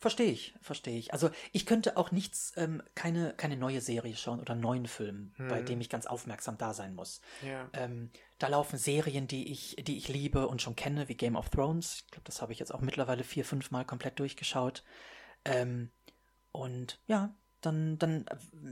Verstehe 0.05 0.31
ich, 0.31 0.55
verstehe 0.61 0.99
ich. 0.99 1.15
Also 1.15 1.31
ich 1.53 1.65
könnte 1.65 1.97
auch 1.97 2.13
nichts, 2.13 2.53
ähm, 2.57 2.83
keine, 2.95 3.33
keine 3.39 3.57
neue 3.57 3.81
Serie 3.81 4.15
schauen 4.17 4.39
oder 4.39 4.53
einen 4.53 4.61
neuen 4.61 4.87
Film, 4.87 5.33
hm. 5.37 5.49
bei 5.49 5.63
dem 5.63 5.81
ich 5.81 5.89
ganz 5.89 6.05
aufmerksam 6.05 6.59
da 6.59 6.75
sein 6.75 6.95
muss. 6.95 7.23
Ja. 7.41 7.71
Ähm, 7.73 8.11
da 8.39 8.49
laufen 8.49 8.77
Serien, 8.77 9.29
die 9.29 9.51
ich, 9.51 9.77
die 9.77 9.97
ich 9.97 10.09
liebe 10.09 10.47
und 10.47 10.61
schon 10.61 10.77
kenne, 10.77 11.09
wie 11.09 11.15
Game 11.15 11.37
of 11.37 11.49
Thrones. 11.49 12.03
Ich 12.05 12.11
glaube, 12.11 12.27
das 12.27 12.43
habe 12.43 12.53
ich 12.53 12.59
jetzt 12.59 12.75
auch 12.75 12.83
mittlerweile 12.83 13.25
vier, 13.25 13.47
fünf 13.47 13.71
Mal 13.71 13.87
komplett 13.87 14.19
durchgeschaut. 14.19 14.85
Ähm, 15.47 15.91
und 16.53 17.01
ja, 17.07 17.35
dann, 17.63 17.99
dann, 17.99 18.27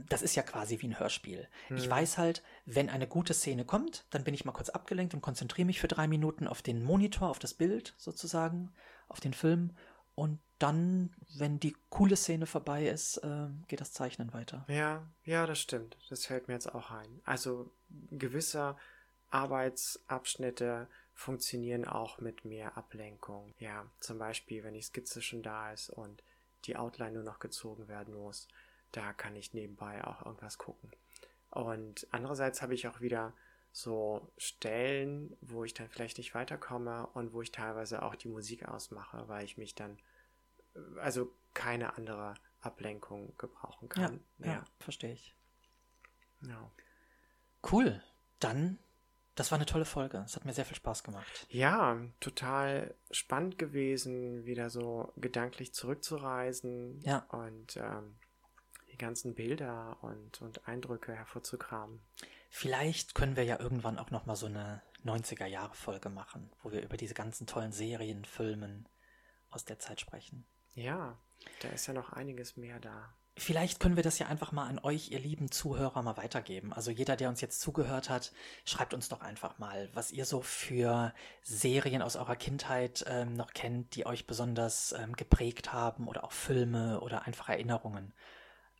das 0.07 0.21
ist 0.21 0.35
ja 0.35 0.43
quasi 0.43 0.81
wie 0.81 0.89
ein 0.89 0.99
Hörspiel. 0.99 1.47
Hm. 1.69 1.77
Ich 1.77 1.89
weiß 1.89 2.19
halt, 2.19 2.43
wenn 2.65 2.91
eine 2.91 3.07
gute 3.07 3.33
Szene 3.33 3.65
kommt, 3.65 4.05
dann 4.11 4.23
bin 4.23 4.35
ich 4.35 4.45
mal 4.45 4.51
kurz 4.51 4.69
abgelenkt 4.69 5.15
und 5.15 5.21
konzentriere 5.21 5.65
mich 5.65 5.79
für 5.79 5.87
drei 5.87 6.07
Minuten 6.07 6.47
auf 6.47 6.61
den 6.61 6.83
Monitor, 6.83 7.31
auf 7.31 7.39
das 7.39 7.55
Bild 7.55 7.95
sozusagen, 7.97 8.71
auf 9.07 9.19
den 9.19 9.33
Film. 9.33 9.75
Und 10.15 10.39
dann, 10.59 11.13
wenn 11.35 11.59
die 11.59 11.75
coole 11.89 12.15
Szene 12.15 12.45
vorbei 12.45 12.87
ist, 12.87 13.17
äh, 13.17 13.47
geht 13.67 13.81
das 13.81 13.93
Zeichnen 13.93 14.33
weiter. 14.33 14.65
Ja, 14.69 15.05
ja, 15.25 15.45
das 15.45 15.59
stimmt. 15.59 15.97
Das 16.09 16.25
fällt 16.25 16.47
mir 16.47 16.53
jetzt 16.53 16.73
auch 16.73 16.91
ein. 16.91 17.21
Also 17.25 17.71
gewisse 18.11 18.77
Arbeitsabschnitte 19.29 20.87
funktionieren 21.13 21.85
auch 21.85 22.19
mit 22.19 22.45
mehr 22.45 22.77
Ablenkung. 22.77 23.53
Ja, 23.57 23.89
zum 23.99 24.19
Beispiel, 24.19 24.63
wenn 24.63 24.73
die 24.73 24.81
Skizze 24.81 25.21
schon 25.21 25.43
da 25.43 25.73
ist 25.73 25.89
und 25.89 26.23
die 26.65 26.77
Outline 26.77 27.13
nur 27.13 27.23
noch 27.23 27.39
gezogen 27.39 27.87
werden 27.87 28.13
muss. 28.13 28.47
Da 28.91 29.11
kann 29.13 29.35
ich 29.35 29.53
nebenbei 29.53 30.03
auch 30.05 30.25
irgendwas 30.25 30.57
gucken. 30.57 30.91
Und 31.49 32.07
andererseits 32.11 32.61
habe 32.61 32.73
ich 32.73 32.87
auch 32.87 33.01
wieder 33.01 33.33
so 33.73 34.31
Stellen, 34.37 35.35
wo 35.41 35.65
ich 35.65 35.73
dann 35.73 35.89
vielleicht 35.89 36.17
nicht 36.17 36.33
weiterkomme 36.33 37.07
und 37.07 37.33
wo 37.33 37.41
ich 37.41 37.51
teilweise 37.51 38.03
auch 38.03 38.15
die 38.15 38.29
Musik 38.29 38.67
ausmache, 38.67 39.27
weil 39.27 39.43
ich 39.43 39.57
mich 39.57 39.75
dann, 39.75 39.97
also 41.01 41.33
keine 41.53 41.97
andere 41.97 42.35
Ablenkung 42.61 43.35
gebrauchen 43.37 43.89
kann. 43.89 44.23
Ja, 44.37 44.45
ja. 44.45 44.53
ja 44.53 44.63
verstehe 44.79 45.13
ich. 45.13 45.35
Ja. 46.47 46.71
Cool. 47.63 48.01
Dann 48.39 48.77
das 49.35 49.51
war 49.51 49.57
eine 49.57 49.65
tolle 49.65 49.85
Folge. 49.85 50.21
Es 50.25 50.35
hat 50.35 50.45
mir 50.45 50.53
sehr 50.53 50.65
viel 50.65 50.75
Spaß 50.75 51.03
gemacht. 51.03 51.47
Ja, 51.49 51.99
total 52.19 52.93
spannend 53.09 53.57
gewesen, 53.57 54.45
wieder 54.45 54.69
so 54.69 55.11
gedanklich 55.17 55.73
zurückzureisen 55.73 57.01
ja. 57.01 57.25
und 57.29 57.77
ähm, 57.77 58.15
die 58.91 58.97
ganzen 58.97 59.33
Bilder 59.33 59.97
und, 60.01 60.39
und 60.41 60.67
Eindrücke 60.67 61.13
hervorzukramen. 61.13 61.99
Vielleicht 62.55 63.15
können 63.15 63.35
wir 63.35 63.43
ja 63.43 63.59
irgendwann 63.59 63.97
auch 63.97 64.11
nochmal 64.11 64.35
so 64.35 64.45
eine 64.45 64.83
90er-Jahre-Folge 65.05 66.09
machen, 66.09 66.51
wo 66.61 66.71
wir 66.71 66.83
über 66.83 66.97
diese 66.97 67.15
ganzen 67.15 67.47
tollen 67.47 67.71
Serien, 67.71 68.25
Filmen 68.25 68.87
aus 69.49 69.65
der 69.65 69.79
Zeit 69.79 69.99
sprechen. 69.99 70.45
Ja, 70.75 71.17
da 71.61 71.69
ist 71.69 71.87
ja 71.87 71.95
noch 71.95 72.13
einiges 72.13 72.55
mehr 72.55 72.79
da. 72.79 73.11
Vielleicht 73.35 73.79
können 73.79 73.95
wir 73.95 74.03
das 74.03 74.19
ja 74.19 74.27
einfach 74.27 74.51
mal 74.51 74.67
an 74.67 74.77
euch, 74.77 75.09
ihr 75.09 75.17
lieben 75.17 75.49
Zuhörer, 75.49 76.03
mal 76.03 76.15
weitergeben. 76.15 76.73
Also 76.73 76.91
jeder, 76.91 77.15
der 77.15 77.29
uns 77.29 77.41
jetzt 77.41 77.59
zugehört 77.59 78.11
hat, 78.11 78.31
schreibt 78.65 78.93
uns 78.93 79.09
doch 79.09 79.21
einfach 79.21 79.57
mal, 79.57 79.89
was 79.95 80.11
ihr 80.11 80.25
so 80.25 80.43
für 80.43 81.11
Serien 81.41 82.03
aus 82.03 82.15
eurer 82.15 82.35
Kindheit 82.35 83.03
ähm, 83.07 83.33
noch 83.33 83.53
kennt, 83.53 83.95
die 83.95 84.05
euch 84.05 84.27
besonders 84.27 84.91
ähm, 84.91 85.13
geprägt 85.13 85.73
haben 85.73 86.07
oder 86.07 86.23
auch 86.23 86.31
Filme 86.31 87.01
oder 87.01 87.25
einfach 87.25 87.49
Erinnerungen. 87.49 88.13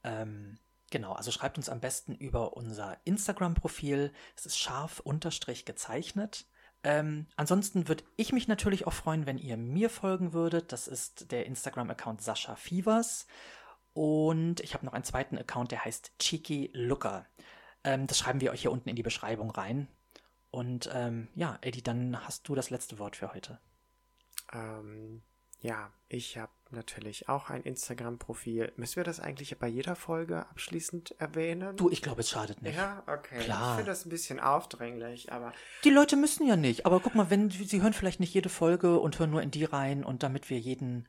Ähm, 0.03 0.59
genau, 0.93 1.13
also 1.13 1.31
schreibt 1.31 1.57
uns 1.57 1.67
am 1.67 1.81
besten 1.81 2.15
über 2.15 2.55
unser 2.55 2.97
Instagram-Profil. 3.03 4.13
Es 4.37 4.45
ist 4.45 4.59
scharf 4.59 4.99
unterstrich 5.01 5.65
gezeichnet. 5.65 6.45
Ähm, 6.83 7.25
ansonsten 7.35 7.87
würde 7.87 8.03
ich 8.15 8.31
mich 8.31 8.47
natürlich 8.47 8.85
auch 8.85 8.93
freuen, 8.93 9.25
wenn 9.25 9.39
ihr 9.39 9.57
mir 9.57 9.89
folgen 9.89 10.33
würdet. 10.33 10.71
Das 10.71 10.87
ist 10.87 11.31
der 11.31 11.47
Instagram-Account 11.47 12.21
Sascha 12.21 12.55
Fivers. 12.55 13.25
Und 13.93 14.59
ich 14.59 14.75
habe 14.75 14.85
noch 14.85 14.93
einen 14.93 15.03
zweiten 15.03 15.37
Account, 15.37 15.71
der 15.71 15.83
heißt 15.83 16.11
Cheeky 16.19 16.69
Looker. 16.73 17.25
Ähm, 17.83 18.05
das 18.05 18.19
schreiben 18.19 18.39
wir 18.39 18.51
euch 18.51 18.61
hier 18.61 18.71
unten 18.71 18.89
in 18.89 18.95
die 18.95 19.03
Beschreibung 19.03 19.49
rein. 19.49 19.87
Und 20.51 20.89
ähm, 20.93 21.27
ja, 21.33 21.57
Eddie, 21.61 21.81
dann 21.81 22.23
hast 22.23 22.47
du 22.47 22.53
das 22.53 22.69
letzte 22.69 22.99
Wort 22.99 23.15
für 23.15 23.33
heute. 23.33 23.59
Ähm, 24.51 25.23
ja, 25.61 25.91
ich 26.07 26.37
habe 26.37 26.51
natürlich 26.73 27.29
auch 27.29 27.49
ein 27.49 27.63
Instagram-Profil. 27.63 28.73
Müssen 28.75 28.97
wir 28.97 29.03
das 29.03 29.19
eigentlich 29.19 29.57
bei 29.57 29.67
jeder 29.67 29.95
Folge 29.95 30.47
abschließend 30.49 31.15
erwähnen? 31.19 31.75
Du, 31.77 31.89
ich 31.89 32.01
glaube, 32.01 32.21
es 32.21 32.29
schadet 32.29 32.61
nicht. 32.61 32.75
Ja, 32.75 33.03
okay. 33.07 33.39
Klar. 33.39 33.71
Ich 33.71 33.75
finde 33.77 33.91
das 33.91 34.05
ein 34.05 34.09
bisschen 34.09 34.39
aufdringlich, 34.39 35.31
aber. 35.31 35.53
Die 35.83 35.89
Leute 35.89 36.15
müssen 36.15 36.47
ja 36.47 36.55
nicht. 36.55 36.85
Aber 36.85 36.99
guck 36.99 37.15
mal, 37.15 37.29
wenn 37.29 37.49
sie 37.49 37.81
hören 37.81 37.93
vielleicht 37.93 38.19
nicht 38.19 38.33
jede 38.33 38.49
Folge 38.49 38.99
und 38.99 39.19
hören 39.19 39.31
nur 39.31 39.41
in 39.41 39.51
die 39.51 39.65
rein 39.65 40.03
und 40.03 40.23
damit 40.23 40.49
wir 40.49 40.59
jeden 40.59 41.07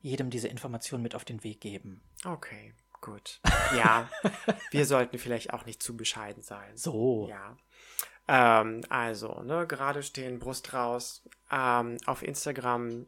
jedem 0.00 0.30
diese 0.30 0.48
Information 0.48 1.02
mit 1.02 1.14
auf 1.14 1.24
den 1.24 1.42
Weg 1.42 1.60
geben. 1.60 2.00
Okay, 2.24 2.74
gut. 3.00 3.40
Ja, 3.76 4.08
wir 4.70 4.86
sollten 4.86 5.18
vielleicht 5.18 5.52
auch 5.52 5.66
nicht 5.66 5.82
zu 5.82 5.96
bescheiden 5.96 6.42
sein. 6.42 6.76
So. 6.76 7.28
Ja. 7.28 7.56
Ähm, 8.28 8.82
also, 8.88 9.42
ne, 9.42 9.66
gerade 9.66 10.02
stehen 10.02 10.38
Brust 10.38 10.72
raus. 10.72 11.22
Ähm, 11.50 11.98
auf 12.06 12.22
Instagram 12.22 13.06